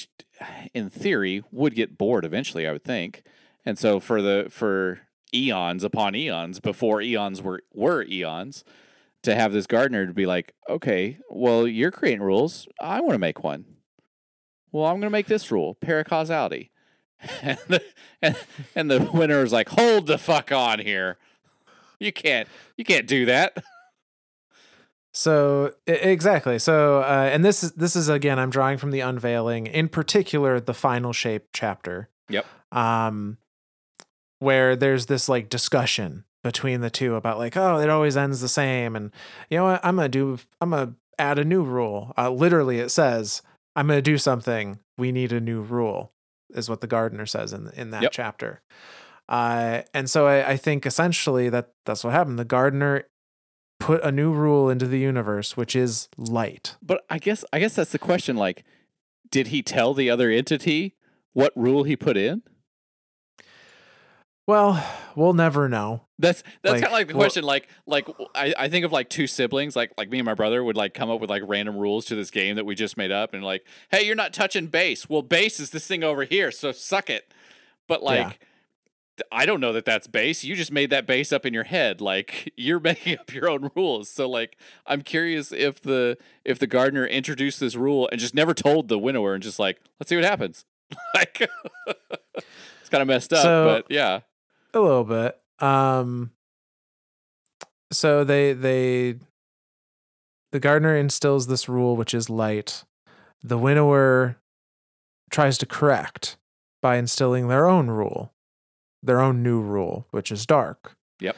in 0.75 0.91
theory, 0.91 1.43
would 1.51 1.75
get 1.75 1.97
bored 1.97 2.25
eventually. 2.25 2.67
I 2.67 2.73
would 2.73 2.85
think, 2.85 3.23
and 3.65 3.79
so 3.79 3.99
for 4.01 4.21
the 4.21 4.47
for 4.51 5.01
eons 5.35 5.83
upon 5.83 6.15
eons 6.15 6.61
before 6.61 7.01
eons 7.01 7.43
were 7.43 7.63
were 7.73 8.05
eons, 8.05 8.65
to 9.23 9.35
have 9.35 9.53
this 9.53 9.67
gardener 9.67 10.07
to 10.07 10.13
be 10.13 10.27
like, 10.27 10.53
okay, 10.69 11.19
well 11.31 11.67
you're 11.67 11.91
creating 11.91 12.23
rules, 12.23 12.69
I 12.81 13.01
want 13.01 13.13
to 13.15 13.19
make 13.19 13.43
one. 13.43 13.65
Well, 14.73 14.85
I'm 14.85 14.95
going 14.95 15.03
to 15.03 15.11
make 15.11 15.27
this 15.27 15.51
rule, 15.51 15.77
paracausality. 15.81 16.71
And 17.43 17.59
the, 17.69 17.83
and, 18.23 18.37
and 18.75 18.91
the 18.91 19.11
winnower 19.13 19.43
is 19.43 19.53
like, 19.53 19.69
"Hold 19.71 20.07
the 20.07 20.19
fuck 20.19 20.53
on 20.53 20.79
here. 20.79 21.17
You 21.99 22.13
can't 22.13 22.49
you 22.77 22.85
can't 22.85 23.07
do 23.07 23.27
that." 23.27 23.57
So 25.13 25.73
exactly. 25.87 26.59
So 26.59 26.99
uh, 27.01 27.31
and 27.33 27.43
this 27.43 27.65
is 27.65 27.73
this 27.73 27.97
is 27.97 28.11
again 28.11 28.39
I'm 28.39 28.51
drawing 28.51 28.77
from 28.77 28.91
the 28.91 29.01
unveiling, 29.01 29.67
in 29.67 29.89
particular 29.89 30.61
the 30.61 30.75
final 30.75 31.15
shape 31.15 31.47
chapter. 31.55 32.11
Yep. 32.29 32.45
Um 32.71 33.39
where 34.41 34.77
there's 34.77 35.07
this 35.07 35.27
like 35.27 35.49
discussion 35.49 36.25
between 36.43 36.83
the 36.83 36.91
two 36.91 37.15
about 37.15 37.39
like, 37.39 37.57
oh, 37.57 37.79
it 37.79 37.89
always 37.89 38.17
ends 38.17 38.43
the 38.43 38.49
same 38.49 38.95
and 38.95 39.11
you 39.49 39.57
know 39.57 39.65
what, 39.65 39.81
I'm 39.83 39.97
going 39.97 40.11
to 40.11 40.19
do 40.19 40.39
I'm 40.61 40.71
going 40.71 40.89
to 40.89 40.95
add 41.19 41.39
a 41.39 41.45
new 41.45 41.63
rule. 41.63 42.13
Uh, 42.19 42.31
literally 42.31 42.79
it 42.79 42.91
says, 42.91 43.41
I'm 43.75 43.87
going 43.87 43.97
to 43.97 44.03
do 44.03 44.19
something, 44.19 44.81
we 44.99 45.13
need 45.13 45.33
a 45.33 45.41
new 45.41 45.63
rule 45.63 46.13
is 46.51 46.69
what 46.69 46.81
the 46.81 46.87
gardener 46.87 47.27
says 47.27 47.53
in 47.53 47.71
in 47.77 47.91
that 47.91 48.03
Yep. 48.03 48.13
chapter. 48.13 48.63
Uh, 49.29 49.83
and 49.93 50.09
so 50.09 50.27
I, 50.29 50.51
I 50.51 50.57
think 50.57 50.87
essentially 50.87 51.49
that 51.49 51.71
that's 51.85 52.05
what 52.05 52.13
happened. 52.13 52.39
The 52.39 52.45
gardener 52.45 53.05
put 53.81 54.03
a 54.05 54.13
new 54.13 54.33
rule 54.33 54.71
into 54.71 54.87
the 54.87 54.99
universe, 54.99 55.57
which 55.57 55.75
is 55.75 56.09
light. 56.17 56.77
But 56.83 57.05
I 57.11 57.19
guess 57.19 57.45
I 57.53 57.59
guess 57.59 57.75
that's 57.75 57.93
the 57.93 57.99
question. 57.99 58.37
Like, 58.37 58.65
did 59.31 59.49
he 59.49 59.63
tell 59.63 59.95
the 59.95 60.09
other 60.09 60.31
entity 60.31 60.95
what 61.33 61.53
rule 61.57 61.83
he 61.85 61.97
put 61.97 62.17
in? 62.17 62.43
Well, 64.47 64.85
we'll 65.17 65.33
never 65.33 65.69
know. 65.69 66.03
That's 66.19 66.43
that's 66.63 66.75
Like, 66.75 66.83
kind 66.83 66.87
of 66.87 66.93
like 66.93 67.09
the 67.09 67.15
well- 67.15 67.25
question. 67.25 67.45
Like 67.45 67.69
like 67.87 68.09
I, 68.35 68.55
I 68.57 68.69
think 68.69 68.85
of 68.85 68.93
like 68.93 69.09
two 69.11 69.27
siblings. 69.27 69.75
Like 69.75 69.93
like 69.99 70.09
me 70.09 70.19
and 70.19 70.25
my 70.27 70.35
brother 70.35 70.63
would 70.63 70.77
like 70.77 70.95
come 70.95 71.11
up 71.11 71.21
with 71.21 71.31
like 71.31 71.43
random 71.47 71.77
rules 71.77 72.05
to 72.07 72.15
this 72.15 72.31
game 72.31 72.57
that 72.57 72.65
we 72.65 72.75
just 72.75 72.97
made 72.97 73.11
up, 73.11 73.35
and 73.35 73.43
like, 73.45 73.65
hey, 73.91 74.05
you're 74.07 74.15
not 74.15 74.33
touching 74.33 74.69
base. 74.69 75.09
Well, 75.09 75.23
base 75.23 75.59
is 75.61 75.71
this 75.71 75.87
thing 75.87 76.05
over 76.05 76.25
here, 76.25 76.51
so 76.51 76.73
suck 76.73 77.11
it. 77.11 77.33
But 77.89 78.03
like. 78.03 78.21
Yeah. 78.27 78.33
I 79.33 79.47
don't 79.47 79.61
know 79.61 79.73
that 79.73 79.87
that's 79.87 80.07
base. 80.07 80.45
You 80.45 80.55
just 80.55 80.71
made 80.71 80.91
that 80.91 81.07
base 81.07 81.33
up 81.33 81.47
in 81.47 81.55
your 81.55 81.65
head. 81.65 82.03
Like 82.03 82.53
you're 82.59 82.79
making 82.79 83.19
up 83.19 83.33
your 83.33 83.49
own 83.49 83.71
rules. 83.75 84.11
So 84.11 84.29
like 84.29 84.59
I'm 84.87 85.01
curious 85.01 85.53
if 85.53 85.81
the 85.81 86.19
if 86.45 86.59
the 86.59 86.67
gardener 86.67 87.07
introduced 87.07 87.59
this 87.59 87.77
rule 87.77 88.11
and 88.13 88.21
just 88.21 88.35
never 88.35 88.53
told 88.53 88.89
the 88.89 88.99
winnower 88.99 89.33
and 89.33 89.43
just 89.43 89.59
like 89.59 89.81
let's 89.99 90.11
see 90.11 90.17
what 90.17 90.25
happens. 90.27 90.67
like 91.15 91.41
it's 92.37 92.91
kind 92.91 93.01
of 93.01 93.09
messed 93.09 93.33
up, 93.33 93.43
So- 93.43 93.65
but 93.65 93.87
yeah. 93.89 94.21
A 94.75 94.81
little 94.81 95.05
bit. 95.05 95.39
Um 95.59 96.31
so 97.93 98.25
they 98.25 98.53
they 98.53 99.17
the 100.53 100.61
gardener 100.61 100.97
instills 100.97 101.47
this 101.47 101.69
rule 101.69 101.97
which 101.97 102.15
is 102.15 102.29
light. 102.31 102.85
The 103.43 103.59
winnower 103.59 104.37
tries 105.31 105.59
to 105.59 105.67
correct 105.67 106.37
by 106.83 106.97
instilling 106.97 107.49
their 107.49 107.67
own 107.67 107.89
rule, 107.89 108.33
their 109.03 109.21
own 109.21 109.43
new 109.43 109.61
rule, 109.61 110.07
which 110.11 110.31
is 110.31 110.47
dark. 110.47 110.97
Yep. 111.21 111.37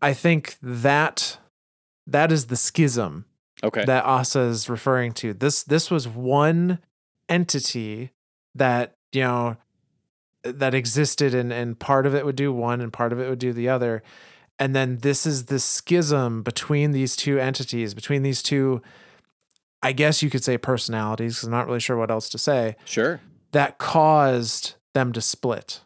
I 0.00 0.12
think 0.14 0.56
that 0.62 1.38
that 2.06 2.32
is 2.32 2.46
the 2.46 2.56
schism 2.56 3.26
Okay. 3.64 3.84
that 3.84 4.04
Ahsa 4.04 4.40
is 4.40 4.68
referring 4.68 5.12
to. 5.14 5.32
This 5.32 5.62
this 5.62 5.90
was 5.90 6.08
one 6.08 6.80
entity 7.28 8.10
that, 8.54 8.96
you 9.12 9.20
know, 9.22 9.56
that 10.44 10.74
existed 10.74 11.34
and, 11.34 11.52
and 11.52 11.78
part 11.78 12.06
of 12.06 12.14
it 12.14 12.24
would 12.24 12.36
do 12.36 12.52
one 12.52 12.80
and 12.80 12.92
part 12.92 13.12
of 13.12 13.20
it 13.20 13.28
would 13.28 13.38
do 13.38 13.52
the 13.52 13.68
other. 13.68 14.02
And 14.58 14.74
then 14.74 14.98
this 14.98 15.26
is 15.26 15.46
the 15.46 15.58
schism 15.58 16.42
between 16.42 16.92
these 16.92 17.16
two 17.16 17.38
entities, 17.38 17.94
between 17.94 18.22
these 18.22 18.42
two, 18.42 18.82
I 19.82 19.92
guess 19.92 20.22
you 20.22 20.30
could 20.30 20.44
say 20.44 20.58
personalities, 20.58 21.42
I'm 21.42 21.50
not 21.50 21.66
really 21.66 21.80
sure 21.80 21.96
what 21.96 22.10
else 22.10 22.28
to 22.30 22.38
say, 22.38 22.76
sure. 22.84 23.20
that 23.52 23.78
caused 23.78 24.74
them 24.94 25.12
to 25.12 25.20
split. 25.20 25.80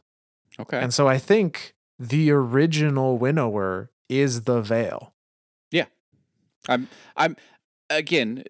Okay. 0.59 0.81
And 0.81 0.93
so 0.93 1.07
I 1.09 1.19
think 1.19 1.75
the 1.99 2.31
original 2.31 3.19
winnower 3.19 3.91
is 4.09 4.43
the 4.43 4.61
veil. 4.61 5.15
Yeah. 5.71 5.87
I'm 6.69 6.89
I'm 7.17 7.37
again 7.91 8.43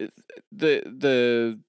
the 0.51 0.83
the 0.85 1.59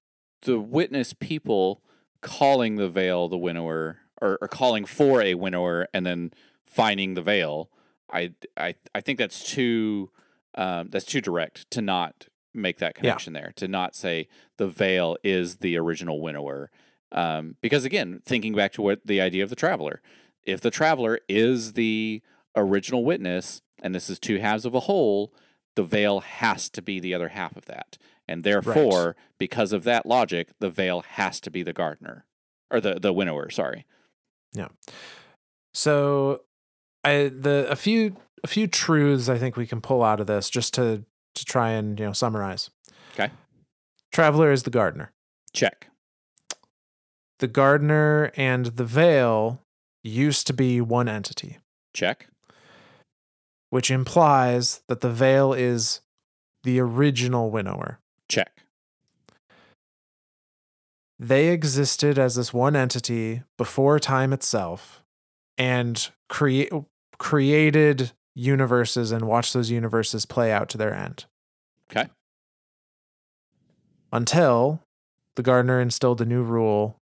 the 0.43 0.59
witness 0.59 1.13
people 1.13 1.81
calling 2.21 2.75
the 2.75 2.89
veil 2.89 3.27
the 3.27 3.37
winnower 3.37 3.99
or, 4.21 4.37
or 4.41 4.47
calling 4.47 4.85
for 4.85 5.21
a 5.21 5.35
winnower 5.35 5.87
and 5.93 6.05
then 6.05 6.31
finding 6.65 7.13
the 7.13 7.21
veil. 7.21 7.69
I 8.11 8.33
I 8.57 8.75
I 8.93 9.01
think 9.01 9.19
that's 9.19 9.43
too 9.43 10.09
um, 10.55 10.89
that's 10.89 11.05
too 11.05 11.21
direct 11.21 11.69
to 11.71 11.81
not 11.81 12.27
make 12.53 12.79
that 12.79 12.95
connection 12.95 13.33
there 13.33 13.53
to 13.55 13.67
not 13.67 13.95
say 13.95 14.27
the 14.57 14.67
veil 14.67 15.17
is 15.23 15.57
the 15.57 15.77
original 15.77 16.21
winnower. 16.21 16.71
Um, 17.11 17.55
because 17.61 17.85
again 17.85 18.21
thinking 18.25 18.53
back 18.53 18.71
to 18.73 18.81
what 18.81 19.05
the 19.05 19.19
idea 19.21 19.43
of 19.43 19.49
the 19.49 19.55
traveler 19.55 20.01
if 20.43 20.61
the 20.61 20.71
traveler 20.71 21.19
is 21.27 21.73
the 21.73 22.21
original 22.55 23.03
witness 23.03 23.61
and 23.81 23.95
this 23.95 24.09
is 24.09 24.19
two 24.19 24.39
halves 24.39 24.65
of 24.65 24.75
a 24.75 24.81
whole 24.81 25.33
the 25.75 25.83
veil 25.83 26.19
has 26.19 26.69
to 26.69 26.81
be 26.81 26.99
the 26.99 27.13
other 27.13 27.29
half 27.29 27.55
of 27.55 27.65
that. 27.65 27.97
And 28.27 28.43
therefore 28.43 29.15
because 29.37 29.71
of 29.73 29.83
that 29.85 30.05
logic 30.05 30.49
the 30.59 30.69
veil 30.69 31.01
has 31.01 31.39
to 31.41 31.51
be 31.51 31.63
the 31.63 31.73
gardener 31.73 32.25
or 32.69 32.79
the 32.79 32.99
the 32.99 33.13
winnower 33.13 33.49
sorry 33.49 33.85
So 35.73 36.41
I 37.03 37.31
the 37.33 37.67
a 37.69 37.75
few 37.75 38.15
a 38.43 38.47
few 38.47 38.67
truths 38.67 39.29
I 39.29 39.37
think 39.37 39.55
we 39.55 39.67
can 39.67 39.81
pull 39.81 40.03
out 40.03 40.19
of 40.19 40.27
this 40.27 40.49
just 40.49 40.73
to 40.75 41.05
to 41.35 41.45
try 41.45 41.69
and, 41.71 41.99
you 41.99 42.05
know, 42.05 42.13
summarize. 42.13 42.69
Okay. 43.13 43.31
Traveler 44.11 44.51
is 44.51 44.63
the 44.63 44.69
gardener. 44.69 45.11
check 45.53 45.87
The 47.39 47.47
gardener 47.47 48.31
and 48.35 48.65
the 48.65 48.83
veil 48.83 49.61
used 50.03 50.47
to 50.47 50.53
be 50.53 50.81
one 50.81 51.07
entity, 51.07 51.57
check 51.93 52.27
which 53.69 53.91
implies 53.91 54.81
that 54.87 55.01
the 55.01 55.11
veil 55.11 55.53
is 55.53 56.01
the 56.63 56.79
original 56.79 57.51
winnower. 57.51 57.99
check 58.27 58.51
They 61.19 61.49
existed 61.49 62.17
as 62.17 62.35
this 62.35 62.53
one 62.53 62.77
entity 62.77 63.43
before 63.57 63.99
time 63.99 64.31
itself 64.31 65.03
and 65.57 66.09
create 66.29 66.71
created 67.17 68.13
universes 68.33 69.11
and 69.11 69.27
watched 69.27 69.53
those 69.53 69.69
universes 69.69 70.25
play 70.25 70.51
out 70.51 70.69
to 70.69 70.77
their 70.77 70.93
end. 70.93 71.25
Okay. 71.91 72.09
Until 74.13 74.81
the 75.35 75.43
gardener 75.43 75.81
instilled 75.81 76.21
a 76.21 76.25
new 76.25 76.43
rule, 76.43 77.01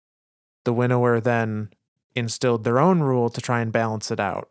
the 0.64 0.72
winnower 0.72 1.20
then 1.20 1.70
instilled 2.14 2.62
their 2.62 2.78
own 2.78 3.00
rule 3.00 3.28
to 3.28 3.40
try 3.40 3.60
and 3.60 3.72
balance 3.72 4.12
it 4.12 4.20
out. 4.20 4.48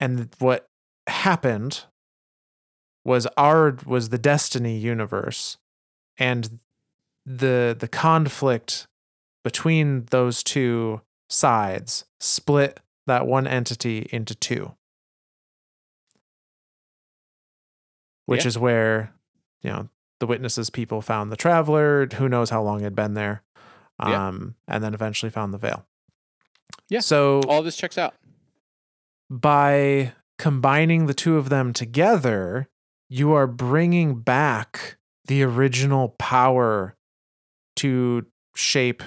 And 0.00 0.28
what 0.40 0.68
happened 1.06 1.84
was 3.04 3.26
our 3.36 3.76
was 3.86 4.08
the 4.08 4.18
destiny 4.18 4.76
universe 4.76 5.58
and 6.18 6.58
the 7.26 7.76
the 7.78 7.88
conflict 7.88 8.86
between 9.44 10.04
those 10.06 10.42
two 10.42 11.00
sides 11.28 12.04
split 12.20 12.80
that 13.06 13.26
one 13.26 13.46
entity 13.46 14.08
into 14.12 14.34
two 14.34 14.72
which 18.26 18.42
Yeah. 18.44 18.48
is 18.48 18.58
where 18.58 19.12
you 19.62 19.70
know 19.70 19.88
the 20.20 20.26
witnesses 20.26 20.70
people 20.70 21.02
found 21.02 21.30
the 21.30 21.36
traveler 21.36 22.06
who 22.14 22.28
knows 22.28 22.50
how 22.50 22.62
long 22.62 22.80
it 22.80 22.84
had 22.84 22.94
been 22.94 23.14
there 23.14 23.42
Yeah. 24.00 24.28
um 24.28 24.54
and 24.68 24.82
then 24.82 24.94
eventually 24.94 25.30
found 25.30 25.52
the 25.52 25.58
veil 25.58 25.86
Yeah. 26.88 27.00
so 27.00 27.40
all 27.48 27.62
this 27.62 27.76
checks 27.76 27.98
out 27.98 28.14
by 29.28 30.12
combining 30.38 31.06
the 31.06 31.14
two 31.14 31.36
of 31.36 31.48
them 31.48 31.72
together, 31.72 32.68
you 33.08 33.32
are 33.32 33.48
bringing 33.48 34.20
back 34.20 34.98
the 35.24 35.42
original 35.42 36.10
power 36.18 36.95
to 37.76 38.26
shape 38.54 39.02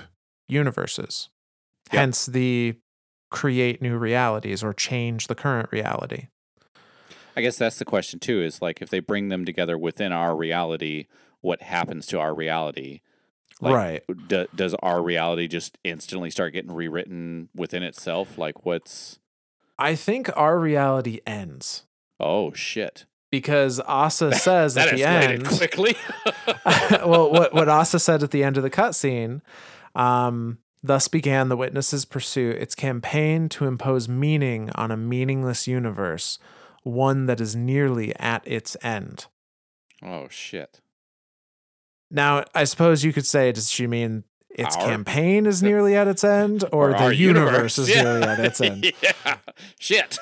universes. 0.47 1.29
Yep. 1.91 1.99
Hence 1.99 2.25
the 2.25 2.75
create 3.29 3.81
new 3.81 3.97
realities 3.97 4.63
or 4.63 4.73
change 4.73 5.27
the 5.27 5.35
current 5.35 5.69
reality. 5.71 6.27
I 7.35 7.41
guess 7.41 7.57
that's 7.57 7.79
the 7.79 7.85
question 7.85 8.19
too. 8.19 8.41
Is 8.41 8.61
like 8.61 8.81
if 8.81 8.89
they 8.89 8.99
bring 8.99 9.29
them 9.29 9.45
together 9.45 9.77
within 9.77 10.11
our 10.11 10.35
reality, 10.35 11.07
what 11.41 11.61
happens 11.61 12.05
to 12.07 12.19
our 12.19 12.33
reality? 12.33 13.01
Like, 13.61 13.75
right. 13.75 14.03
Do, 14.27 14.47
does 14.55 14.73
our 14.75 15.01
reality 15.01 15.47
just 15.47 15.77
instantly 15.83 16.31
start 16.31 16.53
getting 16.53 16.71
rewritten 16.71 17.49
within 17.55 17.83
itself? 17.83 18.37
Like 18.37 18.65
what's? 18.65 19.19
I 19.77 19.95
think 19.95 20.29
our 20.35 20.59
reality 20.59 21.19
ends 21.25 21.83
Oh 22.19 22.53
shit! 22.53 23.05
Because 23.31 23.79
Ahsa 23.81 24.33
says 24.33 24.73
That 24.73 24.87
at 24.89 24.95
the 24.95 25.03
end. 25.03 25.45
quickly. 25.47 25.95
well, 27.05 27.31
what 27.31 27.53
what 27.53 27.69
Ahsa 27.69 27.99
said 27.99 28.23
at 28.23 28.31
the 28.31 28.43
end 28.43 28.57
of 28.57 28.63
the 28.63 28.71
cutscene, 28.71 29.41
um, 29.95 30.57
thus 30.81 31.07
began 31.07 31.49
the 31.49 31.57
witness's 31.57 32.05
pursuit, 32.05 32.55
its 32.57 32.73
campaign 32.73 33.47
to 33.49 33.65
impose 33.67 34.09
meaning 34.09 34.71
on 34.73 34.89
a 34.89 34.97
meaningless 34.97 35.67
universe, 35.67 36.39
one 36.83 37.27
that 37.27 37.39
is 37.39 37.55
nearly 37.55 38.15
at 38.17 38.41
its 38.47 38.75
end. 38.81 39.27
oh 40.03 40.27
shit! 40.29 40.81
Now, 42.09 42.45
I 42.55 42.63
suppose 42.63 43.03
you 43.03 43.13
could 43.13 43.27
say, 43.27 43.51
does 43.51 43.69
she 43.69 43.85
mean 43.85 44.23
its 44.49 44.75
Our- 44.75 44.85
campaign 44.87 45.45
is 45.45 45.61
nearly 45.69 45.95
at 45.95 46.07
its 46.07 46.23
end, 46.23 46.63
or, 46.71 46.95
our 46.95 47.09
the 47.09 47.15
universe, 47.15 47.77
is 47.77 47.89
Yeah. 47.91 48.01
nearly 48.03 48.23
at 48.23 48.39
its 48.39 48.59
end? 48.59 48.91
yeah. 49.03 49.37
Shit. 49.77 50.17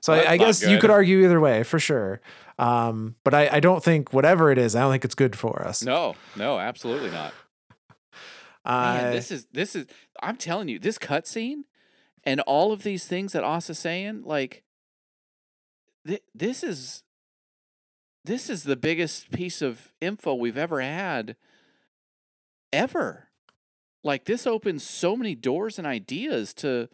So 0.00 0.14
That's 0.14 0.28
I, 0.28 0.32
I 0.32 0.36
guess 0.38 0.62
you 0.62 0.78
could 0.78 0.90
argue 0.90 1.24
either 1.24 1.40
way 1.40 1.62
for 1.62 1.78
sure. 1.78 2.20
Um, 2.58 3.16
but 3.24 3.34
I, 3.34 3.48
I 3.52 3.60
don't 3.60 3.82
think 3.82 4.12
whatever 4.12 4.50
it 4.50 4.58
is, 4.58 4.76
I 4.76 4.80
don't 4.80 4.92
think 4.92 5.04
it's 5.04 5.14
good 5.14 5.36
for 5.36 5.62
us. 5.66 5.82
no, 5.82 6.14
no, 6.36 6.58
absolutely 6.58 7.10
not. 7.10 7.32
uh, 8.64 8.98
Man, 9.00 9.12
this 9.12 9.30
is 9.30 9.46
this 9.52 9.74
is. 9.74 9.86
I'm 10.22 10.36
telling 10.36 10.68
you, 10.68 10.78
this 10.78 10.98
cutscene 10.98 11.62
and 12.24 12.40
all 12.40 12.72
of 12.72 12.82
these 12.82 13.06
things 13.06 13.32
that 13.32 13.42
Ahsa's 13.42 13.78
saying, 13.78 14.22
like, 14.24 14.62
th- 16.06 16.22
this 16.34 16.62
is 16.62 17.02
this 18.24 18.50
is 18.50 18.64
the 18.64 18.76
biggest 18.76 19.30
piece 19.30 19.62
of 19.62 19.92
info 20.00 20.34
we've 20.34 20.58
ever 20.58 20.80
had, 20.80 21.36
ever. 22.72 23.28
Like, 24.02 24.24
this 24.24 24.46
opens 24.46 24.82
so 24.82 25.16
many 25.16 25.34
doors 25.34 25.78
and 25.78 25.86
ideas 25.86 26.52
to 26.54 26.88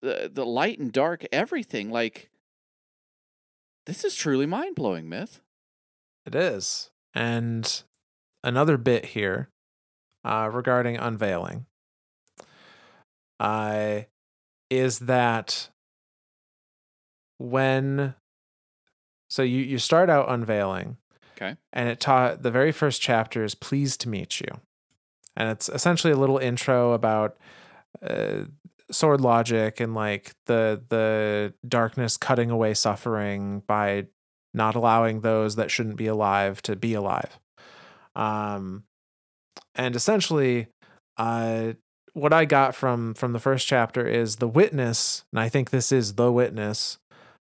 the 0.00 0.30
the 0.32 0.44
light 0.46 0.78
and 0.78 0.92
dark 0.92 1.24
everything. 1.30 1.90
Like, 1.90 2.30
this 3.86 4.04
is 4.04 4.14
truly 4.14 4.46
mind 4.46 4.74
blowing, 4.74 5.08
myth. 5.08 5.40
It 6.26 6.34
is. 6.34 6.90
And 7.14 7.82
another 8.44 8.76
bit 8.76 9.06
here 9.06 9.48
uh, 10.24 10.50
regarding 10.52 10.96
unveiling 10.96 11.66
uh, 13.40 14.00
is 14.70 14.98
that 15.00 15.70
when 17.38 18.14
so 19.28 19.42
you 19.42 19.60
you 19.62 19.78
start 19.78 20.08
out 20.08 20.30
unveiling 20.30 20.96
Okay. 21.36 21.56
and 21.72 21.88
it 21.90 22.00
taught 22.00 22.42
the 22.42 22.50
very 22.50 22.72
first 22.72 23.02
chapter 23.02 23.44
is 23.44 23.54
pleased 23.54 24.00
to 24.00 24.08
meet 24.08 24.40
you 24.40 24.48
and 25.36 25.50
it's 25.50 25.68
essentially 25.68 26.12
a 26.14 26.16
little 26.16 26.38
intro 26.38 26.92
about 26.92 27.36
uh, 28.02 28.44
sword 28.90 29.20
logic 29.20 29.80
and 29.80 29.94
like 29.94 30.32
the 30.46 30.82
the 30.88 31.54
darkness 31.66 32.16
cutting 32.16 32.50
away 32.50 32.74
suffering 32.74 33.62
by 33.66 34.06
not 34.54 34.74
allowing 34.74 35.20
those 35.20 35.56
that 35.56 35.70
shouldn't 35.70 35.96
be 35.96 36.06
alive 36.06 36.62
to 36.62 36.76
be 36.76 36.94
alive. 36.94 37.38
Um 38.14 38.84
and 39.74 39.94
essentially 39.94 40.68
uh 41.16 41.72
what 42.12 42.32
i 42.32 42.44
got 42.44 42.74
from 42.74 43.14
from 43.14 43.32
the 43.32 43.38
first 43.38 43.66
chapter 43.66 44.06
is 44.06 44.36
the 44.36 44.48
witness 44.48 45.24
and 45.32 45.40
i 45.40 45.48
think 45.48 45.70
this 45.70 45.92
is 45.92 46.14
the 46.14 46.32
witness 46.32 46.98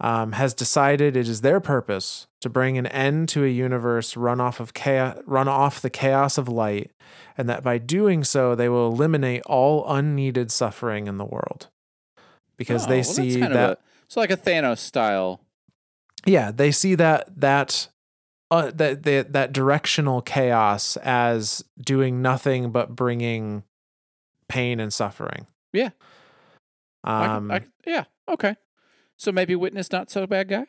um, 0.01 0.33
has 0.33 0.55
decided 0.55 1.17
it 1.17 1.29
is 1.29 1.41
their 1.43 1.61
purpose 1.61 2.27
to 2.41 2.49
bring 2.49 2.79
an 2.79 2.87
end 2.87 3.29
to 3.31 3.45
a 3.45 3.49
universe 3.49 4.17
run 4.17 4.41
off 4.41 4.59
of 4.61 4.73
chaos, 4.73 5.19
run 5.27 5.47
off 5.49 5.81
the 5.81 5.91
chaos 5.91 6.39
of 6.39 6.49
light, 6.49 6.91
and 7.37 7.49
that 7.49 7.63
by 7.63 7.77
doing 7.79 8.25
so 8.25 8.55
they 8.55 8.69
will 8.69 8.89
eliminate 8.89 9.43
all 9.47 9.85
unneeded 9.93 10.51
suffering 10.51 11.07
in 11.07 11.19
the 11.19 11.25
world, 11.25 11.69
because 12.57 12.87
Oh, 12.87 12.89
they 12.89 12.97
well, 12.97 13.05
see 13.05 13.41
that 13.41 13.53
a- 13.53 13.79
it's 14.05 14.17
like 14.17 14.31
a 14.31 14.37
Thanos 14.37 14.79
style. 14.79 15.41
yeah 16.27 16.51
they 16.51 16.71
see 16.73 16.95
that 16.97 17.29
that 17.41 17.89
uh, 18.51 18.71
that 18.75 19.03
that 19.05 19.33
that 19.33 19.53
directional 19.53 20.21
chaos 20.23 20.97
as 20.99 21.63
doing 21.81 22.21
nothing 22.21 22.73
but 22.73 22.97
bringing 22.97 23.63
pain 24.49 24.81
and 24.81 24.93
suffering. 24.93 25.47
Yeah. 25.73 25.91
I 27.05 27.27
Um, 27.37 27.51
I, 27.53 27.63
yeah. 27.87 28.05
Okay. 28.29 28.57
So 29.21 29.31
maybe 29.31 29.55
witness 29.55 29.93
not 29.93 30.11
so 30.11 30.27
bad 30.27 30.49
guy. 30.49 30.65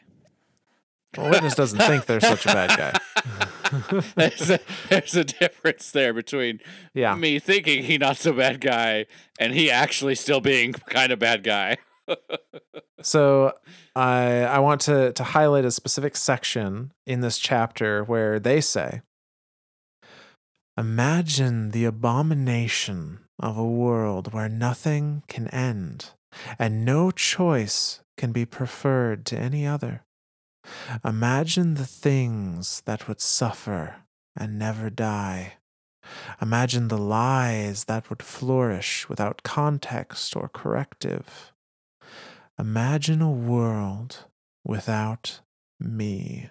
well, 1.17 1.29
witness 1.29 1.55
doesn't 1.55 1.79
think 1.79 2.05
they're 2.05 2.19
such 2.19 2.45
a 2.45 2.49
bad 2.49 2.77
guy. 2.77 4.01
there's, 4.15 4.49
a, 4.49 4.59
there's 4.89 5.15
a 5.15 5.23
difference 5.23 5.91
there 5.91 6.13
between 6.13 6.59
Yeah. 6.93 7.15
me 7.15 7.39
thinking 7.39 7.83
he 7.83 7.97
not 7.97 8.17
so 8.17 8.33
bad 8.33 8.59
guy 8.59 9.05
and 9.39 9.53
he 9.53 9.71
actually 9.71 10.15
still 10.15 10.41
being 10.41 10.73
kind 10.73 11.13
of 11.13 11.19
bad 11.19 11.43
guy. 11.43 11.77
So 13.03 13.53
I 13.95 14.43
I 14.43 14.59
want 14.59 14.81
to 14.81 15.11
to 15.13 15.23
highlight 15.23 15.65
a 15.65 15.71
specific 15.71 16.15
section 16.15 16.91
in 17.07 17.21
this 17.21 17.39
chapter 17.39 18.03
where 18.03 18.37
they 18.39 18.61
say 18.61 19.01
Imagine 20.77 21.71
the 21.71 21.85
abomination 21.85 23.21
of 23.39 23.57
a 23.57 23.65
world 23.65 24.33
where 24.33 24.47
nothing 24.49 25.23
can 25.27 25.47
end 25.47 26.11
and 26.59 26.85
no 26.85 27.09
choice 27.09 28.00
can 28.17 28.31
be 28.31 28.45
preferred 28.45 29.25
to 29.27 29.37
any 29.37 29.65
other. 29.65 30.03
Imagine 31.03 31.73
the 31.73 31.85
things 31.85 32.81
that 32.85 33.07
would 33.07 33.21
suffer 33.21 34.03
and 34.35 34.59
never 34.59 34.89
die. 34.89 35.53
Imagine 36.41 36.87
the 36.87 36.97
lies 36.97 37.85
that 37.85 38.09
would 38.09 38.23
flourish 38.23 39.07
without 39.09 39.43
context 39.43 40.35
or 40.35 40.49
corrective. 40.49 41.53
Imagine 42.59 43.21
a 43.21 43.31
world 43.31 44.25
without 44.63 45.41
me. 45.79 46.49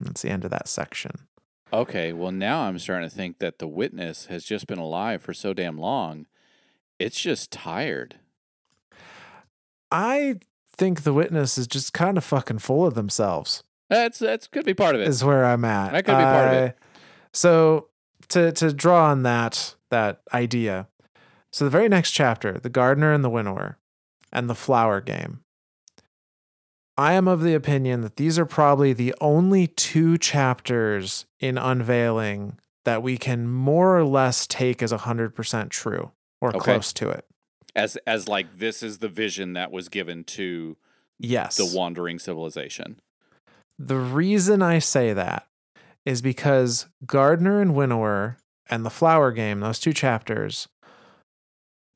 That's 0.00 0.22
the 0.22 0.30
end 0.30 0.44
of 0.44 0.50
that 0.50 0.68
section. 0.68 1.28
Okay, 1.72 2.12
well 2.12 2.32
now 2.32 2.62
I'm 2.62 2.78
starting 2.78 3.08
to 3.08 3.14
think 3.14 3.38
that 3.38 3.58
the 3.58 3.68
witness 3.68 4.26
has 4.26 4.44
just 4.44 4.66
been 4.66 4.78
alive 4.78 5.22
for 5.22 5.32
so 5.32 5.54
damn 5.54 5.78
long. 5.78 6.26
It's 6.98 7.20
just 7.20 7.50
tired. 7.50 8.16
I 9.92 10.40
think 10.74 11.02
the 11.02 11.12
witness 11.12 11.58
is 11.58 11.66
just 11.66 11.92
kind 11.92 12.16
of 12.16 12.24
fucking 12.24 12.58
full 12.58 12.86
of 12.86 12.94
themselves. 12.94 13.62
That's 13.90 14.18
that's 14.18 14.46
could 14.48 14.64
be 14.64 14.74
part 14.74 14.94
of 14.94 15.02
it. 15.02 15.08
Is 15.08 15.22
where 15.22 15.44
I'm 15.44 15.64
at. 15.64 15.92
That 15.92 16.04
could 16.04 16.16
be 16.18 16.24
part 16.24 16.46
of 16.48 16.52
it. 16.54 16.78
So 17.32 17.88
to 18.28 18.50
to 18.52 18.72
draw 18.72 19.10
on 19.10 19.22
that 19.22 19.74
that 19.90 20.22
idea, 20.32 20.88
so 21.52 21.64
the 21.66 21.70
very 21.70 21.88
next 21.88 22.12
chapter, 22.12 22.58
the 22.58 22.70
gardener 22.70 23.12
and 23.12 23.22
the 23.22 23.30
winnower, 23.30 23.78
and 24.32 24.48
the 24.48 24.54
flower 24.54 25.00
game. 25.00 25.40
I 26.96 27.14
am 27.14 27.26
of 27.26 27.42
the 27.42 27.54
opinion 27.54 28.02
that 28.02 28.16
these 28.16 28.38
are 28.38 28.44
probably 28.46 28.92
the 28.92 29.14
only 29.20 29.66
two 29.66 30.18
chapters 30.18 31.24
in 31.40 31.56
unveiling 31.56 32.58
that 32.84 33.02
we 33.02 33.16
can 33.16 33.48
more 33.48 33.96
or 33.96 34.04
less 34.04 34.46
take 34.46 34.82
as 34.82 34.92
100% 34.92 35.70
true 35.70 36.12
or 36.40 36.50
Okay. 36.50 36.58
close 36.58 36.92
to 36.94 37.08
it. 37.08 37.24
As 37.74 37.96
as 38.06 38.28
like 38.28 38.58
this 38.58 38.82
is 38.82 38.98
the 38.98 39.08
vision 39.08 39.54
that 39.54 39.70
was 39.72 39.88
given 39.88 40.24
to 40.24 40.76
Yes. 41.18 41.56
the 41.56 41.70
wandering 41.76 42.18
civilization. 42.18 43.00
The 43.78 43.96
reason 43.96 44.60
I 44.62 44.78
say 44.78 45.12
that 45.12 45.46
is 46.04 46.20
because 46.20 46.86
Gardener 47.06 47.60
and 47.60 47.74
Winnower 47.74 48.36
and 48.68 48.84
the 48.84 48.90
Flower 48.90 49.30
Game, 49.32 49.60
those 49.60 49.78
two 49.78 49.92
chapters, 49.92 50.68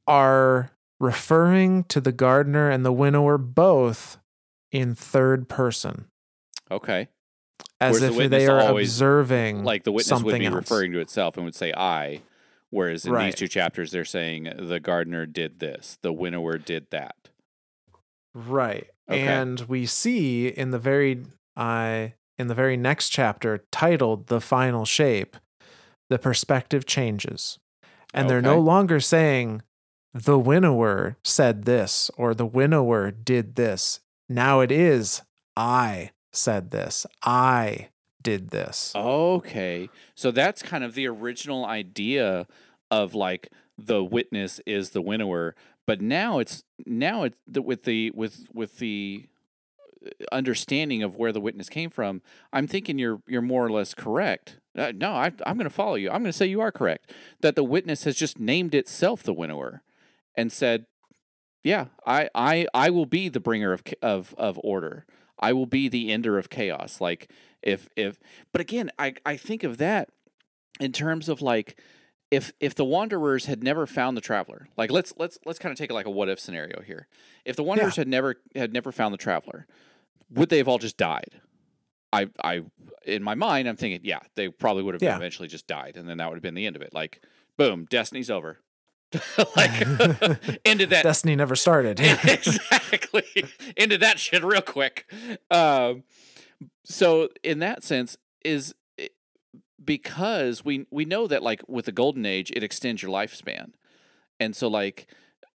are 0.07 0.70
referring 1.01 1.85
to 1.85 2.01
the 2.01 2.12
gardener 2.12 2.70
and 2.70 2.85
the 2.85 2.93
winnower 2.93 3.36
both 3.36 4.19
in 4.73 4.94
third 4.94 5.48
person, 5.48 6.07
Okay. 6.70 7.09
as 7.81 7.97
Whereas 7.97 8.03
if 8.11 8.16
witness 8.16 8.43
they 8.43 8.47
are 8.47 8.78
observing 8.78 9.65
Like 9.65 9.85
the 9.85 9.93
witness 9.93 10.23
would 10.23 10.39
be 10.39 10.47
else. 10.47 10.55
referring 10.55 10.93
to 10.93 11.01
itself 11.01 11.36
and 11.36 11.44
would 11.44 11.55
say 11.55 11.73
I, 11.77 12.23
whereas 12.70 13.05
in 13.06 13.12
Right. 13.12 13.26
these 13.26 13.34
two 13.34 13.48
chapters 13.48 13.90
they're 13.90 14.05
saying 14.05 14.52
the 14.59 14.80
gardener 14.80 15.26
did 15.26 15.60
this, 15.60 15.98
the 16.02 16.12
winnower 16.12 16.59
did 16.59 16.90
that. 16.90 17.28
Right. 18.34 18.88
Okay. 19.10 19.26
And 19.26 19.60
we 19.62 19.86
see 19.86 20.48
in 20.48 20.70
the 20.70 20.78
very 20.78 21.22
uh 21.56 22.09
in 22.38 22.48
the 22.48 22.55
very 22.55 22.76
next 22.76 23.09
chapter 23.10 23.64
titled 23.72 24.26
The 24.26 24.40
Final 24.40 24.84
Shape, 24.84 25.36
the 26.10 26.18
perspective 26.18 26.84
changes. 26.84 27.59
And 28.12 28.28
they're 28.30 28.43
no 28.43 28.59
longer 28.59 29.01
saying 29.01 29.62
the 30.14 30.38
winnower 30.38 31.16
said 31.24 31.64
this 31.64 32.10
or 32.16 32.34
the 32.34 32.47
winnower 32.47 33.10
did 33.10 33.56
this. 33.56 34.01
Now 34.28 34.60
it 34.60 34.70
is 34.72 35.22
I 35.56 36.10
said 36.32 36.70
this. 36.70 37.06
I 37.22 37.88
did 38.27 38.51
this. 38.51 38.93
Okay. 38.97 39.89
So 40.16 40.32
that's 40.32 40.61
kind 40.61 40.82
of 40.82 40.94
the 40.94 41.07
original 41.07 41.65
idea 41.65 42.48
of 42.90 43.15
like 43.15 43.53
the 43.78 44.03
witness 44.03 44.61
is 44.66 44.90
the 44.90 45.01
winnower, 45.01 45.55
but 45.86 46.01
now 46.01 46.40
it's 46.40 46.65
now 46.85 47.23
it's 47.23 47.39
with 47.55 47.85
the 47.85 48.11
with 48.16 48.48
with 48.53 48.78
the 48.78 49.27
uh, 50.05 50.11
understanding 50.32 51.05
of 51.05 51.15
where 51.15 51.31
the 51.31 51.40
witness 51.40 51.69
came 51.69 51.89
from. 51.89 52.20
I'm 52.53 52.66
thinking 52.66 52.98
you're 52.98 53.23
you're 53.28 53.43
more 53.43 53.65
or 53.65 53.70
less 53.70 53.94
correct. 53.94 54.59
Uh, 54.77 54.93
no, 54.94 55.12
I, 55.12 55.32
I'm 55.47 55.57
going 55.57 55.70
to 55.70 55.70
follow 55.70 55.94
you. 55.94 56.09
I'm 56.09 56.23
going 56.23 56.32
to 56.32 56.32
say 56.32 56.47
you 56.47 56.61
are 56.61 56.73
correct. 56.73 57.12
That 57.43 57.55
the 57.55 57.65
witness 57.65 58.03
has 58.05 58.16
just 58.16 58.40
named 58.40 58.74
itself 58.74 59.23
the 59.23 59.32
winnower, 59.32 59.82
and 60.36 60.51
said, 60.51 60.86
"Yeah, 61.62 61.86
I 62.05 62.28
I 62.35 62.66
I 62.74 62.90
will 62.90 63.07
be 63.07 63.28
the 63.28 63.40
bringer 63.40 63.73
of 63.73 63.85
of 64.03 64.35
of 64.36 64.59
order. 64.65 65.07
I 65.39 65.53
will 65.53 65.66
be 65.66 65.89
the 65.89 66.11
ender 66.12 66.39
of 66.39 66.51
chaos." 66.51 67.01
Like 67.01 67.31
if 67.66 67.88
if 67.97 68.18
but 68.52 68.60
again 68.62 68.90
i 68.98 69.12
i 69.26 69.36
think 69.36 69.62
of 69.64 69.76
that 69.78 70.09
in 70.80 70.93
terms 70.93 71.28
of 71.28 71.43
like 71.43 71.78
if 72.30 72.52
if 72.60 72.74
the 72.74 72.84
wanderers 72.84 73.47
had 73.47 73.62
never 73.62 73.86
found 73.86 74.16
the 74.16 74.20
traveler 74.20 74.68
like 74.76 74.90
let's 74.90 75.12
let's 75.18 75.38
let's 75.44 75.59
kind 75.59 75.72
of 75.72 75.78
take 75.78 75.90
it 75.90 75.94
like 75.94 76.06
a 76.06 76.10
what 76.10 76.28
if 76.28 76.40
scenario 76.40 76.80
here. 76.82 77.06
If 77.44 77.55
the 77.56 77.62
wanderers 77.62 77.97
had 77.97 78.09
never 78.09 78.36
had 78.55 78.72
never 78.72 78.90
found 78.93 79.12
the 79.12 79.18
traveler 79.18 79.66
would 80.30 80.48
they 80.48 80.59
have 80.59 80.66
all 80.68 80.78
just 80.78 80.97
died? 80.97 81.40
I 82.12 82.28
i 82.43 82.62
in 83.05 83.22
my 83.22 83.34
mind 83.34 83.68
i'm 83.68 83.76
thinking 83.76 84.01
yeah 84.02 84.20
they 84.34 84.48
probably 84.48 84.82
would 84.82 84.94
have 84.94 85.02
Yeah. 85.02 85.16
eventually 85.16 85.48
just 85.48 85.66
died 85.66 85.97
and 85.97 86.09
then 86.09 86.18
that 86.18 86.28
would 86.28 86.36
have 86.36 86.43
been 86.43 86.55
the 86.55 86.66
end 86.66 86.76
of 86.76 86.82
it. 86.82 86.93
Like 86.94 87.22
boom 87.56 87.86
destiny's 87.90 88.30
over. 88.30 88.59
Like 89.56 89.70
ended 90.64 90.90
that 90.90 91.05
Destiny 91.05 91.36
never 91.36 91.55
started. 91.56 92.01
exactly. 92.24 93.22
Into 93.76 93.98
that 93.98 94.18
shit 94.18 94.43
real 94.44 94.62
quick. 94.62 95.06
Um 95.51 96.02
so 96.84 97.28
in 97.42 97.58
that 97.60 97.82
sense 97.84 98.16
is 98.44 98.74
it- 98.96 99.14
because 99.84 100.64
we 100.64 100.86
we 100.90 101.04
know 101.04 101.26
that 101.26 101.42
like 101.42 101.62
with 101.68 101.84
the 101.86 101.92
golden 101.92 102.26
age 102.26 102.50
it 102.54 102.62
extends 102.62 103.02
your 103.02 103.10
lifespan. 103.10 103.72
And 104.40 104.54
so 104.56 104.68
like 104.68 105.06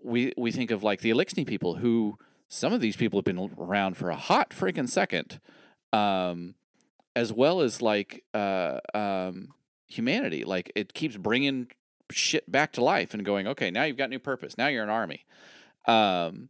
we 0.02 0.32
we 0.36 0.50
think 0.52 0.70
of 0.70 0.82
like 0.82 1.00
the 1.00 1.10
eliksni 1.10 1.46
people 1.46 1.76
who 1.76 2.16
some 2.48 2.72
of 2.72 2.80
these 2.80 2.96
people 2.96 3.18
have 3.18 3.24
been 3.24 3.50
around 3.58 3.96
for 3.96 4.10
a 4.10 4.16
hot 4.16 4.50
freaking 4.50 4.88
second 4.88 5.40
um 5.92 6.54
as 7.16 7.32
well 7.32 7.60
as 7.60 7.82
like 7.82 8.24
uh 8.34 8.78
um 8.94 9.48
humanity. 9.88 10.44
Like 10.44 10.72
it 10.74 10.94
keeps 10.94 11.16
bringing 11.16 11.68
shit 12.10 12.50
back 12.50 12.72
to 12.72 12.82
life 12.82 13.14
and 13.14 13.24
going 13.24 13.46
okay 13.46 13.70
now 13.70 13.84
you've 13.84 13.96
got 13.96 14.10
new 14.10 14.18
purpose. 14.18 14.58
Now 14.58 14.68
you're 14.68 14.84
an 14.84 14.90
army. 14.90 15.24
Um 15.86 16.48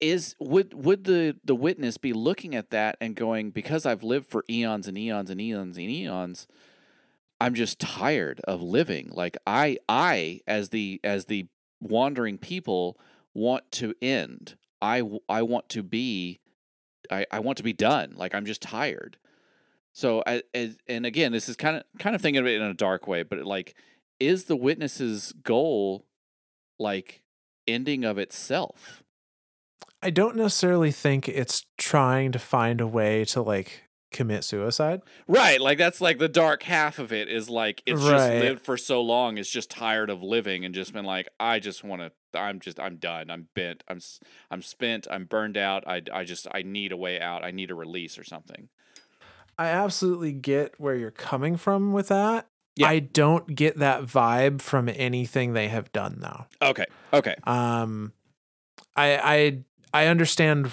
is 0.00 0.34
would 0.38 0.72
would 0.72 1.04
the 1.04 1.36
the 1.44 1.54
witness 1.54 1.98
be 1.98 2.12
looking 2.12 2.54
at 2.54 2.70
that 2.70 2.96
and 3.00 3.14
going 3.14 3.50
because 3.50 3.84
I've 3.84 4.02
lived 4.02 4.26
for 4.26 4.44
eons 4.48 4.88
and 4.88 4.96
eons 4.96 5.30
and 5.30 5.40
eons 5.40 5.76
and 5.76 5.90
eons 5.90 6.46
I'm 7.40 7.54
just 7.54 7.78
tired 7.80 8.40
of 8.44 8.60
living. 8.60 9.10
Like 9.12 9.36
I 9.46 9.78
I 9.88 10.40
as 10.46 10.68
the 10.68 11.00
as 11.02 11.24
the 11.24 11.46
wandering 11.80 12.36
people 12.36 12.98
want 13.32 13.70
to 13.72 13.94
end. 14.02 14.56
I 14.82 15.02
I 15.28 15.42
want 15.42 15.68
to 15.70 15.82
be 15.82 16.40
I 17.10 17.24
I 17.30 17.40
want 17.40 17.56
to 17.58 17.64
be 17.64 17.72
done. 17.72 18.14
Like 18.16 18.34
I'm 18.34 18.44
just 18.44 18.60
tired. 18.60 19.16
So 19.92 20.22
I, 20.26 20.42
and 20.86 21.06
again 21.06 21.32
this 21.32 21.48
is 21.48 21.56
kind 21.56 21.76
of 21.76 21.84
kind 21.98 22.14
of 22.14 22.22
thinking 22.22 22.40
of 22.40 22.46
it 22.46 22.60
in 22.60 22.62
a 22.62 22.74
dark 22.74 23.08
way 23.08 23.24
but 23.24 23.44
like 23.44 23.74
is 24.20 24.44
the 24.44 24.54
witness's 24.54 25.32
goal 25.42 26.06
like 26.78 27.22
ending 27.66 28.04
of 28.04 28.16
itself 28.16 29.02
I 30.02 30.10
don't 30.10 30.36
necessarily 30.36 30.90
think 30.90 31.28
it's 31.28 31.66
trying 31.76 32.32
to 32.32 32.38
find 32.38 32.80
a 32.80 32.86
way 32.86 33.24
to 33.26 33.42
like 33.42 33.84
commit 34.12 34.44
suicide. 34.44 35.02
Right, 35.28 35.60
like 35.60 35.78
that's 35.78 36.00
like 36.00 36.18
the 36.18 36.28
dark 36.28 36.62
half 36.64 36.98
of 36.98 37.12
it 37.12 37.28
is 37.28 37.48
like 37.48 37.82
it's 37.86 38.02
just 38.02 38.30
lived 38.30 38.64
for 38.64 38.76
so 38.76 39.00
long, 39.00 39.38
it's 39.38 39.50
just 39.50 39.70
tired 39.70 40.10
of 40.10 40.22
living 40.22 40.64
and 40.64 40.74
just 40.74 40.92
been 40.92 41.04
like, 41.04 41.28
I 41.38 41.58
just 41.58 41.84
want 41.84 42.02
to. 42.02 42.12
I'm 42.32 42.60
just, 42.60 42.78
I'm 42.78 42.96
done. 42.96 43.28
I'm 43.28 43.48
bent. 43.56 43.82
I'm, 43.88 43.98
I'm 44.52 44.62
spent. 44.62 45.08
I'm 45.10 45.24
burned 45.24 45.56
out. 45.56 45.82
I, 45.84 46.02
I 46.12 46.22
just, 46.22 46.46
I 46.52 46.62
need 46.62 46.92
a 46.92 46.96
way 46.96 47.20
out. 47.20 47.44
I 47.44 47.50
need 47.50 47.72
a 47.72 47.74
release 47.74 48.18
or 48.18 48.24
something. 48.24 48.68
I 49.58 49.66
absolutely 49.66 50.32
get 50.32 50.78
where 50.78 50.94
you're 50.94 51.10
coming 51.10 51.56
from 51.56 51.92
with 51.92 52.06
that. 52.06 52.46
Yeah. 52.76 52.88
I 52.88 53.00
don't 53.00 53.54
get 53.54 53.78
that 53.78 54.04
vibe 54.04 54.62
from 54.62 54.88
anything 54.88 55.54
they 55.54 55.68
have 55.68 55.90
done 55.92 56.18
though. 56.20 56.46
Okay, 56.62 56.86
okay, 57.12 57.34
Um 57.44 58.12
I 58.96 59.18
I 59.18 59.58
I 59.92 60.06
understand 60.06 60.72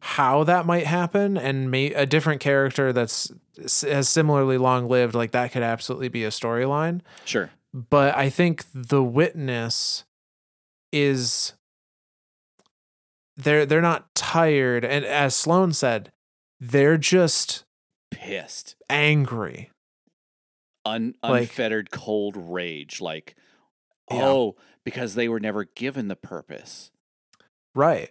how 0.00 0.44
that 0.44 0.66
might 0.66 0.86
happen 0.86 1.36
and 1.36 1.70
may, 1.70 1.92
a 1.92 2.06
different 2.06 2.40
character 2.40 2.92
that's 2.92 3.32
has 3.82 4.08
similarly 4.08 4.58
long 4.58 4.88
lived 4.88 5.14
like 5.14 5.30
that 5.32 5.50
could 5.52 5.62
absolutely 5.62 6.08
be 6.08 6.22
a 6.24 6.28
storyline 6.28 7.00
sure. 7.24 7.50
but 7.72 8.14
I 8.14 8.28
think 8.28 8.64
the 8.74 9.02
witness 9.02 10.04
is 10.92 11.54
they're 13.36 13.66
they're 13.66 13.80
not 13.80 14.14
tired 14.14 14.84
and 14.84 15.04
as 15.04 15.34
Sloane 15.34 15.72
said 15.72 16.12
they're 16.60 16.98
just 16.98 17.64
Pissed, 18.10 18.76
angry 18.88 19.70
Un, 20.84 21.14
Like- 21.22 21.42
unfettered, 21.42 21.90
cold 21.90 22.36
rage. 22.36 23.00
Like, 23.00 23.34
Yeah. 24.10 24.24
oh, 24.24 24.56
because 24.84 25.16
they 25.16 25.28
were 25.28 25.40
never 25.40 25.64
given 25.64 26.06
the 26.08 26.14
purpose. 26.16 26.92
right 27.74 28.10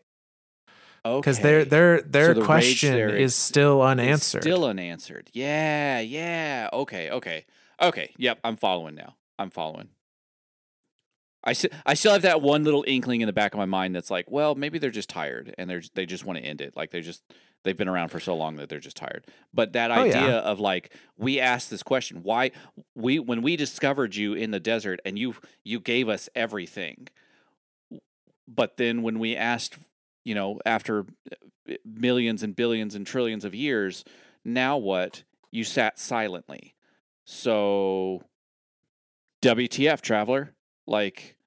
Okay, 1.05 1.19
because 1.21 1.39
their 1.39 1.63
their 1.65 2.01
their 2.01 2.33
the 2.33 2.41
question 2.43 2.95
is 2.97 3.21
is- 3.21 3.35
still 3.35 3.81
unanswered 3.81 4.41
still 4.41 4.65
unanswered. 4.65 5.29
Yeah, 5.33 5.99
yeah. 5.99 6.69
Okay, 6.73 7.11
okay, 7.11 7.45
okay. 7.81 8.11
Yep, 8.17 8.39
I'm 8.43 8.55
following 8.55 8.95
now. 8.95 9.15
I'm 9.37 9.51
following. 9.51 9.89
I 11.47 11.53
still 11.53 12.11
have 12.13 12.23
that 12.23 12.41
one 12.41 12.63
little 12.63 12.83
inkling 12.87 13.21
in 13.21 13.27
the 13.27 13.33
back 13.33 13.53
of 13.53 13.59
my 13.59 13.65
mind 13.65 13.95
that's 13.95 14.09
like, 14.09 14.31
well, 14.31 14.55
maybe 14.55 14.79
they're 14.79 14.89
just 14.89 15.09
tired 15.09 15.53
and 15.59 15.69
they're 15.69 15.83
they 15.93 16.07
just 16.07 16.25
want 16.25 16.39
to 16.39 16.43
end 16.43 16.59
it. 16.59 16.75
Like 16.75 16.89
they 16.89 17.01
just 17.01 17.21
they've 17.63 17.77
been 17.77 17.87
around 17.87 18.09
for 18.09 18.19
so 18.19 18.35
long 18.35 18.55
that 18.55 18.67
they're 18.67 18.79
just 18.79 18.97
tired. 18.97 19.27
But 19.53 19.73
that 19.73 19.91
Oh, 19.91 20.05
yeah. 20.05 20.23
idea 20.23 20.37
of 20.37 20.59
like 20.59 20.91
we 21.19 21.39
asked 21.39 21.69
this 21.69 21.83
question, 21.83 22.23
why 22.23 22.49
we 22.95 23.19
when 23.19 23.43
we 23.43 23.55
discovered 23.57 24.15
you 24.15 24.33
in 24.33 24.49
the 24.49 24.59
desert 24.59 24.99
and 25.05 25.19
you 25.19 25.35
you 25.63 25.79
gave 25.79 26.09
us 26.09 26.29
everything. 26.33 27.09
But 28.47 28.77
then 28.77 29.03
when 29.03 29.19
we 29.19 29.35
asked, 29.35 29.77
you 30.25 30.35
know, 30.35 30.59
after 30.65 31.05
uh, 31.31 31.73
millions 31.85 32.43
and 32.43 32.55
billions 32.55 32.95
and 32.95 33.07
trillions 33.07 33.45
of 33.45 33.55
years, 33.55 34.03
now 34.43 34.77
what? 34.77 35.23
You 35.51 35.63
sat 35.63 35.97
silently. 35.97 36.75
So 37.23 38.23
WTF 39.41 40.01
traveler? 40.01 40.53
Like 40.85 41.37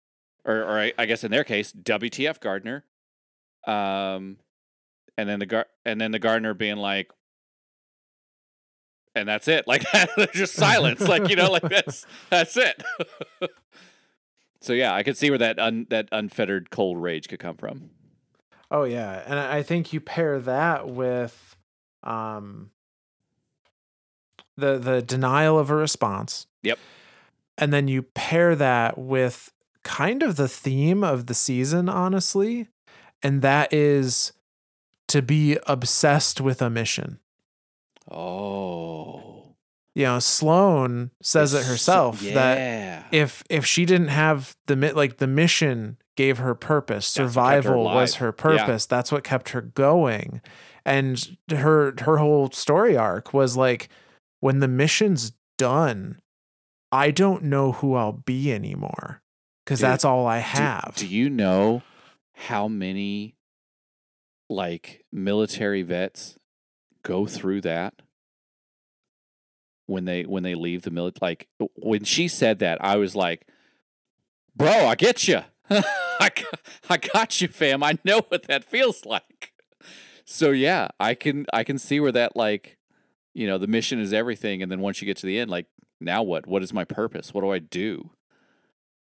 or 0.44 0.62
or 0.62 0.78
I, 0.80 0.92
I 0.98 1.06
guess 1.06 1.24
in 1.24 1.30
their 1.30 1.44
case, 1.44 1.72
WTF 1.72 2.40
gardener. 2.40 2.84
Um 3.66 4.38
and 5.16 5.28
then 5.28 5.40
the 5.40 5.46
gar- 5.46 5.66
and 5.84 6.00
then 6.00 6.10
the 6.12 6.18
gardener 6.18 6.54
being 6.54 6.76
like 6.76 7.10
and 9.14 9.28
that's 9.28 9.48
it. 9.48 9.64
Like 9.68 9.84
just 10.32 10.54
silence. 10.54 11.06
like, 11.06 11.28
you 11.28 11.36
know, 11.36 11.50
like 11.50 11.62
that's 11.62 12.06
that's 12.30 12.56
it. 12.56 12.82
so 14.60 14.72
yeah, 14.72 14.94
I 14.94 15.02
could 15.02 15.16
see 15.16 15.30
where 15.30 15.38
that 15.38 15.58
un- 15.58 15.86
that 15.90 16.08
unfettered 16.12 16.70
cold 16.70 17.00
rage 17.00 17.28
could 17.28 17.40
come 17.40 17.56
from. 17.56 17.90
Oh 18.70 18.84
yeah, 18.84 19.22
and 19.26 19.38
I 19.38 19.62
think 19.62 19.92
you 19.92 20.00
pair 20.00 20.38
that 20.40 20.88
with 20.88 21.56
um 22.02 22.70
the 24.56 24.78
the 24.78 25.00
denial 25.02 25.58
of 25.58 25.70
a 25.70 25.74
response. 25.74 26.46
Yep. 26.62 26.78
And 27.56 27.72
then 27.72 27.88
you 27.88 28.02
pair 28.02 28.54
that 28.56 28.98
with 28.98 29.52
kind 29.82 30.22
of 30.22 30.36
the 30.36 30.48
theme 30.48 31.02
of 31.02 31.26
the 31.26 31.34
season 31.34 31.88
honestly, 31.88 32.68
and 33.22 33.42
that 33.42 33.72
is 33.72 34.32
to 35.08 35.22
be 35.22 35.56
obsessed 35.66 36.40
with 36.40 36.60
a 36.60 36.68
mission. 36.68 37.18
Oh. 38.10 39.54
You 39.94 40.04
know, 40.04 40.18
Sloane 40.20 41.10
says 41.22 41.54
it 41.54 41.58
It's 41.58 41.66
so- 41.66 41.72
herself 41.72 42.20
that 42.20 43.06
if 43.12 43.42
if 43.48 43.64
she 43.66 43.84
didn't 43.84 44.08
have 44.08 44.56
the 44.66 44.76
like 44.94 45.16
the 45.16 45.26
mission 45.26 45.96
gave 46.18 46.38
her 46.38 46.54
purpose 46.54 47.14
kept 47.14 47.18
her 47.24 47.28
survival 47.28 47.84
was 47.84 48.16
her 48.16 48.26
Yeah. 48.36 48.42
purpose 48.66 48.86
that's 48.86 49.10
what 49.12 49.22
kept 49.24 49.50
her 49.50 49.60
going 49.62 50.40
and 50.84 51.36
her 51.50 51.94
her 52.00 52.16
whole 52.18 52.50
story 52.50 52.96
arc 52.96 53.32
was 53.32 53.56
like 53.56 53.88
when 54.40 54.58
the 54.60 54.68
mission's 54.68 55.32
done 55.56 56.20
i 56.92 57.10
don't 57.10 57.42
know 57.44 57.72
who 57.72 57.94
i'll 57.94 58.12
be 58.12 58.52
anymore 58.52 59.22
because 59.64 59.80
that's 59.80 60.04
all 60.04 60.26
i 60.26 60.38
Do- 60.38 60.42
have 60.58 60.92
Do, 60.96 61.06
you 61.06 61.30
know 61.30 61.82
how 62.34 62.68
many 62.68 63.34
like 64.50 65.04
military 65.12 65.82
vets 65.82 66.38
go 67.02 67.26
through 67.26 67.60
that 67.62 67.94
when 69.86 70.04
they 70.04 70.22
when 70.24 70.42
they 70.42 70.54
leave 70.54 70.82
the 70.82 70.90
military? 70.90 71.18
Like 71.30 71.48
when 71.76 72.04
she 72.04 72.28
said 72.28 72.58
that, 72.60 72.82
I 72.84 72.96
was 72.96 73.14
like, 73.16 73.46
"Bro, 74.54 74.86
I 74.86 74.94
get 74.94 75.26
you. 75.28 75.40
I 76.20 76.30
I 76.88 76.96
got 76.96 77.40
you, 77.40 77.48
fam. 77.48 77.82
I 77.82 77.98
know 78.04 78.22
what 78.28 78.44
that 78.44 78.64
feels 78.64 79.04
like." 79.04 79.52
So 80.24 80.50
yeah, 80.50 80.88
I 81.00 81.14
can 81.14 81.46
I 81.52 81.64
can 81.64 81.78
see 81.78 82.00
where 82.00 82.12
that 82.12 82.36
like, 82.36 82.78
you 83.34 83.46
know, 83.46 83.58
the 83.58 83.66
mission 83.66 83.98
is 83.98 84.12
everything, 84.12 84.62
and 84.62 84.70
then 84.70 84.80
once 84.80 85.00
you 85.00 85.06
get 85.06 85.16
to 85.18 85.26
the 85.26 85.38
end, 85.38 85.50
like, 85.50 85.66
now 86.00 86.22
what? 86.22 86.46
What 86.46 86.62
is 86.62 86.72
my 86.72 86.84
purpose? 86.84 87.32
What 87.32 87.42
do 87.42 87.50
I 87.50 87.58
do? 87.58 88.10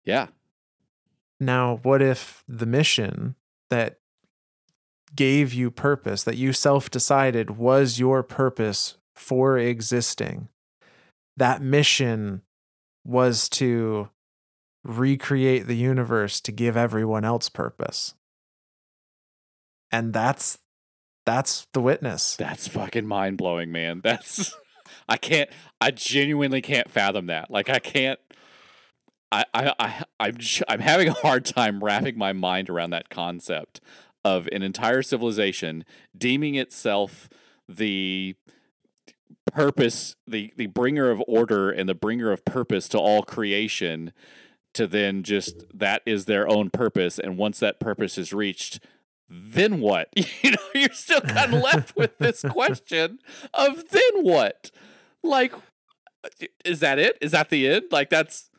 Yeah, 0.04 0.28
now 1.40 1.80
what 1.84 2.02
if 2.02 2.44
the 2.48 2.66
mission 2.66 3.36
that 3.70 4.00
gave 5.16 5.54
you 5.54 5.72
purpose 5.72 6.24
that 6.24 6.38
you 6.38 6.54
self 6.54 6.92
decided 6.92 7.52
was 7.52 8.00
your 8.00 8.22
purpose 8.22 8.98
for 9.16 9.58
existing 9.58 10.50
that 11.38 11.62
mission 11.62 12.42
was 13.04 13.50
to 13.50 14.10
recreate 14.86 15.68
the 15.68 15.76
universe 15.76 16.40
to 16.40 16.52
give 16.52 16.78
everyone 16.78 17.26
else 17.26 17.50
purpose 17.50 18.14
and 19.92 20.14
that's 20.14 20.60
that's 21.26 21.68
the 21.74 21.82
witness 21.82 22.36
That's 22.36 22.68
fucking 22.68 23.08
mind 23.08 23.38
blowing, 23.38 23.72
man. 23.72 24.02
That's 24.04 24.56
I 25.10 25.18
can't 25.18 25.50
I 25.82 25.92
genuinely 25.92 26.62
can't 26.62 26.90
fathom 26.90 27.28
that. 27.28 27.50
Like 27.50 27.70
I 27.70 27.80
can't 27.80 28.20
I 29.32 29.46
I, 29.54 29.74
I 29.80 30.04
I'm 30.20 30.38
I'm 30.68 30.80
having 30.80 31.08
a 31.08 31.14
hard 31.14 31.46
time 31.46 31.84
wrapping 31.84 32.18
my 32.18 32.34
mind 32.34 32.70
around 32.70 32.92
that 32.92 33.10
concept 33.10 33.82
of 34.24 34.48
an 34.52 34.62
entire 34.62 35.02
civilization 35.02 35.86
deeming 36.16 36.56
itself 36.56 37.30
the 37.68 38.36
purpose 39.52 40.16
the 40.28 40.54
the 40.58 40.68
bringer 40.68 41.10
of 41.10 41.24
order 41.28 41.72
and 41.72 41.88
the 41.88 41.96
bringer 41.96 42.32
of 42.32 42.44
purpose 42.46 42.88
to 42.90 43.00
all 43.00 43.24
creation 43.24 44.12
to 44.76 44.88
then 44.88 45.24
just 45.24 45.66
that 45.74 46.02
is 46.06 46.26
their 46.26 46.48
own 46.48 46.70
purpose 46.70 47.18
and 47.18 47.38
once 47.38 47.60
that 47.60 47.80
purpose 47.80 48.18
is 48.18 48.34
reached 48.34 48.80
then 49.30 49.80
what? 49.80 50.10
You 50.44 50.52
know 50.52 50.58
you're 50.76 50.90
still 50.92 51.22
kind 51.22 51.54
of 51.54 51.62
left 51.62 51.96
with 51.96 52.18
this 52.20 52.42
question 52.50 53.20
of 53.54 53.90
then 53.90 54.24
what? 54.24 54.70
Like 55.24 55.54
uh, 56.24 56.46
is 56.64 56.80
that 56.82 57.00
it? 57.00 57.18
Is 57.22 57.32
that 57.32 57.50
the 57.50 57.68
end? 57.68 57.86
Like 57.92 58.10
that's 58.10 58.50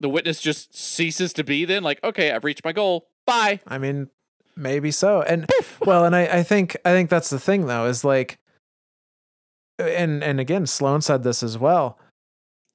the 0.00 0.08
witness 0.08 0.40
just 0.40 0.76
ceases 0.76 1.32
to 1.34 1.44
be 1.44 1.64
then? 1.64 1.82
Like 1.82 2.02
okay 2.02 2.30
i've 2.32 2.44
reached 2.44 2.64
my 2.64 2.72
goal. 2.72 3.08
Bye. 3.26 3.60
I 3.66 3.78
mean 3.78 4.08
maybe 4.56 4.90
so. 4.90 5.22
And 5.22 5.46
well 5.84 6.04
and 6.04 6.16
I, 6.16 6.26
I 6.26 6.42
think 6.42 6.76
i 6.84 6.92
think 6.92 7.10
that's 7.10 7.30
the 7.30 7.40
thing 7.40 7.66
though 7.66 7.86
is 7.86 8.04
like 8.04 8.38
and 9.78 10.24
and 10.24 10.40
again 10.40 10.66
sloane 10.66 11.02
said 11.02 11.22
this 11.22 11.42
as 11.42 11.58
well. 11.58 11.98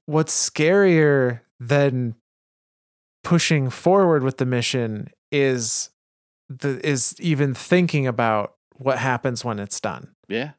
What's 0.05 0.49
scarier 0.49 1.41
than 1.59 2.15
pushing 3.23 3.69
forward 3.69 4.23
with 4.23 4.37
the 4.37 4.45
mission 4.45 5.09
is 5.31 5.89
the 6.49 6.85
is 6.87 7.15
even 7.19 7.53
thinking 7.53 8.07
about 8.07 8.55
what 8.75 8.97
happens 8.97 9.45
when 9.45 9.59
it's 9.59 9.79
done. 9.79 10.13
Yeah. 10.27 10.51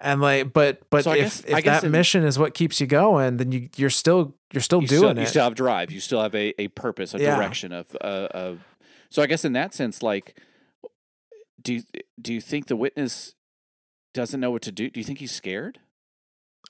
And 0.00 0.20
like 0.20 0.52
but 0.52 0.82
but 0.90 1.04
So 1.04 1.12
if 1.12 1.18
guess- 1.18 1.44
if 1.58 1.64
that 1.64 1.84
mission 1.88 2.24
is 2.24 2.38
what 2.38 2.52
keeps 2.52 2.80
you 2.80 2.86
going 2.86 3.36
then 3.38 3.52
you 3.52 3.68
you're 3.76 3.90
still 3.90 4.34
you're 4.52 4.60
still 4.60 4.82
you 4.82 4.88
doing 4.88 5.00
still, 5.00 5.10
it. 5.10 5.20
you 5.20 5.26
still 5.26 5.44
have 5.44 5.54
drive. 5.54 5.90
You 5.92 6.00
still 6.00 6.20
have 6.20 6.34
a, 6.34 6.52
a 6.60 6.68
purpose 6.68 7.14
a 7.14 7.18
Yeah. 7.20 7.36
direction 7.36 7.72
of 7.72 7.96
uh, 8.00 8.28
of 8.32 8.60
so 9.10 9.22
i 9.22 9.26
guess 9.26 9.44
in 9.44 9.52
that 9.52 9.72
sense 9.72 10.02
like 10.02 10.36
do 11.62 11.74
you 11.74 11.82
do 12.20 12.34
you 12.34 12.40
think 12.40 12.66
the 12.66 12.76
witness 12.76 13.34
doesn't 14.12 14.38
know 14.40 14.50
what 14.52 14.62
to 14.62 14.70
do? 14.70 14.90
Do 14.90 15.00
you 15.00 15.04
think 15.04 15.18
he's 15.18 15.32
scared? 15.32 15.80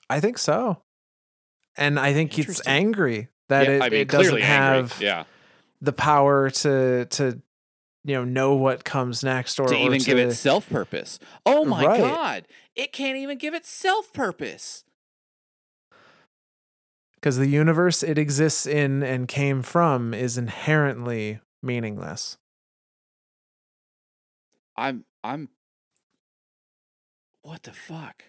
I 0.09 0.19
think 0.21 0.39
so. 0.39 0.83
And 1.77 1.99
i 1.99 2.13
think 2.13 2.33
he's 2.33 2.61
angry 2.67 3.29
that 3.49 3.67
yeah, 3.67 3.73
it, 3.75 3.83
i 3.83 3.89
mean 3.91 4.01
it 4.01 4.09
doesn't 4.09 4.35
angry. 4.35 4.43
have 4.43 4.97
yeah 5.01 5.25
the 5.81 5.93
power 5.93 6.51
to 6.51 7.05
to 7.07 7.41
you 8.05 8.15
know 8.15 8.25
know 8.25 8.55
what 8.55 8.85
comes 8.85 9.23
next 9.25 9.59
or 9.59 9.67
to 9.69 9.75
or 9.75 9.87
even 9.87 9.99
give 9.99 10.17
to- 10.19 10.29
it 10.29 10.33
self 10.33 10.69
purpose 10.69 11.19
oh 11.47 11.65
my 11.65 11.85
Right. 11.85 12.01
god 12.01 12.47
it 12.75 12.93
can't 12.93 13.17
even 13.17 13.39
give 13.39 13.55
itself 13.55 14.13
purpose 14.13 14.85
because 17.17 17.37
the 17.39 17.47
universe 17.47 18.03
it 18.03 18.19
exists 18.19 18.67
in 18.67 19.03
and 19.03 19.27
came 19.29 19.63
from 19.63 20.13
is 20.13 20.37
inherently 20.37 21.41
meaningless. 21.63 22.37
i'm 24.77 25.05
i'm 25.23 25.49
what 27.43 27.63
the 27.65 27.73
fuck 27.73 28.25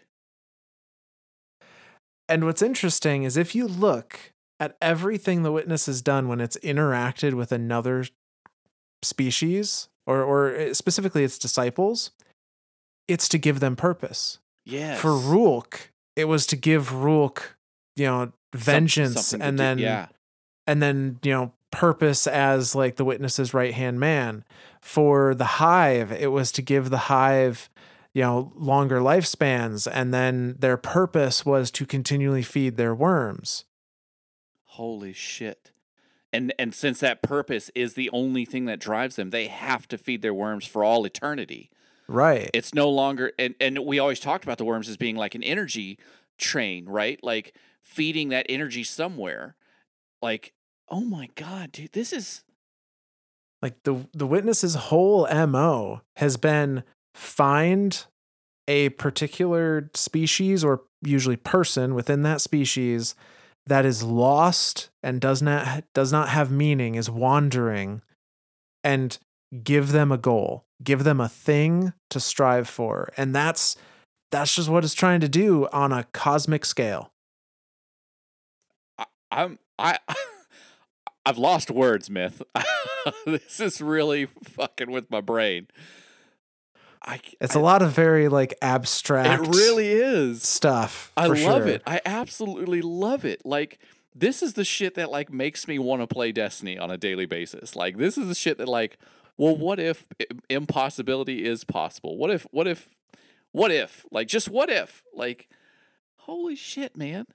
And 2.27 2.43
what's 2.45 2.61
interesting 2.63 3.21
is 3.23 3.37
if 3.37 3.53
you 3.53 3.67
look 3.67 4.33
at 4.59 4.77
everything 4.81 5.43
the 5.43 5.51
witness 5.51 5.85
has 5.85 6.01
done 6.01 6.27
when 6.27 6.39
it's 6.41 6.57
interacted 6.57 7.33
with 7.33 7.51
another 7.51 8.05
species 9.03 9.89
or 10.07 10.23
or 10.23 10.55
uh, 10.55 10.73
specifically 10.73 11.23
its 11.23 11.37
disciples, 11.37 12.11
it's 13.07 13.27
to 13.29 13.37
give 13.37 13.59
them 13.59 13.75
purpose. 13.75 14.39
Yeah. 14.65 14.95
For 14.95 15.17
Rhulk, 15.17 15.91
it 16.15 16.25
was 16.25 16.45
to 16.47 16.55
give 16.55 16.93
Rhulk, 16.93 17.55
you 17.95 18.05
know, 18.05 18.31
vengeance 18.55 19.31
to 19.31 19.41
and 19.41 19.57
do- 19.57 19.63
then 19.63 19.77
yeah 19.79 20.07
and 20.67 20.81
then 20.81 21.19
you 21.23 21.31
know 21.31 21.51
purpose 21.71 22.25
as 22.25 22.73
like 22.73 22.95
the 22.95 23.05
witness's 23.05 23.53
right 23.53 23.73
hand 23.73 23.99
man 23.99 24.43
for 24.81 25.35
the 25.35 25.45
hive 25.45 26.11
it 26.11 26.31
was 26.31 26.51
to 26.51 26.61
give 26.61 26.89
the 26.89 26.97
hive 26.97 27.69
you 28.13 28.21
know 28.21 28.51
longer 28.55 28.99
lifespans 28.99 29.87
and 29.91 30.13
then 30.13 30.55
their 30.59 30.77
purpose 30.77 31.45
was 31.45 31.69
to 31.69 31.85
continually 31.85 32.41
feed 32.41 32.77
their 32.77 32.95
worms 32.95 33.65
Holy 34.75 35.13
shit. 35.13 35.71
And 36.33 36.53
and 36.59 36.75
since 36.75 36.99
that 36.99 37.21
purpose 37.21 37.71
is 37.75 37.93
the 37.93 38.09
only 38.11 38.43
thing 38.43 38.65
that 38.65 38.77
drives 38.77 39.15
them, 39.15 39.29
they 39.29 39.47
have 39.47 39.87
to 39.87 39.97
feed 39.97 40.21
their 40.21 40.33
worms 40.33 40.65
for 40.65 40.83
all 40.83 41.05
eternity. 41.05 41.69
right 42.09 42.49
It's 42.53 42.73
no 42.73 42.89
longer 42.89 43.31
and 43.39 43.55
and 43.61 43.79
we 43.85 43.99
always 43.99 44.19
talked 44.19 44.43
about 44.43 44.57
the 44.57 44.65
worms 44.65 44.89
as 44.89 44.97
being 44.97 45.15
like 45.15 45.33
an 45.33 45.43
energy 45.43 45.97
train, 46.37 46.87
right? 46.87 47.17
Like 47.23 47.55
feeding 47.81 48.29
that 48.29 48.45
energy 48.49 48.83
somewhere. 48.83 49.55
Like 50.21 50.53
Oh 50.89 51.05
my 51.05 51.29
god, 51.35 51.71
dude, 51.71 51.93
this 51.93 52.11
is 52.11 52.43
Like 53.61 53.81
the 53.83 54.05
the 54.11 54.27
witness's 54.27 54.75
whole 54.75 55.25
MO 55.27 56.01
has 56.17 56.35
been 56.35 56.83
find 57.13 58.05
a 58.67 58.89
particular 58.89 59.89
species 59.93 60.65
or 60.65 60.81
usually 61.01 61.37
person 61.37 61.95
within 61.95 62.23
that 62.23 62.41
species 62.41 63.15
that 63.67 63.85
is 63.85 64.03
lost 64.03 64.89
and 65.01 65.19
does 65.19 65.41
not 65.41 65.83
does 65.93 66.11
not 66.11 66.29
have 66.29 66.51
meaning 66.51 66.95
is 66.95 67.09
wandering 67.09 68.01
and 68.83 69.17
give 69.63 69.91
them 69.91 70.11
a 70.11 70.17
goal 70.17 70.65
give 70.83 71.03
them 71.03 71.19
a 71.19 71.29
thing 71.29 71.93
to 72.09 72.19
strive 72.19 72.67
for 72.67 73.11
and 73.17 73.33
that's 73.33 73.75
that's 74.31 74.55
just 74.55 74.69
what 74.69 74.83
it's 74.83 74.93
trying 74.93 75.19
to 75.19 75.29
do 75.29 75.67
on 75.71 75.91
a 75.91 76.03
cosmic 76.13 76.65
scale 76.65 77.11
I, 78.97 79.05
I'm 79.31 79.59
I 79.79 79.97
I've 81.25 81.37
lost 81.39 81.71
words, 81.71 82.09
myth. 82.09 82.43
this 83.25 83.59
is 83.59 83.81
really 83.81 84.25
fucking 84.25 84.91
with 84.91 85.09
my 85.09 85.21
brain. 85.21 85.67
I, 87.01 87.19
it's 87.39 87.55
I, 87.55 87.59
a 87.59 87.61
lot 87.61 87.81
of 87.81 87.91
very 87.91 88.29
like 88.29 88.55
abstract 88.61 89.45
It 89.45 89.49
really 89.55 89.89
is 89.89 90.43
stuff 90.43 91.11
I 91.15 91.27
love 91.27 91.37
sure. 91.37 91.67
it. 91.67 91.83
I 91.85 92.01
absolutely 92.05 92.81
love 92.81 93.25
it. 93.25 93.45
Like 93.45 93.79
this 94.13 94.41
is 94.41 94.53
the 94.53 94.63
shit 94.63 94.95
that 94.95 95.11
like 95.11 95.31
makes 95.31 95.67
me 95.67 95.77
want 95.77 96.01
to 96.01 96.07
play 96.07 96.31
Destiny 96.31 96.77
on 96.77 96.89
a 96.89 96.97
daily 96.97 97.25
basis. 97.25 97.75
Like 97.75 97.97
this 97.97 98.17
is 98.17 98.27
the 98.27 98.35
shit 98.35 98.57
that 98.57 98.67
like, 98.67 98.97
well, 99.37 99.55
what 99.55 99.79
if 99.79 100.07
impossibility 100.49 101.45
is 101.45 101.63
possible? 101.63 102.17
What 102.17 102.31
if 102.31 102.47
what 102.51 102.67
if 102.67 102.89
what 103.51 103.71
if? 103.71 104.05
Like 104.11 104.27
just 104.27 104.49
what 104.49 104.69
if? 104.69 105.03
Like 105.13 105.49
holy 106.17 106.55
shit, 106.55 106.95
man. 106.95 107.25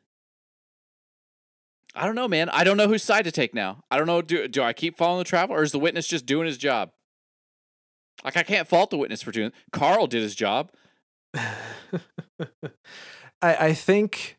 I 1.94 2.06
don't 2.06 2.14
know, 2.14 2.28
man. 2.28 2.48
I 2.50 2.64
don't 2.64 2.76
know 2.76 2.86
whose 2.88 3.02
side 3.02 3.24
to 3.24 3.32
take 3.32 3.52
now. 3.52 3.82
I 3.90 3.98
don't 3.98 4.06
know. 4.06 4.22
Do 4.22 4.48
do 4.48 4.62
I 4.62 4.72
keep 4.72 4.96
following 4.96 5.18
the 5.18 5.24
travel, 5.24 5.56
or 5.56 5.62
is 5.62 5.72
the 5.72 5.78
witness 5.78 6.06
just 6.06 6.24
doing 6.24 6.46
his 6.46 6.56
job? 6.58 6.92
Like 8.24 8.36
I 8.36 8.42
can't 8.42 8.68
fault 8.68 8.90
the 8.90 8.98
witness 8.98 9.22
for 9.22 9.32
doing. 9.32 9.52
Carl 9.72 10.06
did 10.06 10.22
his 10.22 10.34
job. 10.34 10.70
I, 11.34 11.46
I 13.42 13.72
think 13.74 14.38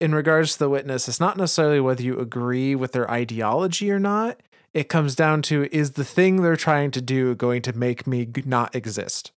in 0.00 0.14
regards 0.14 0.54
to 0.54 0.58
the 0.60 0.68
witness, 0.68 1.08
it's 1.08 1.20
not 1.20 1.36
necessarily 1.36 1.80
whether 1.80 2.02
you 2.02 2.18
agree 2.18 2.74
with 2.74 2.92
their 2.92 3.10
ideology 3.10 3.90
or 3.90 3.98
not. 3.98 4.40
It 4.72 4.88
comes 4.88 5.14
down 5.14 5.42
to 5.42 5.68
is 5.70 5.92
the 5.92 6.04
thing 6.04 6.42
they're 6.42 6.56
trying 6.56 6.90
to 6.92 7.00
do 7.00 7.34
going 7.34 7.62
to 7.62 7.72
make 7.72 8.06
me 8.06 8.28
not 8.44 8.74
exist? 8.74 9.32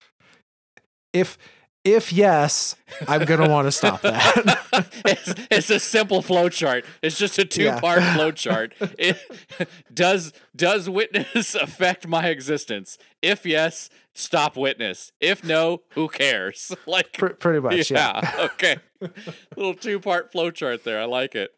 If 1.13 1.39
if 1.85 2.13
yes, 2.13 2.77
I'm 3.07 3.25
gonna 3.25 3.49
want 3.49 3.67
to 3.67 3.73
stop 3.73 4.01
that. 4.03 4.89
it's, 5.05 5.35
it's 5.51 5.71
a 5.71 5.79
simple 5.79 6.23
flow 6.23 6.49
chart. 6.49 6.85
It's 7.03 7.19
just 7.19 7.39
a 7.39 7.45
two 7.45 7.65
Yeah. 7.65 7.81
part 7.81 8.03
flow 8.15 8.31
chart. 8.33 8.75
It, 8.99 9.19
does 9.93 10.33
does 10.57 10.89
witness 10.89 11.55
affect 11.61 12.09
my 12.09 12.29
existence? 12.29 12.97
If 13.21 13.45
yes, 13.45 13.91
stop 14.15 14.57
witness. 14.57 15.13
If 15.21 15.45
no, 15.45 15.83
who 15.91 16.09
cares? 16.09 16.73
Like 16.87 17.13
Pr- 17.13 17.29
pretty 17.29 17.61
much, 17.61 17.91
yeah. 17.91 18.21
yeah. 18.23 18.45
okay. 18.47 18.77
Little 19.57 19.75
two 19.75 20.01
part 20.01 20.33
flow 20.33 20.51
chart 20.51 20.85
there. 20.85 21.01
I 21.01 21.05
like 21.05 21.35
it. 21.35 21.51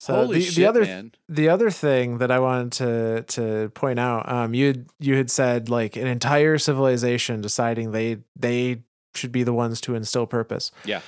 So 0.00 0.14
Holy 0.14 0.38
the, 0.38 0.44
shit, 0.44 0.54
the 0.54 0.66
other 0.66 0.84
man. 0.84 1.12
the 1.28 1.48
other 1.48 1.70
thing 1.70 2.18
that 2.18 2.30
I 2.30 2.38
wanted 2.38 2.72
to 2.72 3.22
to 3.40 3.68
point 3.70 3.98
out, 3.98 4.30
um, 4.30 4.54
you 4.54 4.68
had, 4.68 4.86
you 5.00 5.16
had 5.16 5.28
said 5.30 5.68
like 5.68 5.96
an 5.96 6.06
entire 6.06 6.56
civilization 6.58 7.40
deciding 7.40 7.90
they 7.90 8.18
they 8.36 8.82
should 9.18 9.32
be 9.32 9.42
the 9.42 9.52
ones 9.52 9.80
to 9.82 9.94
instill 9.94 10.26
purpose. 10.26 10.72
Yeah. 10.84 11.00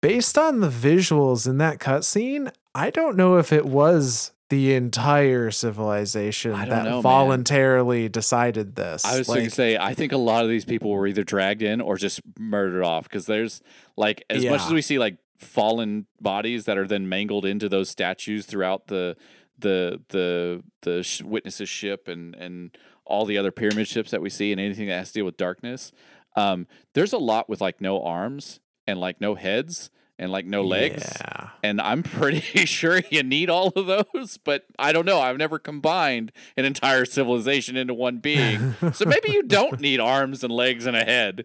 Based 0.00 0.36
on 0.36 0.60
the 0.60 0.68
visuals 0.68 1.48
in 1.48 1.58
that 1.58 1.78
cutscene, 1.78 2.52
I 2.74 2.90
don't 2.90 3.16
know 3.16 3.38
if 3.38 3.52
it 3.52 3.64
was 3.64 4.32
the 4.50 4.74
entire 4.74 5.50
civilization 5.50 6.52
that 6.52 6.68
know, 6.84 6.94
man. 6.94 7.02
voluntarily 7.02 8.08
decided 8.08 8.76
this. 8.76 9.04
I 9.04 9.16
was 9.18 9.26
going 9.26 9.40
Like, 9.40 9.48
to 9.48 9.54
say, 9.54 9.76
I 9.78 9.94
think 9.94 10.12
a 10.12 10.16
lot 10.18 10.44
of 10.44 10.50
these 10.50 10.64
people 10.66 10.90
were 10.90 11.06
either 11.06 11.24
dragged 11.24 11.62
in 11.62 11.80
or 11.80 11.96
just 11.96 12.20
murdered 12.38 12.82
off 12.84 13.04
because 13.04 13.26
there's 13.26 13.62
like 13.96 14.24
as 14.28 14.44
much 14.44 14.62
as 14.62 14.72
we 14.72 14.82
see 14.82 14.98
like 14.98 15.16
fallen 15.38 16.06
bodies 16.20 16.66
that 16.66 16.76
are 16.76 16.86
then 16.86 17.08
mangled 17.08 17.46
into 17.46 17.68
those 17.68 17.88
statues 17.88 18.44
throughout 18.46 18.88
the 18.88 19.16
the 19.58 20.00
the 20.10 20.62
the 20.82 21.02
sh- 21.02 21.22
witnesses 21.22 21.68
ship 21.68 22.06
and 22.08 22.34
and 22.34 22.76
all 23.04 23.24
the 23.24 23.38
other 23.38 23.50
pyramid 23.50 23.88
ships 23.88 24.10
that 24.10 24.20
we 24.20 24.30
see 24.30 24.52
and 24.52 24.60
anything 24.60 24.86
that 24.88 24.98
has 24.98 25.08
to 25.08 25.14
deal 25.14 25.24
with 25.24 25.36
darkness. 25.36 25.92
Um, 26.36 26.66
there's 26.94 27.12
a 27.12 27.18
lot 27.18 27.48
with 27.48 27.60
like 27.60 27.80
no 27.80 28.02
arms 28.02 28.60
and 28.86 28.98
like 29.00 29.20
no 29.20 29.34
heads 29.34 29.90
and 30.18 30.30
like 30.30 30.46
no 30.46 30.62
legs. 30.62 31.04
Yeah. 31.20 31.50
And 31.62 31.80
I'm 31.80 32.02
pretty 32.02 32.40
sure 32.66 33.02
you 33.10 33.22
need 33.22 33.50
all 33.50 33.68
of 33.68 33.86
those, 33.86 34.38
but 34.38 34.64
I 34.78 34.92
don't 34.92 35.06
know. 35.06 35.20
I've 35.20 35.36
never 35.36 35.58
combined 35.58 36.32
an 36.56 36.64
entire 36.64 37.04
civilization 37.04 37.76
into 37.76 37.94
one 37.94 38.18
being. 38.18 38.74
so 38.92 39.04
maybe 39.04 39.32
you 39.32 39.42
don't 39.42 39.80
need 39.80 40.00
arms 40.00 40.44
and 40.44 40.52
legs 40.52 40.86
and 40.86 40.96
a 40.96 41.04
head. 41.04 41.44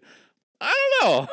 I 0.60 0.74
don't 1.00 1.10
know. 1.10 1.28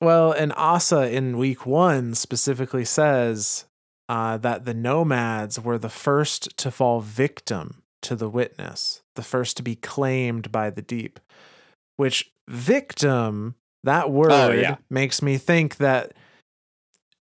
Well, 0.00 0.32
and 0.32 0.52
Ahsa 0.56 1.10
in 1.10 1.38
week 1.38 1.66
one 1.66 2.14
specifically 2.14 2.84
says 2.84 3.64
uh, 4.08 4.36
that 4.38 4.64
the 4.64 4.74
nomads 4.74 5.58
were 5.60 5.78
the 5.78 5.88
first 5.88 6.56
to 6.58 6.70
fall 6.70 7.00
victim 7.00 7.82
to 8.02 8.14
the 8.14 8.28
witness, 8.28 9.02
the 9.16 9.22
first 9.22 9.56
to 9.56 9.62
be 9.62 9.74
claimed 9.74 10.52
by 10.52 10.70
the 10.70 10.82
deep. 10.82 11.18
Which 11.96 12.30
victim, 12.48 13.54
that 13.84 14.10
word 14.10 14.32
Oh, 14.32 14.50
yeah. 14.50 14.76
makes 14.90 15.22
me 15.22 15.36
think 15.38 15.76
that 15.76 16.12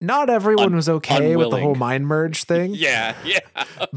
not 0.01 0.29
everyone 0.29 0.67
Un- 0.67 0.75
was 0.75 0.87
okay 0.89 1.35
with 1.35 1.51
the 1.51 1.59
whole 1.59 1.75
mind 1.75 2.07
merge 2.07 2.43
thing, 2.43 2.73
yeah, 2.75 3.15
yeah. 3.25 3.39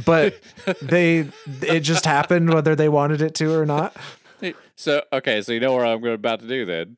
but 0.05 0.41
they 0.83 1.29
it 1.63 1.81
just 1.81 2.05
happened 2.07 2.53
whether 2.53 2.75
they 2.75 2.89
wanted 2.89 3.21
it 3.23 3.35
to 3.37 3.53
or 3.55 3.67
not. 3.67 3.97
so 4.77 5.03
okay, 5.13 5.43
so 5.43 5.53
you 5.53 5.61
know 5.61 5.73
what 5.75 5.87
I'm 5.87 6.01
going 6.01 6.15
about 6.15 6.41
to 6.41 6.49
do 6.49 6.65
then. 6.65 6.97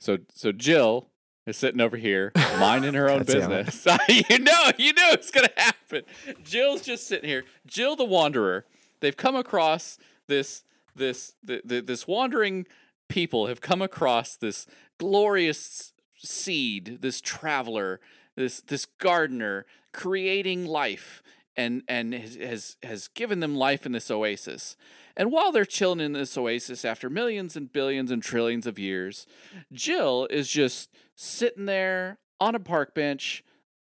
So 0.00 0.18
so 0.34 0.52
Jill 0.52 1.08
is 1.46 1.56
sitting 1.56 1.80
over 1.80 1.96
here 1.96 2.32
minding 2.58 2.94
her 2.94 3.08
own 3.10 3.18
God 3.24 3.26
damn 3.26 3.52
it. 3.52 3.66
business. 3.66 3.98
you 4.30 4.38
know, 4.38 4.70
you 4.78 4.92
know 4.94 5.10
it's 5.10 5.30
going 5.30 5.46
to 5.48 5.62
happen. 5.62 6.02
Jill's 6.42 6.82
just 6.82 7.06
sitting 7.06 7.28
here. 7.28 7.44
Jill 7.66 7.96
the 7.96 8.04
wanderer. 8.04 8.64
They've 9.00 9.16
come 9.16 9.36
across 9.36 9.98
this 10.26 10.62
this 10.96 11.34
the, 11.44 11.60
the, 11.64 11.80
this 11.80 12.06
wandering 12.06 12.66
people 13.10 13.48
have 13.48 13.60
come 13.60 13.82
across 13.82 14.36
this 14.36 14.66
glorious 14.98 15.92
seed, 16.16 16.98
this 17.02 17.20
traveler, 17.20 18.00
this 18.36 18.62
this 18.62 18.86
gardener 18.86 19.66
creating 19.92 20.64
life 20.64 21.22
and 21.56 21.82
and 21.88 22.14
has 22.14 22.76
has, 22.82 23.08
given 23.08 23.40
them 23.40 23.54
life 23.54 23.84
in 23.84 23.92
this 23.92 24.10
oasis. 24.10 24.76
And 25.16 25.30
while 25.30 25.52
they're 25.52 25.66
chilling 25.66 26.00
in 26.00 26.12
this 26.12 26.38
oasis 26.38 26.84
after 26.84 27.10
millions 27.10 27.56
and 27.56 27.70
billions 27.70 28.10
and 28.10 28.22
trillions 28.22 28.66
of 28.66 28.78
years, 28.78 29.26
Jill 29.72 30.26
is 30.30 30.48
just 30.48 30.90
sitting 31.14 31.66
there 31.66 32.18
on 32.40 32.54
a 32.54 32.60
park 32.60 32.94
bench 32.94 33.44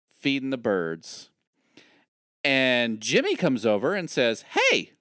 feeding 0.08 0.50
the 0.50 0.58
birds. 0.58 1.30
And 2.44 3.02
Jimmy 3.02 3.36
comes 3.36 3.66
over 3.66 3.94
and 3.94 4.10
says, 4.10 4.46
Hey, 4.72 4.94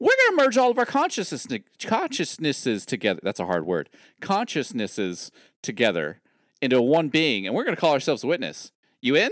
we're 0.00 0.06
going 0.26 0.36
to 0.38 0.44
merge 0.44 0.56
all 0.56 0.70
of 0.70 0.78
our 0.78 0.86
consciousness, 0.86 1.46
consciousnesses 1.82 2.86
together. 2.86 3.20
That's 3.22 3.40
a 3.40 3.46
hard 3.46 3.66
word. 3.66 3.88
Consciousnesses 4.20 5.30
together 5.62 6.20
into 6.62 6.80
one 6.80 7.08
being, 7.08 7.46
and 7.46 7.54
we're 7.54 7.64
going 7.64 7.74
to 7.74 7.80
call 7.80 7.92
ourselves 7.92 8.22
a 8.22 8.26
witness. 8.26 8.72
You 9.00 9.16
in? 9.16 9.30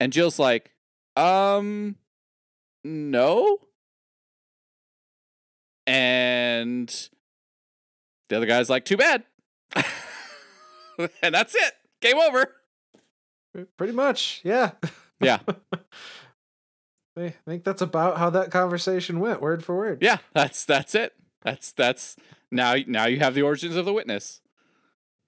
And 0.00 0.12
Jill's 0.12 0.38
like, 0.38 0.70
Um, 1.16 1.96
no. 2.82 3.58
And 5.86 6.88
the 8.28 8.36
other 8.36 8.46
guy's 8.46 8.70
like, 8.70 8.84
Too 8.84 8.96
bad. 8.96 9.24
and 11.22 11.34
that's 11.34 11.54
it. 11.54 11.72
Game 12.00 12.18
over. 12.18 12.54
Pretty 13.76 13.92
much, 13.92 14.40
yeah. 14.44 14.72
Yeah. 15.20 15.38
I 17.16 17.32
think 17.46 17.64
that's 17.64 17.82
about 17.82 18.18
how 18.18 18.30
that 18.30 18.50
conversation 18.50 19.20
went, 19.20 19.40
word 19.40 19.64
for 19.64 19.76
word. 19.76 19.98
Yeah, 20.02 20.18
that's 20.32 20.64
that's 20.64 20.94
it. 20.94 21.14
That's 21.42 21.72
that's 21.72 22.16
now 22.50 22.74
now 22.86 23.06
you 23.06 23.18
have 23.20 23.34
the 23.34 23.42
origins 23.42 23.76
of 23.76 23.84
the 23.84 23.92
witness. 23.92 24.40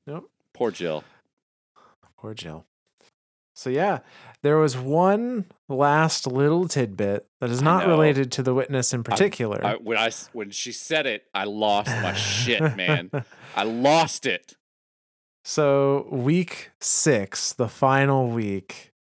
Yep. 0.06 0.24
Poor 0.52 0.70
Jill. 0.70 1.04
Poor 2.16 2.34
Jill. 2.34 2.64
So 3.54 3.70
yeah, 3.70 4.00
there 4.42 4.56
was 4.58 4.76
one 4.76 5.46
last 5.68 6.26
little 6.26 6.68
tidbit 6.68 7.26
that 7.40 7.50
is 7.50 7.62
not 7.62 7.86
related 7.86 8.30
to 8.32 8.42
the 8.42 8.52
witness 8.52 8.92
in 8.92 9.02
particular. 9.02 9.64
I, 9.64 9.74
when 9.76 9.96
I 9.96 10.10
when 10.32 10.50
she 10.50 10.72
said 10.72 11.06
it, 11.06 11.24
I 11.32 11.44
lost 11.44 11.88
my 11.88 12.12
shit, 12.14 12.76
man. 12.76 13.10
I 13.56 13.62
lost 13.62 14.26
it. 14.26 14.54
so 15.44 16.06
week 16.10 16.70
six, 16.80 17.52
the 17.52 17.68
final 17.68 18.28
week, 18.28 18.92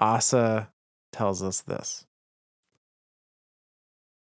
Ahsa 0.00 0.70
tells 1.12 1.42
us 1.42 1.60
this. 1.62 2.05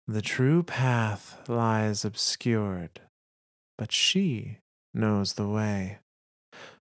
The 0.09 0.23
true 0.23 0.63
path 0.63 1.37
lies 1.47 2.03
obscured, 2.03 2.99
but 3.77 3.91
she 3.91 4.57
knows 4.91 5.33
the 5.33 5.47
way. 5.47 5.99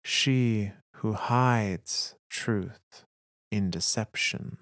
She 0.05 0.71
who 0.99 1.15
hides 1.15 2.15
truth 2.31 3.05
in 3.51 3.71
deception. 3.71 4.59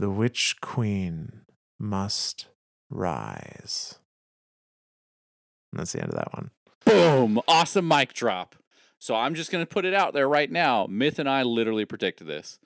the 0.00 0.10
Witch 0.10 0.56
Queen 0.60 1.42
must 1.78 2.48
rise. 2.90 4.00
And 5.72 5.78
that's 5.78 5.92
the 5.92 6.02
end 6.02 6.12
of 6.12 6.16
that 6.16 6.34
one. 6.34 6.50
Boom! 6.84 7.40
Awesome 7.46 7.86
mic 7.86 8.14
drop. 8.14 8.56
So 8.98 9.14
I'm 9.14 9.36
just 9.36 9.52
gonna 9.52 9.64
put 9.64 9.84
it 9.84 9.94
out 9.94 10.12
there 10.12 10.28
right 10.28 10.50
now. 10.50 10.88
Myth 10.90 11.20
and 11.20 11.28
I 11.28 11.44
literally 11.44 11.84
predicted 11.84 12.26
this. 12.26 12.58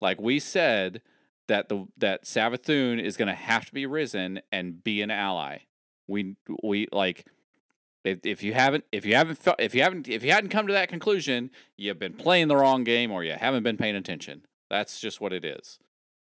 Like 0.00 0.18
we 0.18 0.40
said 0.40 1.02
that 1.48 1.68
the 1.68 1.86
that 1.96 2.24
Savathun 2.24 3.02
is 3.02 3.16
gonna 3.16 3.34
have 3.34 3.66
to 3.66 3.74
be 3.74 3.86
risen 3.86 4.40
and 4.52 4.82
be 4.82 5.02
an 5.02 5.10
ally. 5.10 5.58
We 6.06 6.36
we 6.62 6.86
like 6.92 7.26
if, 8.04 8.20
if 8.24 8.42
you 8.42 8.54
haven't 8.54 8.84
if 8.92 9.04
you 9.04 9.14
haven't 9.14 9.40
if 9.58 9.74
you 9.74 9.82
haven't 9.82 10.08
if 10.08 10.22
you 10.22 10.30
hadn't 10.30 10.50
come 10.50 10.66
to 10.66 10.72
that 10.72 10.88
conclusion, 10.88 11.50
you've 11.76 11.98
been 11.98 12.14
playing 12.14 12.48
the 12.48 12.56
wrong 12.56 12.84
game 12.84 13.10
or 13.10 13.24
you 13.24 13.32
haven't 13.32 13.62
been 13.62 13.76
paying 13.76 13.96
attention. 13.96 14.42
That's 14.70 15.00
just 15.00 15.20
what 15.20 15.32
it 15.32 15.44
is. 15.44 15.78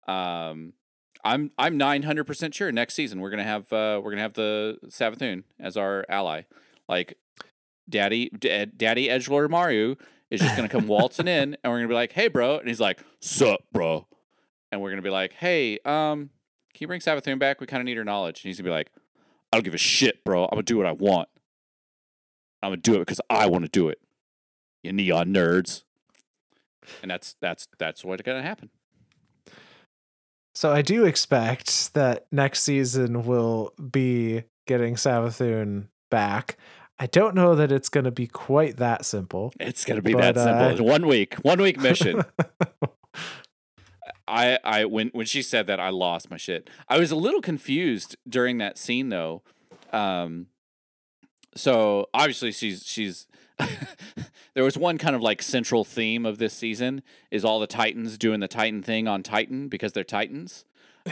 Um, 0.06 0.72
I'm 1.24 1.50
I'm 1.58 1.76
900 1.76 2.24
percent 2.24 2.54
sure 2.54 2.72
next 2.72 2.94
season 2.94 3.20
we're 3.20 3.30
gonna 3.30 3.44
have 3.44 3.72
uh, 3.72 4.00
we're 4.02 4.10
gonna 4.10 4.22
have 4.22 4.34
the 4.34 4.78
Savathun 4.86 5.44
as 5.58 5.76
our 5.76 6.04
ally. 6.08 6.42
Like, 6.88 7.18
Daddy 7.88 8.30
D- 8.30 8.66
Daddy 8.66 9.08
Edgelord 9.08 9.50
Mario 9.50 9.96
is 10.30 10.40
just 10.40 10.56
gonna 10.56 10.68
come 10.68 10.86
waltzing 10.86 11.28
in, 11.28 11.56
and 11.62 11.72
we're 11.72 11.78
gonna 11.78 11.88
be 11.88 11.94
like, 11.94 12.12
"Hey, 12.12 12.28
bro," 12.28 12.58
and 12.58 12.68
he's 12.68 12.80
like, 12.80 13.00
"Sup, 13.20 13.60
bro," 13.72 14.06
and 14.70 14.80
we're 14.80 14.90
gonna 14.90 15.02
be 15.02 15.10
like, 15.10 15.32
"Hey, 15.34 15.78
um, 15.84 16.30
can 16.74 16.80
you 16.80 16.86
bring 16.86 17.00
Savathun 17.00 17.38
back? 17.38 17.60
We 17.60 17.66
kind 17.66 17.80
of 17.80 17.84
need 17.86 17.96
her 17.96 18.04
knowledge." 18.04 18.44
And 18.44 18.48
he's 18.48 18.58
gonna 18.58 18.68
be 18.68 18.72
like, 18.74 18.90
"I 19.52 19.56
don't 19.56 19.64
give 19.64 19.74
a 19.74 19.78
shit, 19.78 20.24
bro. 20.24 20.44
I'm 20.44 20.50
gonna 20.50 20.62
do 20.62 20.76
what 20.76 20.86
I 20.86 20.92
want. 20.92 21.28
I'm 22.62 22.70
gonna 22.70 22.76
do 22.78 22.96
it 22.96 23.00
because 23.00 23.20
I 23.30 23.46
want 23.46 23.64
to 23.64 23.70
do 23.70 23.88
it. 23.88 24.00
You 24.82 24.92
neon 24.92 25.28
nerds." 25.32 25.84
And 27.02 27.10
that's 27.10 27.36
that's 27.40 27.68
that's 27.78 28.04
what's 28.04 28.22
gonna 28.22 28.42
happen. 28.42 28.70
So 30.54 30.72
I 30.72 30.82
do 30.82 31.04
expect 31.04 31.94
that 31.94 32.26
next 32.32 32.62
season 32.64 33.24
will 33.24 33.72
be 33.92 34.42
getting 34.66 34.96
Savathun 34.96 35.86
back. 36.10 36.56
I 36.98 37.06
don't 37.06 37.36
know 37.36 37.54
that 37.54 37.70
it's 37.70 37.88
going 37.88 38.06
to 38.06 38.10
be 38.10 38.26
quite 38.26 38.78
that 38.78 39.04
simple. 39.04 39.52
It's 39.60 39.84
gonna 39.84 40.02
be 40.02 40.14
But, 40.14 40.34
that 40.34 40.36
simple. 40.36 40.84
uh, 40.84 40.90
one 40.90 41.06
week, 41.06 41.34
one 41.42 41.60
week 41.62 41.78
mission. 41.78 42.24
I 44.28 44.58
I 44.62 44.84
when 44.84 45.08
when 45.08 45.26
she 45.26 45.42
said 45.42 45.66
that 45.66 45.80
I 45.80 45.90
lost 45.90 46.30
my 46.30 46.36
shit. 46.36 46.68
I 46.88 46.98
was 46.98 47.10
a 47.10 47.16
little 47.16 47.40
confused 47.40 48.16
during 48.28 48.58
that 48.58 48.78
scene 48.78 49.08
though. 49.08 49.42
Um 49.92 50.46
so 51.54 52.06
obviously 52.12 52.52
she's 52.52 52.84
she's 52.86 53.26
there 54.54 54.62
was 54.62 54.78
one 54.78 54.98
kind 54.98 55.16
of 55.16 55.22
like 55.22 55.42
central 55.42 55.84
theme 55.84 56.24
of 56.24 56.38
this 56.38 56.52
season 56.54 57.02
is 57.30 57.44
all 57.44 57.58
the 57.58 57.66
Titans 57.66 58.18
doing 58.18 58.40
the 58.40 58.48
Titan 58.48 58.82
thing 58.82 59.08
on 59.08 59.22
Titan 59.22 59.68
because 59.68 59.92
they're 59.92 60.04
Titans. 60.04 60.64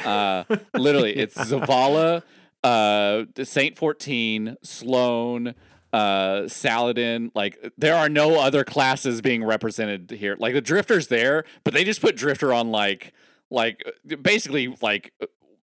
Uh 0.05 0.45
literally 0.75 1.17
it's 1.17 1.37
Zavala, 1.51 2.23
uh 2.63 3.25
Saint 3.43 3.77
14, 3.77 4.57
Sloane, 4.63 5.55
uh 5.97 6.47
Saladin 6.47 7.33
like 7.35 7.73
there 7.79 7.97
are 7.97 8.11
no 8.11 8.39
other 8.39 8.65
classes 8.65 9.23
being 9.23 9.43
represented 9.43 10.11
here. 10.11 10.37
Like 10.39 10.53
the 10.53 10.61
drifter's 10.61 11.07
there 11.07 11.45
but 11.65 11.73
they 11.73 11.85
just 11.85 12.03
put 12.03 12.17
drifter 12.17 12.53
on 12.53 12.71
like 12.71 13.15
like 13.51 13.83
basically 14.21 14.77
like 14.83 15.15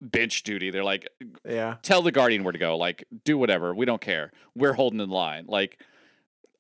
bench 0.00 0.42
duty. 0.44 0.70
They're 0.70 0.82
like 0.82 1.10
yeah. 1.46 1.76
tell 1.82 2.00
the 2.00 2.10
guardian 2.10 2.42
where 2.42 2.52
to 2.52 2.58
go. 2.58 2.78
Like 2.78 3.04
do 3.24 3.36
whatever. 3.36 3.74
We 3.74 3.84
don't 3.84 4.00
care. 4.00 4.32
We're 4.54 4.72
holding 4.72 5.00
in 5.00 5.10
line. 5.10 5.44
Like 5.46 5.78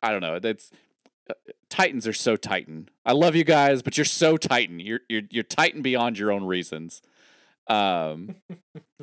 i 0.02 0.10
don't 0.10 0.20
know. 0.20 0.38
That's 0.38 0.70
uh, 1.30 1.34
titans 1.70 2.06
are 2.06 2.12
so 2.12 2.36
titan. 2.36 2.90
I 3.06 3.12
love 3.12 3.34
you 3.34 3.44
guys 3.44 3.80
but 3.80 3.96
you're 3.96 4.04
so 4.04 4.36
titan. 4.36 4.78
You're 4.78 5.00
you're, 5.08 5.22
you're 5.30 5.42
titan 5.42 5.80
beyond 5.80 6.18
your 6.18 6.30
own 6.32 6.44
reasons. 6.44 7.00
Um 7.66 8.34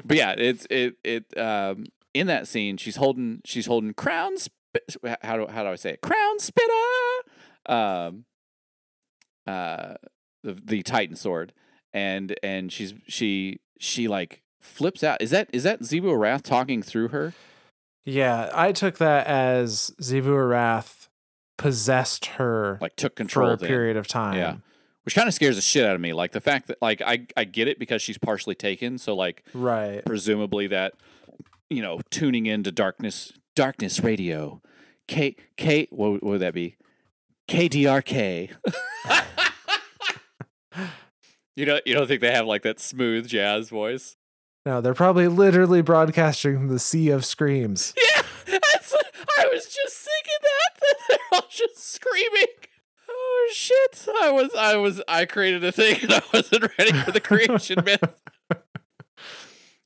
but 0.05 0.17
yeah 0.17 0.35
it's 0.37 0.67
it 0.69 0.97
it 1.03 1.35
um 1.35 1.85
in 2.13 2.27
that 2.27 2.47
scene 2.47 2.77
she's 2.77 2.95
holding 2.97 3.41
she's 3.45 3.65
holding 3.65 3.93
crown 3.93 4.37
spit 4.37 4.95
how 5.21 5.37
do 5.37 5.47
how 5.47 5.63
do 5.63 5.69
i 5.69 5.75
say 5.75 5.91
it 5.91 6.01
crown 6.01 6.39
spitter 6.39 6.73
um 7.67 8.25
uh 9.47 9.93
the 10.43 10.53
the 10.53 10.83
titan 10.83 11.15
sword 11.15 11.53
and 11.93 12.35
and 12.43 12.71
she's 12.71 12.93
she 13.07 13.59
she 13.79 14.07
like 14.07 14.41
flips 14.59 15.03
out 15.03 15.21
is 15.21 15.31
that 15.31 15.49
is 15.51 15.63
that 15.63 15.81
Xivu 15.81 16.03
Arath 16.05 16.43
talking 16.43 16.83
through 16.83 17.07
her 17.09 17.33
Yeah, 18.05 18.49
I 18.53 18.71
took 18.71 18.97
that 18.99 19.25
as 19.27 19.91
Xivu 20.01 20.25
Arath 20.27 21.07
possessed 21.57 22.25
her 22.37 22.77
like 22.81 22.95
took 22.95 23.15
control 23.15 23.49
for 23.49 23.53
a 23.53 23.57
then. 23.57 23.67
period 23.67 23.97
of 23.97 24.07
time. 24.07 24.37
Yeah. 24.37 24.55
which 25.03 25.15
kind 25.15 25.27
of 25.27 25.33
scares 25.33 25.55
the 25.55 25.61
shit 25.61 25.85
out 25.85 25.95
of 25.95 26.01
me 26.01 26.13
like 26.13 26.31
the 26.31 26.41
fact 26.41 26.67
that 26.67 26.77
like 26.81 27.01
i 27.01 27.25
i 27.35 27.43
get 27.43 27.67
it 27.67 27.79
because 27.79 28.01
she's 28.03 28.17
partially 28.19 28.55
taken 28.55 28.97
so 28.99 29.15
like 29.15 29.43
Right. 29.53 30.03
presumably 30.05 30.67
that 30.67 30.93
you 31.71 31.81
know 31.81 31.99
tuning 32.11 32.45
into 32.45 32.71
darkness 32.71 33.33
darkness 33.55 34.01
radio. 34.01 34.61
K 35.07 35.35
k 35.57 35.87
what, 35.89 36.11
what 36.13 36.23
would 36.23 36.41
that 36.41 36.53
be? 36.53 36.75
Kdrk 37.47 38.51
you 41.55 41.65
know 41.65 41.79
you 41.85 41.93
don't 41.93 42.07
think 42.07 42.21
they 42.21 42.31
have 42.31 42.45
like 42.45 42.61
that 42.63 42.79
smooth 42.79 43.27
jazz 43.27 43.69
voice? 43.69 44.17
No, 44.65 44.79
they're 44.79 44.93
probably 44.93 45.27
literally 45.27 45.81
broadcasting 45.81 46.55
from 46.55 46.67
the 46.67 46.77
sea 46.77 47.09
of 47.09 47.25
screams. 47.25 47.93
yeah 48.05 48.21
that's 48.45 48.93
i 49.39 49.47
was 49.51 49.65
just 49.65 49.97
thinking 49.97 50.39
that, 50.41 50.79
that 50.79 50.95
they're 51.09 51.17
all 51.33 51.47
just 51.49 51.93
screaming. 51.93 52.47
Oh 53.09 53.49
shit. 53.53 54.07
I 54.21 54.29
was 54.31 54.51
i 54.57 54.75
was 54.75 55.01
i 55.07 55.25
created 55.25 55.63
a 55.63 55.71
thing 55.71 55.99
and 56.03 56.13
i 56.13 56.21
wasn't 56.33 56.69
ready 56.77 56.91
for 56.91 57.11
the 57.11 57.21
creation 57.21 57.83
myth 57.83 58.21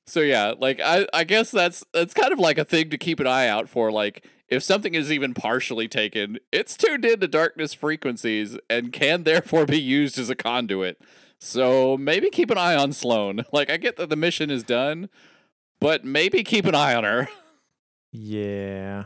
So 0.08 0.20
yeah, 0.22 0.54
like 0.58 0.80
I, 0.80 1.08
I 1.14 1.24
guess 1.24 1.52
that's 1.52 1.84
that's 1.94 2.14
kind 2.14 2.32
of 2.32 2.40
like 2.40 2.58
a 2.58 2.66
thing 2.66 2.90
to 2.92 2.98
keep 2.98 3.20
an 3.20 3.28
eye 3.28 3.48
out 3.48 3.68
for. 3.70 3.92
Like 3.92 4.26
if 4.48 4.62
something 4.62 4.94
is 4.94 5.12
even 5.12 5.34
partially 5.34 5.88
taken, 5.88 6.38
it's 6.52 6.78
tuned 6.78 7.04
into 7.06 7.28
darkness 7.28 7.74
frequencies 7.74 8.58
and 8.70 8.94
can 8.94 9.24
therefore 9.24 9.66
be 9.66 9.80
used 9.82 10.20
as 10.20 10.30
a 10.30 10.36
conduit. 10.36 11.02
So 11.40 11.98
maybe 11.98 12.30
keep 12.30 12.52
an 12.52 12.58
eye 12.58 12.76
on 12.76 12.94
Sloane. 12.94 13.44
Like 13.52 13.70
I 13.70 13.78
get 13.78 13.98
that 13.98 14.10
the 14.10 14.16
mission 14.16 14.50
is 14.52 14.64
done, 14.64 15.10
but 15.80 16.06
maybe 16.06 16.44
keep 16.44 16.66
an 16.66 16.76
eye 16.76 16.94
on 16.96 17.04
her. 17.04 17.28
Yeah. 18.18 19.06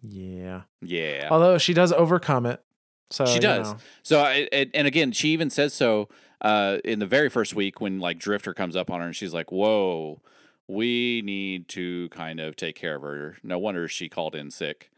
Yeah. 0.00 0.62
Yeah. 0.80 1.28
Although 1.30 1.58
she 1.58 1.74
does 1.74 1.92
overcome 1.92 2.46
it. 2.46 2.62
So 3.10 3.26
She 3.26 3.34
you 3.34 3.40
does. 3.40 3.72
know. 3.72 3.78
So 4.02 4.20
I 4.20 4.48
and 4.72 4.86
again, 4.86 5.10
she 5.12 5.30
even 5.30 5.50
says 5.50 5.74
so 5.74 6.08
uh, 6.42 6.78
in 6.84 6.98
the 6.98 7.06
very 7.06 7.28
first 7.30 7.54
week 7.54 7.80
when 7.80 7.98
like 8.00 8.18
Drifter 8.18 8.52
comes 8.52 8.76
up 8.76 8.90
on 8.90 9.00
her 9.00 9.06
and 9.06 9.16
she's 9.16 9.32
like, 9.32 9.50
"Whoa, 9.50 10.20
we 10.68 11.22
need 11.24 11.68
to 11.68 12.08
kind 12.10 12.40
of 12.40 12.56
take 12.56 12.76
care 12.76 12.96
of 12.96 13.02
her." 13.02 13.36
No 13.42 13.58
wonder 13.58 13.88
she 13.88 14.08
called 14.08 14.34
in 14.34 14.50
sick. 14.50 14.90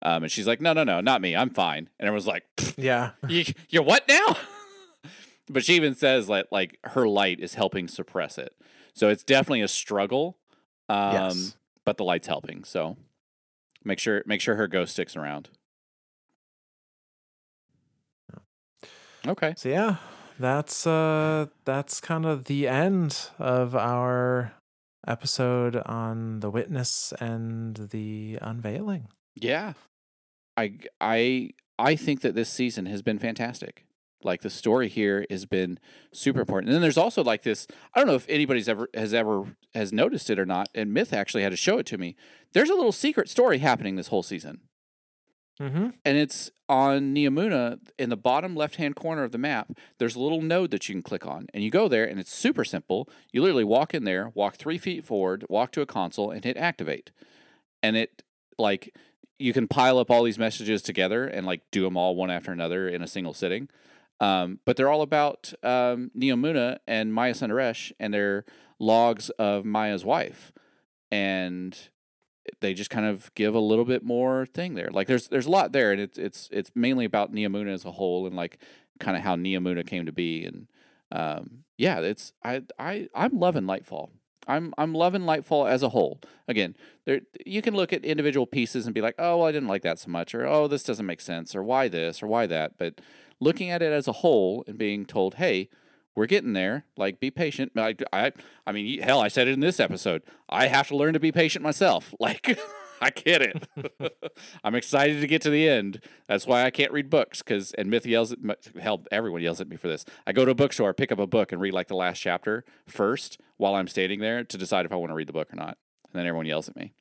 Um, 0.00 0.22
and 0.24 0.32
she's 0.32 0.46
like, 0.46 0.60
"No, 0.60 0.72
no, 0.72 0.84
no, 0.84 1.00
not 1.00 1.20
me. 1.20 1.36
I'm 1.36 1.50
fine." 1.50 1.88
And 1.98 2.06
everyone's 2.08 2.26
like, 2.26 2.44
Yeah. 2.76 3.10
you, 3.28 3.44
"You're 3.68 3.82
what 3.82 4.06
now?" 4.08 4.36
but 5.48 5.64
she 5.64 5.74
even 5.74 5.94
says 5.94 6.28
like 6.28 6.46
like 6.50 6.78
her 6.84 7.06
light 7.08 7.40
is 7.40 7.54
helping 7.54 7.88
suppress 7.88 8.38
it. 8.38 8.54
So 8.94 9.08
it's 9.08 9.22
definitely 9.22 9.62
a 9.62 9.68
struggle. 9.68 10.38
Um, 10.88 11.12
yes. 11.12 11.56
but 11.84 11.96
the 11.96 12.04
light's 12.04 12.26
helping. 12.26 12.64
So 12.64 12.96
make 13.84 13.98
sure 13.98 14.22
make 14.26 14.40
sure 14.40 14.56
her 14.56 14.68
ghost 14.68 14.92
sticks 14.92 15.16
around. 15.16 15.48
Okay. 19.26 19.54
So 19.56 19.68
yeah, 19.68 19.96
that's 20.42 20.86
uh 20.86 21.46
that's 21.64 22.00
kind 22.00 22.26
of 22.26 22.44
the 22.44 22.68
end 22.68 23.30
of 23.38 23.74
our 23.74 24.52
episode 25.06 25.76
on 25.76 26.40
the 26.40 26.50
witness 26.50 27.12
and 27.20 27.76
the 27.90 28.38
unveiling. 28.42 29.08
Yeah. 29.34 29.74
I 30.56 30.78
I 31.00 31.50
I 31.78 31.96
think 31.96 32.20
that 32.20 32.34
this 32.34 32.50
season 32.50 32.86
has 32.86 33.02
been 33.02 33.18
fantastic. 33.18 33.84
Like 34.24 34.42
the 34.42 34.50
story 34.50 34.88
here 34.88 35.26
has 35.30 35.46
been 35.46 35.78
super 36.12 36.40
important. 36.40 36.68
And 36.68 36.74
then 36.74 36.82
there's 36.82 36.98
also 36.98 37.24
like 37.24 37.42
this 37.42 37.66
I 37.94 38.00
don't 38.00 38.08
know 38.08 38.14
if 38.14 38.28
anybody's 38.28 38.68
ever 38.68 38.88
has 38.94 39.14
ever 39.14 39.56
has 39.74 39.92
noticed 39.92 40.30
it 40.30 40.38
or 40.38 40.46
not, 40.46 40.68
and 40.74 40.92
Myth 40.92 41.12
actually 41.12 41.42
had 41.42 41.52
to 41.52 41.56
show 41.56 41.78
it 41.78 41.86
to 41.86 41.98
me. 41.98 42.16
There's 42.52 42.70
a 42.70 42.74
little 42.74 42.92
secret 42.92 43.28
story 43.28 43.58
happening 43.58 43.96
this 43.96 44.08
whole 44.08 44.22
season. 44.22 44.60
Mm-hmm. 45.60 45.90
And 46.04 46.18
it's 46.18 46.50
on 46.68 47.14
Neomuna 47.14 47.78
in 47.98 48.08
the 48.08 48.16
bottom 48.16 48.56
left 48.56 48.76
hand 48.76 48.96
corner 48.96 49.22
of 49.22 49.32
the 49.32 49.38
map. 49.38 49.72
There's 49.98 50.16
a 50.16 50.20
little 50.20 50.42
node 50.42 50.70
that 50.70 50.88
you 50.88 50.94
can 50.94 51.02
click 51.02 51.26
on, 51.26 51.46
and 51.52 51.62
you 51.62 51.70
go 51.70 51.88
there, 51.88 52.04
and 52.04 52.18
it's 52.18 52.34
super 52.34 52.64
simple. 52.64 53.08
You 53.32 53.42
literally 53.42 53.64
walk 53.64 53.94
in 53.94 54.04
there, 54.04 54.30
walk 54.34 54.56
three 54.56 54.78
feet 54.78 55.04
forward, 55.04 55.44
walk 55.48 55.72
to 55.72 55.80
a 55.80 55.86
console, 55.86 56.30
and 56.30 56.44
hit 56.44 56.56
activate. 56.56 57.10
And 57.82 57.96
it 57.96 58.22
like 58.58 58.94
you 59.38 59.52
can 59.52 59.68
pile 59.68 59.98
up 59.98 60.10
all 60.10 60.22
these 60.22 60.38
messages 60.38 60.82
together 60.82 61.26
and 61.26 61.44
like 61.46 61.62
do 61.70 61.82
them 61.82 61.96
all 61.96 62.14
one 62.16 62.30
after 62.30 62.52
another 62.52 62.88
in 62.88 63.02
a 63.02 63.06
single 63.06 63.34
sitting. 63.34 63.68
Um, 64.20 64.60
but 64.64 64.76
they're 64.76 64.88
all 64.88 65.02
about 65.02 65.52
um, 65.64 66.12
Neomuna 66.16 66.78
and 66.86 67.12
Maya 67.12 67.34
Sundaresh 67.34 67.92
and 67.98 68.14
their 68.14 68.44
logs 68.78 69.30
of 69.30 69.64
Maya's 69.64 70.04
wife, 70.04 70.52
and 71.10 71.76
they 72.60 72.74
just 72.74 72.90
kind 72.90 73.06
of 73.06 73.32
give 73.34 73.54
a 73.54 73.60
little 73.60 73.84
bit 73.84 74.02
more 74.04 74.46
thing 74.46 74.74
there. 74.74 74.90
Like 74.90 75.06
there's 75.06 75.28
there's 75.28 75.46
a 75.46 75.50
lot 75.50 75.72
there, 75.72 75.92
and 75.92 76.00
it's 76.00 76.18
it's 76.18 76.48
it's 76.52 76.70
mainly 76.74 77.04
about 77.04 77.32
Neomuna 77.32 77.72
as 77.72 77.84
a 77.84 77.92
whole 77.92 78.26
and 78.26 78.36
like 78.36 78.58
kind 79.00 79.16
of 79.16 79.22
how 79.22 79.36
Neomuna 79.36 79.86
came 79.86 80.06
to 80.06 80.12
be 80.12 80.44
and 80.44 80.66
um, 81.12 81.64
yeah, 81.76 82.00
it's 82.00 82.32
I 82.42 82.62
I 82.78 83.08
I'm 83.14 83.38
loving 83.38 83.64
Lightfall. 83.64 84.10
I'm 84.48 84.74
I'm 84.78 84.94
loving 84.94 85.22
Lightfall 85.22 85.68
as 85.68 85.82
a 85.82 85.90
whole. 85.90 86.20
Again, 86.48 86.74
there 87.04 87.20
you 87.44 87.62
can 87.62 87.74
look 87.74 87.92
at 87.92 88.04
individual 88.04 88.46
pieces 88.46 88.86
and 88.86 88.94
be 88.94 89.00
like, 89.00 89.14
oh, 89.18 89.38
well, 89.38 89.46
I 89.46 89.52
didn't 89.52 89.68
like 89.68 89.82
that 89.82 89.98
so 89.98 90.10
much, 90.10 90.34
or 90.34 90.46
oh, 90.46 90.66
this 90.68 90.82
doesn't 90.82 91.06
make 91.06 91.20
sense, 91.20 91.54
or 91.54 91.62
why 91.62 91.88
this, 91.88 92.22
or 92.22 92.26
why 92.26 92.46
that. 92.46 92.78
But 92.78 93.00
looking 93.40 93.70
at 93.70 93.82
it 93.82 93.92
as 93.92 94.08
a 94.08 94.12
whole 94.12 94.64
and 94.66 94.78
being 94.78 95.04
told, 95.04 95.34
hey, 95.34 95.68
we're 96.14 96.26
getting 96.26 96.52
there. 96.52 96.84
Like, 96.96 97.20
be 97.20 97.30
patient. 97.30 97.72
I, 97.76 97.94
I, 98.12 98.32
I 98.66 98.72
mean, 98.72 99.00
hell, 99.00 99.20
I 99.20 99.28
said 99.28 99.48
it 99.48 99.52
in 99.52 99.60
this 99.60 99.80
episode. 99.80 100.22
I 100.48 100.66
have 100.66 100.88
to 100.88 100.96
learn 100.96 101.14
to 101.14 101.20
be 101.20 101.32
patient 101.32 101.62
myself. 101.62 102.14
Like, 102.20 102.58
I 103.00 103.10
get 103.10 103.42
it. 103.42 103.66
I'm 104.64 104.76
excited 104.76 105.20
to 105.20 105.26
get 105.26 105.42
to 105.42 105.50
the 105.50 105.68
end. 105.68 106.00
That's 106.28 106.46
why 106.46 106.62
I 106.64 106.70
can't 106.70 106.92
read 106.92 107.10
books 107.10 107.42
because 107.42 107.72
and 107.72 107.90
Myth 107.90 108.06
yells 108.06 108.32
at 108.32 108.38
hell. 108.80 109.02
Everyone 109.10 109.42
yells 109.42 109.60
at 109.60 109.68
me 109.68 109.76
for 109.76 109.88
this. 109.88 110.04
I 110.24 110.32
go 110.32 110.44
to 110.44 110.52
a 110.52 110.54
bookstore, 110.54 110.94
pick 110.94 111.10
up 111.10 111.18
a 111.18 111.26
book, 111.26 111.50
and 111.50 111.60
read 111.60 111.74
like 111.74 111.88
the 111.88 111.96
last 111.96 112.20
chapter 112.20 112.64
first 112.86 113.38
while 113.56 113.74
I'm 113.74 113.88
standing 113.88 114.20
there 114.20 114.44
to 114.44 114.56
decide 114.56 114.86
if 114.86 114.92
I 114.92 114.96
want 114.96 115.10
to 115.10 115.14
read 115.14 115.26
the 115.26 115.32
book 115.32 115.52
or 115.52 115.56
not. 115.56 115.78
And 116.12 116.20
then 116.20 116.26
everyone 116.26 116.46
yells 116.46 116.68
at 116.68 116.76
me. 116.76 116.92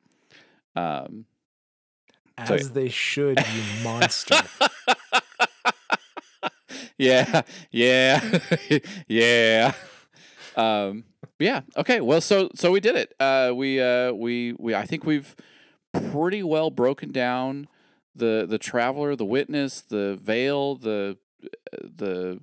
Um, 0.75 1.25
As 2.35 2.47
so- 2.47 2.57
they 2.69 2.89
should, 2.89 3.39
you 3.39 3.83
monster. 3.83 4.41
Yeah, 7.01 7.41
yeah, 7.71 8.39
yeah. 9.07 9.73
Um, 10.55 11.05
yeah. 11.39 11.61
Okay. 11.75 11.99
Well, 11.99 12.21
so 12.21 12.49
so 12.55 12.71
we 12.71 12.79
did 12.79 12.95
it. 12.95 13.13
Uh, 13.19 13.51
we 13.55 13.81
uh, 13.81 14.11
we 14.13 14.53
we. 14.59 14.75
I 14.75 14.85
think 14.85 15.05
we've 15.05 15.35
pretty 15.93 16.43
well 16.43 16.69
broken 16.69 17.11
down 17.11 17.67
the 18.15 18.45
the 18.47 18.59
traveler, 18.59 19.15
the 19.15 19.25
witness, 19.25 19.81
the 19.81 20.19
veil, 20.21 20.75
the 20.75 21.17
the 21.81 22.39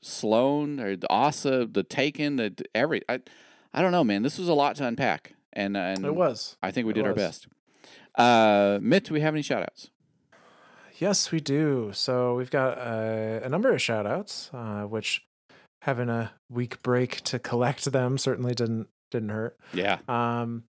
Sloane 0.00 0.80
or 0.80 0.96
the 0.96 1.08
Ahsa, 1.08 1.66
the 1.70 1.84
Taken, 1.84 2.36
the 2.36 2.52
every. 2.74 3.02
I 3.08 3.20
I 3.72 3.80
don't 3.80 3.92
know, 3.92 4.04
man. 4.04 4.22
This 4.22 4.38
was 4.38 4.48
a 4.48 4.54
lot 4.54 4.74
to 4.76 4.86
unpack, 4.86 5.34
and 5.52 5.76
and 5.76 6.04
it 6.04 6.14
was. 6.14 6.56
I 6.62 6.72
think 6.72 6.86
we 6.86 6.92
It 6.92 6.94
did 6.94 7.06
our 7.06 7.14
best. 7.14 7.46
Uh, 8.16 8.80
Myth, 8.82 9.04
do 9.04 9.14
we 9.14 9.20
have 9.20 9.34
any 9.34 9.42
shout 9.42 9.62
outs? 9.62 9.90
Yes, 11.00 11.32
we 11.32 11.40
do. 11.40 11.90
So 11.94 12.34
we've 12.34 12.50
got 12.50 12.76
uh, 12.78 13.40
a 13.42 13.48
number 13.48 13.72
of 13.72 13.80
shout 13.80 14.06
outs, 14.06 14.50
uh, 14.52 14.82
which 14.82 15.22
having 15.82 16.10
a 16.10 16.32
week 16.50 16.82
break 16.82 17.22
to 17.22 17.38
collect 17.38 17.90
them 17.90 18.18
certainly 18.18 18.54
didn't 18.54 18.88
didn't 19.10 19.30
hurt. 19.30 19.56
Yeah. 19.72 19.98
Um, 20.08 20.64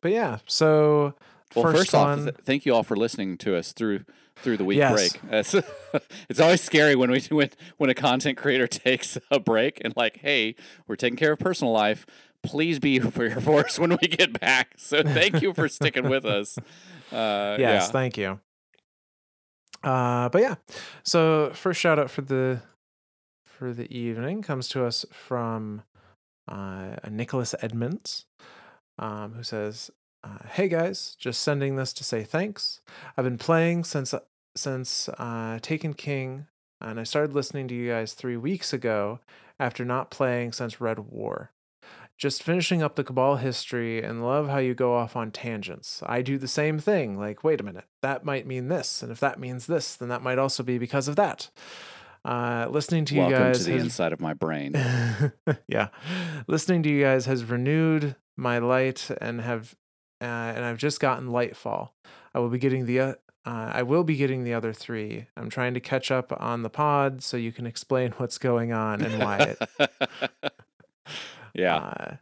but 0.00 0.12
yeah, 0.12 0.38
so 0.46 1.14
Well, 1.54 1.66
first, 1.66 1.76
first, 1.76 1.94
off, 1.94 2.18
th- 2.18 2.34
thank 2.42 2.66
you 2.66 2.74
all 2.74 2.82
for 2.82 2.96
listening 2.96 3.36
to 3.38 3.54
us 3.56 3.72
through 3.72 4.04
through 4.36 4.56
the 4.56 4.64
week 4.64 4.78
Yes. 4.78 5.16
break. 5.16 5.32
It's, 5.32 5.54
it's 6.28 6.40
always 6.40 6.62
scary 6.62 6.96
when 6.96 7.10
we 7.10 7.20
when 7.30 7.50
when 7.76 7.90
a 7.90 7.94
content 7.94 8.38
creator 8.38 8.66
takes 8.66 9.18
a 9.30 9.38
break 9.38 9.80
and 9.84 9.94
like, 9.96 10.18
hey, 10.20 10.54
we're 10.88 10.96
taking 10.96 11.16
care 11.16 11.32
of 11.32 11.38
personal 11.38 11.72
life. 11.72 12.06
Please 12.42 12.78
be 12.78 12.98
for 13.16 13.26
your 13.26 13.40
force 13.40 13.78
when 13.78 13.90
we 13.90 14.08
get 14.08 14.40
back. 14.40 14.74
So 14.78 15.02
thank 15.02 15.42
you 15.42 15.52
for 15.52 15.68
sticking 15.68 16.08
with 16.08 16.24
us. 16.24 16.56
Uh, 17.12 17.56
yes, 17.58 17.58
yeah. 17.58 17.80
thank 17.86 18.16
you. 18.16 18.40
Uh, 19.86 20.28
but 20.30 20.42
yeah, 20.42 20.56
so 21.04 21.50
first 21.54 21.80
shout 21.80 21.96
out 21.96 22.10
for 22.10 22.22
the 22.22 22.60
for 23.44 23.72
the 23.72 23.90
evening 23.96 24.42
comes 24.42 24.68
to 24.68 24.84
us 24.84 25.06
from 25.12 25.82
uh, 26.48 26.96
Nicholas 27.08 27.54
Edmonds, 27.62 28.26
um, 28.98 29.34
who 29.34 29.44
says, 29.44 29.92
uh, 30.24 30.44
"Hey 30.50 30.66
guys, 30.68 31.14
just 31.20 31.40
sending 31.40 31.76
this 31.76 31.92
to 31.94 32.04
say 32.04 32.24
thanks. 32.24 32.80
I've 33.16 33.24
been 33.24 33.38
playing 33.38 33.84
since 33.84 34.12
since 34.56 35.08
uh, 35.08 35.60
Taken 35.62 35.94
King, 35.94 36.48
and 36.80 36.98
I 36.98 37.04
started 37.04 37.32
listening 37.32 37.68
to 37.68 37.74
you 37.74 37.90
guys 37.90 38.12
three 38.12 38.36
weeks 38.36 38.72
ago 38.72 39.20
after 39.60 39.84
not 39.84 40.10
playing 40.10 40.50
since 40.50 40.80
Red 40.80 40.98
War." 40.98 41.52
Just 42.18 42.42
finishing 42.42 42.82
up 42.82 42.96
the 42.96 43.04
Cabal 43.04 43.36
history 43.36 44.02
and 44.02 44.24
love 44.24 44.48
how 44.48 44.58
you 44.58 44.74
go 44.74 44.94
off 44.94 45.16
on 45.16 45.30
tangents. 45.30 46.02
I 46.06 46.22
do 46.22 46.38
the 46.38 46.48
same 46.48 46.78
thing. 46.78 47.18
Like, 47.18 47.44
wait 47.44 47.60
a 47.60 47.64
minute, 47.64 47.84
that 48.02 48.24
might 48.24 48.46
mean 48.46 48.68
this, 48.68 49.02
and 49.02 49.12
if 49.12 49.20
that 49.20 49.38
means 49.38 49.66
this, 49.66 49.96
then 49.96 50.08
that 50.08 50.22
might 50.22 50.38
also 50.38 50.62
be 50.62 50.78
because 50.78 51.08
of 51.08 51.16
that. 51.16 51.50
Uh, 52.24 52.66
listening 52.70 53.04
to 53.04 53.16
Welcome 53.16 53.32
you 53.32 53.38
guys 53.38 53.58
to 53.58 53.64
the 53.64 53.72
has 53.72 53.82
inside 53.84 54.12
of 54.12 54.20
my 54.20 54.34
brain. 54.34 54.72
yeah 55.68 55.88
listening 56.48 56.82
to 56.82 56.88
you 56.88 57.02
guys 57.02 57.26
has 57.26 57.44
renewed 57.44 58.16
my 58.36 58.58
light 58.58 59.10
and 59.20 59.40
have 59.40 59.76
uh, 60.20 60.24
and 60.24 60.64
i've 60.64 60.78
just 60.78 60.98
gotten 60.98 61.28
lightfall 61.28 61.90
i 62.34 62.38
will 62.38 62.48
be 62.48 62.58
getting 62.58 62.86
the 62.86 63.00
uh, 63.00 63.14
uh, 63.44 63.70
i 63.72 63.82
will 63.82 64.02
be 64.02 64.16
getting 64.16 64.42
the 64.42 64.54
other 64.54 64.72
three 64.72 65.26
i'm 65.36 65.48
trying 65.48 65.74
to 65.74 65.80
catch 65.80 66.10
up 66.10 66.32
on 66.40 66.62
the 66.62 66.70
pod 66.70 67.22
so 67.22 67.36
you 67.36 67.52
can 67.52 67.66
explain 67.66 68.10
what's 68.16 68.38
going 68.38 68.72
on 68.72 69.02
and 69.02 69.22
why 69.22 69.38
it 69.38 69.90
yeah. 71.56 71.76
uh, 71.76 72.16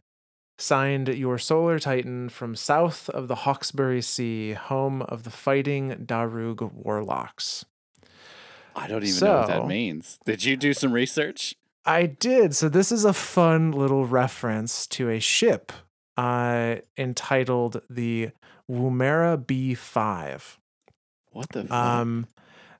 signed 0.56 1.09
your 1.09 1.36
solar 1.36 1.78
titan 1.78 2.28
from 2.28 2.55
south 2.55 3.09
of 3.11 3.28
the 3.28 3.35
hawkesbury 3.35 4.01
sea 4.01 4.52
home 4.52 5.02
of 5.02 5.24
the 5.24 5.31
fighting 5.31 5.90
darug 6.06 6.73
warlocks 6.73 7.65
I 8.77 8.89
don't 8.89 9.05
even 9.05 9.20
know 9.24 9.39
what 9.39 9.47
that 9.48 9.66
means. 9.66 10.19
Did 10.24 10.44
you 10.44 10.56
do 10.56 10.74
some 10.74 10.93
research? 10.93 11.55
I 11.85 12.06
did. 12.06 12.55
So 12.56 12.69
this 12.69 12.90
is 12.90 13.05
a 13.05 13.12
fun 13.12 13.73
little 13.73 14.06
reference 14.06 14.86
to 14.89 15.11
a 15.11 15.20
ship 15.20 15.73
uh, 16.16 16.77
entitled 16.97 17.82
the 17.90 18.31
Woomera 18.70 19.43
B5. 19.44 20.56
What 21.32 21.48
the 21.51 21.65
fuck? 21.65 21.73
Um, 21.73 22.27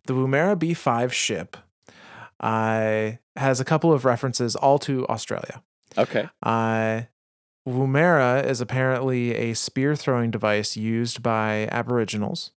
the 0.07 0.15
Woomera 0.15 0.57
B5 0.57 1.13
ship 1.13 1.57
uh, 2.41 3.13
has 3.37 3.61
a 3.61 3.65
couple 3.65 3.93
of 3.93 4.05
references 4.05 4.57
all 4.57 4.79
to 4.81 5.07
Australia. 5.09 5.63
Okay. 5.99 6.29
Uh, 6.43 7.03
Woomera 7.69 8.45
is 8.45 8.61
apparently 8.61 9.35
a 9.35 9.55
spear 9.55 9.97
throwing 9.97 10.31
device 10.31 10.77
used 10.77 11.23
by 11.23 11.69
Aboriginals. 11.73 12.53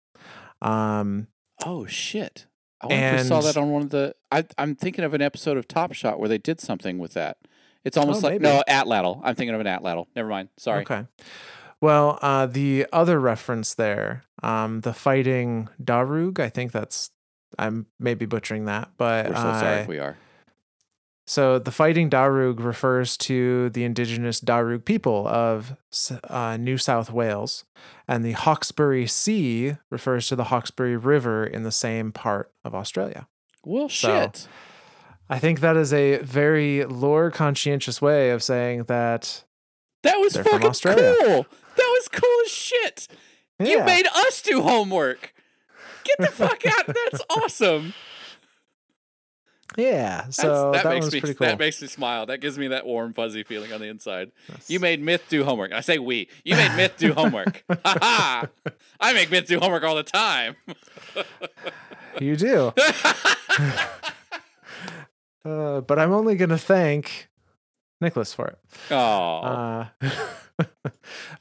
Um, 0.62 1.28
Oh 1.66 1.86
shit! 1.88 2.46
I 2.82 3.18
we 3.18 3.24
saw 3.24 3.42
that 3.42 3.58
on 3.58 3.72
one 3.72 3.82
of 3.84 3.90
the. 3.90 4.14
I, 4.32 4.46
I'm 4.58 4.76
thinking 4.76 5.04
of 5.04 5.14
an 5.16 5.22
episode 5.22 5.58
of 5.58 5.68
Top 5.68 5.94
Shot 5.94 6.20
where 6.20 6.30
they 6.30 6.38
did 6.38 6.60
something 6.60 7.00
with 7.00 7.14
that. 7.14 7.38
It's 7.84 7.98
almost 7.98 8.24
Oh, 8.24 8.28
like 8.28 8.42
maybe. 8.42 8.54
no 8.54 8.64
Atlatl. 8.70 9.22
I'm 9.24 9.34
thinking 9.36 9.56
of 9.56 9.62
an 9.62 9.68
Atlatl. 9.68 10.06
Never 10.16 10.28
mind. 10.30 10.50
Sorry. 10.58 10.82
Okay. 10.82 11.06
Well, 11.82 12.20
uh, 12.22 12.46
the 12.48 12.86
other 12.92 13.20
reference 13.20 13.74
there, 13.74 14.24
um, 14.44 14.82
the 14.82 14.94
fighting 14.94 15.70
Darug, 15.82 16.40
I 16.40 16.50
think 16.50 16.72
that's 16.72 17.12
I'm 17.58 17.88
maybe 18.00 18.26
butchering 18.26 18.66
that, 18.66 18.90
but 18.98 19.28
We're 19.30 19.36
so 19.36 19.42
sorry 19.42 19.78
uh, 19.80 19.82
if 19.82 19.88
we 19.88 20.00
are. 20.00 20.18
So 21.28 21.60
the 21.60 21.72
fighting 21.72 22.10
Darug 22.10 22.64
refers 22.64 23.18
to 23.18 23.70
the 23.70 23.84
indigenous 23.84 24.40
Darug 24.40 24.86
people 24.86 25.28
of 25.28 25.76
uh, 26.30 26.58
New 26.58 26.78
South 26.78 27.12
Wales, 27.12 27.66
and 28.08 28.24
the 28.26 28.32
Hawkesbury 28.32 29.06
Sea 29.08 29.76
refers 29.92 30.28
to 30.30 30.36
the 30.36 30.46
Hawkesbury 30.46 30.96
River 30.98 31.46
in 31.46 31.64
the 31.64 31.72
same 31.72 32.12
part 32.12 32.52
of 32.64 32.74
Australia. 32.74 33.28
Well, 33.64 33.90
so- 33.90 34.08
shit. 34.08 34.48
I 35.30 35.40
think 35.40 35.60
that 35.60 35.76
is 35.76 35.92
a 35.92 36.20
very 36.20 36.86
lore 36.86 37.30
conscientious 37.32 38.02
way 38.02 38.30
of 38.30 38.42
saying 38.42 38.84
that. 38.86 39.44
That 40.04 40.16
was 40.20 40.38
fucking 40.38 40.66
Australia. 40.66 41.14
cool. 41.22 41.46
That 41.76 41.98
was 42.00 42.08
cool 42.08 42.40
as 42.46 42.52
shit. 42.52 43.08
You 43.60 43.84
made 43.84 44.08
us 44.08 44.42
do 44.42 44.62
homework. 44.62 45.34
Get 46.06 46.18
the 46.20 46.28
fuck 46.34 46.66
out. 46.66 46.86
That's 46.88 47.22
awesome. 47.30 47.94
Yeah, 49.78 50.24
That's, 50.24 50.36
so 50.38 50.72
that, 50.72 50.84
that, 50.84 50.90
makes 50.90 51.12
me 51.14 51.20
pretty 51.20 51.36
cool. 51.36 51.46
that 51.48 51.60
makes 51.60 51.80
me 51.82 51.88
smile. 51.88 52.26
That 52.26 52.40
gives 52.40 52.58
me 52.58 52.68
that 52.70 52.86
warm 52.86 53.14
fuzzy 53.14 53.44
feeling 53.44 53.72
on 53.72 53.80
the 53.80 53.88
inside. 53.88 54.32
Yes. 54.50 54.70
You 54.70 54.80
made 54.80 55.00
Myth 55.02 55.26
do 55.30 55.44
homework. 55.44 55.72
I 55.72 55.82
say 55.82 56.00
we. 56.00 56.30
You 56.44 56.56
made 56.56 56.76
Myth 56.76 56.96
do 56.98 57.14
homework. 57.14 57.64
Ha 57.86 57.98
ha. 58.02 58.48
I 59.00 59.14
make 59.14 59.30
Myth 59.30 59.46
do 59.48 59.60
homework 59.60 59.84
all 59.84 59.96
the 59.96 60.04
time. 60.04 60.56
You 62.20 62.36
do. 62.36 62.74
uh, 65.46 65.82
but 65.82 66.00
I'm 66.00 66.12
only 66.12 66.36
going 66.36 66.50
to 66.50 66.58
thank 66.58 67.30
Nicholas 68.02 68.34
for 68.34 68.48
it. 68.48 68.58
Oh, 68.92 68.96
Uh, 69.44 69.86
Fair 70.60 70.68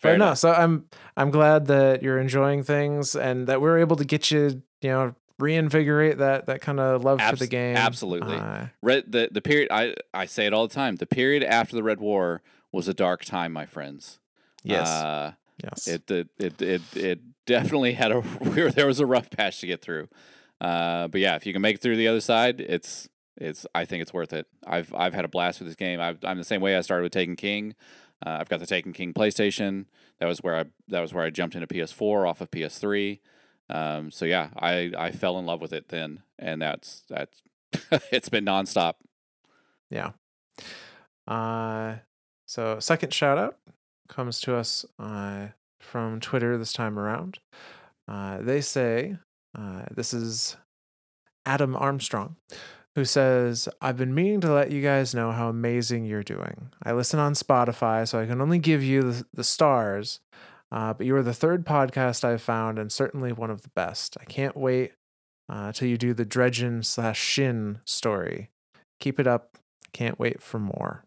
but 0.02 0.08
no, 0.10 0.14
enough. 0.26 0.38
so 0.38 0.52
I'm 0.52 0.84
I'm 1.16 1.30
glad 1.30 1.68
that 1.68 2.02
you're 2.02 2.18
enjoying 2.18 2.62
things 2.62 3.16
and 3.16 3.46
that 3.46 3.62
we're 3.62 3.78
able 3.78 3.96
to 3.96 4.04
get 4.04 4.30
you, 4.30 4.62
you 4.82 4.90
know, 4.90 5.14
reinvigorate 5.38 6.18
that 6.18 6.46
that 6.46 6.60
kind 6.60 6.80
of 6.80 7.04
love 7.04 7.18
for 7.18 7.24
Abs- 7.24 7.40
the 7.40 7.46
game. 7.46 7.76
absolutely. 7.76 8.36
Uh, 8.36 8.66
Red 8.82 9.04
the 9.12 9.28
the 9.30 9.40
period. 9.42 9.68
I 9.70 9.94
I 10.14 10.26
say 10.26 10.46
it 10.46 10.52
all 10.52 10.66
the 10.66 10.74
time. 10.74 10.96
The 10.96 11.06
period 11.06 11.42
after 11.42 11.76
the 11.76 11.82
Red 11.82 12.00
War 12.00 12.42
was 12.72 12.88
a 12.88 12.94
dark 12.94 13.24
time, 13.24 13.52
my 13.52 13.66
friends. 13.66 14.18
yes. 14.62 14.88
Uh, 14.88 15.32
yes. 15.62 15.86
It, 15.88 16.10
it 16.10 16.28
it 16.38 16.62
it 16.62 16.82
it 16.96 17.20
definitely 17.46 17.92
had 17.92 18.12
a 18.12 18.20
there 18.74 18.86
was 18.86 19.00
a 19.00 19.06
rough 19.06 19.30
patch 19.30 19.60
to 19.60 19.66
get 19.66 19.82
through. 19.82 20.08
Uh, 20.60 21.08
but 21.08 21.20
yeah, 21.20 21.36
if 21.36 21.44
you 21.46 21.52
can 21.52 21.62
make 21.62 21.76
it 21.76 21.82
through 21.82 21.96
the 21.96 22.08
other 22.08 22.20
side, 22.20 22.60
it's 22.60 23.08
it's 23.36 23.66
I 23.74 23.84
think 23.84 24.02
it's 24.02 24.14
worth 24.14 24.32
it. 24.32 24.46
I've 24.66 24.94
I've 24.94 25.12
had 25.14 25.24
a 25.24 25.28
blast 25.28 25.60
with 25.60 25.68
this 25.68 25.76
game. 25.76 26.00
I've, 26.00 26.18
I'm 26.24 26.38
the 26.38 26.44
same 26.44 26.60
way. 26.62 26.76
I 26.76 26.80
started 26.80 27.02
with 27.02 27.12
Taken 27.12 27.36
King. 27.36 27.74
Uh, 28.24 28.38
I've 28.40 28.48
got 28.48 28.60
the 28.60 28.66
Taken 28.66 28.94
King 28.94 29.12
PlayStation. 29.12 29.84
That 30.18 30.26
was 30.26 30.42
where 30.42 30.56
I 30.56 30.64
that 30.88 31.00
was 31.00 31.12
where 31.12 31.24
I 31.24 31.30
jumped 31.30 31.54
into 31.54 31.66
PS4 31.66 32.26
off 32.26 32.40
of 32.40 32.50
PS3. 32.50 33.20
Um, 33.68 34.10
so 34.10 34.24
yeah, 34.24 34.50
I 34.56 34.92
I 34.96 35.10
fell 35.10 35.38
in 35.38 35.46
love 35.46 35.60
with 35.60 35.72
it 35.72 35.88
then, 35.88 36.22
and 36.38 36.62
that's 36.62 37.04
that's 37.08 37.42
it's 38.12 38.28
been 38.28 38.44
nonstop. 38.44 38.94
Yeah. 39.90 40.12
Uh, 41.26 41.96
so 42.46 42.78
second 42.78 43.12
shout 43.12 43.38
out 43.38 43.56
comes 44.08 44.40
to 44.40 44.54
us 44.54 44.84
uh, 44.98 45.48
from 45.80 46.20
Twitter 46.20 46.56
this 46.56 46.72
time 46.72 46.98
around. 46.98 47.38
Uh, 48.08 48.38
they 48.40 48.60
say 48.60 49.16
uh, 49.58 49.82
this 49.90 50.14
is 50.14 50.56
Adam 51.44 51.74
Armstrong, 51.76 52.36
who 52.94 53.04
says, 53.04 53.68
I've 53.80 53.96
been 53.96 54.14
meaning 54.14 54.40
to 54.42 54.52
let 54.52 54.70
you 54.70 54.82
guys 54.82 55.14
know 55.14 55.32
how 55.32 55.48
amazing 55.48 56.04
you're 56.04 56.22
doing. 56.22 56.70
I 56.82 56.92
listen 56.92 57.18
on 57.18 57.34
Spotify, 57.34 58.06
so 58.06 58.20
I 58.20 58.26
can 58.26 58.40
only 58.40 58.58
give 58.58 58.82
you 58.82 59.02
the, 59.02 59.26
the 59.32 59.44
stars, 59.44 60.20
uh, 60.72 60.92
but 60.94 61.06
you 61.06 61.14
are 61.16 61.22
the 61.22 61.34
third 61.34 61.64
podcast 61.64 62.24
I've 62.24 62.42
found 62.42 62.78
and 62.78 62.90
certainly 62.90 63.32
one 63.32 63.50
of 63.50 63.62
the 63.62 63.70
best. 63.76 64.16
I 64.20 64.24
can't 64.24 64.56
wait 64.56 64.92
uh, 65.48 65.72
till 65.72 65.88
you 65.88 65.96
do 65.96 66.12
the 66.14 66.26
Dredgen 66.26 66.84
slash 66.84 67.18
Shin 67.20 67.80
story. 67.84 68.50
Keep 69.00 69.20
it 69.20 69.26
up. 69.26 69.58
Can't 69.92 70.18
wait 70.18 70.42
for 70.42 70.58
more. 70.58 71.04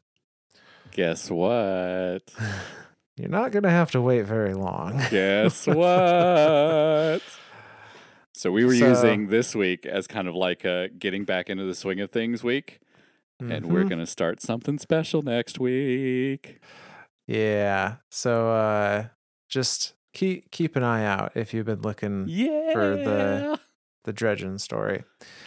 Guess 0.92 1.30
what? 1.30 2.22
You're 3.18 3.28
not 3.30 3.52
going 3.52 3.64
to 3.64 3.70
have 3.70 3.92
to 3.92 4.02
wait 4.02 4.22
very 4.22 4.54
long. 4.54 4.98
Guess 5.12 5.68
what? 6.24 7.22
So 8.34 8.52
we 8.52 8.64
were 8.64 8.74
So- 8.76 8.88
using 8.90 9.28
this 9.28 9.54
week 9.54 9.86
as 9.86 10.08
kind 10.08 10.28
of 10.28 10.36
like 10.36 10.64
a 10.64 10.88
getting 10.98 11.26
back 11.26 11.50
into 11.50 11.66
the 11.66 11.76
swing 11.76 12.00
of 12.00 12.12
things 12.12 12.44
week, 12.44 12.80
and 13.40 13.66
we're 13.68 13.84
Mhm. 13.84 13.90
gonna 13.90 14.06
start 14.08 14.42
something 14.42 14.80
special 14.80 15.22
next 15.22 15.60
week. 15.60 16.60
Yeah. 17.28 17.96
So 18.10 18.50
uh 18.52 19.08
just 19.50 19.94
keep 20.14 20.50
keep 20.52 20.76
an 20.76 20.84
eye 20.84 21.04
out 21.06 21.32
if 21.36 21.54
you've 21.54 21.66
been 21.66 21.82
looking 21.82 22.26
Yeah. 22.28 22.72
For 22.74 22.96
the- 22.96 23.60
the 24.06 24.14
Dredgen 24.14 24.60
story. 24.60 25.04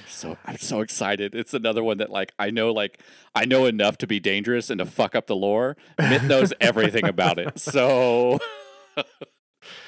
so 0.06 0.36
I'm 0.44 0.58
so 0.58 0.82
excited. 0.82 1.34
It's 1.34 1.54
another 1.54 1.82
one 1.82 1.96
that 1.98 2.10
like 2.10 2.32
I 2.38 2.50
know 2.50 2.70
like 2.72 3.00
I 3.34 3.46
know 3.46 3.64
enough 3.64 3.96
to 3.98 4.06
be 4.06 4.20
dangerous 4.20 4.68
and 4.68 4.78
to 4.78 4.84
fuck 4.84 5.14
up 5.16 5.26
the 5.26 5.34
lore. 5.34 5.76
Myth 5.98 6.22
knows 6.24 6.52
everything 6.60 7.06
about 7.06 7.38
it. 7.38 7.58
So 7.58 8.38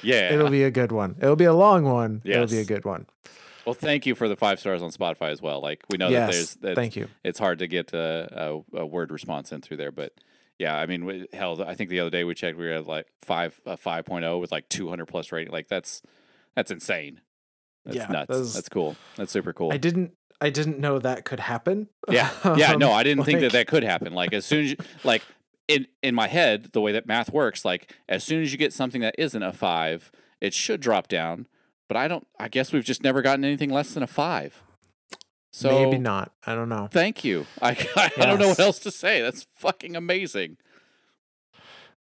yeah. 0.01 0.33
It'll 0.33 0.49
be 0.49 0.63
a 0.63 0.71
good 0.71 0.91
one. 0.91 1.15
It'll 1.21 1.35
be 1.35 1.45
a 1.45 1.53
long 1.53 1.83
one. 1.83 2.21
It'll 2.25 2.47
be 2.47 2.57
a 2.59 2.65
good 2.65 2.85
one. 2.85 3.05
well, 3.65 3.75
thank 3.75 4.05
you 4.05 4.15
for 4.15 4.27
the 4.27 4.35
five 4.35 4.59
stars 4.59 4.81
on 4.81 4.89
Spotify 4.91 5.31
as 5.31 5.41
well. 5.41 5.61
Like 5.61 5.83
we 5.89 5.97
know 5.97 6.11
that 6.11 6.31
there's 6.31 6.55
that 6.57 6.75
Thank 6.75 6.95
you. 6.95 7.07
it's 7.23 7.39
hard 7.39 7.59
to 7.59 7.67
get 7.67 7.93
a, 7.93 8.63
a, 8.73 8.79
a 8.79 8.85
word 8.85 9.11
response 9.11 9.51
in 9.51 9.61
through 9.61 9.77
there, 9.77 9.91
but 9.91 10.13
yeah, 10.59 10.77
I 10.77 10.85
mean, 10.85 11.05
we- 11.05 11.27
hell, 11.33 11.61
I 11.63 11.75
think 11.75 11.89
the 11.89 11.99
other 11.99 12.09
day 12.09 12.23
we 12.23 12.33
checked, 12.33 12.57
we 12.57 12.65
were 12.65 12.73
at 12.73 12.87
like 12.87 13.07
five, 13.21 13.59
a 13.65 13.75
5.0 13.77 14.39
with 14.39 14.51
like 14.51 14.69
200 14.69 15.05
plus 15.05 15.31
rating. 15.31 15.51
Like 15.53 15.67
that's, 15.67 16.01
that's 16.55 16.71
insane. 16.71 17.21
That's 17.85 17.97
Yeah, 17.97 18.07
nuts. 18.07 18.27
that's- 18.29 18.53
That's 18.53 18.69
cool. 18.69 18.95
That's 19.17 19.31
super 19.31 19.53
cool. 19.53 19.71
I 19.71 19.77
didn't 19.77 20.11
I 20.41 20.49
didn't 20.49 20.79
know 20.79 20.99
that 20.99 21.23
could 21.23 21.39
happen. 21.39 21.87
yeah. 22.09 22.29
Yeah. 22.57 22.73
No, 22.75 22.89
Um, 22.91 22.95
I 22.97 23.03
didn't 23.03 23.23
think 23.23 23.39
that 23.39 23.53
that 23.53 23.67
could 23.67 23.83
happen. 23.83 24.13
Like 24.13 24.33
as 24.33 24.45
soon 24.45 24.65
as 24.65 24.71
you, 24.71 24.77
like 25.05 25.23
in, 25.69 25.87
in 26.03 26.13
my 26.13 26.27
head, 26.27 26.69
the 26.73 26.81
way 26.81 26.91
that 26.91 27.07
math 27.07 27.31
works, 27.31 27.63
like 27.63 27.93
as 28.09 28.23
soon 28.23 28.41
as 28.43 28.51
you 28.51 28.57
get 28.57 28.73
something 28.73 28.99
that 29.01 29.15
isn't 29.17 29.41
a 29.41 29.53
five, 29.53 30.11
it 30.41 30.53
should 30.53 30.81
drop 30.81 31.07
down. 31.07 31.47
But 31.87 31.95
I 31.97 32.07
don't, 32.09 32.27
I 32.39 32.49
guess 32.49 32.73
we've 32.73 32.83
just 32.83 33.01
never 33.03 33.21
gotten 33.21 33.45
anything 33.45 33.69
less 33.69 33.93
than 33.93 34.03
a 34.03 34.07
five. 34.07 34.61
So 35.55 35.69
maybe 35.69 35.97
not. 35.97 36.33
I 36.45 36.53
don't 36.53 36.67
know. 36.67 36.89
thank 36.91 37.23
you. 37.23 37.45
I, 37.61 37.69
I, 37.95 38.25
don't 38.25 38.39
know 38.39 38.49
what 38.49 38.59
else 38.59 38.79
to 38.79 38.91
say. 38.91 39.21
That's 39.21 39.47
fucking 39.55 39.95
amazing. 39.95 40.57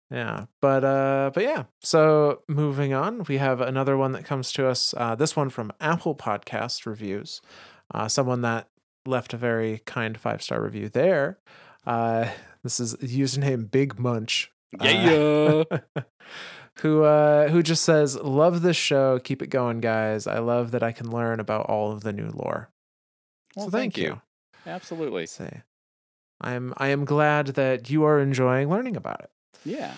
Yeah, 0.09 0.45
but 0.61 0.83
uh, 0.83 1.29
but 1.31 1.43
yeah. 1.43 1.65
So 1.79 2.41
moving 2.47 2.95
on, 2.95 3.23
we 3.25 3.37
have 3.37 3.61
another 3.61 3.97
one 3.97 4.13
that 4.13 4.25
comes 4.25 4.51
to 4.53 4.67
us. 4.67 4.95
Uh, 4.97 5.13
this 5.13 5.35
one 5.35 5.51
from 5.51 5.71
Apple 5.79 6.15
Podcast 6.15 6.87
reviews. 6.87 7.39
Uh, 7.93 8.07
someone 8.07 8.41
that 8.41 8.67
left 9.05 9.31
a 9.31 9.37
very 9.37 9.83
kind 9.85 10.17
five 10.17 10.41
star 10.41 10.59
review 10.63 10.89
there. 10.89 11.37
Uh, 11.85 12.29
this 12.63 12.79
is 12.79 12.95
username 12.95 13.69
Big 13.69 13.99
Munch. 13.99 14.51
Uh, 14.79 14.87
Yeah. 14.87 15.63
who 16.79 17.03
uh 17.03 17.47
who 17.47 17.63
just 17.63 17.85
says 17.85 18.17
love 18.17 18.61
this 18.61 18.75
show 18.75 19.17
keep 19.19 19.41
it 19.41 19.47
going 19.47 19.79
guys 19.79 20.27
i 20.27 20.39
love 20.39 20.71
that 20.71 20.83
i 20.83 20.91
can 20.91 21.09
learn 21.09 21.39
about 21.39 21.67
all 21.67 21.93
of 21.93 22.01
the 22.01 22.11
new 22.11 22.29
lore 22.33 22.69
Well, 23.55 23.65
so 23.65 23.71
thank 23.71 23.93
thank, 23.95 23.97
you. 23.97 24.21
you 24.65 24.71
Absolutely. 24.71 25.25
say 25.27 25.61
i'm 26.41 26.73
i 26.77 26.87
am 26.89 27.05
glad 27.05 27.47
that 27.47 27.89
you 27.89 28.03
are 28.03 28.19
enjoying 28.19 28.69
learning 28.69 28.95
about 28.97 29.21
it 29.21 29.29
Yeah. 29.63 29.93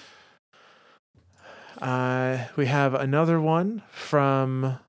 Uh, 1.82 2.46
we 2.56 2.66
have 2.66 2.94
another 2.96 3.40
one 3.40 3.84
from 3.92 4.80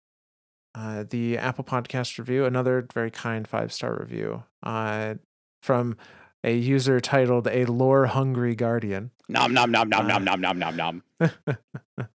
uh, 0.75 1.05
the 1.11 1.37
Apple 1.37 1.65
Podcast 1.65 2.19
review, 2.19 2.45
another 2.47 2.87
very 2.95 3.11
kind 3.11 3.47
five 3.47 3.73
star 3.73 3.97
review 4.01 4.43
uh, 4.63 5.15
from 5.63 5.97
a 6.45 6.55
user 6.57 6.99
titled 7.01 7.47
A 7.49 7.65
Lore 7.67 8.07
Hungry 8.07 8.55
Guardian. 8.55 9.11
Nom 9.29 9.53
nom 9.53 9.71
nom 9.71 9.89
nom 9.91 10.07
Uh, 10.07 10.19
nom 10.19 10.25
nom 10.25 10.41
nom 10.41 10.59
nom 10.59 10.77
nom. 10.77 11.03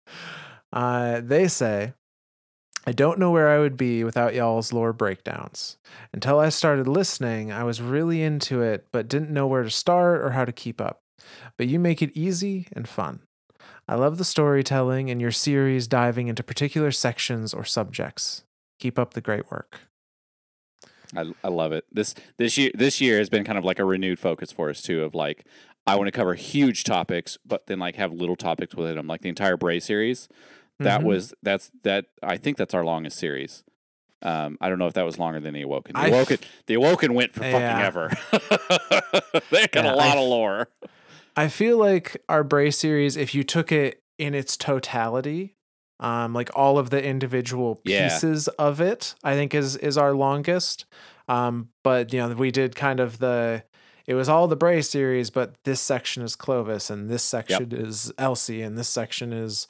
uh, 0.73 1.21
they 1.21 1.47
say, 1.49 1.93
I 2.85 2.91
don't 2.91 3.19
know 3.19 3.29
where 3.29 3.49
I 3.49 3.59
would 3.59 3.77
be 3.77 4.03
without 4.03 4.33
y'all's 4.33 4.73
lore 4.73 4.93
breakdowns. 4.93 5.77
Until 6.13 6.39
I 6.39 6.49
started 6.49 6.87
listening, 6.87 7.51
I 7.51 7.63
was 7.63 7.81
really 7.81 8.23
into 8.23 8.61
it, 8.61 8.87
but 8.91 9.07
didn't 9.07 9.29
know 9.29 9.45
where 9.45 9.63
to 9.63 9.69
start 9.69 10.21
or 10.21 10.31
how 10.31 10.45
to 10.45 10.51
keep 10.51 10.81
up. 10.81 11.01
But 11.57 11.67
you 11.67 11.79
make 11.79 12.01
it 12.01 12.11
easy 12.15 12.67
and 12.73 12.89
fun. 12.89 13.21
I 13.87 13.95
love 13.95 14.17
the 14.17 14.23
storytelling 14.25 15.11
and 15.11 15.21
your 15.21 15.31
series 15.31 15.87
diving 15.87 16.27
into 16.27 16.43
particular 16.43 16.91
sections 16.91 17.53
or 17.53 17.63
subjects. 17.63 18.43
Keep 18.79 18.97
up 18.97 19.13
the 19.13 19.21
great 19.21 19.51
work. 19.51 19.81
I, 21.15 21.31
I 21.43 21.49
love 21.49 21.71
it. 21.71 21.85
This 21.91 22.15
this 22.37 22.57
year 22.57 22.71
this 22.73 23.01
year 23.01 23.17
has 23.17 23.29
been 23.29 23.43
kind 23.43 23.57
of 23.57 23.65
like 23.65 23.79
a 23.79 23.85
renewed 23.85 24.17
focus 24.17 24.51
for 24.51 24.69
us 24.69 24.81
too. 24.81 25.03
Of 25.03 25.13
like, 25.13 25.45
I 25.85 25.95
want 25.95 26.07
to 26.07 26.11
cover 26.11 26.33
huge 26.35 26.83
topics, 26.83 27.37
but 27.45 27.67
then 27.67 27.79
like 27.79 27.95
have 27.95 28.13
little 28.13 28.35
topics 28.35 28.75
within 28.75 28.95
them. 28.95 29.07
Like 29.07 29.21
the 29.21 29.29
entire 29.29 29.57
Bray 29.57 29.79
series. 29.79 30.29
That 30.83 31.01
Mhm. 31.01 31.05
was 31.05 31.33
that's 31.43 31.71
that. 31.83 32.05
I 32.23 32.37
think 32.37 32.57
that's 32.57 32.73
our 32.73 32.83
longest 32.85 33.17
series. 33.17 33.63
Um, 34.23 34.57
I 34.61 34.69
don't 34.69 34.77
know 34.77 34.85
if 34.87 34.93
that 34.93 35.05
was 35.05 35.17
longer 35.17 35.39
than 35.39 35.53
the 35.55 35.63
Awoken. 35.63 35.93
The 35.95 35.99
I 36.01 36.07
f- 36.09 36.13
Awoken, 36.13 36.37
the 36.67 36.73
Awoken 36.75 37.13
went 37.15 37.33
for 37.33 37.43
Yeah. 37.43 37.51
fucking 37.51 37.85
ever. 37.85 38.09
they 39.51 39.67
got 39.67 39.85
Yeah, 39.85 39.93
a 39.93 39.95
lot 39.95 40.17
of 40.17 40.23
lore. 40.27 40.67
I 41.35 41.47
feel 41.47 41.77
like 41.77 42.21
our 42.29 42.43
Bray 42.43 42.71
series, 42.71 43.17
if 43.17 43.33
you 43.33 43.43
took 43.43 43.71
it 43.71 44.01
in 44.19 44.35
its 44.35 44.57
totality, 44.57 45.55
um, 45.99 46.33
like 46.33 46.49
all 46.55 46.77
of 46.77 46.89
the 46.89 47.03
individual 47.03 47.79
Yeah. 47.83 48.09
pieces 48.09 48.47
of 48.49 48.79
it, 48.81 49.15
I 49.23 49.33
think 49.33 49.53
is 49.55 49.75
is 49.77 49.97
our 49.97 50.13
longest. 50.13 50.85
Um, 51.27 51.69
but 51.83 52.11
you 52.13 52.19
know, 52.19 52.33
we 52.35 52.51
did 52.51 52.75
kind 52.75 52.99
of 52.99 53.19
the 53.19 53.63
it 54.07 54.13
was 54.15 54.27
all 54.29 54.47
the 54.47 54.55
Bray 54.55 54.81
series, 54.81 55.29
but 55.29 55.55
this 55.63 55.79
section 55.79 56.21
is 56.23 56.35
Clovis 56.35 56.89
and 56.89 57.09
this 57.09 57.23
section 57.23 57.71
is 57.71 58.11
Elsie 58.17 58.61
and 58.61 58.77
this 58.77 58.89
section 58.89 59.31
is 59.31 59.67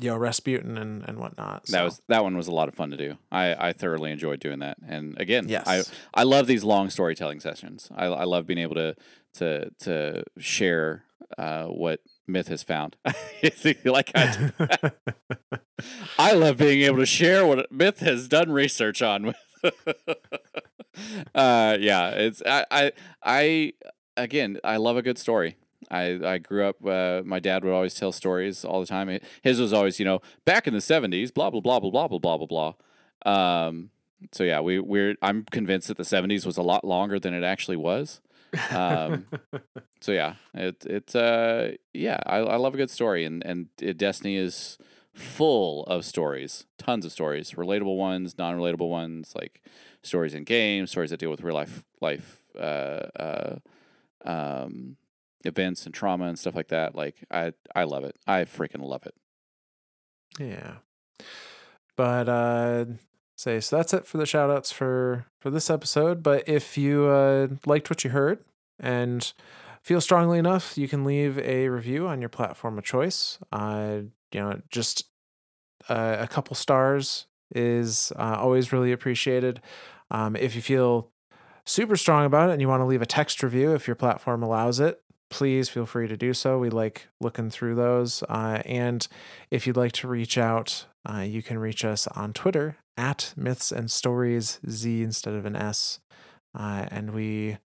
know 0.00 0.16
Rasputin 0.16 0.76
and 0.76 1.02
and 1.06 1.18
whatnot. 1.18 1.66
That 1.66 1.82
was 1.84 2.02
that 2.08 2.22
one 2.22 2.36
was 2.36 2.48
a 2.48 2.52
lot 2.52 2.68
of 2.68 2.74
fun 2.74 2.90
to 2.90 2.96
do. 2.96 3.18
I, 3.30 3.68
I 3.68 3.72
thoroughly 3.72 4.10
enjoyed 4.10 4.40
doing 4.40 4.58
that. 4.60 4.78
And 4.86 5.18
again, 5.20 5.48
yes, 5.48 5.64
I 5.66 5.82
I 6.12 6.24
love 6.24 6.46
these 6.46 6.64
long 6.64 6.90
storytelling 6.90 7.40
sessions. 7.40 7.88
I, 7.94 8.06
I 8.06 8.24
love 8.24 8.46
being 8.46 8.58
able 8.58 8.74
to 8.76 8.96
to 9.34 9.70
to 9.80 10.24
share 10.38 11.04
uh, 11.38 11.64
what 11.64 12.00
myth 12.26 12.48
has 12.48 12.62
found. 12.62 12.96
like 13.84 14.10
I, 14.14 14.52
I 16.18 16.32
love 16.32 16.58
being 16.58 16.82
able 16.82 16.98
to 16.98 17.06
share 17.06 17.46
what 17.46 17.70
myth 17.70 18.00
has 18.00 18.28
done 18.28 18.50
research 18.50 19.02
on. 19.02 19.34
uh, 21.34 21.76
yeah, 21.80 22.10
it's 22.10 22.42
I, 22.44 22.64
I 22.70 22.92
I 23.22 23.72
again 24.16 24.58
I 24.64 24.76
love 24.76 24.96
a 24.96 25.02
good 25.02 25.18
story. 25.18 25.56
I, 25.90 26.20
I 26.24 26.38
grew 26.38 26.66
up. 26.66 26.84
Uh, 26.84 27.22
my 27.24 27.40
dad 27.40 27.64
would 27.64 27.72
always 27.72 27.94
tell 27.94 28.12
stories 28.12 28.64
all 28.64 28.80
the 28.80 28.86
time. 28.86 29.18
His 29.42 29.60
was 29.60 29.72
always, 29.72 29.98
you 29.98 30.04
know, 30.04 30.20
back 30.44 30.66
in 30.66 30.74
the 30.74 30.80
seventies, 30.80 31.30
blah 31.30 31.50
blah 31.50 31.60
blah 31.60 31.80
blah 31.80 31.90
blah 31.90 32.08
blah 32.08 32.18
blah 32.18 32.46
blah 32.46 32.74
blah. 33.24 33.66
Um, 33.66 33.90
so 34.32 34.44
yeah, 34.44 34.60
we 34.60 34.78
we're. 34.78 35.16
I'm 35.22 35.44
convinced 35.44 35.88
that 35.88 35.96
the 35.96 36.04
seventies 36.04 36.46
was 36.46 36.56
a 36.56 36.62
lot 36.62 36.84
longer 36.84 37.18
than 37.18 37.34
it 37.34 37.44
actually 37.44 37.76
was. 37.76 38.20
Um, 38.70 39.26
so 40.00 40.12
yeah, 40.12 40.34
it 40.54 40.84
it's 40.86 41.14
uh 41.14 41.72
yeah, 41.92 42.18
I, 42.26 42.38
I 42.38 42.56
love 42.56 42.74
a 42.74 42.76
good 42.76 42.90
story, 42.90 43.24
and 43.24 43.44
and 43.44 43.68
it, 43.80 43.98
Destiny 43.98 44.36
is 44.36 44.78
full 45.12 45.84
of 45.84 46.04
stories, 46.04 46.66
tons 46.78 47.04
of 47.04 47.12
stories, 47.12 47.52
relatable 47.52 47.96
ones, 47.96 48.36
non 48.38 48.56
relatable 48.56 48.88
ones, 48.88 49.32
like 49.34 49.62
stories 50.02 50.34
in 50.34 50.44
games, 50.44 50.90
stories 50.90 51.10
that 51.10 51.20
deal 51.20 51.30
with 51.30 51.42
real 51.42 51.54
life 51.54 51.84
life 52.00 52.38
uh 52.58 53.06
uh 53.18 53.56
um 54.24 54.96
events 55.44 55.86
and 55.86 55.94
trauma 55.94 56.26
and 56.26 56.38
stuff 56.38 56.54
like 56.54 56.68
that. 56.68 56.94
Like 56.94 57.24
I 57.30 57.52
I 57.74 57.84
love 57.84 58.04
it. 58.04 58.16
I 58.26 58.44
freaking 58.44 58.82
love 58.82 59.06
it. 59.06 59.14
Yeah. 60.38 60.76
But 61.96 62.28
uh 62.28 62.84
say 63.36 63.60
so 63.60 63.76
that's 63.76 63.92
it 63.92 64.06
for 64.06 64.18
the 64.18 64.26
shout 64.26 64.50
outs 64.50 64.72
for 64.72 65.26
for 65.40 65.50
this 65.50 65.70
episode. 65.70 66.22
But 66.22 66.48
if 66.48 66.76
you 66.78 67.06
uh 67.06 67.48
liked 67.66 67.90
what 67.90 68.04
you 68.04 68.10
heard 68.10 68.40
and 68.80 69.32
feel 69.82 70.00
strongly 70.00 70.38
enough, 70.38 70.78
you 70.78 70.88
can 70.88 71.04
leave 71.04 71.38
a 71.38 71.68
review 71.68 72.06
on 72.08 72.20
your 72.20 72.30
platform 72.30 72.78
of 72.78 72.84
choice. 72.84 73.38
Uh 73.52 74.00
you 74.32 74.40
know, 74.40 74.60
just 74.70 75.04
uh, 75.88 76.16
a 76.18 76.26
couple 76.26 76.56
stars 76.56 77.26
is 77.54 78.12
uh, 78.16 78.36
always 78.38 78.72
really 78.72 78.92
appreciated. 78.92 79.60
Um, 80.10 80.34
if 80.36 80.56
you 80.56 80.62
feel 80.62 81.10
super 81.64 81.96
strong 81.96 82.26
about 82.26 82.50
it 82.50 82.52
and 82.52 82.60
you 82.60 82.68
want 82.68 82.80
to 82.80 82.86
leave 82.86 83.02
a 83.02 83.06
text 83.06 83.42
review 83.42 83.74
if 83.74 83.86
your 83.86 83.96
platform 83.96 84.42
allows 84.42 84.80
it, 84.80 85.00
please 85.30 85.68
feel 85.68 85.86
free 85.86 86.08
to 86.08 86.16
do 86.16 86.32
so. 86.34 86.58
We 86.58 86.70
like 86.70 87.08
looking 87.20 87.50
through 87.50 87.74
those. 87.74 88.22
Uh, 88.28 88.62
and 88.64 89.06
if 89.50 89.66
you'd 89.66 89.76
like 89.76 89.92
to 89.92 90.08
reach 90.08 90.38
out, 90.38 90.86
uh, 91.08 91.20
you 91.20 91.42
can 91.42 91.58
reach 91.58 91.84
us 91.84 92.06
on 92.08 92.32
Twitter 92.32 92.76
at 92.96 93.34
Myths 93.36 93.72
and 93.72 93.90
Stories 93.90 94.60
Z 94.68 95.02
instead 95.02 95.34
of 95.34 95.44
an 95.44 95.56
S. 95.56 96.00
Uh, 96.56 96.86
and 96.90 97.12
we 97.12 97.58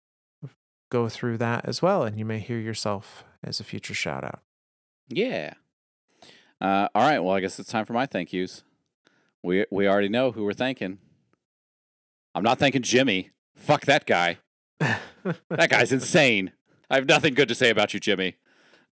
go 0.91 1.09
through 1.09 1.37
that 1.37 1.65
as 1.65 1.81
well. 1.81 2.03
And 2.03 2.17
you 2.17 2.25
may 2.25 2.39
hear 2.39 2.59
yourself 2.59 3.23
as 3.43 3.59
a 3.59 3.63
future 3.63 3.93
shout 3.93 4.23
out. 4.23 4.41
Yeah. 5.07 5.53
Uh, 6.61 6.87
all 6.93 7.03
right. 7.03 7.19
Well, 7.19 7.35
I 7.35 7.39
guess 7.39 7.59
it's 7.59 7.71
time 7.71 7.85
for 7.85 7.93
my 7.93 8.05
thank 8.05 8.33
yous. 8.33 8.63
We 9.41 9.65
we 9.71 9.87
already 9.87 10.09
know 10.09 10.31
who 10.31 10.43
we're 10.43 10.53
thanking. 10.53 10.99
I'm 12.35 12.43
not 12.43 12.59
thanking 12.59 12.81
Jimmy. 12.81 13.31
Fuck 13.55 13.85
that 13.85 14.05
guy. 14.05 14.37
that 14.79 15.69
guy's 15.69 15.91
insane. 15.91 16.51
I 16.89 16.95
have 16.95 17.07
nothing 17.07 17.33
good 17.33 17.47
to 17.49 17.55
say 17.55 17.69
about 17.69 17.93
you, 17.93 17.99
Jimmy. 17.99 18.35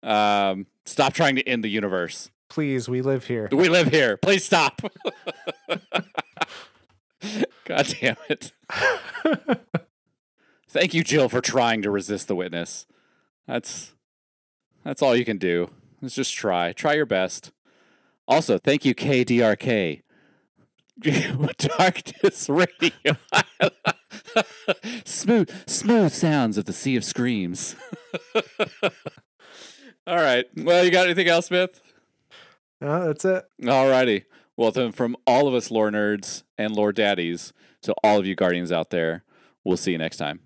Um, 0.02 0.66
stop 0.84 1.14
trying 1.14 1.36
to 1.36 1.48
end 1.48 1.64
the 1.64 1.68
universe. 1.68 2.30
Please, 2.48 2.88
we 2.88 3.02
live 3.02 3.26
here. 3.26 3.48
We 3.50 3.68
live 3.68 3.88
here. 3.88 4.16
Please 4.16 4.44
stop. 4.44 4.80
God 7.64 7.96
damn 8.00 8.16
it. 8.28 8.52
Thank 10.68 10.94
you, 10.94 11.02
Jill, 11.02 11.28
for 11.28 11.40
trying 11.40 11.82
to 11.82 11.90
resist 11.90 12.28
the 12.28 12.36
witness. 12.36 12.86
That's 13.46 13.94
that's 14.84 15.02
all 15.02 15.16
you 15.16 15.24
can 15.24 15.38
do. 15.38 15.70
Let's 16.00 16.14
just 16.14 16.34
try. 16.34 16.72
Try 16.72 16.94
your 16.94 17.06
best. 17.06 17.50
Also, 18.28 18.58
thank 18.58 18.84
you, 18.84 18.94
KDRK. 18.94 20.02
Darkness 21.78 22.48
Radio. 22.48 23.16
smooth, 25.04 25.50
smooth 25.68 26.12
sounds 26.12 26.58
of 26.58 26.64
the 26.64 26.72
sea 26.72 26.96
of 26.96 27.04
screams. 27.04 27.76
All 30.06 30.16
right. 30.16 30.44
Well, 30.56 30.84
you 30.84 30.90
got 30.90 31.06
anything 31.06 31.28
else, 31.28 31.46
Smith? 31.46 31.80
No, 32.80 33.06
that's 33.06 33.24
it. 33.24 33.44
All 33.68 33.88
righty. 33.88 34.24
Well, 34.56 34.70
then, 34.70 34.92
from 34.92 35.16
all 35.26 35.48
of 35.48 35.54
us 35.54 35.70
lore 35.70 35.90
nerds 35.90 36.42
and 36.56 36.74
lore 36.74 36.92
daddies 36.92 37.52
to 37.82 37.94
all 38.04 38.18
of 38.18 38.26
you 38.26 38.34
guardians 38.34 38.70
out 38.70 38.90
there, 38.90 39.24
we'll 39.64 39.76
see 39.76 39.92
you 39.92 39.98
next 39.98 40.18
time. 40.18 40.40